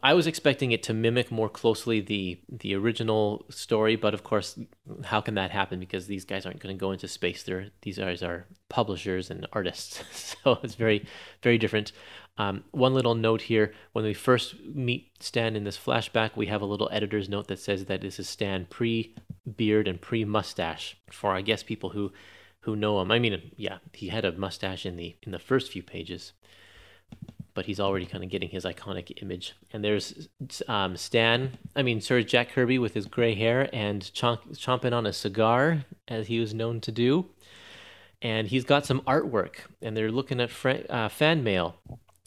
I 0.04 0.12
was 0.12 0.26
expecting 0.26 0.70
it 0.72 0.82
to 0.82 0.92
mimic 0.92 1.30
more 1.30 1.48
closely 1.48 2.00
the 2.00 2.38
the 2.46 2.74
original 2.74 3.46
story, 3.48 3.96
but 3.96 4.12
of 4.12 4.22
course, 4.22 4.58
how 5.04 5.22
can 5.22 5.34
that 5.36 5.50
happen? 5.50 5.80
Because 5.80 6.06
these 6.06 6.26
guys 6.26 6.44
aren't 6.44 6.60
going 6.60 6.76
to 6.76 6.80
go 6.80 6.92
into 6.92 7.08
space. 7.08 7.42
They're 7.42 7.70
these 7.80 7.96
guys 7.96 8.22
are 8.22 8.46
publishers 8.68 9.30
and 9.30 9.46
artists, 9.54 10.02
so 10.44 10.58
it's 10.62 10.74
very 10.74 11.06
very 11.42 11.56
different. 11.56 11.92
Um, 12.36 12.64
one 12.72 12.92
little 12.92 13.14
note 13.14 13.40
here: 13.40 13.72
when 13.92 14.04
we 14.04 14.12
first 14.12 14.60
meet 14.60 15.10
Stan 15.20 15.56
in 15.56 15.64
this 15.64 15.78
flashback, 15.78 16.36
we 16.36 16.48
have 16.48 16.60
a 16.60 16.66
little 16.66 16.90
editor's 16.92 17.30
note 17.30 17.48
that 17.48 17.58
says 17.58 17.86
that 17.86 18.02
this 18.02 18.18
is 18.18 18.28
Stan 18.28 18.66
pre 18.66 19.14
beard 19.56 19.88
and 19.88 19.98
pre 20.02 20.22
mustache. 20.26 20.98
For 21.10 21.32
I 21.32 21.40
guess 21.40 21.62
people 21.62 21.90
who 21.90 22.12
who 22.60 22.76
know 22.76 23.00
him. 23.00 23.10
I 23.10 23.18
mean, 23.18 23.52
yeah, 23.56 23.78
he 23.94 24.08
had 24.08 24.26
a 24.26 24.32
mustache 24.32 24.84
in 24.84 24.96
the 24.96 25.16
in 25.22 25.32
the 25.32 25.38
first 25.38 25.72
few 25.72 25.82
pages, 25.82 26.34
but 27.54 27.66
he's 27.66 27.80
already 27.80 28.04
kind 28.04 28.24
of 28.24 28.30
getting 28.30 28.48
his 28.48 28.64
iconic 28.64 29.22
image. 29.22 29.54
And 29.72 29.84
there's 29.84 30.28
um, 30.68 30.96
Stan, 30.96 31.56
I 31.74 31.82
mean, 31.82 32.00
Sir 32.00 32.22
Jack 32.22 32.50
Kirby 32.50 32.78
with 32.78 32.94
his 32.94 33.06
gray 33.06 33.34
hair 33.34 33.70
and 33.72 34.02
chomp- 34.02 34.58
chomping 34.58 34.92
on 34.92 35.06
a 35.06 35.12
cigar, 35.12 35.84
as 36.08 36.26
he 36.26 36.40
was 36.40 36.52
known 36.52 36.80
to 36.82 36.92
do. 36.92 37.26
And 38.20 38.48
he's 38.48 38.64
got 38.64 38.86
some 38.86 39.00
artwork, 39.02 39.56
and 39.82 39.96
they're 39.96 40.10
looking 40.10 40.40
at 40.40 40.50
fr- 40.50 40.86
uh, 40.90 41.08
fan 41.08 41.44
mail. 41.44 41.76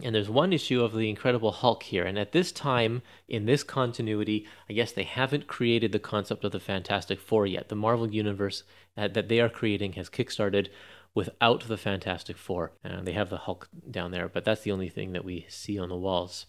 And 0.04 0.14
there's 0.14 0.30
one 0.30 0.54
issue 0.54 0.84
of 0.84 0.94
the 0.94 1.10
Incredible 1.10 1.52
Hulk 1.52 1.82
here. 1.82 2.04
And 2.04 2.20
at 2.20 2.32
this 2.32 2.52
time, 2.52 3.02
in 3.28 3.48
this 3.48 3.64
continuity, 3.64 4.48
I 4.70 4.74
guess 4.74 4.92
they 4.92 5.04
haven't 5.04 5.48
created 5.48 5.92
the 5.92 6.00
concept 6.00 6.44
of 6.46 6.52
the 6.52 6.60
Fantastic 6.60 7.20
Four 7.20 7.48
yet. 7.48 7.70
The 7.70 7.76
Marvel 7.76 8.08
Universe 8.08 8.64
uh, 8.96 9.08
that 9.08 9.28
they 9.28 9.40
are 9.40 9.50
creating 9.50 9.94
has 9.94 10.08
kickstarted 10.08 10.70
without 11.18 11.68
the 11.68 11.78
Fantastic 11.78 12.38
Four. 12.38 12.74
And 12.84 13.08
they 13.08 13.14
have 13.14 13.32
the 13.32 13.38
Hulk 13.38 13.68
down 13.90 14.12
there, 14.12 14.30
but 14.30 14.46
that's 14.46 14.62
the 14.62 14.72
only 14.72 14.88
thing 14.88 15.14
that 15.14 15.26
we 15.26 15.48
see 15.50 15.80
on 15.80 15.90
the 15.90 15.96
walls. 15.96 16.46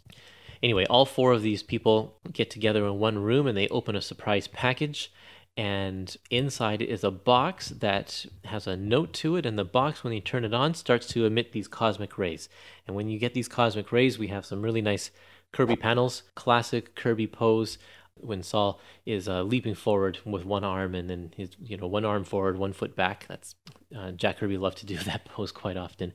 Anyway, 0.63 0.85
all 0.91 1.07
four 1.07 1.33
of 1.33 1.41
these 1.41 1.63
people 1.63 2.21
get 2.31 2.51
together 2.51 2.85
in 2.85 2.99
one 2.99 3.19
room 3.19 3.47
and 3.47 3.57
they 3.57 3.69
open 3.69 3.97
a 3.97 4.03
surprise 4.03 4.47
package 4.47 5.11
and 5.57 6.19
inside 6.29 6.83
is 6.83 7.03
a 7.03 7.11
box 7.11 7.71
that 7.71 8.27
has 8.45 8.67
a 8.67 8.77
note 8.77 9.15
to 9.15 9.37
it 9.37 9.47
and 9.47 9.59
the 9.59 9.65
box 9.65 10.05
when 10.05 10.13
you 10.13 10.21
turn 10.21 10.45
it 10.45 10.53
on 10.53 10.75
starts 10.75 11.07
to 11.07 11.25
emit 11.25 11.53
these 11.53 11.67
cosmic 11.67 12.19
rays 12.19 12.49
and 12.87 12.95
when 12.95 13.09
you 13.09 13.19
get 13.19 13.35
these 13.35 13.49
cosmic 13.49 13.91
rays 13.91 14.21
we 14.21 14.29
have 14.29 14.47
some 14.47 14.63
really 14.63 14.81
nice 14.81 15.11
kirby 15.53 15.75
panels 15.75 16.23
classic 16.37 16.95
kirby 16.95 17.27
pose 17.27 17.77
when 18.21 18.43
sol 18.43 18.81
is 19.07 19.29
uh, 19.29 19.43
leaping 19.43 19.75
forward 19.75 20.19
with 20.25 20.45
one 20.45 20.65
arm 20.65 20.95
and 20.95 21.09
then 21.09 21.33
his 21.37 21.51
you 21.63 21.77
know 21.77 21.87
one 21.87 22.05
arm 22.05 22.25
forward 22.25 22.59
one 22.59 22.73
foot 22.73 22.95
back 22.97 23.27
that's 23.29 23.55
uh, 23.97 24.11
jack 24.13 24.39
kirby 24.39 24.57
loved 24.57 24.79
to 24.79 24.87
do 24.87 24.97
that 25.05 25.25
pose 25.25 25.53
quite 25.53 25.77
often 25.77 26.13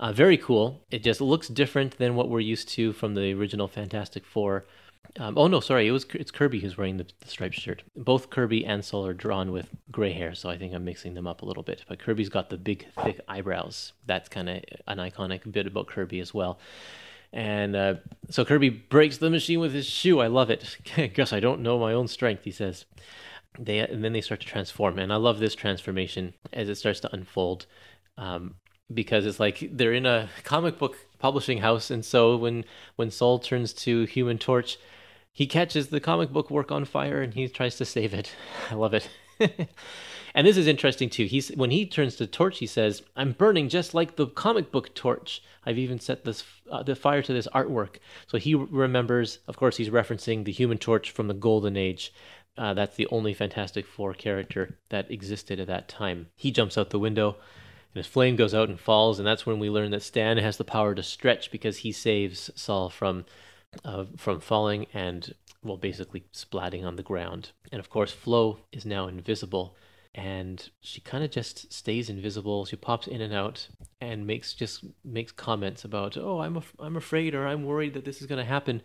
uh, 0.00 0.12
very 0.12 0.36
cool 0.36 0.80
it 0.90 1.02
just 1.02 1.20
looks 1.20 1.48
different 1.48 1.98
than 1.98 2.14
what 2.14 2.28
we're 2.28 2.40
used 2.40 2.68
to 2.68 2.92
from 2.92 3.14
the 3.14 3.32
original 3.32 3.68
fantastic 3.68 4.24
four 4.24 4.64
um, 5.18 5.38
oh 5.38 5.46
no, 5.46 5.60
sorry, 5.60 5.86
it 5.86 5.92
was 5.92 6.06
it's 6.14 6.30
Kirby 6.30 6.60
who's 6.60 6.76
wearing 6.76 6.96
the, 6.96 7.06
the, 7.20 7.28
striped 7.28 7.54
shirt. 7.54 7.82
Both 7.96 8.30
Kirby 8.30 8.64
and 8.66 8.84
Sol 8.84 9.06
are 9.06 9.14
drawn 9.14 9.52
with 9.52 9.68
gray 9.92 10.12
hair, 10.12 10.34
so 10.34 10.48
I 10.50 10.58
think 10.58 10.74
I'm 10.74 10.84
mixing 10.84 11.14
them 11.14 11.26
up 11.26 11.42
a 11.42 11.44
little 11.44 11.62
bit. 11.62 11.84
But 11.88 12.00
Kirby's 12.00 12.28
got 12.28 12.50
the 12.50 12.56
big, 12.56 12.86
thick 13.02 13.20
eyebrows. 13.28 13.92
That's 14.06 14.28
kind 14.28 14.48
of 14.48 14.62
an 14.88 14.98
iconic 14.98 15.50
bit 15.50 15.66
about 15.66 15.86
Kirby 15.86 16.20
as 16.20 16.34
well. 16.34 16.58
And 17.34 17.74
uh, 17.74 17.94
so 18.30 18.44
Kirby 18.44 18.70
breaks 18.70 19.18
the 19.18 19.28
machine 19.28 19.58
with 19.58 19.74
his 19.74 19.86
shoe. 19.86 20.20
I 20.20 20.28
love 20.28 20.50
it. 20.50 20.76
Guess 21.14 21.32
I 21.32 21.40
don't 21.40 21.62
know 21.62 21.78
my 21.80 21.92
own 21.92 22.06
strength, 22.06 22.44
he 22.44 22.52
says. 22.52 22.86
They 23.58 23.80
and 23.80 24.04
then 24.04 24.12
they 24.12 24.20
start 24.20 24.40
to 24.40 24.46
transform, 24.46 24.98
and 24.98 25.12
I 25.12 25.16
love 25.16 25.38
this 25.38 25.54
transformation 25.54 26.34
as 26.52 26.68
it 26.68 26.76
starts 26.76 27.00
to 27.00 27.14
unfold. 27.14 27.66
Um, 28.16 28.54
because 28.92 29.26
it's 29.26 29.40
like 29.40 29.68
they're 29.72 29.92
in 29.92 30.06
a 30.06 30.28
comic 30.44 30.78
book 30.78 30.96
publishing 31.18 31.58
house 31.58 31.90
and 31.90 32.04
so 32.04 32.36
when 32.36 32.64
when 32.96 33.10
Sol 33.10 33.38
turns 33.38 33.72
to 33.72 34.04
Human 34.04 34.38
Torch 34.38 34.78
he 35.32 35.46
catches 35.46 35.88
the 35.88 36.00
comic 36.00 36.30
book 36.30 36.50
work 36.50 36.70
on 36.70 36.84
fire 36.84 37.20
and 37.20 37.34
he 37.34 37.48
tries 37.48 37.76
to 37.76 37.84
save 37.84 38.14
it. 38.14 38.34
I 38.70 38.74
love 38.74 38.94
it. 38.94 39.08
and 40.34 40.46
this 40.46 40.56
is 40.56 40.66
interesting 40.66 41.08
too. 41.08 41.26
He's 41.26 41.48
when 41.50 41.70
he 41.70 41.86
turns 41.86 42.16
to 42.16 42.26
torch, 42.26 42.58
he 42.58 42.66
says, 42.66 43.02
"I'm 43.14 43.32
burning 43.32 43.68
just 43.68 43.94
like 43.94 44.16
the 44.16 44.26
comic 44.26 44.72
book 44.72 44.94
torch. 44.94 45.42
I've 45.64 45.78
even 45.78 46.00
set 46.00 46.24
this 46.24 46.42
uh, 46.70 46.82
the 46.82 46.96
fire 46.96 47.22
to 47.22 47.32
this 47.32 47.48
artwork." 47.54 47.96
So 48.26 48.38
he 48.38 48.54
remembers. 48.54 49.38
Of 49.46 49.56
course, 49.56 49.76
he's 49.76 49.90
referencing 49.90 50.44
the 50.44 50.52
Human 50.52 50.78
Torch 50.78 51.10
from 51.10 51.28
the 51.28 51.34
Golden 51.34 51.76
Age. 51.76 52.12
Uh, 52.56 52.74
that's 52.74 52.96
the 52.96 53.06
only 53.08 53.34
Fantastic 53.34 53.86
Four 53.86 54.14
character 54.14 54.78
that 54.88 55.10
existed 55.10 55.60
at 55.60 55.66
that 55.68 55.88
time. 55.88 56.28
He 56.36 56.50
jumps 56.50 56.76
out 56.76 56.90
the 56.90 56.98
window, 56.98 57.36
and 57.94 58.04
his 58.04 58.06
flame 58.06 58.36
goes 58.36 58.54
out 58.54 58.68
and 58.68 58.78
falls. 58.78 59.18
And 59.18 59.26
that's 59.26 59.46
when 59.46 59.60
we 59.60 59.70
learn 59.70 59.92
that 59.92 60.02
Stan 60.02 60.38
has 60.38 60.56
the 60.56 60.64
power 60.64 60.94
to 60.94 61.02
stretch 61.02 61.50
because 61.50 61.78
he 61.78 61.92
saves 61.92 62.50
sol 62.56 62.90
from 62.90 63.24
uh, 63.84 64.04
from 64.16 64.40
falling 64.40 64.86
and, 64.92 65.34
well, 65.62 65.76
basically 65.76 66.24
splatting 66.32 66.84
on 66.84 66.96
the 66.96 67.02
ground. 67.02 67.50
And 67.70 67.78
of 67.78 67.88
course, 67.88 68.12
Flo 68.12 68.58
is 68.72 68.84
now 68.84 69.06
invisible 69.08 69.76
and 70.14 70.70
she 70.80 71.00
kind 71.00 71.24
of 71.24 71.30
just 71.30 71.72
stays 71.72 72.08
invisible. 72.08 72.64
She 72.64 72.76
pops 72.76 73.06
in 73.06 73.20
and 73.20 73.34
out 73.34 73.68
and 74.00 74.26
makes 74.26 74.54
just 74.54 74.84
makes 75.04 75.32
comments 75.32 75.84
about, 75.84 76.16
"Oh, 76.16 76.40
I'm 76.40 76.56
af- 76.56 76.74
I'm 76.78 76.96
afraid 76.96 77.34
or 77.34 77.46
I'm 77.46 77.64
worried 77.64 77.94
that 77.94 78.04
this 78.04 78.20
is 78.20 78.26
going 78.28 78.38
to 78.38 78.44
happen," 78.44 78.82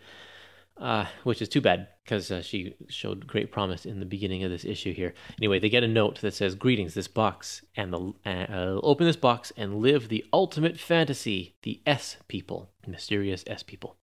uh, 0.78 1.06
which 1.24 1.42
is 1.42 1.50
too 1.50 1.62
bad 1.62 1.88
because 2.04 2.32
uh, 2.32 2.42
she 2.42 2.76
showed 2.88 3.28
great 3.28 3.52
promise 3.52 3.86
in 3.86 4.00
the 4.00 4.06
beginning 4.06 4.44
of 4.44 4.50
this 4.50 4.66
issue 4.66 4.94
here. 4.94 5.14
Anyway, 5.40 5.60
they 5.60 5.70
get 5.70 5.84
a 5.84 5.88
note 5.88 6.20
that 6.22 6.34
says, 6.34 6.56
"Greetings, 6.56 6.96
this 6.96 7.08
box 7.08 7.64
and 7.76 7.94
the 7.94 8.14
uh, 8.26 8.80
open 8.82 9.06
this 9.06 9.16
box 9.16 9.52
and 9.56 9.76
live 9.76 10.10
the 10.10 10.26
ultimate 10.34 10.80
fantasy, 10.80 11.56
the 11.62 11.82
S 11.86 12.18
people, 12.28 12.72
mysterious 12.88 13.44
S 13.46 13.62
people." 13.62 13.98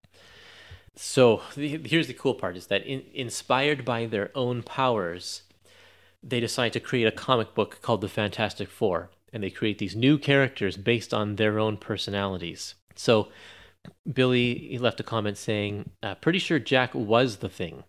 So 0.94 1.42
the, 1.56 1.78
here's 1.84 2.06
the 2.06 2.14
cool 2.14 2.34
part: 2.34 2.56
is 2.56 2.68
that 2.68 2.86
in, 2.86 3.02
inspired 3.12 3.84
by 3.84 4.06
their 4.06 4.30
own 4.36 4.62
powers, 4.62 5.42
they 6.28 6.40
decide 6.40 6.72
to 6.72 6.80
create 6.80 7.06
a 7.06 7.12
comic 7.12 7.54
book 7.54 7.80
called 7.82 8.00
the 8.00 8.08
Fantastic 8.08 8.68
Four. 8.68 9.10
and 9.32 9.42
they 9.42 9.50
create 9.50 9.78
these 9.78 9.96
new 9.96 10.16
characters 10.18 10.76
based 10.76 11.12
on 11.12 11.36
their 11.36 11.58
own 11.58 11.76
personalities. 11.76 12.74
So 12.94 13.28
Billy 14.10 14.54
he 14.70 14.78
left 14.78 15.00
a 15.00 15.02
comment 15.02 15.36
saying, 15.36 15.90
uh, 16.02 16.14
"Pretty 16.14 16.38
sure 16.38 16.58
Jack 16.58 16.94
was 16.94 17.36
the 17.38 17.48
thing." 17.48 17.84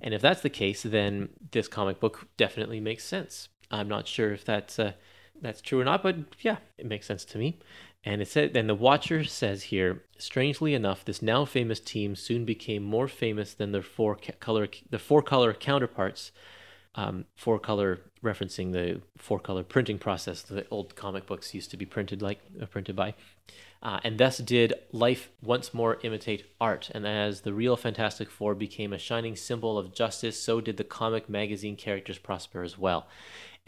And 0.00 0.14
if 0.14 0.22
that's 0.22 0.42
the 0.42 0.50
case, 0.50 0.82
then 0.82 1.28
this 1.50 1.68
comic 1.68 2.00
book 2.00 2.28
definitely 2.36 2.80
makes 2.80 3.04
sense. 3.04 3.48
I'm 3.70 3.88
not 3.88 4.06
sure 4.06 4.32
if 4.32 4.44
that's 4.44 4.78
uh, 4.78 4.92
that's 5.42 5.60
true 5.60 5.80
or 5.80 5.84
not, 5.84 6.02
but 6.02 6.16
yeah, 6.40 6.58
it 6.78 6.86
makes 6.86 7.06
sense 7.06 7.24
to 7.26 7.38
me. 7.38 7.58
And 8.04 8.22
it 8.22 8.28
said, 8.28 8.56
and 8.56 8.68
the 8.68 8.74
Watcher 8.74 9.24
says 9.24 9.64
here, 9.64 10.04
strangely 10.16 10.74
enough, 10.74 11.04
this 11.04 11.20
now 11.20 11.44
famous 11.44 11.80
team 11.80 12.14
soon 12.14 12.44
became 12.44 12.84
more 12.84 13.08
famous 13.08 13.52
than 13.52 13.72
their 13.72 13.82
four 13.82 14.16
color 14.38 14.68
the 14.88 14.98
four 14.98 15.22
color 15.22 15.52
counterparts. 15.52 16.32
Um, 16.96 17.26
four 17.34 17.58
color 17.58 18.00
referencing 18.24 18.72
the 18.72 19.02
four 19.18 19.38
color 19.38 19.62
printing 19.62 19.98
process 19.98 20.40
the 20.40 20.66
old 20.70 20.96
comic 20.96 21.26
books 21.26 21.52
used 21.52 21.70
to 21.70 21.76
be 21.76 21.84
printed 21.84 22.22
like 22.22 22.40
uh, 22.60 22.64
printed 22.64 22.96
by 22.96 23.14
uh, 23.82 24.00
and 24.02 24.18
thus 24.18 24.38
did 24.38 24.74
life 24.92 25.30
once 25.42 25.72
more 25.74 25.98
imitate 26.02 26.44
art. 26.60 26.90
And 26.94 27.06
as 27.06 27.42
the 27.42 27.52
real 27.52 27.76
Fantastic 27.76 28.30
Four 28.30 28.54
became 28.54 28.92
a 28.92 28.98
shining 28.98 29.36
symbol 29.36 29.78
of 29.78 29.94
justice, 29.94 30.42
so 30.42 30.60
did 30.60 30.76
the 30.76 30.84
comic 30.84 31.28
magazine 31.28 31.76
characters 31.76 32.18
prosper 32.18 32.62
as 32.62 32.78
well. 32.78 33.06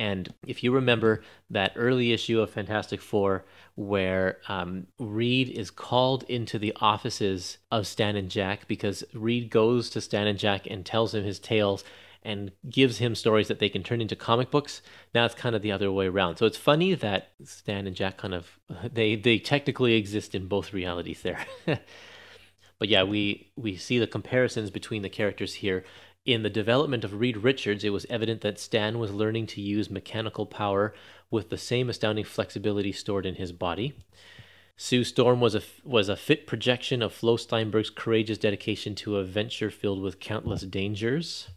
And 0.01 0.33
if 0.47 0.63
you 0.63 0.73
remember 0.73 1.23
that 1.51 1.73
early 1.75 2.13
issue 2.13 2.41
of 2.41 2.51
Fantastic 2.51 3.01
Four, 3.01 3.45
where 3.75 4.39
um, 4.49 4.87
Reed 4.99 5.51
is 5.51 5.71
called 5.71 6.25
into 6.25 6.59
the 6.59 6.73
offices 6.81 7.59
of 7.71 7.87
Stan 7.87 8.17
and 8.17 8.31
Jack 8.31 8.67
because 8.67 9.05
Reed 9.13 9.51
goes 9.51 9.91
to 9.91 10.01
Stan 10.01 10.27
and 10.27 10.39
Jack 10.39 10.67
and 10.69 10.87
tells 10.87 11.15
him 11.15 11.25
his 11.25 11.39
tales 11.39 11.85
and 12.23 12.53
gives 12.69 12.99
him 12.99 13.15
stories 13.15 13.49
that 13.49 13.59
they 13.59 13.69
can 13.69 13.83
turn 13.83 14.01
into 14.01 14.17
comic 14.17 14.51
books. 14.51 14.83
Now 15.15 15.25
it's 15.25 15.35
kind 15.35 15.55
of 15.55 15.63
the 15.63 15.73
other 15.73 15.91
way 15.91 16.07
around. 16.07 16.37
So 16.37 16.47
it's 16.47 16.57
funny 16.57 16.95
that 16.95 17.31
Stan 17.45 17.87
and 17.87 17.97
Jack 17.97 18.19
kind 18.19 18.35
of 18.35 18.59
they 18.93 19.17
they 19.17 19.39
technically 19.39 19.95
exist 19.95 20.35
in 20.35 20.49
both 20.49 20.73
realities 20.73 21.23
there. 21.23 21.45
but 22.79 22.89
yeah, 22.89 23.03
we 23.03 23.51
we 23.57 23.77
see 23.77 23.99
the 23.99 24.07
comparisons 24.07 24.71
between 24.71 25.03
the 25.03 25.09
characters 25.09 25.55
here. 25.55 25.85
In 26.25 26.43
the 26.43 26.51
development 26.51 27.05
of 27.05 27.21
Reed 27.21 27.39
Richards, 27.39 27.85
it 27.85 27.91
was 27.91 28.05
evident 28.11 28.43
that 28.43 28.59
Stan 28.59 28.99
was 28.99 29.13
learning 29.13 29.47
to 29.47 29.63
use 29.63 29.89
mechanical 29.89 30.45
power 30.45 30.93
with 31.31 31.49
the 31.49 31.57
same 31.57 31.89
astounding 31.89 32.25
flexibility 32.25 32.93
stored 32.93 33.25
in 33.25 33.37
his 33.37 33.51
body. 33.51 33.95
Sue 34.81 35.03
Storm 35.03 35.41
was 35.41 35.57
a 35.57 35.63
was 35.85 36.09
a 36.09 36.17
fit 36.17 36.47
projection 36.47 37.03
of 37.03 37.13
Flo 37.13 37.37
Steinberg's 37.37 37.91
courageous 37.91 38.39
dedication 38.39 38.95
to 38.95 39.17
a 39.17 39.25
venture 39.25 39.71
filled 39.71 40.01
with 40.01 40.21
countless 40.21 40.63
dangers. 40.63 41.49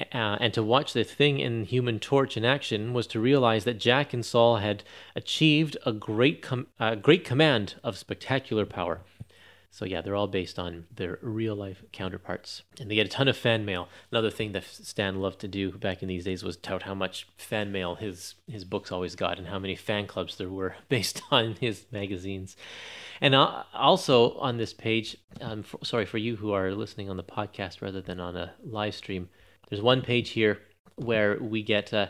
Uh, 0.00 0.36
and 0.40 0.54
to 0.54 0.62
watch 0.62 0.92
the 0.92 1.02
thing 1.02 1.40
in 1.40 1.64
Human 1.64 1.98
Torch 1.98 2.36
in 2.36 2.44
action 2.44 2.92
was 2.92 3.06
to 3.08 3.18
realize 3.20 3.64
that 3.64 3.80
Jack 3.80 4.12
and 4.12 4.24
Sol 4.24 4.58
had 4.58 4.84
achieved 5.16 5.76
a 5.84 5.92
great 5.92 6.40
com- 6.40 6.68
uh, 6.78 6.94
great 6.94 7.24
command 7.24 7.74
of 7.82 7.98
spectacular 7.98 8.64
power. 8.64 9.00
So 9.70 9.84
yeah, 9.84 10.00
they're 10.00 10.16
all 10.16 10.26
based 10.26 10.58
on 10.58 10.86
their 10.94 11.18
real 11.20 11.54
life 11.54 11.82
counterparts, 11.92 12.62
and 12.80 12.90
they 12.90 12.94
get 12.94 13.06
a 13.06 13.10
ton 13.10 13.28
of 13.28 13.36
fan 13.36 13.64
mail. 13.64 13.88
Another 14.10 14.30
thing 14.30 14.52
that 14.52 14.64
Stan 14.64 15.20
loved 15.20 15.40
to 15.40 15.48
do 15.48 15.72
back 15.72 16.02
in 16.02 16.08
these 16.08 16.24
days 16.24 16.42
was 16.42 16.56
tout 16.56 16.82
how 16.84 16.94
much 16.94 17.28
fan 17.36 17.70
mail 17.70 17.94
his 17.96 18.34
his 18.46 18.64
books 18.64 18.90
always 18.90 19.14
got, 19.14 19.38
and 19.38 19.48
how 19.48 19.58
many 19.58 19.76
fan 19.76 20.06
clubs 20.06 20.36
there 20.36 20.48
were 20.48 20.76
based 20.88 21.22
on 21.30 21.56
his 21.60 21.86
magazines. 21.90 22.56
And 23.20 23.34
uh, 23.34 23.64
also 23.74 24.38
on 24.38 24.56
this 24.56 24.72
page, 24.72 25.16
um, 25.40 25.62
for, 25.62 25.84
sorry 25.84 26.06
for 26.06 26.18
you 26.18 26.36
who 26.36 26.52
are 26.52 26.72
listening 26.72 27.10
on 27.10 27.16
the 27.16 27.24
podcast 27.24 27.82
rather 27.82 28.00
than 28.00 28.20
on 28.20 28.36
a 28.36 28.52
live 28.64 28.94
stream. 28.94 29.28
There's 29.68 29.82
one 29.82 30.02
page 30.02 30.30
here 30.30 30.58
where 30.96 31.38
we 31.40 31.62
get 31.62 31.92
uh, 31.94 32.08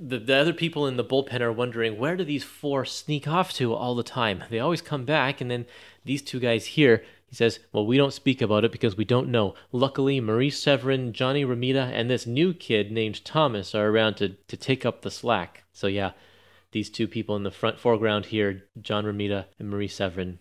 the, 0.00 0.18
the 0.18 0.36
other 0.36 0.52
people 0.52 0.86
in 0.86 0.96
the 0.96 1.04
bullpen 1.04 1.40
are 1.40 1.52
wondering 1.52 1.98
where 1.98 2.16
do 2.16 2.24
these 2.24 2.44
four 2.44 2.84
sneak 2.84 3.26
off 3.26 3.52
to 3.54 3.74
all 3.74 3.94
the 3.94 4.02
time? 4.02 4.44
They 4.48 4.60
always 4.60 4.80
come 4.82 5.04
back, 5.04 5.40
and 5.40 5.50
then 5.50 5.66
these 6.04 6.22
two 6.22 6.40
guys 6.40 6.66
here. 6.66 7.02
He 7.26 7.36
says, 7.36 7.60
Well, 7.72 7.86
we 7.86 7.96
don't 7.96 8.12
speak 8.12 8.42
about 8.42 8.64
it 8.64 8.72
because 8.72 8.96
we 8.96 9.06
don't 9.06 9.30
know. 9.30 9.54
Luckily, 9.72 10.20
Marie 10.20 10.50
Severin, 10.50 11.14
Johnny 11.14 11.46
Romita, 11.46 11.90
and 11.90 12.10
this 12.10 12.26
new 12.26 12.52
kid 12.52 12.92
named 12.92 13.24
Thomas 13.24 13.74
are 13.74 13.88
around 13.88 14.16
to, 14.16 14.30
to 14.48 14.56
take 14.56 14.84
up 14.84 15.00
the 15.00 15.10
slack. 15.10 15.64
So, 15.72 15.86
yeah, 15.86 16.12
these 16.72 16.90
two 16.90 17.08
people 17.08 17.34
in 17.34 17.42
the 17.42 17.50
front 17.50 17.80
foreground 17.80 18.26
here, 18.26 18.64
John 18.80 19.06
Romita 19.06 19.46
and 19.58 19.70
Marie 19.70 19.88
Severin, 19.88 20.40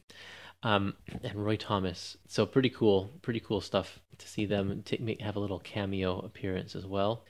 um, 0.63 0.95
and 1.23 1.43
Roy 1.45 1.55
Thomas. 1.55 2.17
So, 2.27 2.45
pretty 2.45 2.69
cool, 2.69 3.11
pretty 3.21 3.39
cool 3.39 3.61
stuff 3.61 3.99
to 4.17 4.27
see 4.27 4.45
them 4.45 4.83
have 5.19 5.35
a 5.35 5.39
little 5.39 5.59
cameo 5.59 6.19
appearance 6.19 6.75
as 6.75 6.85
well. 6.85 7.23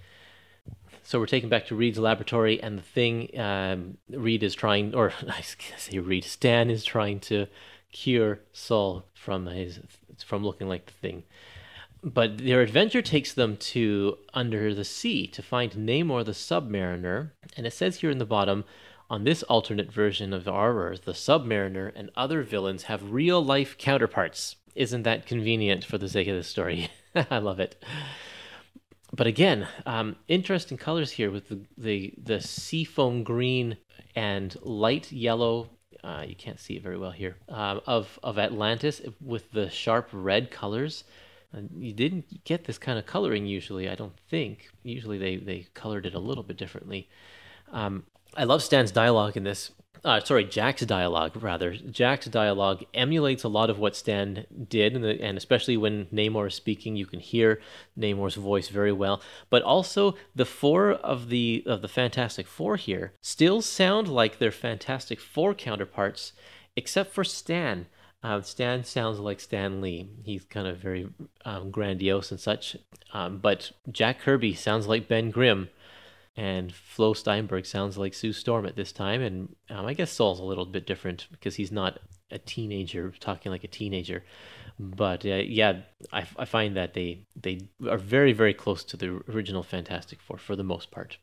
So 1.04 1.20
we're 1.20 1.26
taken 1.26 1.50
back 1.50 1.66
to 1.68 1.76
Reed's 1.76 1.98
laboratory, 1.98 2.62
and 2.62 2.78
the 2.78 2.84
thing 2.84 3.38
um, 3.40 3.98
Reed 4.10 4.44
is 4.44 4.54
trying, 4.54 4.94
or 4.94 5.12
I 5.28 5.42
say 5.42 6.00
Reed, 6.00 6.24
Stan 6.24 6.70
is 6.70 6.86
trying 6.86 7.20
to 7.22 7.48
cure 7.92 8.40
Sol 8.54 9.06
from 9.14 9.48
his 9.48 9.80
from 10.26 10.44
looking 10.44 10.68
like 10.68 10.86
the 10.86 10.94
thing. 10.94 11.24
But 12.04 12.40
their 12.40 12.62
adventure 12.62 13.02
takes 13.02 13.34
them 13.34 13.58
to 13.58 14.18
under 14.34 14.74
the 14.74 14.84
sea 14.84 15.28
to 15.28 15.44
find 15.44 15.72
Namor 15.72 16.26
the 16.26 16.32
Submariner, 16.32 17.32
and 17.56 17.68
it 17.68 17.74
says 17.74 17.98
here 17.98 18.10
in 18.10 18.18
the 18.18 18.26
bottom, 18.26 18.64
on 19.12 19.26
this 19.26 19.44
alternate 19.44 19.92
version 19.92 20.32
of 20.32 20.48
Earth, 20.48 21.04
the 21.04 21.12
Submariner 21.12 21.92
and 21.94 22.10
other 22.16 22.44
villains 22.44 22.84
have 22.84 23.12
real 23.12 23.44
life 23.44 23.78
counterparts. 23.78 24.56
Isn't 24.74 25.04
that 25.04 25.26
convenient 25.26 25.84
for 25.84 25.98
the 25.98 26.08
sake 26.08 26.30
of 26.30 26.38
the 26.38 26.44
story? 26.44 26.90
I 27.30 27.40
love 27.40 27.60
it. 27.60 27.84
But 29.12 29.28
again, 29.28 29.68
um, 29.86 30.16
interesting 30.30 30.78
colors 30.78 31.12
here 31.12 31.30
with 31.30 31.50
the, 31.50 31.60
the, 31.78 32.14
the 32.24 32.40
seafoam 32.40 33.24
green 33.24 33.76
and 34.16 34.56
light 34.62 35.12
yellow. 35.12 35.68
Uh, 36.02 36.24
you 36.26 36.36
can't 36.36 36.58
see 36.58 36.76
it 36.76 36.84
very 36.84 36.98
well 36.98 37.12
here 37.12 37.36
um, 37.50 37.82
of 37.86 38.18
of 38.24 38.40
Atlantis 38.40 39.02
with 39.20 39.52
the 39.52 39.70
sharp 39.70 40.08
red 40.14 40.50
colors. 40.52 41.04
And 41.52 41.70
you 41.78 41.92
didn't 41.92 42.46
get 42.46 42.64
this 42.64 42.78
kind 42.78 42.98
of 42.98 43.06
coloring 43.06 43.46
usually, 43.46 43.90
I 43.90 43.96
don't 43.96 44.18
think. 44.30 44.70
Usually 44.84 45.18
they, 45.18 45.36
they 45.36 45.68
colored 45.74 46.06
it 46.06 46.14
a 46.14 46.20
little 46.20 46.44
bit 46.44 46.56
differently. 46.56 47.10
Um, 47.74 48.04
I 48.36 48.46
love 48.46 48.64
Stan's 48.64 48.92
dialogue 48.92 49.36
in 49.36 49.44
this 49.44 49.72
uh, 50.04 50.20
sorry, 50.22 50.44
Jack's 50.44 50.84
dialogue, 50.84 51.42
rather. 51.44 51.74
Jack's 51.76 52.26
dialogue 52.26 52.84
emulates 52.94 53.44
a 53.44 53.48
lot 53.48 53.70
of 53.70 53.78
what 53.78 53.96
Stan 53.96 54.46
did, 54.68 54.96
and, 54.96 55.04
the, 55.04 55.22
and, 55.22 55.38
especially 55.38 55.78
when 55.78 56.08
Namor 56.08 56.48
is 56.48 56.56
speaking, 56.56 56.96
you 56.96 57.06
can 57.06 57.20
hear 57.20 57.62
Namor's 57.98 58.36
voice 58.36 58.70
very 58.70 58.92
well. 58.92 59.22
But 59.52 59.62
also, 59.62 60.16
the 60.34 60.46
four 60.46 60.92
of 60.92 61.30
the 61.30 61.64
of 61.68 61.84
the 61.84 61.88
Fantastic 61.88 62.48
Four 62.48 62.78
here 62.78 63.14
still 63.22 63.62
sound 63.62 64.08
like 64.08 64.40
their 64.40 64.52
Fantastic 64.52 65.20
Four 65.20 65.54
counterparts, 65.54 66.34
except 66.76 67.14
for 67.14 67.24
Stan. 67.24 67.86
Uh, 68.24 68.42
Stan 68.42 68.84
sounds 68.84 69.20
like 69.20 69.40
Stan 69.40 69.82
Lee. 69.82 70.10
He's 70.24 70.46
kind 70.46 70.68
of 70.68 70.78
very 70.78 71.10
um, 71.46 71.70
grandiose 71.70 72.32
and 72.32 72.40
such. 72.40 72.76
Um, 73.14 73.38
but 73.38 73.72
Jack 73.92 74.20
Kirby 74.20 74.54
sounds 74.54 74.88
like 74.88 75.08
Ben 75.08 75.32
Grimm 75.32 75.70
and 76.38 76.74
Flo 76.74 77.14
Steinberg 77.14 77.66
sounds 77.66 77.98
like 77.98 78.14
Sue 78.14 78.34
Storm 78.34 78.66
at 78.66 78.76
this 78.76 78.92
time, 78.92 79.22
and 79.22 79.56
um, 79.70 79.86
I 79.86 79.94
guess 79.94 80.12
Sol's 80.12 80.40
a 80.40 80.44
little 80.44 80.66
bit 80.66 80.86
different 80.86 81.28
because 81.32 81.56
he's 81.56 81.72
not 81.72 82.00
a 82.32 82.40
teenager 82.40 83.14
talking 83.20 83.52
like 83.52 83.64
a 83.64 83.68
teenager. 83.68 84.24
But 84.80 85.26
uh, 85.26 85.42
yeah, 85.46 85.82
I, 86.14 86.26
I 86.38 86.46
find 86.46 86.76
that 86.78 86.94
they 86.94 87.26
they 87.36 87.68
are 87.88 87.98
very 87.98 88.34
very 88.34 88.54
close 88.54 88.84
to 88.86 88.98
the 88.98 89.22
original 89.30 89.64
Fantastic 89.64 90.22
Four 90.22 90.38
for 90.38 90.56
the 90.56 90.64
most 90.64 90.92
part. 90.92 91.18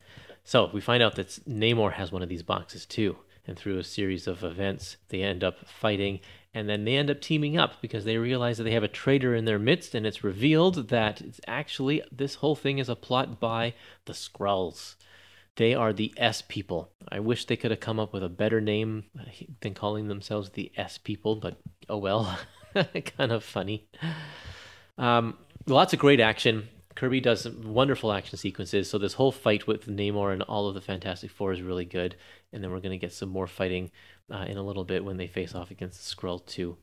So 0.45 0.71
we 0.73 0.81
find 0.81 1.03
out 1.03 1.17
that 1.17 1.29
Namor 1.49 1.93
has 1.93 2.13
one 2.13 2.23
of 2.23 2.29
these 2.29 2.43
boxes 2.43 2.87
too, 2.87 3.17
and 3.47 3.59
through 3.59 3.79
a 3.79 3.85
series 3.85 4.27
of 4.27 4.45
events, 4.45 4.99
they 5.09 5.23
end 5.23 5.43
up 5.43 5.67
fighting, 5.67 6.21
and 6.55 6.69
then 6.69 6.85
they 6.85 6.97
end 6.97 7.11
up 7.11 7.21
teaming 7.21 7.57
up 7.57 7.81
because 7.81 8.05
they 8.05 8.17
realize 8.17 8.59
that 8.59 8.65
they 8.65 8.73
have 8.73 8.83
a 8.83 8.89
traitor 8.89 9.35
in 9.35 9.45
their 9.45 9.59
midst, 9.59 9.95
and 9.95 10.07
it's 10.07 10.25
revealed 10.25 10.89
that 10.89 11.21
it's 11.21 11.41
actually 11.47 12.03
this 12.11 12.37
whole 12.37 12.57
thing 12.57 12.79
is 12.79 12.89
a 12.89 12.97
plot 12.97 13.39
by 13.39 13.75
the 14.07 14.13
Skrulls. 14.13 14.97
They 15.57 15.75
are 15.75 15.93
the 15.93 16.15
S 16.17 16.43
people. 16.47 16.91
I 17.11 17.19
wish 17.21 17.45
they 17.45 17.57
could 17.57 17.73
have 17.73 17.81
come 17.81 17.99
up 17.99 18.13
with 18.13 18.23
a 18.23 18.29
better 18.29 18.61
name 18.61 19.05
than 19.61 19.75
calling 19.75 20.09
themselves 20.09 20.51
the 20.51 20.71
S 20.77 20.99
people, 20.99 21.37
but 21.37 21.59
oh 21.89 21.99
well. 21.99 22.39
kind 23.17 23.33
of 23.33 23.45
funny. 23.45 23.89
Um, 24.97 25.37
lots 25.67 25.93
of 25.93 25.99
great 25.99 26.21
action. 26.21 26.69
Kirby 26.95 27.21
does 27.21 27.49
wonderful 27.49 28.13
action 28.13 28.39
sequences. 28.39 28.91
So 28.91 28.99
this 28.99 29.15
whole 29.15 29.31
fight 29.31 29.67
with 29.67 29.87
Namor 29.87 30.33
and 30.33 30.43
all 30.43 30.69
of 30.69 30.75
the 30.75 30.81
Fantastic 30.81 31.31
Four 31.31 31.53
is 31.53 31.63
really 31.63 31.85
good. 31.85 32.17
And 32.53 32.63
then 32.63 32.71
we're 32.71 32.81
going 32.81 32.99
to 32.99 32.99
get 32.99 33.13
some 33.13 33.29
more 33.29 33.47
fighting 33.47 33.91
uh, 34.33 34.45
in 34.49 34.57
a 34.57 34.63
little 34.63 34.85
bit 34.85 35.05
when 35.05 35.17
they 35.17 35.27
face 35.27 35.55
off 35.55 35.71
against 35.71 35.99
the 35.99 36.17
Skrull 36.17 36.45
too. 36.45 36.77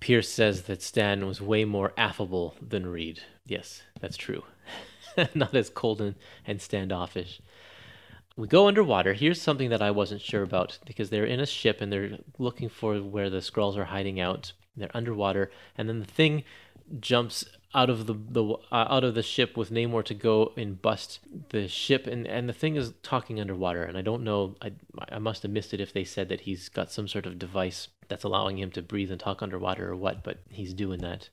Pierce 0.00 0.28
says 0.28 0.62
that 0.62 0.82
Stan 0.82 1.26
was 1.26 1.40
way 1.40 1.64
more 1.64 1.92
affable 1.96 2.56
than 2.60 2.86
Reed. 2.86 3.22
Yes, 3.46 3.82
that's 4.00 4.16
true. 4.16 4.44
Not 5.34 5.54
as 5.54 5.70
cold 5.70 6.00
and, 6.00 6.14
and 6.46 6.60
standoffish 6.60 7.40
we 8.36 8.48
go 8.48 8.66
underwater. 8.68 9.12
Here's 9.12 9.40
something 9.40 9.70
that 9.70 9.82
I 9.82 9.90
wasn't 9.90 10.20
sure 10.20 10.42
about 10.42 10.78
because 10.86 11.10
they're 11.10 11.24
in 11.24 11.40
a 11.40 11.46
ship 11.46 11.80
and 11.80 11.92
they're 11.92 12.18
looking 12.38 12.68
for 12.68 12.96
where 12.96 13.30
the 13.30 13.38
Skrulls 13.38 13.76
are 13.76 13.84
hiding 13.84 14.20
out. 14.20 14.52
They're 14.76 14.90
underwater, 14.94 15.50
and 15.76 15.88
then 15.88 16.00
the 16.00 16.06
thing 16.06 16.44
jumps 16.98 17.44
out 17.74 17.88
of 17.88 18.06
the 18.06 18.14
the 18.14 18.44
uh, 18.44 18.56
out 18.70 19.04
of 19.04 19.14
the 19.14 19.22
ship 19.22 19.56
with 19.56 19.70
Namor 19.70 20.04
to 20.04 20.14
go 20.14 20.52
and 20.56 20.80
bust 20.80 21.20
the 21.50 21.68
ship, 21.68 22.06
and 22.06 22.26
and 22.26 22.48
the 22.48 22.52
thing 22.52 22.76
is 22.76 22.92
talking 23.02 23.40
underwater, 23.40 23.82
and 23.82 23.96
I 23.96 24.02
don't 24.02 24.24
know, 24.24 24.56
I 24.60 24.72
I 25.10 25.18
must 25.18 25.42
have 25.42 25.52
missed 25.52 25.72
it 25.72 25.80
if 25.80 25.92
they 25.92 26.04
said 26.04 26.28
that 26.28 26.42
he's 26.42 26.68
got 26.68 26.92
some 26.92 27.08
sort 27.08 27.26
of 27.26 27.38
device 27.38 27.88
that's 28.08 28.24
allowing 28.24 28.58
him 28.58 28.70
to 28.72 28.82
breathe 28.82 29.10
and 29.10 29.20
talk 29.20 29.42
underwater 29.42 29.90
or 29.90 29.96
what, 29.96 30.22
but 30.22 30.38
he's 30.50 30.74
doing 30.74 31.00
that. 31.00 31.28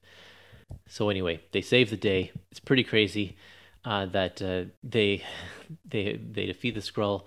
So 0.87 1.09
anyway, 1.09 1.41
they 1.51 1.61
save 1.61 1.89
the 1.89 1.97
day. 1.97 2.31
It's 2.51 2.59
pretty 2.59 2.83
crazy 2.83 3.35
uh, 3.83 4.05
that 4.07 4.41
uh, 4.41 4.65
they 4.83 5.23
they 5.85 6.19
they 6.31 6.45
defeat 6.45 6.75
the 6.75 6.81
Skrull 6.81 7.23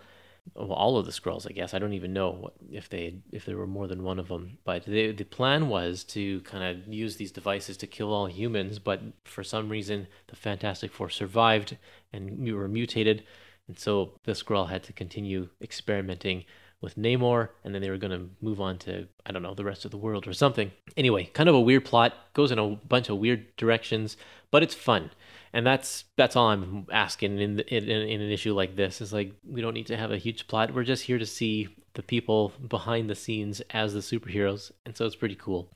well, 0.55 0.73
all 0.73 0.99
of 0.99 1.07
the 1.07 1.13
Skrulls, 1.13 1.49
I 1.49 1.53
guess. 1.53 1.73
I 1.73 1.79
don't 1.79 1.93
even 1.93 2.13
know 2.13 2.51
if 2.71 2.89
they 2.89 3.17
if 3.31 3.45
there 3.45 3.57
were 3.57 3.67
more 3.67 3.87
than 3.87 4.03
one 4.03 4.19
of 4.19 4.29
them. 4.29 4.59
But 4.65 4.85
they, 4.85 5.13
the 5.13 5.25
plan 5.25 5.69
was 5.69 6.05
to 6.05 6.41
kind 6.41 6.65
of 6.65 6.93
use 6.93 7.17
these 7.17 7.33
devices 7.33 7.77
to 7.79 7.87
kill 7.87 8.13
all 8.13 8.27
humans. 8.27 8.79
But 8.79 9.01
for 9.25 9.43
some 9.45 9.69
reason, 9.69 10.09
the 10.29 10.37
Fantastic 10.37 10.93
Four 10.93 11.11
survived 11.11 11.77
and 12.13 12.53
were 12.55 12.69
mutated, 12.69 13.25
and 13.69 13.79
so 13.79 14.13
the 14.25 14.33
Skrull 14.33 14.69
had 14.69 14.83
to 14.85 14.93
continue 14.93 15.49
experimenting 15.63 16.45
with 16.81 16.97
Namor, 16.97 17.51
and 17.63 17.73
then 17.73 17.81
they 17.81 17.91
were 17.91 17.97
going 17.97 18.11
to 18.11 18.29
move 18.41 18.61
on 18.61 18.77
to 18.79 19.07
I 19.25 19.33
don't 19.33 19.43
know 19.43 19.55
the 19.55 19.65
rest 19.65 19.85
of 19.85 19.91
the 19.91 19.97
world 19.97 20.27
or 20.27 20.33
something. 20.33 20.73
Anyway, 20.97 21.31
kind 21.33 21.49
of 21.49 21.55
a 21.55 21.61
weird 21.61 21.85
plot, 21.85 22.15
goes 22.35 22.51
in 22.51 22.59
a 22.59 22.69
bunch 22.69 23.09
of 23.09 23.19
weird 23.19 23.57
directions, 23.57 24.17
but 24.51 24.63
it's 24.63 24.75
fun 24.75 25.11
and 25.53 25.67
that's 25.67 26.05
that's 26.17 26.37
all 26.37 26.49
I'm 26.49 26.87
asking 26.91 27.39
in, 27.39 27.61
in 27.61 27.89
in 27.89 28.21
an 28.21 28.31
issue 28.31 28.55
like 28.55 28.77
this 28.77 29.01
is 29.01 29.13
like 29.13 29.33
we 29.47 29.61
don't 29.61 29.75
need 29.75 29.87
to 29.89 29.97
have 29.97 30.11
a 30.11 30.19
huge 30.19 30.47
plot. 30.47 30.75
We're 30.75 30.85
just 30.85 31.05
here 31.05 31.19
to 31.19 31.27
see 31.27 31.69
the 31.95 32.03
people 32.03 32.53
behind 32.69 33.11
the 33.11 33.15
scenes 33.15 33.61
as 33.71 33.93
the 33.93 34.01
superheroes, 34.01 34.73
and 34.87 34.97
so 34.97 35.05
it's 35.05 35.17
pretty 35.17 35.37
cool. 35.37 35.69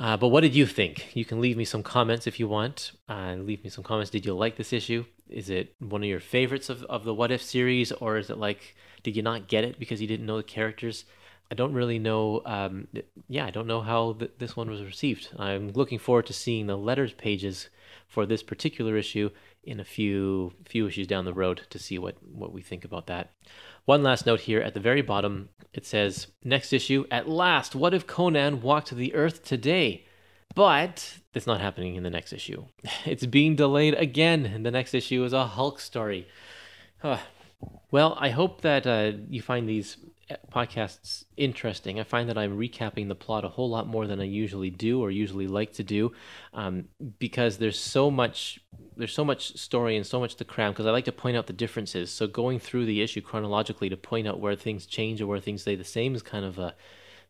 Uh, 0.00 0.16
but 0.16 0.28
what 0.28 0.42
did 0.42 0.54
you 0.54 0.64
think? 0.64 1.14
You 1.16 1.24
can 1.24 1.40
leave 1.40 1.56
me 1.56 1.64
some 1.64 1.82
comments 1.82 2.26
if 2.26 2.38
you 2.38 2.46
want. 2.46 2.92
Uh, 3.08 3.34
leave 3.38 3.64
me 3.64 3.70
some 3.70 3.82
comments. 3.82 4.10
Did 4.10 4.24
you 4.24 4.34
like 4.34 4.56
this 4.56 4.72
issue? 4.72 5.04
Is 5.28 5.50
it 5.50 5.74
one 5.80 6.02
of 6.02 6.08
your 6.08 6.20
favorites 6.20 6.70
of, 6.70 6.84
of 6.84 7.04
the 7.04 7.12
What 7.12 7.32
If 7.32 7.42
series, 7.42 7.90
or 7.90 8.16
is 8.16 8.30
it 8.30 8.38
like, 8.38 8.76
did 9.02 9.16
you 9.16 9.22
not 9.22 9.48
get 9.48 9.64
it 9.64 9.78
because 9.78 10.00
you 10.00 10.06
didn't 10.06 10.26
know 10.26 10.36
the 10.36 10.44
characters? 10.44 11.04
I 11.50 11.56
don't 11.56 11.72
really 11.72 11.98
know. 11.98 12.42
Um, 12.46 12.86
yeah, 13.28 13.46
I 13.46 13.50
don't 13.50 13.66
know 13.66 13.80
how 13.80 14.12
th- 14.12 14.32
this 14.38 14.56
one 14.56 14.70
was 14.70 14.82
received. 14.82 15.30
I'm 15.36 15.72
looking 15.72 15.98
forward 15.98 16.26
to 16.26 16.32
seeing 16.32 16.68
the 16.68 16.76
letters 16.76 17.12
pages 17.12 17.68
for 18.08 18.26
this 18.26 18.42
particular 18.42 18.96
issue 18.96 19.30
in 19.62 19.78
a 19.78 19.84
few 19.84 20.52
few 20.64 20.86
issues 20.86 21.06
down 21.06 21.26
the 21.26 21.32
road 21.32 21.62
to 21.70 21.78
see 21.78 21.98
what 21.98 22.16
what 22.22 22.52
we 22.52 22.62
think 22.62 22.84
about 22.84 23.06
that. 23.06 23.30
One 23.84 24.02
last 24.02 24.26
note 24.26 24.40
here 24.40 24.60
at 24.60 24.74
the 24.74 24.80
very 24.80 25.02
bottom. 25.02 25.50
It 25.72 25.86
says 25.86 26.28
next 26.42 26.72
issue 26.72 27.04
at 27.10 27.28
last. 27.28 27.74
What 27.74 27.94
if 27.94 28.06
Conan 28.06 28.62
walked 28.62 28.90
the 28.90 29.14
earth 29.14 29.44
today? 29.44 30.06
But 30.54 31.18
it's 31.34 31.46
not 31.46 31.60
happening 31.60 31.94
in 31.94 32.02
the 32.02 32.10
next 32.10 32.32
issue. 32.32 32.64
It's 33.06 33.26
being 33.26 33.54
delayed 33.54 33.94
again. 33.94 34.62
The 34.62 34.70
next 34.70 34.94
issue 34.94 35.22
is 35.24 35.32
a 35.32 35.46
Hulk 35.46 35.80
story. 35.80 36.26
Well, 37.90 38.16
I 38.20 38.30
hope 38.30 38.60
that 38.60 38.86
uh, 38.86 39.18
you 39.28 39.42
find 39.42 39.68
these 39.68 39.96
podcasts 40.52 41.24
interesting. 41.36 41.98
I 41.98 42.02
find 42.02 42.28
that 42.28 42.38
I'm 42.38 42.58
recapping 42.58 43.08
the 43.08 43.14
plot 43.14 43.44
a 43.44 43.48
whole 43.48 43.70
lot 43.70 43.86
more 43.86 44.06
than 44.06 44.20
I 44.20 44.24
usually 44.24 44.70
do 44.70 45.00
or 45.00 45.10
usually 45.10 45.46
like 45.46 45.72
to 45.74 45.84
do, 45.84 46.12
um, 46.52 46.86
because 47.18 47.58
there's 47.58 47.78
so 47.78 48.10
much 48.10 48.60
there's 48.96 49.12
so 49.12 49.24
much 49.24 49.56
story 49.56 49.96
and 49.96 50.06
so 50.06 50.18
much 50.20 50.34
to 50.36 50.44
cram. 50.44 50.72
Because 50.72 50.86
I 50.86 50.90
like 50.90 51.04
to 51.06 51.12
point 51.12 51.36
out 51.36 51.46
the 51.46 51.52
differences. 51.52 52.10
So 52.10 52.26
going 52.26 52.58
through 52.58 52.86
the 52.86 53.00
issue 53.00 53.20
chronologically 53.20 53.88
to 53.88 53.96
point 53.96 54.26
out 54.26 54.40
where 54.40 54.56
things 54.56 54.86
change 54.86 55.20
or 55.20 55.26
where 55.26 55.40
things 55.40 55.62
stay 55.62 55.76
the 55.76 55.84
same 55.84 56.14
is 56.14 56.22
kind 56.22 56.44
of 56.44 56.58
a 56.58 56.74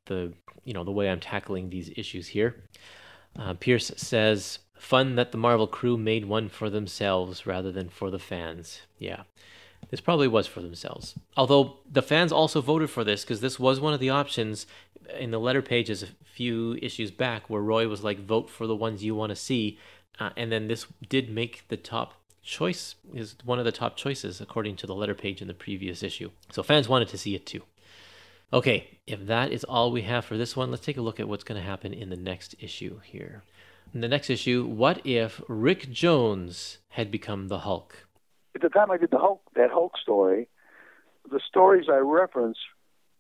the 0.07 0.33
you 0.65 0.75
know 0.75 0.85
the 0.85 0.91
way 0.91 1.09
I'm 1.09 1.21
tackling 1.21 1.71
these 1.71 1.91
issues 1.97 2.29
here. 2.29 2.65
Uh, 3.39 3.55
Pierce 3.55 3.93
says, 3.97 4.59
"Fun 4.75 5.15
that 5.17 5.33
the 5.33 5.39
Marvel 5.39 5.67
crew 5.67 5.97
made 5.97 6.25
one 6.25 6.49
for 6.49 6.69
themselves 6.71 7.47
rather 7.47 7.71
than 7.71 7.89
for 7.89 8.11
the 8.11 8.19
fans." 8.19 8.81
Yeah. 8.99 9.23
This 9.91 10.01
probably 10.01 10.29
was 10.29 10.47
for 10.47 10.61
themselves. 10.61 11.15
Although 11.37 11.79
the 11.91 12.03
fans 12.03 12.31
also 12.31 12.61
voted 12.61 12.91
for 12.91 13.05
this 13.05 13.25
because 13.25 13.41
this 13.41 13.59
was 13.59 13.81
one 13.81 13.95
of 13.95 14.01
the 14.01 14.11
options 14.11 14.67
in 15.19 15.31
the 15.31 15.41
letter 15.41 15.63
pages 15.63 16.03
a 16.03 16.07
few 16.07 16.79
issues 16.83 17.11
back 17.11 17.49
where 17.49 17.63
Roy 17.63 17.89
was 17.89 18.05
like, 18.05 18.21
vote 18.21 18.51
for 18.51 18.67
the 18.67 18.77
ones 18.77 19.03
you 19.03 19.15
want 19.15 19.31
to 19.31 19.37
see. 19.37 19.79
Uh, 20.21 20.31
and 20.37 20.53
then 20.53 20.69
this 20.69 20.87
did 21.09 21.31
make 21.31 21.65
the 21.69 21.77
top 21.77 22.15
choice, 22.43 22.97
is 23.15 23.37
one 23.45 23.59
of 23.59 23.65
the 23.65 23.73
top 23.73 23.97
choices 23.97 24.41
according 24.41 24.77
to 24.77 24.87
the 24.87 24.95
letter 24.95 25.15
page 25.15 25.41
in 25.41 25.49
the 25.49 25.55
previous 25.55 26.03
issue. 26.03 26.31
So 26.51 26.63
fans 26.63 26.89
wanted 26.89 27.09
to 27.09 27.19
see 27.19 27.35
it 27.35 27.47
too. 27.47 27.63
Okay, 28.53 28.99
if 29.07 29.27
that 29.27 29.53
is 29.53 29.65
all 29.65 29.93
we 29.93 30.03
have 30.03 30.25
for 30.25 30.39
this 30.39 30.57
one, 30.57 30.71
let's 30.71 30.85
take 30.85 30.97
a 30.97 31.03
look 31.03 31.21
at 31.21 31.29
what's 31.29 31.45
going 31.45 31.61
to 31.61 31.67
happen 31.67 31.93
in 31.93 32.09
the 32.09 32.17
next 32.17 32.55
issue 32.59 33.01
here. 33.05 33.43
In 33.93 34.01
the 34.01 34.09
next 34.09 34.31
issue, 34.31 34.65
what 34.65 35.07
if 35.07 35.43
Rick 35.49 35.91
Jones 35.91 36.79
had 36.91 37.11
become 37.11 37.49
the 37.49 37.61
Hulk? 37.61 38.07
At 38.59 38.73
the 38.73 38.79
time 38.79 38.91
I 38.91 38.97
did 38.97 39.11
the 39.11 39.19
Hulk 39.19 39.43
that 39.55 39.71
Hulk 39.71 39.97
story, 39.99 40.49
the 41.31 41.41
stories 41.47 41.87
I 41.91 41.99
reference, 41.99 42.59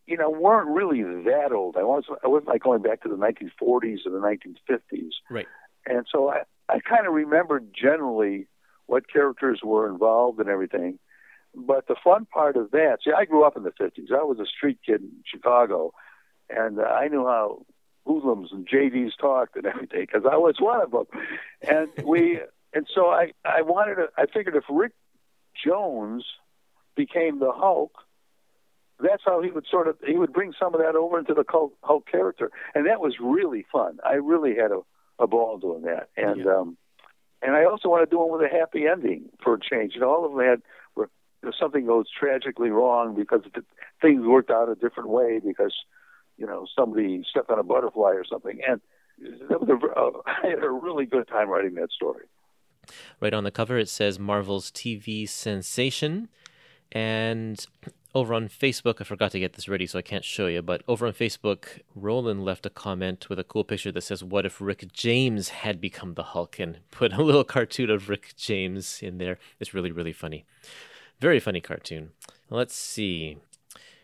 you 0.06 0.16
know, 0.16 0.31
weren't 0.31 0.69
really 0.69 1.02
that 1.24 1.52
old. 1.52 1.77
I 1.77 1.82
was 1.82 2.05
I 2.24 2.28
wasn't 2.28 2.48
like 2.48 2.62
going 2.62 2.82
back 2.82 3.02
to 3.02 3.09
the 3.09 3.16
1940s 3.16 4.06
or 4.06 4.10
the 4.10 4.19
1950s. 4.19 5.10
Right. 5.31 5.47
And 5.86 6.06
so 6.10 6.31
I 6.31 6.43
I 6.69 6.81
kind 6.81 7.06
of 7.06 7.12
remembered 7.12 7.69
generally 7.74 8.48
what 8.86 9.10
characters 9.10 9.60
were 9.62 9.89
involved 9.89 10.40
and 10.40 10.48
everything. 10.48 10.98
But 11.55 11.86
the 11.86 11.97
fun 12.02 12.27
part 12.27 12.56
of 12.56 12.70
that, 12.73 12.98
see, 13.05 13.12
I 13.16 13.24
grew 13.24 13.44
up 13.44 13.56
in 13.56 13.62
the 13.62 13.70
50s. 13.70 14.12
I 14.12 14.23
was 14.23 14.39
a 14.39 14.47
street 14.47 14.78
kid 14.85 15.02
in 15.02 15.10
Chicago, 15.24 15.93
and 16.51 16.78
uh, 16.78 16.82
I 16.82 17.09
knew 17.09 17.27
how 17.27 17.65
hoodlums 18.06 18.51
and 18.52 18.66
JDs 18.66 19.12
talked 19.20 19.56
and 19.56 19.66
everything 19.66 20.01
because 20.01 20.23
I 20.31 20.36
was 20.36 20.56
one 20.59 20.81
of 20.81 20.90
them. 20.90 21.05
And 21.62 21.89
we, 22.05 22.40
and 22.73 22.86
so 22.94 23.09
I, 23.09 23.32
I 23.44 23.62
wanted 23.62 23.97
to, 23.97 24.09
I 24.16 24.27
figured 24.27 24.56
if 24.56 24.65
Rick 24.69 24.93
Jones 25.64 26.24
became 26.97 27.39
the 27.39 27.52
Hulk, 27.52 27.93
that's 29.01 29.22
how 29.24 29.43
he 29.43 29.51
would 29.51 29.66
sort 29.70 29.89
of 29.89 29.97
he 30.05 30.16
would 30.16 30.32
bring 30.32 30.52
some 30.59 30.74
of 30.74 30.80
that 30.80 30.97
over 30.97 31.18
into 31.18 31.35
the 31.35 31.44
Hulk 31.82 32.06
character, 32.10 32.51
and 32.74 32.86
that 32.86 33.01
was 33.01 33.14
really 33.20 33.64
fun. 33.70 33.98
I 34.05 34.14
really 34.14 34.56
had 34.56 34.72
a, 34.72 34.80
a 35.18 35.26
ball 35.26 35.59
doing 35.59 35.82
that, 35.82 36.09
and 36.16 36.44
yeah. 36.44 36.56
um, 36.56 36.76
and 37.43 37.55
I 37.55 37.64
also 37.64 37.89
want 37.89 38.09
to 38.09 38.12
do 38.12 38.18
one 38.18 38.32
with 38.32 38.51
a 38.51 38.55
happy 38.55 38.86
ending 38.86 39.26
for 39.43 39.55
a 39.55 39.60
change. 39.60 39.94
You 39.94 40.01
know, 40.01 40.10
all 40.10 40.24
of 40.24 40.32
them 40.32 40.40
had 40.40 40.62
where 40.94 41.09
something 41.59 41.86
goes 41.86 42.06
tragically 42.10 42.70
wrong 42.70 43.14
because 43.14 43.43
things 44.02 44.26
worked 44.26 44.51
out 44.51 44.68
a 44.68 44.74
different 44.74 45.09
way 45.10 45.40
because 45.44 45.74
you 46.36 46.47
know 46.47 46.66
somebody 46.76 47.24
stepped 47.28 47.51
on 47.51 47.59
a 47.59 47.64
butterfly 47.64 48.10
or 48.10 48.24
something, 48.24 48.60
and 48.66 48.80
that 49.48 49.60
was 49.60 49.68
a, 49.68 50.01
uh, 50.01 50.10
I 50.44 50.48
had 50.48 50.64
a 50.64 50.70
really 50.70 51.06
good 51.06 51.28
time 51.28 51.48
writing 51.48 51.74
that 51.74 51.93
story. 51.93 52.24
Right 53.20 53.35
on 53.35 53.44
the 53.44 53.51
cover, 53.51 53.78
it 53.78 53.89
says 53.89 54.19
Marvel's 54.19 54.70
TV 54.70 55.28
sensation. 55.28 56.28
And 56.90 57.65
over 58.15 58.32
on 58.35 58.48
Facebook, 58.48 58.97
I 59.01 59.05
forgot 59.05 59.32
to 59.32 59.39
get 59.39 59.52
this 59.52 59.69
ready, 59.69 59.86
so 59.86 59.98
I 59.98 60.02
can't 60.02 60.24
show 60.24 60.47
you. 60.47 60.62
But 60.62 60.82
over 60.89 61.06
on 61.06 61.12
Facebook, 61.12 61.81
Roland 61.94 62.44
left 62.44 62.66
a 62.66 62.70
comment 62.70 63.28
with 63.28 63.39
a 63.39 63.44
cool 63.44 63.65
picture 63.65 63.93
that 63.93 64.01
says, 64.01 64.24
What 64.24 64.47
if 64.47 64.60
Rick 64.60 64.93
James 64.93 65.51
had 65.51 65.81
become 65.81 66.15
the 66.15 66.23
Hulk? 66.23 66.59
And 66.59 66.78
put 66.90 67.12
a 67.12 67.23
little 67.23 67.44
cartoon 67.44 67.90
of 67.90 68.09
Rick 68.09 68.35
James 68.36 69.02
in 69.02 69.19
there. 69.19 69.39
It's 69.60 69.74
really, 69.74 69.93
really 69.93 70.12
funny. 70.12 70.44
Very 71.20 71.40
funny 71.40 71.60
cartoon. 71.60 72.10
Let's 72.48 72.74
see. 72.74 73.39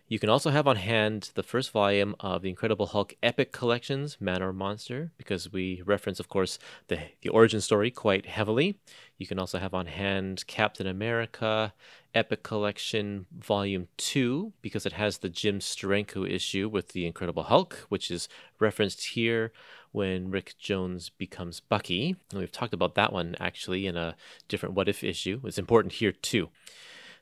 You 0.06 0.18
can 0.18 0.28
also 0.28 0.51
have 0.51 0.68
on 0.68 0.76
hand 0.76 1.31
the 1.35 1.43
first 1.43 1.70
volume 1.70 2.14
of 2.20 2.43
the 2.43 2.51
Incredible 2.51 2.89
Hulk 2.89 3.14
Epic 3.22 3.52
Collections, 3.52 4.18
Man 4.20 4.43
or 4.43 4.52
Monster, 4.52 5.12
because 5.16 5.51
we 5.51 5.81
reference, 5.86 6.20
of 6.20 6.28
course, 6.28 6.59
the, 6.89 6.98
the 7.22 7.31
origin 7.31 7.62
story 7.62 7.90
quite 7.90 8.26
heavily. 8.26 8.78
You 9.16 9.26
can 9.26 9.39
also 9.39 9.59
have 9.59 9.72
on 9.72 9.86
hand 9.86 10.44
Captain 10.47 10.86
America 10.86 11.72
Epic 12.14 12.43
Collection 12.43 13.24
Volume 13.32 13.89
2, 13.97 14.52
because 14.60 14.85
it 14.85 14.93
has 14.93 15.18
the 15.18 15.31
Jim 15.31 15.59
Steranko 15.59 16.31
issue 16.31 16.68
with 16.68 16.89
the 16.89 17.06
Incredible 17.06 17.44
Hulk, 17.44 17.86
which 17.89 18.10
is 18.10 18.28
referenced 18.60 19.06
here 19.06 19.52
when 19.93 20.31
Rick 20.31 20.56
Jones 20.59 21.09
becomes 21.09 21.60
Bucky. 21.60 22.14
And 22.31 22.40
we've 22.40 22.52
talked 22.52 22.74
about 22.74 22.94
that 22.97 23.14
one 23.14 23.36
actually 23.40 23.86
in 23.86 23.97
a 23.97 24.16
different 24.48 24.74
What 24.74 24.89
If 24.89 25.02
issue. 25.02 25.40
It's 25.44 25.59
important 25.59 25.94
here 25.94 26.12
too. 26.12 26.51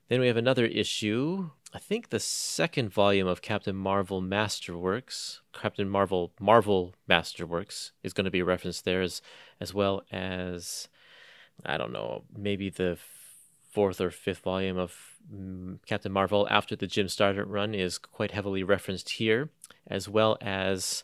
Then 0.08 0.20
we 0.20 0.26
have 0.26 0.36
another 0.36 0.66
issue 0.66 1.50
I 1.74 1.78
think 1.78 2.10
the 2.10 2.20
second 2.20 2.92
volume 2.92 3.26
of 3.26 3.40
Captain 3.40 3.74
Marvel 3.74 4.20
Masterworks, 4.20 5.40
Captain 5.54 5.88
Marvel 5.88 6.32
Marvel 6.38 6.94
Masterworks, 7.08 7.92
is 8.02 8.12
going 8.12 8.26
to 8.26 8.30
be 8.30 8.42
referenced 8.42 8.84
there 8.84 9.00
as 9.00 9.22
as 9.58 9.72
well 9.72 10.02
as 10.12 10.88
I 11.64 11.78
don't 11.78 11.92
know, 11.92 12.24
maybe 12.36 12.68
the 12.68 12.98
fourth 13.70 14.02
or 14.02 14.10
fifth 14.10 14.40
volume 14.40 14.76
of 14.76 14.94
mm, 15.34 15.78
Captain 15.86 16.12
Marvel 16.12 16.46
after 16.50 16.76
the 16.76 16.86
Jim 16.86 17.08
Starlin 17.08 17.48
run 17.48 17.74
is 17.74 17.96
quite 17.96 18.32
heavily 18.32 18.62
referenced 18.62 19.10
here, 19.10 19.48
as 19.86 20.10
well 20.10 20.36
as 20.42 21.02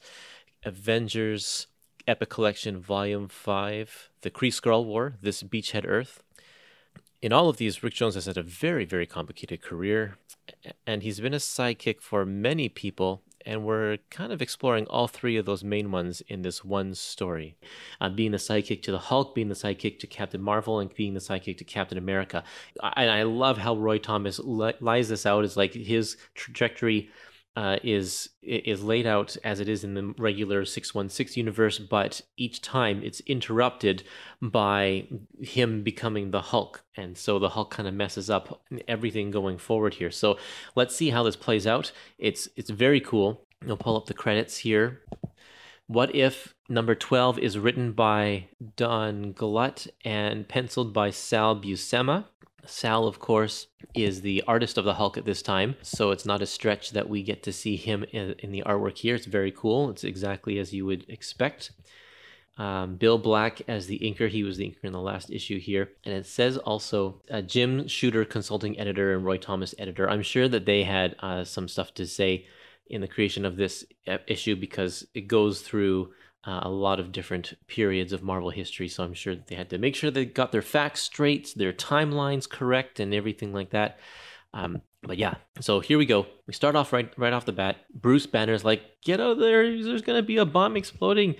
Avengers 0.65 1.69
Epic 2.07 2.29
Collection 2.29 2.79
Volume 2.79 3.29
5, 3.29 4.11
The 4.21 4.31
Kree 4.31 4.53
Skrull 4.53 4.85
War, 4.85 5.17
This 5.23 5.43
Beachhead 5.43 5.87
Earth. 5.87 6.23
In 7.21 7.33
all 7.33 7.49
of 7.49 7.57
these, 7.57 7.83
Rick 7.83 7.95
Jones 7.95 8.15
has 8.15 8.27
had 8.27 8.37
a 8.37 8.43
very, 8.43 8.85
very 8.85 9.07
complicated 9.07 9.61
career 9.61 10.19
and 10.87 11.03
he's 11.03 11.21
been 11.21 11.35
a 11.35 11.39
sidekick 11.39 12.01
for 12.01 12.25
many 12.25 12.69
people 12.69 13.23
and 13.45 13.65
we're 13.65 13.99
kind 14.11 14.33
of 14.33 14.43
exploring 14.43 14.87
all 14.87 15.09
three 15.09 15.37
of 15.37 15.47
those 15.47 15.65
main 15.65 15.91
ones 15.91 16.21
in 16.29 16.43
this 16.43 16.65
one 16.65 16.95
story. 16.95 17.57
Uh, 18.01 18.09
being 18.09 18.33
the 18.33 18.37
sidekick 18.37 18.83
to 18.83 18.93
the 18.93 18.99
Hulk, 18.99 19.35
being 19.35 19.49
the 19.49 19.55
sidekick 19.55 19.99
to 20.01 20.07
Captain 20.07 20.43
Marvel, 20.43 20.81
and 20.81 20.95
being 20.95 21.15
the 21.15 21.21
sidekick 21.21 21.57
to 21.59 21.65
Captain 21.65 21.97
America. 21.97 22.45
And 22.83 23.11
I 23.11 23.23
love 23.23 23.57
how 23.59 23.75
Roy 23.75 23.99
Thomas 23.99 24.39
lies 24.39 25.09
this 25.09 25.25
out 25.25 25.45
as 25.45 25.57
like 25.57 25.73
his 25.73 26.19
trajectory 26.35 27.11
uh, 27.59 27.77
is 27.83 28.29
is 28.41 28.85
laid 28.85 29.05
out 29.05 29.37
as 29.43 29.59
it 29.59 29.69
is 29.69 29.83
in 29.83 29.95
the 29.95 30.15
regular 30.17 30.65
616 30.65 31.41
universe, 31.41 31.81
but 31.81 32.21
each 32.37 32.63
time 32.63 33.03
it's 33.03 33.19
interrupted 33.27 34.05
by 34.41 35.09
him 35.41 35.83
becoming 35.83 36.31
the 36.31 36.41
Hulk. 36.41 36.85
And 36.97 37.19
so 37.19 37.41
the 37.41 37.49
Hulk 37.49 37.73
kind 37.73 37.89
of 37.89 37.95
messes 37.95 38.31
up 38.31 38.63
everything 38.87 39.33
going 39.33 39.59
forward 39.59 39.95
here. 39.95 40.13
So 40.13 40.39
let's 40.77 40.95
see 40.95 41.11
how 41.11 41.25
this 41.25 41.35
plays 41.35 41.67
out. 41.67 41.91
It's 42.17 42.49
it's 42.55 42.71
very 42.71 43.01
cool. 43.01 43.45
I'll 43.69 43.77
pull 43.77 43.97
up 43.97 44.07
the 44.07 44.15
credits 44.15 44.59
here. 44.59 45.01
What 45.89 46.15
if 46.15 46.55
number 46.69 46.95
12 46.95 47.41
is 47.41 47.59
written 47.59 47.91
by 47.91 48.51
Don 48.77 49.33
Glut 49.33 49.89
and 50.05 50.47
penciled 50.47 50.93
by 50.93 51.11
Sal 51.11 51.61
Buscema? 51.61 52.27
Sal, 52.67 53.07
of 53.07 53.19
course, 53.19 53.69
is 53.95 54.21
the 54.21 54.43
artist 54.47 54.79
of 54.79 54.85
the 54.85 54.95
Hulk 54.95 55.17
at 55.17 55.25
this 55.25 55.43
time, 55.43 55.77
so 55.83 56.11
it's 56.11 56.27
not 56.27 56.43
a 56.43 56.47
stretch 56.47 56.91
that 56.91 57.09
we 57.09 57.23
get 57.23 57.43
to 57.45 57.53
see 57.53 57.77
him 57.77 58.05
in, 58.13 58.35
in 58.41 58.53
the 58.53 58.63
artwork 58.67 58.99
here. 58.99 59.15
It's 59.15 59.27
very 59.27 59.53
cool. 59.53 59.91
It's 59.91 60.05
exactly 60.05 60.59
as 60.59 60.73
you 60.73 60.85
would 60.85 61.07
expect. 61.09 61.71
Um, 62.59 62.97
Bill 62.97 63.19
Black 63.19 63.63
as 63.69 63.87
the 63.87 64.01
inker. 64.01 64.29
He 64.29 64.43
was 64.43 64.57
the 64.57 64.67
inker 64.67 64.85
in 64.85 64.93
the 64.93 65.01
last 65.01 65.31
issue 65.31 65.61
here. 65.61 65.91
And 66.05 66.13
it 66.13 66.27
says 66.27 66.59
also 66.59 67.23
uh, 67.31 67.41
Jim 67.41 67.87
Shooter, 67.87 68.25
consulting 68.25 68.79
editor, 68.79 69.15
and 69.15 69.25
Roy 69.25 69.39
Thomas, 69.39 69.75
editor. 69.79 70.11
I'm 70.11 70.23
sure 70.23 70.49
that 70.49 70.67
they 70.67 70.83
had 70.83 71.15
uh, 71.21 71.45
some 71.45 71.69
stuff 71.69 71.95
to 71.95 72.07
say 72.07 72.47
in 72.89 73.01
the 73.01 73.09
creation 73.09 73.45
of 73.45 73.57
this 73.57 73.85
uh, 74.09 74.19
issue 74.27 74.57
because 74.57 75.07
it 75.15 75.29
goes 75.29 75.61
through 75.63 76.13
uh, 76.49 76.61
a 76.63 76.71
lot 76.71 76.99
of 76.99 77.13
different 77.13 77.53
periods 77.67 78.11
of 78.15 78.23
Marvel 78.23 78.49
history. 78.49 78.89
So 78.89 79.05
I'm 79.05 79.13
sure 79.13 79.35
that 79.35 79.49
they 79.49 79.55
had 79.55 79.69
to 79.69 79.77
make 79.77 79.95
sure 79.95 80.11
they 80.11 80.25
got 80.25 80.51
their 80.51 80.63
facts 80.63 81.03
straight, 81.03 81.53
their 81.55 81.75
timelines 81.75 82.49
correct, 82.49 83.01
and 83.01 83.13
everything 83.13 83.53
like 83.53 83.71
that. 83.71 83.99
Um, 84.55 84.81
but 85.03 85.19
yeah, 85.19 85.35
so 85.61 85.81
here 85.81 85.99
we 85.99 86.07
go. 86.07 86.27
We 86.47 86.55
start 86.55 86.75
off 86.75 86.91
right 86.91 87.13
right 87.19 87.35
off 87.35 87.45
the 87.45 87.53
bat. 87.53 87.77
Bruce 87.93 88.27
Banner's 88.27 88.65
like, 88.65 88.83
"Get 89.05 89.21
out 89.21 89.33
of 89.33 89.39
there! 89.39 89.63
There's 89.63 90.01
gonna 90.01 90.23
be 90.23 90.39
a 90.39 90.47
bomb 90.47 90.75
exploding." 90.75 91.35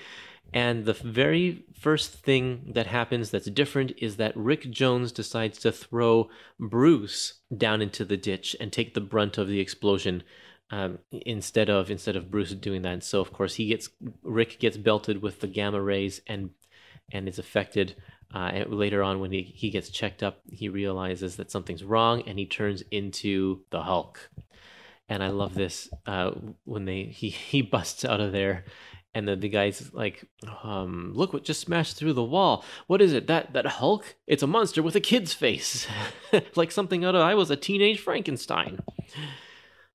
And 0.53 0.85
the 0.85 0.93
very 0.93 1.65
first 1.75 2.13
thing 2.13 2.73
that 2.75 2.87
happens 2.87 3.31
that's 3.31 3.51
different 3.51 3.93
is 3.99 4.17
that 4.17 4.37
Rick 4.37 4.71
Jones 4.71 5.11
decides 5.13 5.59
to 5.61 5.73
throw 5.73 6.29
Bruce 6.59 7.41
down 7.55 7.81
into 7.81 8.05
the 8.05 8.17
ditch 8.19 8.55
and 8.61 8.71
take 8.71 8.93
the 8.93 9.01
brunt 9.01 9.39
of 9.39 9.49
the 9.49 9.61
explosion 9.61 10.23
um, 10.71 10.99
instead 11.11 11.69
of 11.69 11.91
instead 11.91 12.17
of 12.17 12.31
Bruce 12.31 12.53
doing 12.55 12.83
that. 12.83 12.93
And 12.93 13.05
so 13.05 13.21
of 13.21 13.33
course 13.33 13.55
he 13.55 13.67
gets 13.67 13.89
Rick 14.23 14.59
gets 14.59 14.77
belted 14.77 15.23
with 15.23 15.41
the 15.41 15.47
gamma 15.47 15.81
rays 15.81 16.21
and 16.27 16.51
and 17.13 17.29
is 17.29 17.39
affected. 17.39 17.97
Uh, 18.35 18.51
and 18.53 18.75
later 18.75 19.03
on, 19.03 19.21
when 19.21 19.33
he, 19.33 19.43
he 19.43 19.71
gets 19.71 19.89
checked 19.89 20.23
up, 20.23 20.41
he 20.51 20.69
realizes 20.69 21.37
that 21.37 21.51
something's 21.51 21.83
wrong 21.83 22.23
and 22.27 22.39
he 22.39 22.45
turns 22.45 22.83
into 22.91 23.63
the 23.71 23.83
Hulk. 23.83 24.31
And 25.09 25.23
I 25.23 25.29
love 25.29 25.55
this 25.55 25.89
uh, 26.05 26.33
when 26.65 26.85
they 26.85 27.05
he 27.05 27.31
he 27.31 27.63
busts 27.63 28.05
out 28.05 28.21
of 28.21 28.33
there 28.33 28.65
and 29.15 29.27
the, 29.27 29.37
the 29.37 29.49
guy's 29.49 29.93
like 29.93 30.25
um, 30.63 31.13
look 31.15 31.33
what 31.33 31.45
just 31.45 31.61
smashed 31.61 31.97
through 31.97 32.13
the 32.13 32.23
wall 32.23 32.65
what 32.87 33.01
is 33.01 33.13
it 33.13 33.27
that 33.27 33.53
that 33.53 33.67
hulk 33.67 34.17
it's 34.27 34.43
a 34.43 34.47
monster 34.47 34.83
with 34.83 34.95
a 34.95 35.01
kid's 35.01 35.33
face 35.33 35.87
like 36.55 36.71
something 36.71 37.05
out 37.05 37.15
of 37.15 37.23
i 37.23 37.35
was 37.35 37.51
a 37.51 37.57
teenage 37.57 37.99
frankenstein 37.99 38.79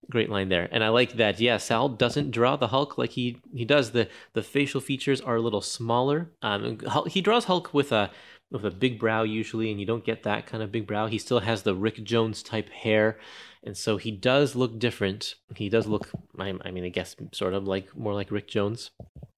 Great 0.09 0.29
line 0.29 0.49
there, 0.49 0.67
and 0.71 0.83
I 0.83 0.89
like 0.89 1.13
that. 1.13 1.39
Yeah, 1.39 1.57
Sal 1.57 1.87
doesn't 1.89 2.31
draw 2.31 2.55
the 2.55 2.67
Hulk 2.67 2.97
like 2.97 3.11
he 3.11 3.37
he 3.53 3.63
does. 3.63 3.91
the 3.91 4.09
The 4.33 4.43
facial 4.43 4.81
features 4.81 5.21
are 5.21 5.37
a 5.37 5.41
little 5.41 5.61
smaller. 5.61 6.31
Um, 6.41 6.79
he 7.07 7.21
draws 7.21 7.45
Hulk 7.45 7.73
with 7.73 7.91
a 7.91 8.11
with 8.51 8.65
a 8.65 8.71
big 8.71 8.99
brow 8.99 9.23
usually, 9.23 9.71
and 9.71 9.79
you 9.79 9.85
don't 9.85 10.05
get 10.05 10.23
that 10.23 10.45
kind 10.45 10.61
of 10.61 10.71
big 10.71 10.85
brow. 10.85 11.07
He 11.07 11.17
still 11.17 11.39
has 11.39 11.63
the 11.63 11.73
Rick 11.73 12.03
Jones 12.03 12.43
type 12.43 12.69
hair, 12.69 13.17
and 13.63 13.75
so 13.75 13.97
he 13.97 14.11
does 14.11 14.55
look 14.55 14.77
different. 14.77 15.35
He 15.55 15.69
does 15.69 15.87
look, 15.87 16.09
I, 16.37 16.53
I 16.63 16.71
mean, 16.71 16.83
I 16.83 16.89
guess 16.89 17.15
sort 17.31 17.53
of 17.53 17.65
like 17.65 17.95
more 17.97 18.13
like 18.13 18.29
Rick 18.29 18.47
Jones. 18.47 18.91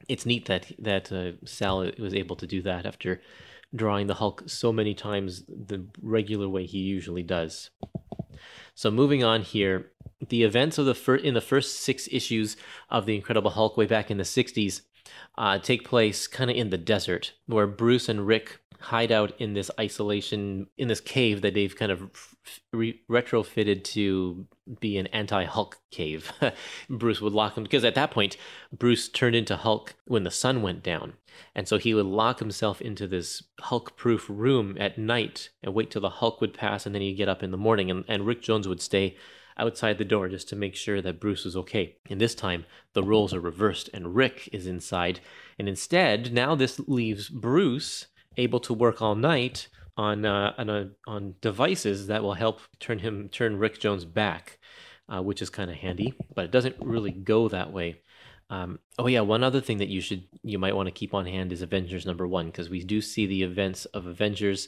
It's 0.10 0.26
neat 0.26 0.46
that 0.46 0.72
that 0.80 1.12
uh, 1.12 1.32
Sal 1.46 1.90
was 2.00 2.14
able 2.14 2.36
to 2.36 2.48
do 2.48 2.62
that 2.64 2.86
after 2.86 3.22
drawing 3.74 4.08
the 4.08 4.16
Hulk 4.16 4.44
so 4.48 4.72
many 4.72 4.94
times 4.94 5.44
the 5.48 5.86
regular 6.02 6.50
way 6.50 6.66
he 6.66 6.80
usually 6.80 7.24
does. 7.24 7.70
So 8.74 8.92
moving 8.92 9.24
on 9.24 9.42
here, 9.42 9.92
the 10.28 10.44
events 10.44 10.78
of 10.78 10.86
the 10.86 10.96
fir- 10.96 11.16
in 11.16 11.34
the 11.34 11.42
first 11.42 11.80
six 11.80 12.08
issues 12.12 12.58
of 12.90 13.06
the 13.06 13.16
Incredible 13.16 13.52
Hulk 13.52 13.78
way 13.78 13.86
back 13.86 14.10
in 14.10 14.18
the 14.18 14.24
'60s 14.24 14.82
uh, 15.38 15.60
take 15.60 15.88
place 15.88 16.28
kind 16.28 16.50
of 16.50 16.56
in 16.56 16.70
the 16.70 16.78
desert, 16.78 17.34
where 17.46 17.68
Bruce 17.68 18.10
and 18.10 18.26
Rick 18.26 18.60
hide 18.80 19.12
out 19.12 19.34
in 19.40 19.54
this 19.54 19.72
isolation 19.80 20.68
in 20.78 20.88
this 20.88 21.00
cave 21.00 21.42
that 21.42 21.54
they've 21.54 21.76
kind 21.76 21.92
of 21.92 22.36
re- 22.74 23.02
retrofitted 23.10 23.84
to 23.84 24.46
be 24.80 24.98
an 24.98 25.08
anti-Hulk 25.08 25.80
cave. 25.92 26.32
Bruce 26.90 27.22
would 27.22 27.34
lock 27.34 27.58
him 27.58 27.64
because 27.64 27.86
at 27.86 27.96
that 27.96 28.12
point 28.12 28.38
Bruce 28.78 29.08
turned 29.10 29.36
into 29.36 29.56
Hulk 29.56 29.96
when 30.06 30.24
the 30.24 30.32
sun 30.32 30.62
went 30.62 30.84
down. 30.84 31.14
And 31.56 31.68
so 31.68 31.78
he 31.78 31.94
would 31.94 32.06
lock 32.06 32.40
himself 32.40 32.82
into 32.82 33.08
this 33.08 33.44
Hulk-proof 33.60 34.26
room 34.30 34.78
at 34.80 34.98
night 34.98 35.50
and 35.64 35.74
wait 35.74 35.90
till 35.90 36.02
the 36.02 36.10
Hulk 36.10 36.40
would 36.42 36.54
pass 36.54 36.86
and 36.86 36.94
then 36.94 37.02
he'd 37.02 37.16
get 37.16 37.30
up 37.30 37.44
in 37.44 37.52
the 37.52 37.58
morning 37.58 37.90
and, 37.90 38.06
and 38.08 38.26
Rick 38.26 38.42
Jones 38.42 38.68
would 38.68 38.82
stay 38.82 39.16
outside 39.58 39.98
the 39.98 40.06
door 40.06 40.28
just 40.30 40.50
to 40.50 40.56
make 40.56 40.76
sure 40.76 41.02
that 41.02 41.20
Bruce 41.20 41.46
was 41.46 41.56
okay. 41.56 41.96
And 42.10 42.20
this 42.20 42.36
time, 42.36 42.66
the 42.94 43.04
roles 43.04 43.34
are 43.34 43.40
reversed 43.40 43.90
and 43.94 44.16
Rick 44.16 44.50
is 44.52 44.68
inside. 44.68 45.20
And 45.58 45.68
instead, 45.68 46.34
now 46.34 46.56
this 46.56 46.80
leaves 46.88 47.30
Bruce 47.30 48.08
able 48.38 48.60
to 48.62 48.74
work 48.74 49.02
all 49.02 49.16
night 49.16 49.68
on 49.98 50.26
uh, 50.26 50.54
on, 50.58 50.70
a, 50.70 50.90
on 51.08 51.36
devices 51.42 52.08
that 52.08 52.22
will 52.22 52.34
help 52.34 52.62
turn 52.80 53.00
him 53.00 53.30
turn 53.30 53.58
Rick 53.58 53.80
Jones 53.80 54.06
back, 54.06 54.60
uh, 55.08 55.22
which 55.22 55.42
is 55.42 55.50
kind 55.50 55.72
of 55.72 55.78
handy. 55.78 56.14
But 56.34 56.46
it 56.46 56.52
doesn't 56.52 56.76
really 56.82 57.12
go 57.12 57.48
that 57.50 57.72
way. 57.72 58.02
Um, 58.50 58.80
oh 59.00 59.08
yeah, 59.08 59.22
one 59.22 59.44
other 59.44 59.62
thing 59.62 59.80
that 59.80 59.88
you 59.88 60.02
should 60.02 60.26
you 60.44 60.60
might 60.60 60.76
want 60.76 60.88
to 60.88 60.92
keep 60.92 61.14
on 61.14 61.26
hand 61.26 61.52
is 61.52 61.62
Avengers 61.62 62.06
number 62.06 62.28
one 62.28 62.48
because 62.48 62.70
we 62.70 62.84
do 62.84 63.02
see 63.02 63.26
the 63.26 63.44
events 63.44 63.86
of 63.86 64.06
Avengers 64.06 64.68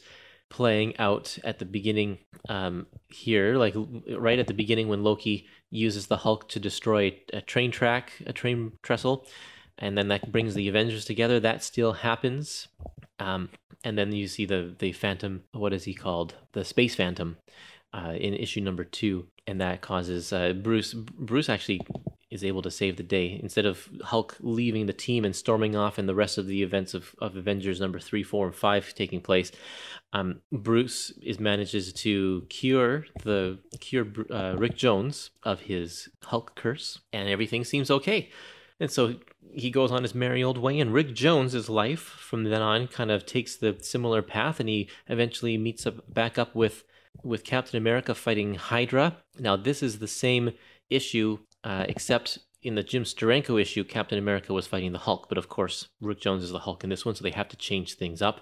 playing 0.50 0.98
out 0.98 1.38
at 1.44 1.60
the 1.60 1.66
beginning 1.66 2.20
um, 2.50 2.88
here, 3.10 3.58
like 3.58 3.76
right 4.18 4.40
at 4.40 4.48
the 4.48 4.54
beginning 4.54 4.88
when 4.88 5.04
Loki 5.04 5.48
uses 5.70 6.08
the 6.08 6.18
Hulk 6.18 6.48
to 6.50 6.60
destroy 6.60 7.16
a 7.34 7.42
train 7.42 7.72
track, 7.72 8.14
a 8.26 8.34
train 8.34 8.74
trestle, 8.82 9.26
and 9.78 9.98
then 9.98 10.08
that 10.08 10.32
brings 10.32 10.56
the 10.56 10.68
Avengers 10.68 11.06
together. 11.06 11.40
That 11.40 11.64
still 11.64 11.94
happens, 11.94 12.68
um, 13.20 13.50
and 13.84 13.98
then 13.98 14.12
you 14.12 14.28
see 14.28 14.46
the 14.46 14.74
the 14.78 14.92
Phantom. 14.92 15.44
What 15.52 15.74
is 15.74 15.84
he 15.84 15.94
called? 15.94 16.36
The 16.54 16.66
Space 16.66 16.96
Phantom 16.96 17.38
uh, 17.94 18.14
in 18.18 18.34
issue 18.34 18.62
number 18.62 18.84
two, 18.84 19.28
and 19.46 19.60
that 19.62 19.82
causes 19.82 20.32
uh, 20.32 20.54
Bruce. 20.54 20.94
Bruce 20.94 21.50
actually 21.50 21.82
is 22.30 22.44
able 22.44 22.62
to 22.62 22.70
save 22.70 22.98
the 22.98 23.04
day 23.04 23.40
instead 23.42 23.66
of 23.66 23.88
Hulk 24.04 24.36
leaving 24.42 24.86
the 24.86 24.94
team 24.94 25.24
and 25.24 25.36
storming 25.36 25.76
off, 25.76 25.98
and 25.98 26.08
the 26.08 26.16
rest 26.16 26.38
of 26.38 26.48
the 26.48 26.62
events 26.62 26.94
of, 26.94 27.16
of 27.20 27.36
Avengers 27.36 27.80
number 27.80 28.00
three, 28.00 28.24
four, 28.24 28.48
and 28.48 28.56
five 28.56 28.94
taking 28.94 29.22
place. 29.22 29.52
Um, 30.14 30.42
Bruce 30.52 31.12
is 31.22 31.40
manages 31.40 31.92
to 31.94 32.46
cure 32.50 33.06
the 33.24 33.60
cure 33.80 34.08
uh, 34.32 34.56
Rick 34.58 34.78
Jones 34.78 35.32
of 35.44 35.62
his 35.62 36.10
Hulk 36.24 36.56
curse, 36.56 37.00
and 37.12 37.28
everything 37.30 37.64
seems 37.64 37.92
okay. 37.92 38.30
And 38.80 38.92
so 38.92 39.16
he 39.52 39.70
goes 39.72 39.92
on 39.92 40.04
his 40.04 40.16
merry 40.16 40.44
old 40.44 40.58
way, 40.58 40.80
and 40.80 40.94
Rick 40.94 41.14
Jones's 41.14 41.70
life 41.70 42.02
from 42.02 42.44
then 42.44 42.62
on 42.62 42.88
kind 42.88 43.12
of 43.12 43.26
takes 43.26 43.56
the 43.56 43.78
similar 43.82 44.22
path, 44.22 44.60
and 44.60 44.70
he 44.70 44.90
eventually 45.08 45.58
meets 45.58 45.86
up 45.86 46.14
back 46.14 46.38
up 46.38 46.56
with 46.56 46.84
with 47.24 47.44
Captain 47.44 47.78
America 47.78 48.14
fighting 48.14 48.56
Hydra. 48.56 49.18
Now, 49.40 49.56
this 49.56 49.82
is 49.82 50.00
the 50.00 50.08
same 50.08 50.52
issue, 50.90 51.40
uh, 51.64 51.86
except 51.88 52.40
in 52.62 52.76
the 52.76 52.84
Jim 52.84 53.04
Steranko 53.04 53.60
issue, 53.62 53.84
Captain 53.84 54.18
America 54.18 54.54
was 54.54 54.68
fighting 54.68 54.92
the 54.92 55.00
Hulk, 55.00 55.28
but 55.30 55.38
of 55.38 55.50
course, 55.50 55.88
Rick 56.02 56.22
Jones 56.22 56.44
is 56.44 56.52
the 56.52 56.60
Hulk 56.60 56.84
in 56.84 56.90
this 56.90 57.06
one, 57.06 57.16
so 57.16 57.24
they 57.24 57.32
have 57.32 57.50
to 57.50 57.58
change 57.58 57.96
things 57.96 58.22
up. 58.22 58.42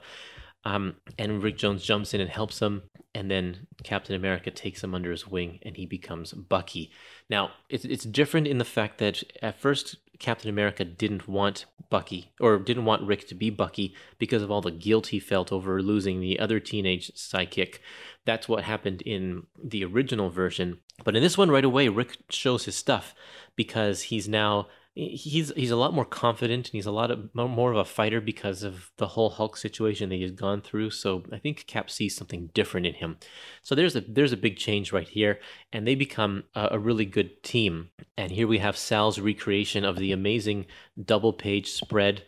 Um, 0.65 0.95
and 1.17 1.43
Rick 1.43 1.57
Jones 1.57 1.83
jumps 1.83 2.13
in 2.13 2.21
and 2.21 2.29
helps 2.29 2.59
him, 2.59 2.83
and 3.13 3.29
then 3.29 3.67
Captain 3.83 4.15
America 4.15 4.49
takes 4.51 4.83
him 4.83 4.95
under 4.95 5.11
his 5.11 5.27
wing, 5.27 5.59
and 5.61 5.77
he 5.77 5.85
becomes 5.85 6.33
Bucky. 6.33 6.91
Now, 7.29 7.51
it's 7.69 7.85
it's 7.85 8.03
different 8.03 8.47
in 8.47 8.57
the 8.57 8.65
fact 8.65 8.97
that 8.97 9.23
at 9.41 9.59
first 9.59 9.97
Captain 10.19 10.49
America 10.49 10.83
didn't 10.83 11.27
want 11.27 11.65
Bucky 11.89 12.31
or 12.39 12.57
didn't 12.57 12.85
want 12.85 13.03
Rick 13.03 13.27
to 13.27 13.35
be 13.35 13.49
Bucky 13.49 13.93
because 14.17 14.41
of 14.41 14.49
all 14.49 14.61
the 14.61 14.71
guilt 14.71 15.07
he 15.07 15.19
felt 15.19 15.51
over 15.51 15.81
losing 15.81 16.19
the 16.19 16.39
other 16.39 16.59
teenage 16.59 17.11
psychic. 17.15 17.81
That's 18.25 18.49
what 18.49 18.63
happened 18.63 19.01
in 19.03 19.45
the 19.63 19.85
original 19.85 20.29
version. 20.29 20.79
But 21.03 21.15
in 21.15 21.21
this 21.21 21.37
one, 21.37 21.51
right 21.51 21.65
away, 21.65 21.89
Rick 21.89 22.17
shows 22.29 22.65
his 22.65 22.75
stuff 22.75 23.13
because 23.55 24.03
he's 24.03 24.27
now 24.27 24.67
he's 24.95 25.51
he's 25.57 25.71
a 25.71 25.75
lot 25.75 25.93
more 25.93 26.05
confident 26.05 26.67
and 26.67 26.73
he's 26.73 26.85
a 26.85 26.91
lot 26.91 27.11
of 27.11 27.29
more 27.35 27.71
of 27.71 27.77
a 27.77 27.83
fighter 27.83 28.21
because 28.21 28.63
of 28.63 28.91
the 28.95 29.07
whole 29.07 29.29
Hulk 29.29 29.57
situation 29.57 30.09
that 30.09 30.15
he's 30.15 30.31
gone 30.31 30.61
through. 30.61 30.91
So 30.91 31.23
I 31.33 31.37
think 31.37 31.67
Cap 31.67 31.89
sees 31.89 32.15
something 32.15 32.49
different 32.53 32.87
in 32.87 32.93
him. 32.93 33.17
So 33.61 33.75
there's 33.75 33.95
a 33.95 34.01
there's 34.01 34.31
a 34.31 34.37
big 34.37 34.57
change 34.57 34.93
right 34.93 35.07
here, 35.07 35.39
and 35.73 35.85
they 35.85 35.95
become 35.95 36.45
a, 36.55 36.69
a 36.71 36.79
really 36.79 37.05
good 37.05 37.43
team. 37.43 37.89
And 38.17 38.31
here 38.31 38.47
we 38.47 38.59
have 38.59 38.77
Sal's 38.77 39.19
recreation 39.19 39.83
of 39.83 39.97
the 39.97 40.13
amazing 40.13 40.65
double 41.03 41.33
page 41.33 41.71
spread 41.71 42.23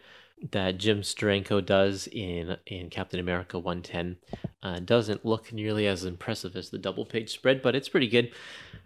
that 0.51 0.77
Jim 0.77 1.01
Steranko 1.01 1.65
does 1.65 2.07
in 2.11 2.57
in 2.65 2.89
Captain 2.89 3.19
America 3.19 3.57
110 3.57 4.17
uh, 4.61 4.79
doesn't 4.79 5.25
look 5.25 5.51
nearly 5.51 5.87
as 5.87 6.05
impressive 6.05 6.55
as 6.55 6.69
the 6.69 6.77
double 6.77 7.05
page 7.05 7.31
spread, 7.31 7.61
but 7.61 7.75
it's 7.75 7.89
pretty 7.89 8.07
good. 8.07 8.31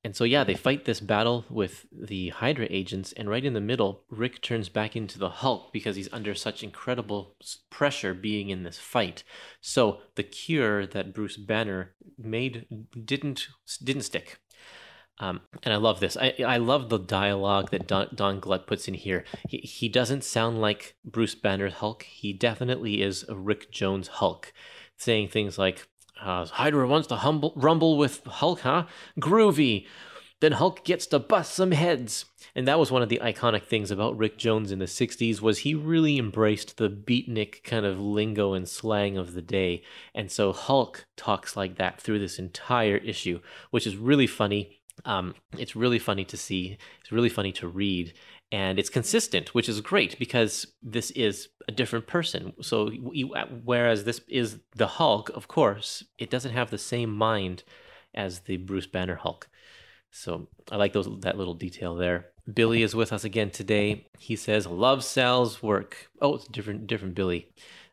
And 0.03 0.15
so 0.15 0.23
yeah, 0.23 0.43
they 0.43 0.55
fight 0.55 0.85
this 0.85 0.99
battle 0.99 1.45
with 1.49 1.85
the 1.91 2.29
Hydra 2.29 2.67
agents, 2.69 3.11
and 3.13 3.29
right 3.29 3.43
in 3.45 3.53
the 3.53 3.61
middle, 3.61 4.03
Rick 4.09 4.41
turns 4.41 4.69
back 4.69 4.95
into 4.95 5.19
the 5.19 5.29
Hulk 5.29 5.71
because 5.73 5.95
he's 5.95 6.11
under 6.11 6.33
such 6.33 6.63
incredible 6.63 7.35
pressure 7.69 8.13
being 8.13 8.49
in 8.49 8.63
this 8.63 8.79
fight. 8.79 9.23
So 9.59 9.99
the 10.15 10.23
cure 10.23 10.87
that 10.87 11.13
Bruce 11.13 11.37
Banner 11.37 11.93
made 12.17 12.65
didn't 13.05 13.47
didn't 13.83 14.03
stick. 14.03 14.39
Um, 15.21 15.41
and 15.61 15.71
I 15.71 15.77
love 15.77 15.99
this. 15.99 16.17
I, 16.17 16.33
I 16.45 16.57
love 16.57 16.89
the 16.89 16.97
dialogue 16.97 17.69
that 17.69 17.87
Don, 17.87 18.07
Don 18.13 18.39
Glut 18.39 18.65
puts 18.65 18.87
in 18.87 18.95
here. 18.95 19.23
He, 19.47 19.57
he 19.59 19.87
doesn't 19.87 20.23
sound 20.23 20.59
like 20.59 20.95
Bruce 21.05 21.35
Banner's 21.35 21.75
Hulk. 21.75 22.03
He 22.03 22.33
definitely 22.33 23.03
is 23.03 23.23
a 23.29 23.35
Rick 23.35 23.71
Jones 23.71 24.07
Hulk, 24.07 24.51
saying 24.97 25.29
things 25.29 25.59
like, 25.59 25.87
uh, 26.19 26.45
Hydra 26.47 26.87
wants 26.87 27.07
to 27.09 27.17
humble, 27.17 27.53
rumble 27.55 27.99
with 27.99 28.23
Hulk, 28.25 28.61
huh? 28.61 28.87
Groovy. 29.19 29.85
Then 30.39 30.53
Hulk 30.53 30.83
gets 30.83 31.05
to 31.07 31.19
bust 31.19 31.53
some 31.53 31.71
heads. 31.71 32.25
And 32.55 32.67
that 32.67 32.79
was 32.79 32.91
one 32.91 33.03
of 33.03 33.09
the 33.09 33.21
iconic 33.23 33.63
things 33.63 33.91
about 33.91 34.17
Rick 34.17 34.39
Jones 34.39 34.71
in 34.71 34.79
the 34.79 34.85
60s 34.85 35.39
was 35.39 35.59
he 35.59 35.75
really 35.75 36.17
embraced 36.17 36.77
the 36.77 36.89
beatnik 36.89 37.63
kind 37.63 37.85
of 37.85 37.99
lingo 37.99 38.53
and 38.53 38.67
slang 38.67 39.19
of 39.19 39.35
the 39.35 39.41
day. 39.43 39.83
And 40.15 40.31
so 40.31 40.51
Hulk 40.51 41.05
talks 41.15 41.55
like 41.55 41.77
that 41.77 42.01
through 42.01 42.19
this 42.19 42.39
entire 42.39 42.97
issue, 42.97 43.39
which 43.69 43.85
is 43.85 43.95
really 43.95 44.27
funny 44.27 44.80
um, 45.05 45.35
it's 45.57 45.75
really 45.75 45.99
funny 45.99 46.25
to 46.25 46.37
see. 46.37 46.77
It's 47.01 47.11
really 47.11 47.29
funny 47.29 47.51
to 47.53 47.67
read, 47.67 48.13
and 48.51 48.79
it's 48.79 48.89
consistent, 48.89 49.53
which 49.53 49.69
is 49.69 49.81
great 49.81 50.17
because 50.19 50.67
this 50.81 51.11
is 51.11 51.49
a 51.67 51.71
different 51.71 52.07
person. 52.07 52.53
So, 52.61 52.89
whereas 52.89 54.03
this 54.03 54.21
is 54.27 54.59
the 54.75 54.87
Hulk, 54.87 55.29
of 55.29 55.47
course, 55.47 56.03
it 56.17 56.29
doesn't 56.29 56.53
have 56.53 56.69
the 56.69 56.77
same 56.77 57.15
mind 57.15 57.63
as 58.13 58.41
the 58.41 58.57
Bruce 58.57 58.87
Banner 58.87 59.15
Hulk. 59.15 59.49
So, 60.11 60.47
I 60.71 60.75
like 60.75 60.93
those 60.93 61.09
that 61.21 61.37
little 61.37 61.53
detail 61.53 61.95
there. 61.95 62.27
Billy 62.51 62.81
is 62.83 62.95
with 62.95 63.13
us 63.13 63.23
again 63.23 63.51
today. 63.51 64.07
He 64.17 64.35
says, 64.35 64.67
"Love 64.67 65.03
Sal's 65.03 65.63
work." 65.63 66.09
Oh, 66.21 66.35
it's 66.35 66.47
different, 66.47 66.87
different 66.87 67.15
Billy. 67.15 67.47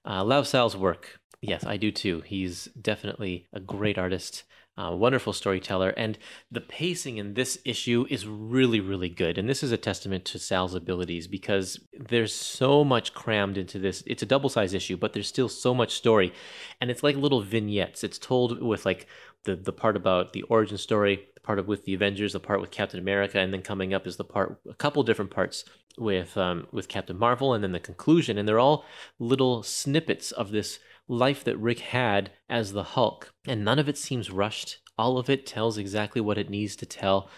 Uh, 0.05 0.25
love 0.25 0.47
Sal's 0.47 0.77
work. 0.77 1.21
Yes, 1.41 1.65
I 1.65 1.77
do 1.77 1.93
too. 1.93 2.23
He's 2.23 2.65
definitely 2.81 3.47
a 3.53 3.61
great 3.61 3.99
artist. 3.99 4.43
Wonderful 4.79 5.33
storyteller, 5.33 5.91
and 5.91 6.19
the 6.53 6.61
pacing 6.61 7.17
in 7.17 7.35
this 7.35 7.59
issue 7.65 8.07
is 8.09 8.27
really, 8.27 8.81
really 8.81 9.09
good. 9.09 9.37
And 9.37 9.49
this 9.49 9.63
is 9.63 9.73
a 9.73 9.77
testament 9.77 10.25
to 10.27 10.39
Sal's 10.39 10.75
abilities 10.75 11.27
because 11.27 11.81
there's 11.93 12.33
so 12.33 12.85
much 12.85 13.13
crammed 13.13 13.59
into 13.59 13.79
this. 13.79 14.05
It's 14.07 14.23
a 14.23 14.27
double 14.27 14.49
size 14.49 14.75
issue, 14.75 14.97
but 14.97 15.13
there's 15.13 15.27
still 15.27 15.49
so 15.49 15.75
much 15.75 15.95
story, 15.95 16.33
and 16.81 16.91
it's 16.91 17.03
like 17.03 17.17
little 17.17 17.41
vignettes. 17.41 18.05
It's 18.05 18.19
told 18.19 18.63
with 18.63 18.87
like 18.87 19.07
the 19.45 19.57
the 19.57 19.73
part 19.73 19.97
about 19.97 20.33
the 20.33 20.43
origin 20.43 20.79
story, 20.79 21.29
the 21.35 21.41
part 21.41 21.67
with 21.67 21.85
the 21.85 21.95
Avengers, 21.95 22.33
the 22.33 22.41
part 22.41 22.61
with 22.61 22.71
Captain 22.71 23.01
America, 23.01 23.39
and 23.41 23.53
then 23.53 23.63
coming 23.63 23.93
up 23.93 24.07
is 24.07 24.17
the 24.17 24.25
part 24.25 24.61
a 24.69 24.75
couple 24.75 25.03
different 25.03 25.33
parts 25.33 25.65
with 25.97 26.37
um, 26.37 26.67
with 26.71 26.89
Captain 26.89 27.19
Marvel, 27.19 27.53
and 27.53 27.65
then 27.65 27.73
the 27.73 27.81
conclusion, 27.81 28.39
and 28.39 28.49
they're 28.49 28.61
all 28.61 28.85
little 29.19 29.63
snippets 29.63 30.31
of 30.31 30.53
this 30.53 30.79
life 31.09 31.43
that 31.45 31.57
Rick 31.57 31.81
had 31.81 32.31
as 32.49 32.73
the 32.73 32.83
Hulk, 32.83 33.33
and 33.47 33.65
none 33.65 33.79
of 33.79 33.89
it 33.89 33.99
seems 33.99 34.31
rushed. 34.31 34.79
All 34.97 35.19
of 35.19 35.31
it 35.31 35.47
tells 35.47 35.79
exactly 35.79 36.21
what 36.21 36.39
it 36.39 36.51
needs 36.51 36.77
to 36.77 36.87
tell. 36.87 37.31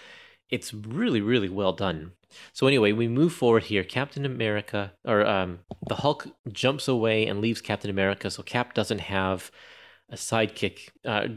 It's 0.50 0.74
really, 0.74 1.20
really 1.20 1.48
well 1.48 1.72
done. 1.72 2.12
So 2.52 2.66
anyway, 2.66 2.92
we 2.92 3.08
move 3.08 3.32
forward 3.32 3.64
here. 3.64 3.84
Captain 3.84 4.24
America, 4.24 4.92
or 5.04 5.26
um, 5.26 5.60
the 5.88 5.96
Hulk, 5.96 6.26
jumps 6.50 6.88
away 6.88 7.26
and 7.26 7.40
leaves 7.40 7.60
Captain 7.60 7.90
America. 7.90 8.30
So 8.30 8.42
Cap 8.42 8.74
doesn't 8.74 9.00
have 9.00 9.50
a 10.10 10.16
sidekick. 10.16 10.88
Uh, 11.04 11.28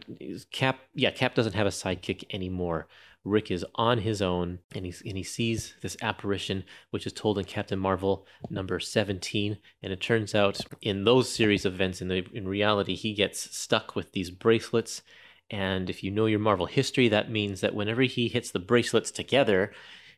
Cap, 0.51 0.79
yeah, 0.93 1.11
Cap 1.11 1.35
doesn't 1.35 1.53
have 1.53 1.67
a 1.67 1.71
sidekick 1.71 2.23
anymore. 2.31 2.87
Rick 3.23 3.51
is 3.51 3.65
on 3.75 3.99
his 3.99 4.21
own 4.21 4.59
and, 4.75 4.85
he's, 4.85 5.01
and 5.05 5.17
he 5.17 5.23
sees 5.23 5.75
this 5.81 5.95
apparition, 6.01 6.63
which 6.89 7.07
is 7.07 7.13
told 7.13 7.37
in 7.37 7.45
Captain 7.45 7.79
Marvel 7.79 8.25
number 8.49 8.79
17. 8.79 9.57
And 9.81 9.93
it 9.93 10.01
turns 10.01 10.35
out 10.35 10.59
in 10.81 11.05
those 11.05 11.31
series 11.31 11.65
of 11.65 11.73
events, 11.73 12.01
in, 12.01 12.09
the, 12.09 12.25
in 12.33 12.47
reality, 12.47 12.95
he 12.95 13.13
gets 13.13 13.55
stuck 13.55 13.95
with 13.95 14.11
these 14.11 14.29
bracelets. 14.29 15.01
And 15.49 15.89
if 15.89 16.03
you 16.03 16.11
know 16.11 16.25
your 16.25 16.39
Marvel 16.39 16.65
history, 16.65 17.07
that 17.09 17.31
means 17.31 17.61
that 17.61 17.75
whenever 17.75 18.01
he 18.01 18.27
hits 18.27 18.51
the 18.51 18.59
bracelets 18.59 19.11
together, 19.11 19.71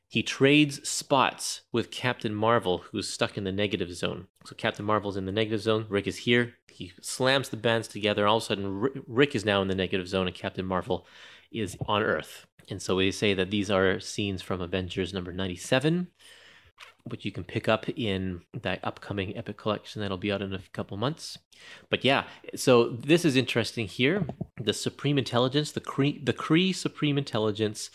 he 0.07 0.23
trades 0.23 0.88
spots 0.88 1.61
with 1.72 1.91
Captain 1.91 2.34
Marvel, 2.34 2.80
who's 2.91 3.10
stuck 3.10 3.38
in 3.38 3.44
the 3.44 3.52
negative 3.52 3.94
zone. 3.94 4.27
So 4.45 4.56
Captain 4.56 4.86
Marvel's 4.86 5.18
in 5.18 5.26
the 5.26 5.32
negative 5.32 5.61
zone. 5.61 5.86
Rick 5.90 6.07
is 6.07 6.18
here. 6.18 6.56
He 6.69 6.94
slams 7.02 7.49
the 7.49 7.57
bands 7.57 7.88
together. 7.88 8.27
All 8.27 8.38
of 8.38 8.44
a 8.44 8.45
sudden, 8.45 8.90
Rick 9.07 9.36
is 9.36 9.45
now 9.45 9.61
in 9.61 9.68
the 9.68 9.76
negative 9.76 10.07
zone, 10.07 10.27
and 10.27 10.36
Captain 10.36 10.65
Marvel 10.65 11.07
is 11.52 11.76
on 11.88 12.03
Earth. 12.03 12.45
And 12.69 12.81
so 12.81 12.95
we 12.95 13.11
say 13.11 13.33
that 13.33 13.51
these 13.51 13.69
are 13.69 13.99
scenes 13.99 14.41
from 14.41 14.61
Avengers 14.61 15.13
number 15.13 15.31
97, 15.31 16.07
which 17.05 17.25
you 17.25 17.31
can 17.31 17.43
pick 17.43 17.69
up 17.69 17.87
in 17.89 18.41
that 18.61 18.79
upcoming 18.83 19.37
Epic 19.37 19.57
collection 19.57 20.01
that'll 20.01 20.17
be 20.17 20.31
out 20.31 20.41
in 20.41 20.53
a 20.53 20.61
couple 20.73 20.97
months. 20.97 21.37
But 21.89 22.03
yeah, 22.03 22.25
so 22.55 22.89
this 22.89 23.25
is 23.25 23.35
interesting 23.35 23.87
here. 23.87 24.25
The 24.59 24.73
Supreme 24.73 25.17
Intelligence, 25.17 25.71
the 25.71 25.81
Kree, 25.81 26.25
the 26.25 26.33
Kree 26.33 26.73
Supreme 26.73 27.17
Intelligence 27.17 27.91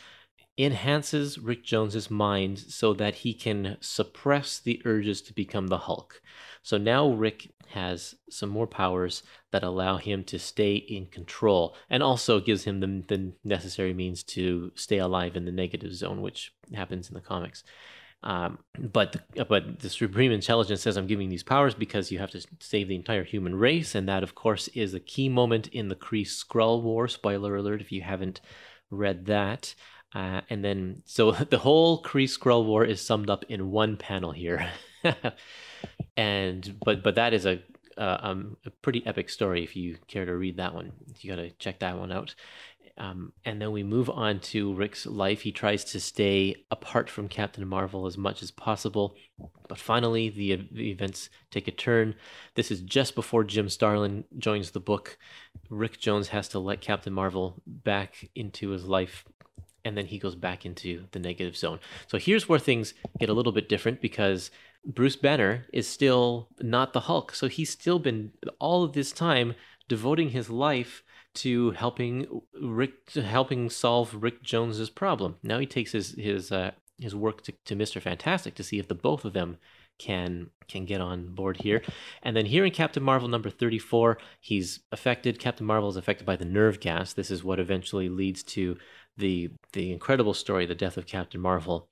enhances 0.59 1.39
Rick 1.39 1.65
Jones's 1.65 2.11
mind 2.11 2.59
so 2.59 2.93
that 2.95 3.17
he 3.17 3.35
can 3.35 3.77
suppress 3.81 4.59
the 4.59 4.83
urges 4.85 5.23
to 5.23 5.33
become 5.33 5.69
the 5.69 5.79
Hulk. 5.79 6.21
So 6.63 6.79
now 6.79 7.11
Rick 7.11 7.51
has 7.71 8.17
some 8.29 8.49
more 8.49 8.67
powers 8.67 9.23
that 9.53 9.63
allow 9.63 9.97
him 9.97 10.25
to 10.25 10.39
stay 10.39 10.75
in 10.75 11.07
control 11.07 11.77
and 11.89 12.03
also 12.03 12.41
gives 12.41 12.65
him 12.65 12.81
the, 12.81 13.05
the 13.09 13.33
necessary 13.45 13.95
means 13.95 14.23
to 14.25 14.73
stay 14.75 14.99
alive 14.99 15.37
in 15.37 15.45
the 15.45 15.53
negative 15.53 15.95
zone, 15.95 16.21
which 16.21 16.53
happens 16.75 17.09
in 17.09 17.15
the 17.15 17.21
comics. 17.21 17.63
Um, 18.23 18.59
but 18.79 19.13
the, 19.13 19.45
but 19.47 19.81
the 19.81 19.89
supreme 19.89 20.31
intelligence 20.31 20.83
says 20.83 20.99
I'm 20.99 21.07
giving 21.07 21.31
these 21.31 21.43
powers 21.43 21.73
because 21.73 22.13
you 22.13 22.19
have 22.19 22.31
to 22.33 22.47
save 22.59 22.89
the 22.89 22.95
entire 22.95 23.25
human 23.25 23.55
race, 23.55 23.95
and 23.95 24.07
that 24.09 24.23
of 24.23 24.35
course 24.35 24.69
is 24.69 24.93
a 24.93 25.01
key 25.01 25.29
moment 25.29 25.69
in 25.69 25.89
the 25.89 25.95
Kree 25.95 26.27
Skrull 26.27 26.83
War. 26.83 27.09
Spoiler 27.09 27.57
alert 27.57 27.81
if 27.81 27.91
you 27.91 28.03
haven't 28.03 28.43
read 28.91 29.27
that. 29.27 29.75
Uh, 30.15 30.41
and 30.51 30.63
then 30.65 31.03
so 31.07 31.31
the 31.51 31.59
whole 31.59 32.03
Kree 32.03 32.25
Skrull 32.25 32.67
War 32.67 32.85
is 32.85 33.01
summed 33.01 33.31
up 33.31 33.45
in 33.49 33.71
one 33.71 33.97
panel 33.97 34.33
here. 34.33 34.71
and 36.17 36.77
but 36.85 37.03
but 37.03 37.15
that 37.15 37.33
is 37.33 37.47
a 37.47 37.61
uh, 37.99 38.19
um, 38.21 38.57
a 38.65 38.71
pretty 38.71 39.07
epic 39.07 39.29
story 39.29 39.63
if 39.63 39.77
you 39.77 39.99
care 40.09 40.25
to 40.25 40.35
read 40.35 40.57
that 40.57 40.75
one. 40.75 40.93
You 41.21 41.31
got 41.31 41.43
to 41.43 41.51
check 41.51 41.81
that 41.81 41.99
one 41.99 42.11
out. 42.11 42.35
Um, 42.97 43.33
and 43.45 43.61
then 43.61 43.73
we 43.73 43.83
move 43.83 44.11
on 44.11 44.41
to 44.41 44.75
Rick's 44.75 45.07
life. 45.07 45.43
He 45.43 45.53
tries 45.53 45.85
to 45.85 46.01
stay 46.01 46.65
apart 46.71 47.09
from 47.09 47.29
Captain 47.29 47.67
Marvel 47.67 48.07
as 48.07 48.19
much 48.19 48.43
as 48.43 48.51
possible. 48.51 49.17
But 49.69 49.79
finally, 49.79 50.29
the, 50.29 50.69
the, 50.71 50.91
events 50.91 51.31
take 51.51 51.67
a 51.67 51.73
turn. 51.73 52.15
This 52.57 52.71
is 52.71 52.83
just 52.83 53.15
before 53.15 53.45
Jim 53.45 53.69
Starlin 53.71 54.25
joins 54.37 54.73
the 54.73 54.81
book. 54.81 55.17
Rick 55.71 55.99
Jones 55.99 56.29
has 56.29 56.49
to 56.49 56.59
let 56.59 56.83
Captain 56.83 57.13
Marvel 57.13 57.63
back 57.67 58.29
into 58.35 58.71
his 58.71 58.85
life 58.85 59.25
and 59.83 59.97
then 59.97 60.05
he 60.05 60.19
goes 60.19 60.35
back 60.35 60.67
into 60.67 61.07
the 61.13 61.19
negative 61.19 61.57
zone. 61.57 61.81
So 62.07 62.19
here's 62.19 62.47
where 62.47 62.59
things 62.59 62.93
get 63.19 63.31
a 63.31 63.33
little 63.33 63.53
bit 63.53 63.69
different 63.69 64.03
because 64.03 64.51
Bruce 64.85 65.17
Banner 65.17 65.67
is 65.73 65.87
still 65.87 66.49
not 66.61 66.93
the 66.93 67.01
Hulk. 67.01 67.35
So 67.35 67.49
he's 67.49 67.71
still 67.71 67.99
been 67.99 68.33
all 68.59 68.83
of 68.83 68.93
this 68.93 69.13
time 69.13 69.55
devoting 69.89 70.31
his 70.31 70.51
life 70.51 71.03
to 71.33 71.73
helping 71.73 72.43
Rick 72.61 73.07
to 73.13 73.23
helping 73.23 73.71
solve 73.71 74.23
Rick 74.23 74.43
Jones's 74.43 74.91
problem. 74.91 75.37
Now 75.43 75.59
he 75.59 75.67
takes 75.67 75.93
his 75.93 76.13
his 76.13 76.51
uh, 76.51 76.73
his 76.99 77.15
work 77.15 77.43
to, 77.43 77.53
to 77.67 77.77
Mr. 77.77 78.01
Fantastic 78.01 78.55
to 78.55 78.63
see 78.63 78.79
if 78.79 78.89
the 78.89 78.95
both 78.95 79.25
of 79.25 79.33
them 79.33 79.59
can 79.99 80.51
can 80.67 80.85
get 80.87 81.01
on 81.01 81.35
board 81.35 81.59
here. 81.59 81.83
And 82.23 82.37
then 82.37 82.47
here 82.47 82.65
in 82.65 82.73
Captain 82.73 83.03
Marvel 83.03 83.29
number 83.29 83.51
34, 83.51 84.19
he's 84.41 84.81
affected 84.91 85.39
Captain 85.39 85.67
Marvel 85.67 85.91
is 85.91 85.97
affected 85.97 86.25
by 86.25 86.37
the 86.37 86.45
nerve 86.45 86.81
gas. 86.81 87.13
This 87.13 87.31
is 87.31 87.45
what 87.45 87.61
eventually 87.61 88.09
leads 88.09 88.43
to 88.45 88.77
the 89.17 89.51
the 89.73 89.93
incredible 89.93 90.35
story, 90.35 90.67
the 90.67 90.75
death 90.75 90.97
of 90.97 91.07
Captain 91.07 91.41
Marvel. 91.41 91.89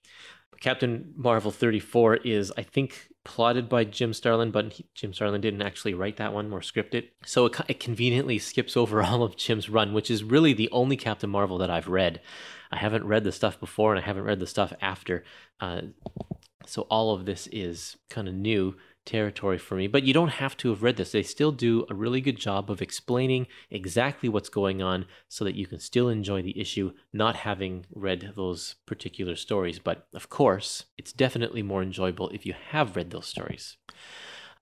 Captain 0.60 1.12
Marvel 1.16 1.50
34 1.50 2.16
is, 2.16 2.52
I 2.56 2.62
think, 2.62 3.08
plotted 3.24 3.68
by 3.68 3.84
Jim 3.84 4.12
Starlin, 4.12 4.50
but 4.50 4.72
he, 4.72 4.86
Jim 4.94 5.12
Starlin 5.12 5.40
didn't 5.40 5.62
actually 5.62 5.94
write 5.94 6.16
that 6.16 6.32
one 6.32 6.52
or 6.52 6.62
script 6.62 6.94
it. 6.94 7.12
So 7.24 7.46
it, 7.46 7.60
it, 7.68 7.80
conveniently 7.80 8.38
skips 8.38 8.76
over 8.76 9.02
all 9.04 9.22
of 9.22 9.36
Jim's 9.36 9.68
run, 9.68 9.92
which 9.92 10.10
is 10.10 10.24
really 10.24 10.52
the 10.52 10.70
only 10.70 10.96
Captain 10.96 11.30
Marvel 11.30 11.58
that 11.58 11.70
I've 11.70 11.88
read. 11.88 12.20
I 12.70 12.76
haven't 12.76 13.06
read 13.06 13.24
the 13.24 13.32
stuff 13.32 13.58
before 13.60 13.94
and 13.94 14.02
I 14.02 14.06
haven't 14.06 14.24
read 14.24 14.40
the 14.40 14.46
stuff 14.46 14.72
after. 14.80 15.24
Uh, 15.60 15.82
So 16.66 16.82
all 16.90 17.14
of 17.14 17.24
this 17.24 17.48
is 17.50 17.96
kind 18.10 18.28
of 18.28 18.34
new 18.34 18.76
territory 19.08 19.58
for 19.58 19.74
me, 19.74 19.86
but 19.86 20.04
you 20.04 20.12
don't 20.12 20.28
have 20.28 20.56
to 20.58 20.68
have 20.68 20.82
read 20.82 20.96
this. 20.96 21.12
They 21.12 21.22
still 21.22 21.50
do 21.50 21.86
a 21.90 21.94
really 21.94 22.20
good 22.20 22.36
job 22.36 22.70
of 22.70 22.82
explaining 22.82 23.46
exactly 23.70 24.28
what's 24.28 24.50
going 24.50 24.82
on 24.82 25.06
so 25.28 25.44
that 25.44 25.56
you 25.56 25.66
can 25.66 25.80
still 25.80 26.08
enjoy 26.08 26.42
the 26.42 26.60
issue, 26.60 26.92
not 27.12 27.36
having 27.36 27.86
read 27.94 28.34
those 28.36 28.76
particular 28.86 29.34
stories. 29.34 29.78
But 29.78 30.06
of 30.14 30.28
course, 30.28 30.84
it's 30.98 31.12
definitely 31.12 31.62
more 31.62 31.82
enjoyable 31.82 32.28
if 32.28 32.44
you 32.44 32.54
have 32.70 32.96
read 32.96 33.10
those 33.10 33.26
stories. 33.26 33.78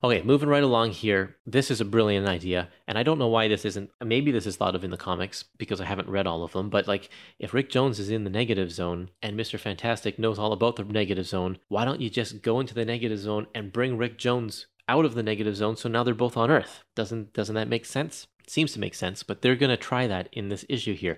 Okay, 0.04 0.22
moving 0.22 0.50
right 0.50 0.62
along 0.62 0.90
here. 0.90 1.36
This 1.46 1.70
is 1.70 1.80
a 1.80 1.84
brilliant 1.84 2.28
idea, 2.28 2.68
and 2.86 2.98
I 2.98 3.02
don't 3.02 3.18
know 3.18 3.28
why 3.28 3.48
this 3.48 3.64
isn't. 3.64 3.90
Maybe 4.04 4.30
this 4.30 4.46
is 4.46 4.56
thought 4.56 4.74
of 4.74 4.84
in 4.84 4.90
the 4.90 4.96
comics 4.98 5.44
because 5.56 5.80
I 5.80 5.86
haven't 5.86 6.10
read 6.10 6.26
all 6.26 6.44
of 6.44 6.52
them. 6.52 6.68
But 6.68 6.86
like, 6.86 7.08
if 7.38 7.54
Rick 7.54 7.70
Jones 7.70 7.98
is 7.98 8.10
in 8.10 8.24
the 8.24 8.30
negative 8.30 8.70
zone 8.70 9.10
and 9.22 9.36
Mister 9.36 9.56
Fantastic 9.56 10.18
knows 10.18 10.38
all 10.38 10.52
about 10.52 10.76
the 10.76 10.84
negative 10.84 11.26
zone, 11.26 11.58
why 11.68 11.86
don't 11.86 12.02
you 12.02 12.10
just 12.10 12.42
go 12.42 12.60
into 12.60 12.74
the 12.74 12.84
negative 12.84 13.18
zone 13.18 13.46
and 13.54 13.72
bring 13.72 13.96
Rick 13.96 14.18
Jones 14.18 14.66
out 14.86 15.06
of 15.06 15.14
the 15.14 15.22
negative 15.22 15.56
zone? 15.56 15.76
So 15.76 15.88
now 15.88 16.04
they're 16.04 16.14
both 16.14 16.36
on 16.36 16.50
Earth. 16.50 16.84
Doesn't 16.94 17.32
doesn't 17.32 17.54
that 17.54 17.68
make 17.68 17.86
sense? 17.86 18.26
It 18.44 18.50
seems 18.50 18.74
to 18.74 18.80
make 18.80 18.94
sense, 18.94 19.22
but 19.22 19.40
they're 19.40 19.56
gonna 19.56 19.78
try 19.78 20.06
that 20.06 20.28
in 20.30 20.50
this 20.50 20.66
issue 20.68 20.94
here. 20.94 21.16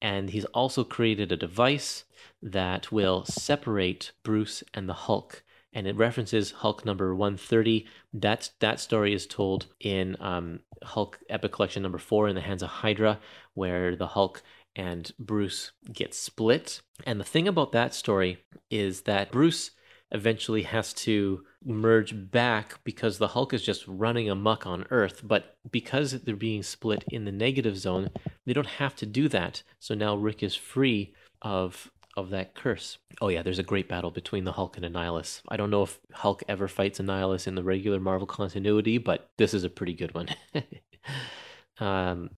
And 0.00 0.30
he's 0.30 0.44
also 0.46 0.84
created 0.84 1.32
a 1.32 1.36
device 1.36 2.04
that 2.40 2.92
will 2.92 3.24
separate 3.24 4.12
Bruce 4.22 4.62
and 4.72 4.88
the 4.88 4.94
Hulk 4.94 5.42
and 5.74 5.86
it 5.86 5.96
references 5.96 6.52
Hulk 6.52 6.84
number 6.84 7.14
130. 7.14 7.86
That's, 8.12 8.50
that 8.60 8.80
story 8.80 9.12
is 9.12 9.26
told 9.26 9.66
in 9.80 10.16
um, 10.20 10.60
Hulk 10.82 11.18
Epic 11.28 11.52
Collection 11.52 11.82
number 11.82 11.98
four 11.98 12.28
in 12.28 12.34
the 12.34 12.40
hands 12.40 12.62
of 12.62 12.70
Hydra, 12.70 13.18
where 13.54 13.96
the 13.96 14.06
Hulk 14.06 14.42
and 14.76 15.12
Bruce 15.18 15.72
get 15.92 16.14
split. 16.14 16.80
And 17.04 17.20
the 17.20 17.24
thing 17.24 17.48
about 17.48 17.72
that 17.72 17.94
story 17.94 18.38
is 18.70 19.02
that 19.02 19.32
Bruce 19.32 19.72
eventually 20.10 20.62
has 20.62 20.92
to 20.92 21.44
merge 21.64 22.30
back 22.30 22.78
because 22.84 23.18
the 23.18 23.28
Hulk 23.28 23.52
is 23.52 23.62
just 23.62 23.86
running 23.88 24.30
amuck 24.30 24.66
on 24.66 24.86
Earth. 24.90 25.22
But 25.24 25.56
because 25.70 26.12
they're 26.12 26.36
being 26.36 26.62
split 26.62 27.04
in 27.10 27.24
the 27.24 27.32
negative 27.32 27.76
zone, 27.76 28.10
they 28.46 28.52
don't 28.52 28.66
have 28.66 28.94
to 28.96 29.06
do 29.06 29.28
that. 29.28 29.62
So 29.80 29.94
now 29.94 30.14
Rick 30.14 30.42
is 30.42 30.54
free 30.54 31.14
of 31.42 31.90
of 32.16 32.30
that 32.30 32.54
curse. 32.54 32.98
Oh 33.20 33.28
yeah, 33.28 33.42
there's 33.42 33.58
a 33.58 33.64
great 33.64 33.88
battle 33.88 34.10
between 34.10 34.44
the 34.44 34.52
Hulk 34.52 34.76
and 34.76 34.86
Annihilus. 34.86 35.42
I 35.48 35.56
don't 35.56 35.70
know 35.70 35.82
if 35.82 36.00
Hulk 36.12 36.42
ever 36.48 36.68
fights 36.68 36.98
Annihilus 36.98 37.46
in 37.46 37.54
the 37.54 37.62
regular 37.62 38.00
Marvel 38.00 38.26
continuity, 38.26 38.98
but 38.98 39.30
this 39.36 39.54
is 39.54 39.64
a 39.64 39.70
pretty 39.70 39.94
good 39.94 40.14
one. 40.14 40.28
um, 41.78 42.30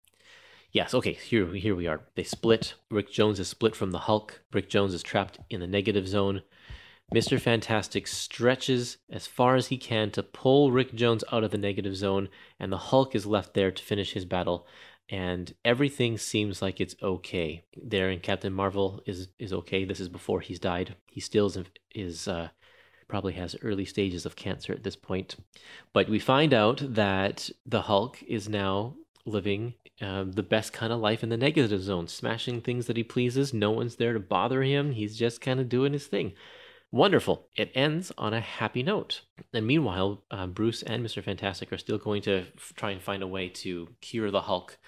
yes, 0.73 0.95
okay, 0.95 1.13
here 1.13 1.53
here 1.55 1.75
we 1.75 1.87
are. 1.87 2.01
They 2.15 2.25
split. 2.25 2.75
Rick 2.91 3.11
Jones 3.13 3.39
is 3.39 3.49
split 3.49 3.77
from 3.77 3.91
the 3.91 4.01
Hulk. 4.01 4.43
Rick 4.53 4.71
Jones 4.71 4.95
is 4.95 5.03
trapped 5.03 5.39
in 5.51 5.61
the 5.61 5.67
negative 5.67 6.09
zone. 6.09 6.43
Mr. 7.15 7.41
Fantastic 7.41 8.09
stretches 8.09 8.97
as 9.09 9.29
far 9.29 9.55
as 9.55 9.69
he 9.69 9.79
can 9.79 10.11
to 10.11 10.25
pull 10.25 10.73
Rick 10.73 10.93
Jones 10.93 11.23
out 11.31 11.45
of 11.45 11.53
the 11.53 11.59
negative 11.59 11.95
zone, 11.95 12.29
and 12.59 12.73
the 12.73 12.79
Hulk 12.79 13.15
is 13.15 13.27
left 13.27 13.55
there 13.55 13.71
to 13.71 13.83
finish 13.83 14.13
his 14.13 14.25
battle 14.25 14.67
and 15.09 15.55
everything 15.65 16.19
seems 16.19 16.61
like 16.61 16.81
it's 16.81 16.97
okay. 17.03 17.65
There 17.77 18.11
in 18.11 18.21
Captain 18.21 18.53
Marvel 18.53 19.01
is 19.07 19.29
is 19.39 19.53
okay. 19.53 19.85
This 19.85 20.01
is 20.01 20.09
before 20.09 20.41
he's 20.41 20.59
died. 20.59 20.97
He 21.07 21.21
still 21.21 21.53
is, 21.95 22.29
uh, 22.29 22.49
probably 23.09 23.35
has 23.35 23.57
early 23.63 23.85
stages 23.85 24.27
of 24.27 24.37
cancer 24.37 24.73
at 24.73 24.83
this 24.83 24.97
point. 24.97 25.37
But 25.93 26.09
we 26.09 26.19
find 26.19 26.53
out 26.53 26.83
that 26.95 27.51
the 27.65 27.83
Hulk 27.83 28.23
is 28.25 28.49
now 28.49 28.95
living 29.25 29.75
um, 30.01 30.33
the 30.33 30.43
best 30.43 30.73
kind 30.73 30.93
of 30.93 31.01
life 31.01 31.23
in 31.23 31.29
the 31.29 31.37
negative 31.37 31.83
zone, 31.83 32.09
smashing 32.09 32.61
things 32.61 32.87
that 32.87 32.97
he 32.97 33.05
pleases. 33.05 33.55
No 33.55 33.71
one's 33.71 33.97
there 33.97 34.13
to 34.13 34.21
bother 34.21 34.63
him. 34.63 34.93
He's 34.93 35.17
just 35.17 35.41
kind 35.41 35.61
of 35.61 35.69
doing 35.69 35.93
his 35.93 36.07
thing. 36.07 36.33
Wonderful. 36.93 37.49
It 37.57 37.73
ends 37.75 38.13
on 38.17 38.33
a 38.33 38.41
happy 38.41 38.83
note. 38.83 39.23
And 39.53 39.67
meanwhile, 39.67 40.23
uh, 40.31 40.47
Bruce 40.47 40.83
and 40.83 41.05
Mr. 41.05 41.23
Fantastic 41.23 41.73
are 41.73 41.79
still 41.79 41.99
going 41.99 42.23
to 42.23 42.47
f- 42.57 42.73
try 42.77 42.93
and 42.93 43.03
find 43.03 43.23
a 43.23 43.27
way 43.27 43.49
to 43.49 43.89
cure 44.01 44.31
the 44.31 44.43
Hulk 44.43 44.79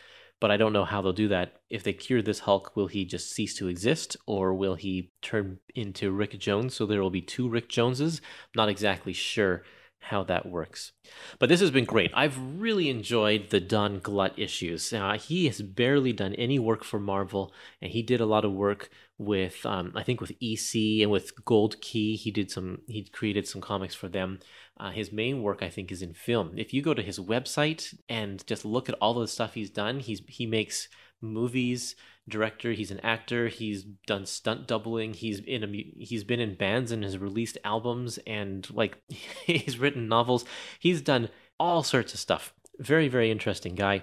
but 0.41 0.51
I 0.51 0.57
don't 0.57 0.73
know 0.73 0.85
how 0.85 1.03
they'll 1.03 1.12
do 1.12 1.29
that. 1.29 1.61
If 1.69 1.83
they 1.83 1.93
cure 1.93 2.23
this 2.23 2.41
Hulk, 2.41 2.77
will 2.77 2.87
he 2.87 3.05
just 3.05 3.33
cease 3.33 3.55
to 3.57 3.69
exist, 3.69 4.16
or 4.27 4.55
will 4.55 4.77
he 4.77 5.11
turn 5.20 5.59
into 5.75 6.12
Rick 6.12 6.39
Jones? 6.39 6.75
So 6.75 6.87
there 6.87 7.03
will 7.03 7.11
be 7.11 7.23
two 7.23 7.49
Rick 7.49 7.69
Joneses. 7.69 8.20
not 8.55 8.69
exactly 8.69 9.12
sure 9.12 9.65
how 10.01 10.23
that 10.25 10.47
works. 10.47 10.93
But 11.39 11.49
this 11.49 11.61
has 11.61 11.70
been 11.70 11.85
great. 11.85 12.11
I've 12.15 12.39
really 12.39 12.89
enjoyed 12.89 13.51
the 13.51 13.61
Don 13.61 13.99
Glut 13.99 14.39
issues. 14.39 14.93
Uh, 14.93 15.19
he 15.19 15.47
has 15.47 15.61
barely 15.61 16.12
done 16.12 16.35
any 16.35 16.59
work 16.59 16.85
for 16.85 16.99
Marvel, 16.99 17.53
and 17.83 17.91
he 17.91 18.03
did 18.03 18.20
a 18.20 18.27
lot 18.27 18.45
of 18.45 18.53
work 18.53 18.91
with, 19.19 19.66
um, 19.66 19.93
I 19.95 20.03
think, 20.03 20.20
with 20.20 20.33
EC 20.41 21.03
and 21.03 21.11
with 21.11 21.45
Gold 21.45 21.81
Key. 21.81 22.16
He 22.16 22.31
did 22.31 22.51
some. 22.51 22.83
He 22.87 23.05
created 23.05 23.47
some 23.47 23.61
comics 23.61 23.95
for 23.95 24.09
them. 24.09 24.39
Uh, 24.79 24.91
his 24.91 25.12
main 25.12 25.43
work, 25.43 25.62
I 25.62 25.69
think, 25.69 25.91
is 25.91 26.03
in 26.03 26.15
film. 26.15 26.53
If 26.57 26.73
you 26.73 26.83
go 26.83 26.95
to 26.95 27.03
his 27.03 27.19
website 27.19 27.95
and 28.09 28.47
just 28.47 28.65
look 28.65 28.89
at 28.89 28.95
all 29.01 29.15
the 29.15 29.27
stuff 29.27 29.55
he's 29.55 29.70
done, 29.70 30.01
he's 30.01 30.23
he 30.29 30.47
makes 30.47 30.89
movies 31.20 31.97
director 32.29 32.73
he's 32.73 32.91
an 32.91 33.01
actor 33.01 33.49
he's 33.49 33.83
done 34.07 34.27
stunt 34.27 34.67
doubling 34.67 35.15
he's 35.15 35.41
in 35.41 35.65
a 35.65 35.67
he's 35.99 36.25
been 36.25 36.41
in 36.41 36.55
bands 36.55 36.93
and 36.93 37.03
has 37.03 37.19
released 37.19 37.59
albums 37.65 38.19
and 38.27 38.69
like 38.71 38.99
he's 39.45 39.79
written 39.79 40.09
novels. 40.09 40.45
He's 40.79 41.01
done 41.01 41.29
all 41.59 41.83
sorts 41.83 42.15
of 42.15 42.21
stuff. 42.21 42.53
Very 42.79 43.09
very 43.09 43.31
interesting 43.31 43.75
guy. 43.75 44.03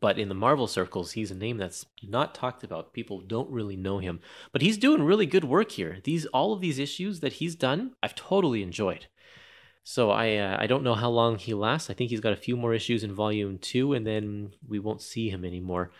But 0.00 0.18
in 0.18 0.28
the 0.28 0.34
marvel 0.34 0.66
circles 0.66 1.12
he's 1.12 1.30
a 1.30 1.36
name 1.36 1.56
that's 1.56 1.86
not 2.02 2.34
talked 2.34 2.64
about. 2.64 2.92
People 2.92 3.20
don't 3.20 3.50
really 3.50 3.76
know 3.76 3.98
him. 3.98 4.20
But 4.52 4.62
he's 4.62 4.78
doing 4.78 5.02
really 5.02 5.26
good 5.26 5.44
work 5.44 5.72
here. 5.72 5.98
These 6.02 6.26
all 6.26 6.52
of 6.52 6.60
these 6.60 6.78
issues 6.78 7.20
that 7.20 7.34
he's 7.34 7.54
done 7.54 7.92
i've 8.02 8.14
totally 8.14 8.62
enjoyed. 8.62 9.06
So 9.86 10.10
I 10.10 10.36
uh, 10.36 10.56
I 10.58 10.66
don't 10.66 10.82
know 10.82 10.94
how 10.94 11.10
long 11.10 11.36
he 11.36 11.52
lasts. 11.52 11.90
I 11.90 11.94
think 11.94 12.08
he's 12.10 12.20
got 12.20 12.32
a 12.32 12.36
few 12.36 12.56
more 12.56 12.72
issues 12.72 13.04
in 13.04 13.14
volume 13.14 13.58
two, 13.58 13.92
and 13.92 14.06
then 14.06 14.54
we 14.66 14.78
won't 14.78 15.02
see 15.02 15.28
him 15.28 15.44
anymore. 15.44 15.92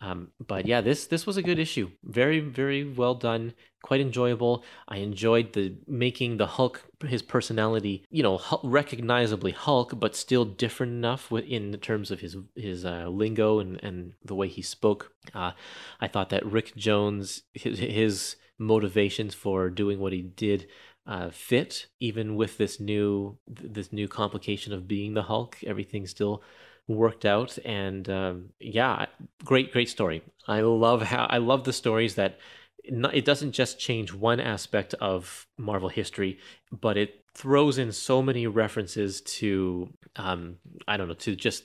Um, 0.00 0.28
but 0.46 0.66
yeah, 0.66 0.80
this 0.82 1.06
this 1.06 1.26
was 1.26 1.36
a 1.36 1.42
good 1.42 1.58
issue. 1.58 1.90
Very 2.04 2.40
very 2.40 2.84
well 2.84 3.14
done. 3.14 3.54
Quite 3.82 4.00
enjoyable. 4.00 4.64
I 4.88 4.98
enjoyed 4.98 5.52
the 5.52 5.76
making 5.86 6.36
the 6.36 6.46
Hulk 6.46 6.84
his 7.06 7.22
personality, 7.22 8.04
you 8.10 8.22
know, 8.22 8.40
recognizably 8.62 9.52
Hulk, 9.52 9.98
but 9.98 10.14
still 10.14 10.44
different 10.44 10.92
enough 10.92 11.32
in 11.32 11.72
terms 11.78 12.10
of 12.10 12.20
his 12.20 12.36
his 12.54 12.84
uh, 12.84 13.08
lingo 13.08 13.58
and 13.58 13.82
and 13.82 14.12
the 14.24 14.34
way 14.34 14.48
he 14.48 14.62
spoke. 14.62 15.12
Uh, 15.34 15.52
I 16.00 16.08
thought 16.08 16.30
that 16.30 16.44
Rick 16.44 16.76
Jones 16.76 17.42
his, 17.54 17.78
his 17.78 18.36
motivations 18.58 19.34
for 19.34 19.70
doing 19.70 19.98
what 19.98 20.12
he 20.12 20.22
did 20.22 20.66
uh, 21.06 21.30
fit 21.30 21.86
even 22.00 22.36
with 22.36 22.58
this 22.58 22.80
new 22.80 23.38
this 23.46 23.92
new 23.92 24.08
complication 24.08 24.72
of 24.72 24.88
being 24.88 25.14
the 25.14 25.22
Hulk. 25.22 25.58
Everything 25.64 26.06
still 26.06 26.42
worked 26.88 27.24
out, 27.24 27.58
and 27.64 28.08
um, 28.08 28.50
yeah, 28.60 29.06
great 29.44 29.72
great 29.72 29.88
story. 29.88 30.22
I 30.46 30.60
love 30.60 31.02
how 31.02 31.26
I 31.28 31.38
love 31.38 31.64
the 31.64 31.72
stories 31.72 32.14
that 32.14 32.38
it 32.84 33.24
doesn't 33.24 33.52
just 33.52 33.80
change 33.80 34.12
one 34.12 34.38
aspect 34.38 34.94
of 34.94 35.46
Marvel 35.58 35.88
history, 35.88 36.38
but 36.70 36.96
it 36.96 37.24
throws 37.34 37.78
in 37.78 37.92
so 37.92 38.22
many 38.22 38.46
references 38.46 39.20
to 39.20 39.92
um, 40.16 40.56
I 40.86 40.96
don't 40.96 41.08
know 41.08 41.14
to 41.14 41.34
just 41.34 41.64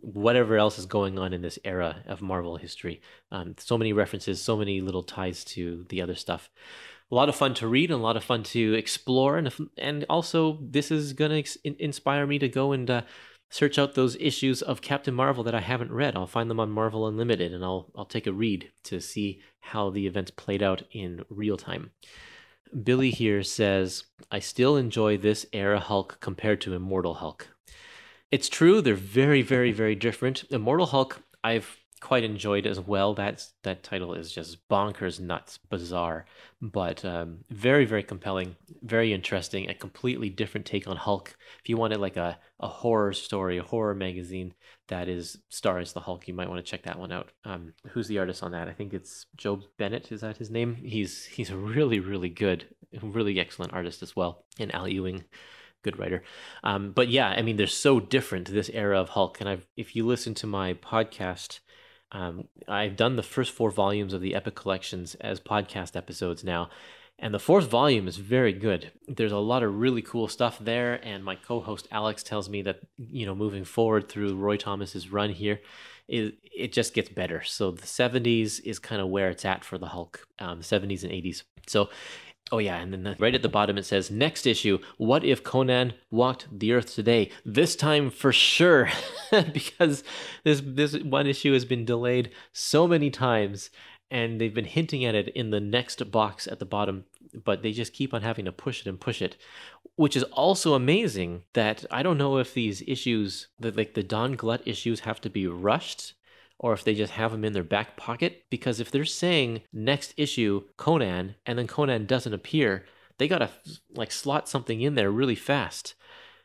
whatever 0.00 0.56
else 0.56 0.78
is 0.78 0.86
going 0.86 1.18
on 1.18 1.32
in 1.32 1.42
this 1.42 1.58
era 1.64 2.02
of 2.06 2.20
Marvel 2.20 2.56
history. 2.56 3.00
Um, 3.32 3.54
so 3.58 3.78
many 3.78 3.92
references, 3.92 4.42
so 4.42 4.56
many 4.56 4.80
little 4.80 5.02
ties 5.02 5.44
to 5.44 5.86
the 5.88 6.02
other 6.02 6.14
stuff 6.14 6.50
a 7.10 7.14
lot 7.14 7.28
of 7.28 7.34
fun 7.34 7.54
to 7.54 7.66
read 7.66 7.90
and 7.90 8.00
a 8.00 8.02
lot 8.02 8.16
of 8.16 8.24
fun 8.24 8.42
to 8.42 8.74
explore 8.74 9.36
and 9.36 9.52
and 9.76 10.04
also 10.08 10.58
this 10.62 10.90
is 10.90 11.14
ex- 11.18 11.56
inspire 11.64 12.26
me 12.26 12.38
to 12.38 12.48
go 12.48 12.72
and 12.72 12.88
uh, 12.88 13.02
search 13.50 13.78
out 13.78 13.94
those 13.94 14.16
issues 14.16 14.62
of 14.62 14.80
Captain 14.80 15.14
Marvel 15.14 15.44
that 15.44 15.54
I 15.54 15.60
haven't 15.60 15.92
read. 15.92 16.16
I'll 16.16 16.26
find 16.26 16.48
them 16.48 16.60
on 16.60 16.70
Marvel 16.70 17.06
Unlimited 17.06 17.52
and 17.52 17.64
I'll 17.64 17.90
I'll 17.96 18.04
take 18.04 18.26
a 18.26 18.32
read 18.32 18.70
to 18.84 19.00
see 19.00 19.40
how 19.60 19.90
the 19.90 20.06
events 20.06 20.30
played 20.30 20.62
out 20.62 20.82
in 20.92 21.24
real 21.28 21.56
time. 21.56 21.90
Billy 22.84 23.10
here 23.10 23.42
says, 23.42 24.04
I 24.30 24.38
still 24.38 24.76
enjoy 24.76 25.18
this 25.18 25.44
era 25.52 25.80
Hulk 25.80 26.18
compared 26.20 26.60
to 26.62 26.74
Immortal 26.74 27.14
Hulk. 27.14 27.48
It's 28.30 28.48
true, 28.48 28.80
they're 28.80 28.94
very, 28.94 29.42
very, 29.42 29.72
very 29.72 29.96
different. 29.96 30.44
Immortal 30.50 30.86
Hulk, 30.86 31.22
I've 31.42 31.79
quite 32.00 32.24
enjoyed 32.24 32.66
as 32.66 32.80
well. 32.80 33.14
That's 33.14 33.52
that 33.62 33.82
title 33.82 34.14
is 34.14 34.32
just 34.32 34.66
bonkers, 34.68 35.20
nuts, 35.20 35.58
bizarre, 35.58 36.26
but 36.60 37.04
um, 37.04 37.44
very 37.50 37.84
very 37.84 38.02
compelling, 38.02 38.56
very 38.82 39.12
interesting. 39.12 39.68
A 39.68 39.74
completely 39.74 40.30
different 40.30 40.66
take 40.66 40.88
on 40.88 40.96
Hulk. 40.96 41.36
If 41.60 41.68
you 41.68 41.76
wanted 41.76 42.00
like 42.00 42.16
a 42.16 42.38
a 42.58 42.68
horror 42.68 43.12
story, 43.12 43.58
a 43.58 43.62
horror 43.62 43.94
magazine 43.94 44.54
that 44.88 45.08
is 45.08 45.38
stars 45.48 45.92
the 45.92 46.00
Hulk, 46.00 46.26
you 46.26 46.34
might 46.34 46.48
want 46.48 46.64
to 46.64 46.68
check 46.68 46.82
that 46.82 46.98
one 46.98 47.12
out. 47.12 47.30
Um, 47.44 47.74
who's 47.90 48.08
the 48.08 48.18
artist 48.18 48.42
on 48.42 48.52
that? 48.52 48.68
I 48.68 48.72
think 48.72 48.92
it's 48.92 49.26
Joe 49.36 49.60
Bennett. 49.78 50.10
Is 50.10 50.22
that 50.22 50.38
his 50.38 50.50
name? 50.50 50.74
He's 50.76 51.26
he's 51.26 51.50
a 51.50 51.56
really 51.56 52.00
really 52.00 52.30
good, 52.30 52.64
really 53.02 53.38
excellent 53.38 53.72
artist 53.72 54.02
as 54.02 54.16
well. 54.16 54.44
And 54.58 54.74
Al 54.74 54.88
Ewing 54.88 55.24
good 55.82 55.98
writer. 55.98 56.22
Um, 56.62 56.92
but 56.92 57.08
yeah, 57.08 57.28
I 57.28 57.42
mean, 57.42 57.56
they're 57.56 57.66
so 57.66 58.00
different 58.00 58.46
to 58.46 58.52
this 58.52 58.68
era 58.70 59.00
of 59.00 59.10
Hulk. 59.10 59.40
And 59.40 59.48
I've, 59.48 59.66
if 59.76 59.96
you 59.96 60.06
listen 60.06 60.34
to 60.34 60.46
my 60.46 60.74
podcast 60.74 61.60
um, 62.12 62.48
I've 62.66 62.96
done 62.96 63.16
the 63.16 63.22
first 63.22 63.52
four 63.52 63.70
volumes 63.70 64.12
of 64.12 64.20
the 64.20 64.34
Epic 64.34 64.54
collections 64.54 65.14
as 65.16 65.40
podcast 65.40 65.96
episodes 65.96 66.42
now, 66.42 66.70
And 67.18 67.34
the 67.34 67.38
fourth 67.38 67.68
volume 67.68 68.08
is 68.08 68.16
very 68.16 68.52
good. 68.52 68.90
There's 69.06 69.32
a 69.32 69.38
lot 69.38 69.62
of 69.62 69.78
really 69.78 70.02
cool 70.02 70.26
stuff 70.26 70.58
there. 70.58 70.94
And 71.04 71.22
my 71.22 71.36
co 71.36 71.60
host 71.60 71.86
Alex 71.90 72.22
tells 72.22 72.48
me 72.48 72.62
that, 72.62 72.80
you 72.96 73.26
know, 73.26 73.34
moving 73.34 73.64
forward 73.64 74.08
through 74.08 74.36
Roy 74.36 74.56
Thomas's 74.56 75.12
run 75.12 75.30
here, 75.30 75.60
it, 76.08 76.38
it 76.42 76.72
just 76.72 76.94
gets 76.94 77.10
better. 77.10 77.42
So 77.44 77.70
the 77.70 77.86
70s 77.86 78.60
is 78.64 78.78
kind 78.78 79.00
of 79.00 79.08
where 79.08 79.28
it's 79.30 79.44
at 79.44 79.64
for 79.64 79.78
the 79.78 79.86
Hulk, 79.86 80.26
um, 80.38 80.60
70s 80.60 81.04
and 81.04 81.12
80s. 81.12 81.42
So 81.66 81.90
Oh 82.52 82.58
yeah, 82.58 82.78
and 82.78 82.92
then 82.92 83.04
the, 83.04 83.16
right 83.18 83.34
at 83.34 83.42
the 83.42 83.48
bottom 83.48 83.78
it 83.78 83.84
says 83.84 84.10
next 84.10 84.46
issue. 84.46 84.78
What 84.96 85.24
if 85.24 85.44
Conan 85.44 85.94
walked 86.10 86.48
the 86.50 86.72
Earth 86.72 86.94
today? 86.94 87.30
This 87.44 87.76
time 87.76 88.10
for 88.10 88.32
sure, 88.32 88.88
because 89.52 90.02
this 90.42 90.60
this 90.64 90.96
one 90.98 91.26
issue 91.26 91.52
has 91.52 91.64
been 91.64 91.84
delayed 91.84 92.30
so 92.52 92.88
many 92.88 93.08
times, 93.08 93.70
and 94.10 94.40
they've 94.40 94.54
been 94.54 94.64
hinting 94.64 95.04
at 95.04 95.14
it 95.14 95.28
in 95.28 95.50
the 95.50 95.60
next 95.60 96.10
box 96.10 96.48
at 96.48 96.58
the 96.58 96.64
bottom, 96.64 97.04
but 97.44 97.62
they 97.62 97.70
just 97.70 97.92
keep 97.92 98.12
on 98.12 98.22
having 98.22 98.46
to 98.46 98.52
push 98.52 98.80
it 98.80 98.88
and 98.88 99.00
push 99.00 99.22
it, 99.22 99.36
which 99.94 100.16
is 100.16 100.24
also 100.24 100.74
amazing. 100.74 101.44
That 101.52 101.84
I 101.88 102.02
don't 102.02 102.18
know 102.18 102.38
if 102.38 102.52
these 102.52 102.82
issues, 102.88 103.46
the, 103.60 103.70
like 103.70 103.94
the 103.94 104.02
Don 104.02 104.32
Glut 104.32 104.62
issues, 104.66 105.00
have 105.00 105.20
to 105.20 105.30
be 105.30 105.46
rushed 105.46 106.14
or 106.62 106.74
if 106.74 106.84
they 106.84 106.94
just 106.94 107.14
have 107.14 107.32
them 107.32 107.44
in 107.44 107.54
their 107.54 107.64
back 107.64 107.96
pocket. 107.96 108.44
Because 108.50 108.78
if 108.78 108.90
they're 108.90 109.04
saying 109.06 109.62
next 109.72 110.12
issue 110.16 110.62
Conan 110.76 111.34
and 111.46 111.58
then 111.58 111.66
Conan 111.66 112.04
doesn't 112.04 112.34
appear, 112.34 112.84
they 113.18 113.26
gotta 113.26 113.50
like 113.94 114.12
slot 114.12 114.48
something 114.48 114.80
in 114.80 114.94
there 114.94 115.10
really 115.10 115.34
fast. 115.34 115.94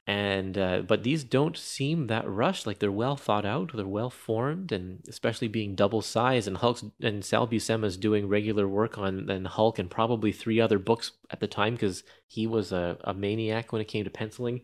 And 0.07 0.57
uh, 0.57 0.83
but 0.87 1.03
these 1.03 1.23
don't 1.23 1.57
seem 1.57 2.07
that 2.07 2.29
rushed. 2.29 2.65
Like 2.65 2.79
they're 2.79 2.91
well 2.91 3.17
thought 3.17 3.45
out, 3.45 3.71
they're 3.73 3.87
well 3.87 4.11
formed, 4.11 4.71
and 4.71 5.03
especially 5.09 5.47
being 5.47 5.75
double 5.75 6.01
size. 6.01 6.47
And 6.47 6.57
Hulk 6.57 6.79
and 7.01 7.25
Sal 7.25 7.47
Buscema 7.47 7.85
is 7.85 7.97
doing 7.97 8.29
regular 8.29 8.67
work 8.67 8.97
on 8.97 9.29
and 9.29 9.47
Hulk 9.47 9.79
and 9.79 9.89
probably 9.89 10.31
three 10.31 10.61
other 10.61 10.79
books 10.79 11.11
at 11.31 11.39
the 11.39 11.47
time 11.47 11.73
because 11.73 12.03
he 12.27 12.47
was 12.47 12.71
a, 12.71 12.97
a 13.03 13.13
maniac 13.13 13.73
when 13.73 13.81
it 13.81 13.87
came 13.87 14.03
to 14.05 14.11
penciling. 14.11 14.61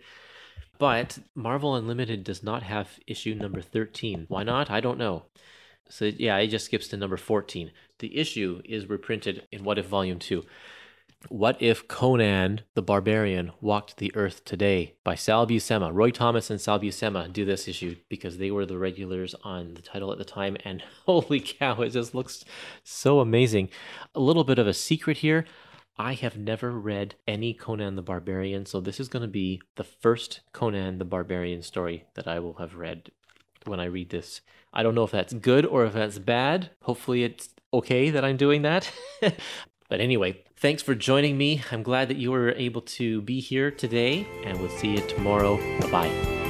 But 0.82 1.20
Marvel 1.36 1.76
Unlimited 1.76 2.24
does 2.24 2.42
not 2.42 2.64
have 2.64 3.00
issue 3.06 3.36
number 3.36 3.62
13. 3.62 4.26
Why 4.30 4.42
not? 4.42 4.72
I 4.72 4.80
don't 4.80 4.98
know. 4.98 5.26
So 5.88 6.06
yeah, 6.06 6.38
it 6.38 6.48
just 6.48 6.66
skips 6.66 6.88
to 6.88 6.98
number 6.98 7.18
14. 7.18 7.70
The 8.00 8.18
issue 8.18 8.64
is 8.66 8.90
reprinted 8.90 9.46
in 9.52 9.64
What 9.64 9.78
If 9.78 9.86
Volume 9.86 10.18
2. 10.18 10.44
What 11.30 11.62
if 11.62 11.88
Conan 11.88 12.62
the 12.74 12.82
Barbarian 12.82 13.52
walked 13.62 13.98
the 13.98 14.12
earth 14.16 14.44
today 14.44 14.96
by 15.04 15.14
Sal 15.14 15.46
Buscema? 15.46 15.92
Roy 15.94 16.10
Thomas 16.10 16.50
and 16.50 16.60
Sal 16.60 16.80
Buscema 16.80 17.32
do 17.32 17.46
this 17.46 17.68
issue 17.68 17.98
because 18.10 18.40
they 18.40 18.50
were 18.50 18.66
the 18.66 18.80
regulars 18.80 19.36
on 19.44 19.76
the 19.76 19.84
title 19.84 20.12
at 20.12 20.18
the 20.18 20.26
time. 20.26 20.58
And 20.66 20.82
holy 21.06 21.42
cow, 21.42 21.80
it 21.82 21.90
just 21.90 22.16
looks 22.16 22.44
so 22.84 23.20
amazing. 23.20 23.70
A 24.16 24.20
little 24.20 24.44
bit 24.44 24.58
of 24.58 24.66
a 24.66 24.74
secret 24.74 25.18
here. 25.18 25.46
I 26.02 26.16
have 26.16 26.36
never 26.36 26.72
read 26.72 27.14
any 27.28 27.54
Conan 27.54 27.96
the 27.96 28.02
Barbarian, 28.02 28.66
so 28.66 28.82
this 28.82 29.00
is 29.00 29.08
going 29.08 29.22
to 29.22 29.28
be 29.28 29.62
the 29.76 29.84
first 29.84 30.40
Conan 30.52 30.98
the 30.98 31.06
Barbarian 31.06 31.62
story 31.62 32.06
that 32.16 32.28
I 32.28 32.40
will 32.40 32.56
have 32.56 32.74
read 32.74 33.12
when 33.66 33.80
I 33.80 33.86
read 33.86 34.10
this. 34.10 34.42
I 34.74 34.82
don't 34.82 34.96
know 34.96 35.04
if 35.04 35.12
that's 35.12 35.32
good 35.32 35.64
or 35.64 35.86
if 35.86 35.94
that's 35.94 36.18
bad. 36.18 36.72
Hopefully, 36.82 37.24
it's 37.24 37.50
okay 37.72 38.10
that 38.10 38.26
I'm 38.26 38.36
doing 38.36 38.64
that. 38.64 38.92
but 39.22 40.02
anyway, 40.02 40.44
thanks 40.56 40.82
for 40.82 40.96
joining 40.96 41.38
me. 41.38 41.62
I'm 41.72 41.84
glad 41.84 42.08
that 42.08 42.18
you 42.18 42.32
were 42.32 42.50
able 42.54 42.82
to 42.82 43.22
be 43.22 43.40
here 43.40 43.70
today, 43.70 44.26
and 44.44 44.60
we'll 44.60 44.70
see 44.70 44.94
you 44.94 45.02
tomorrow. 45.08 45.58
Bye 45.82 45.92
bye. 45.92 46.41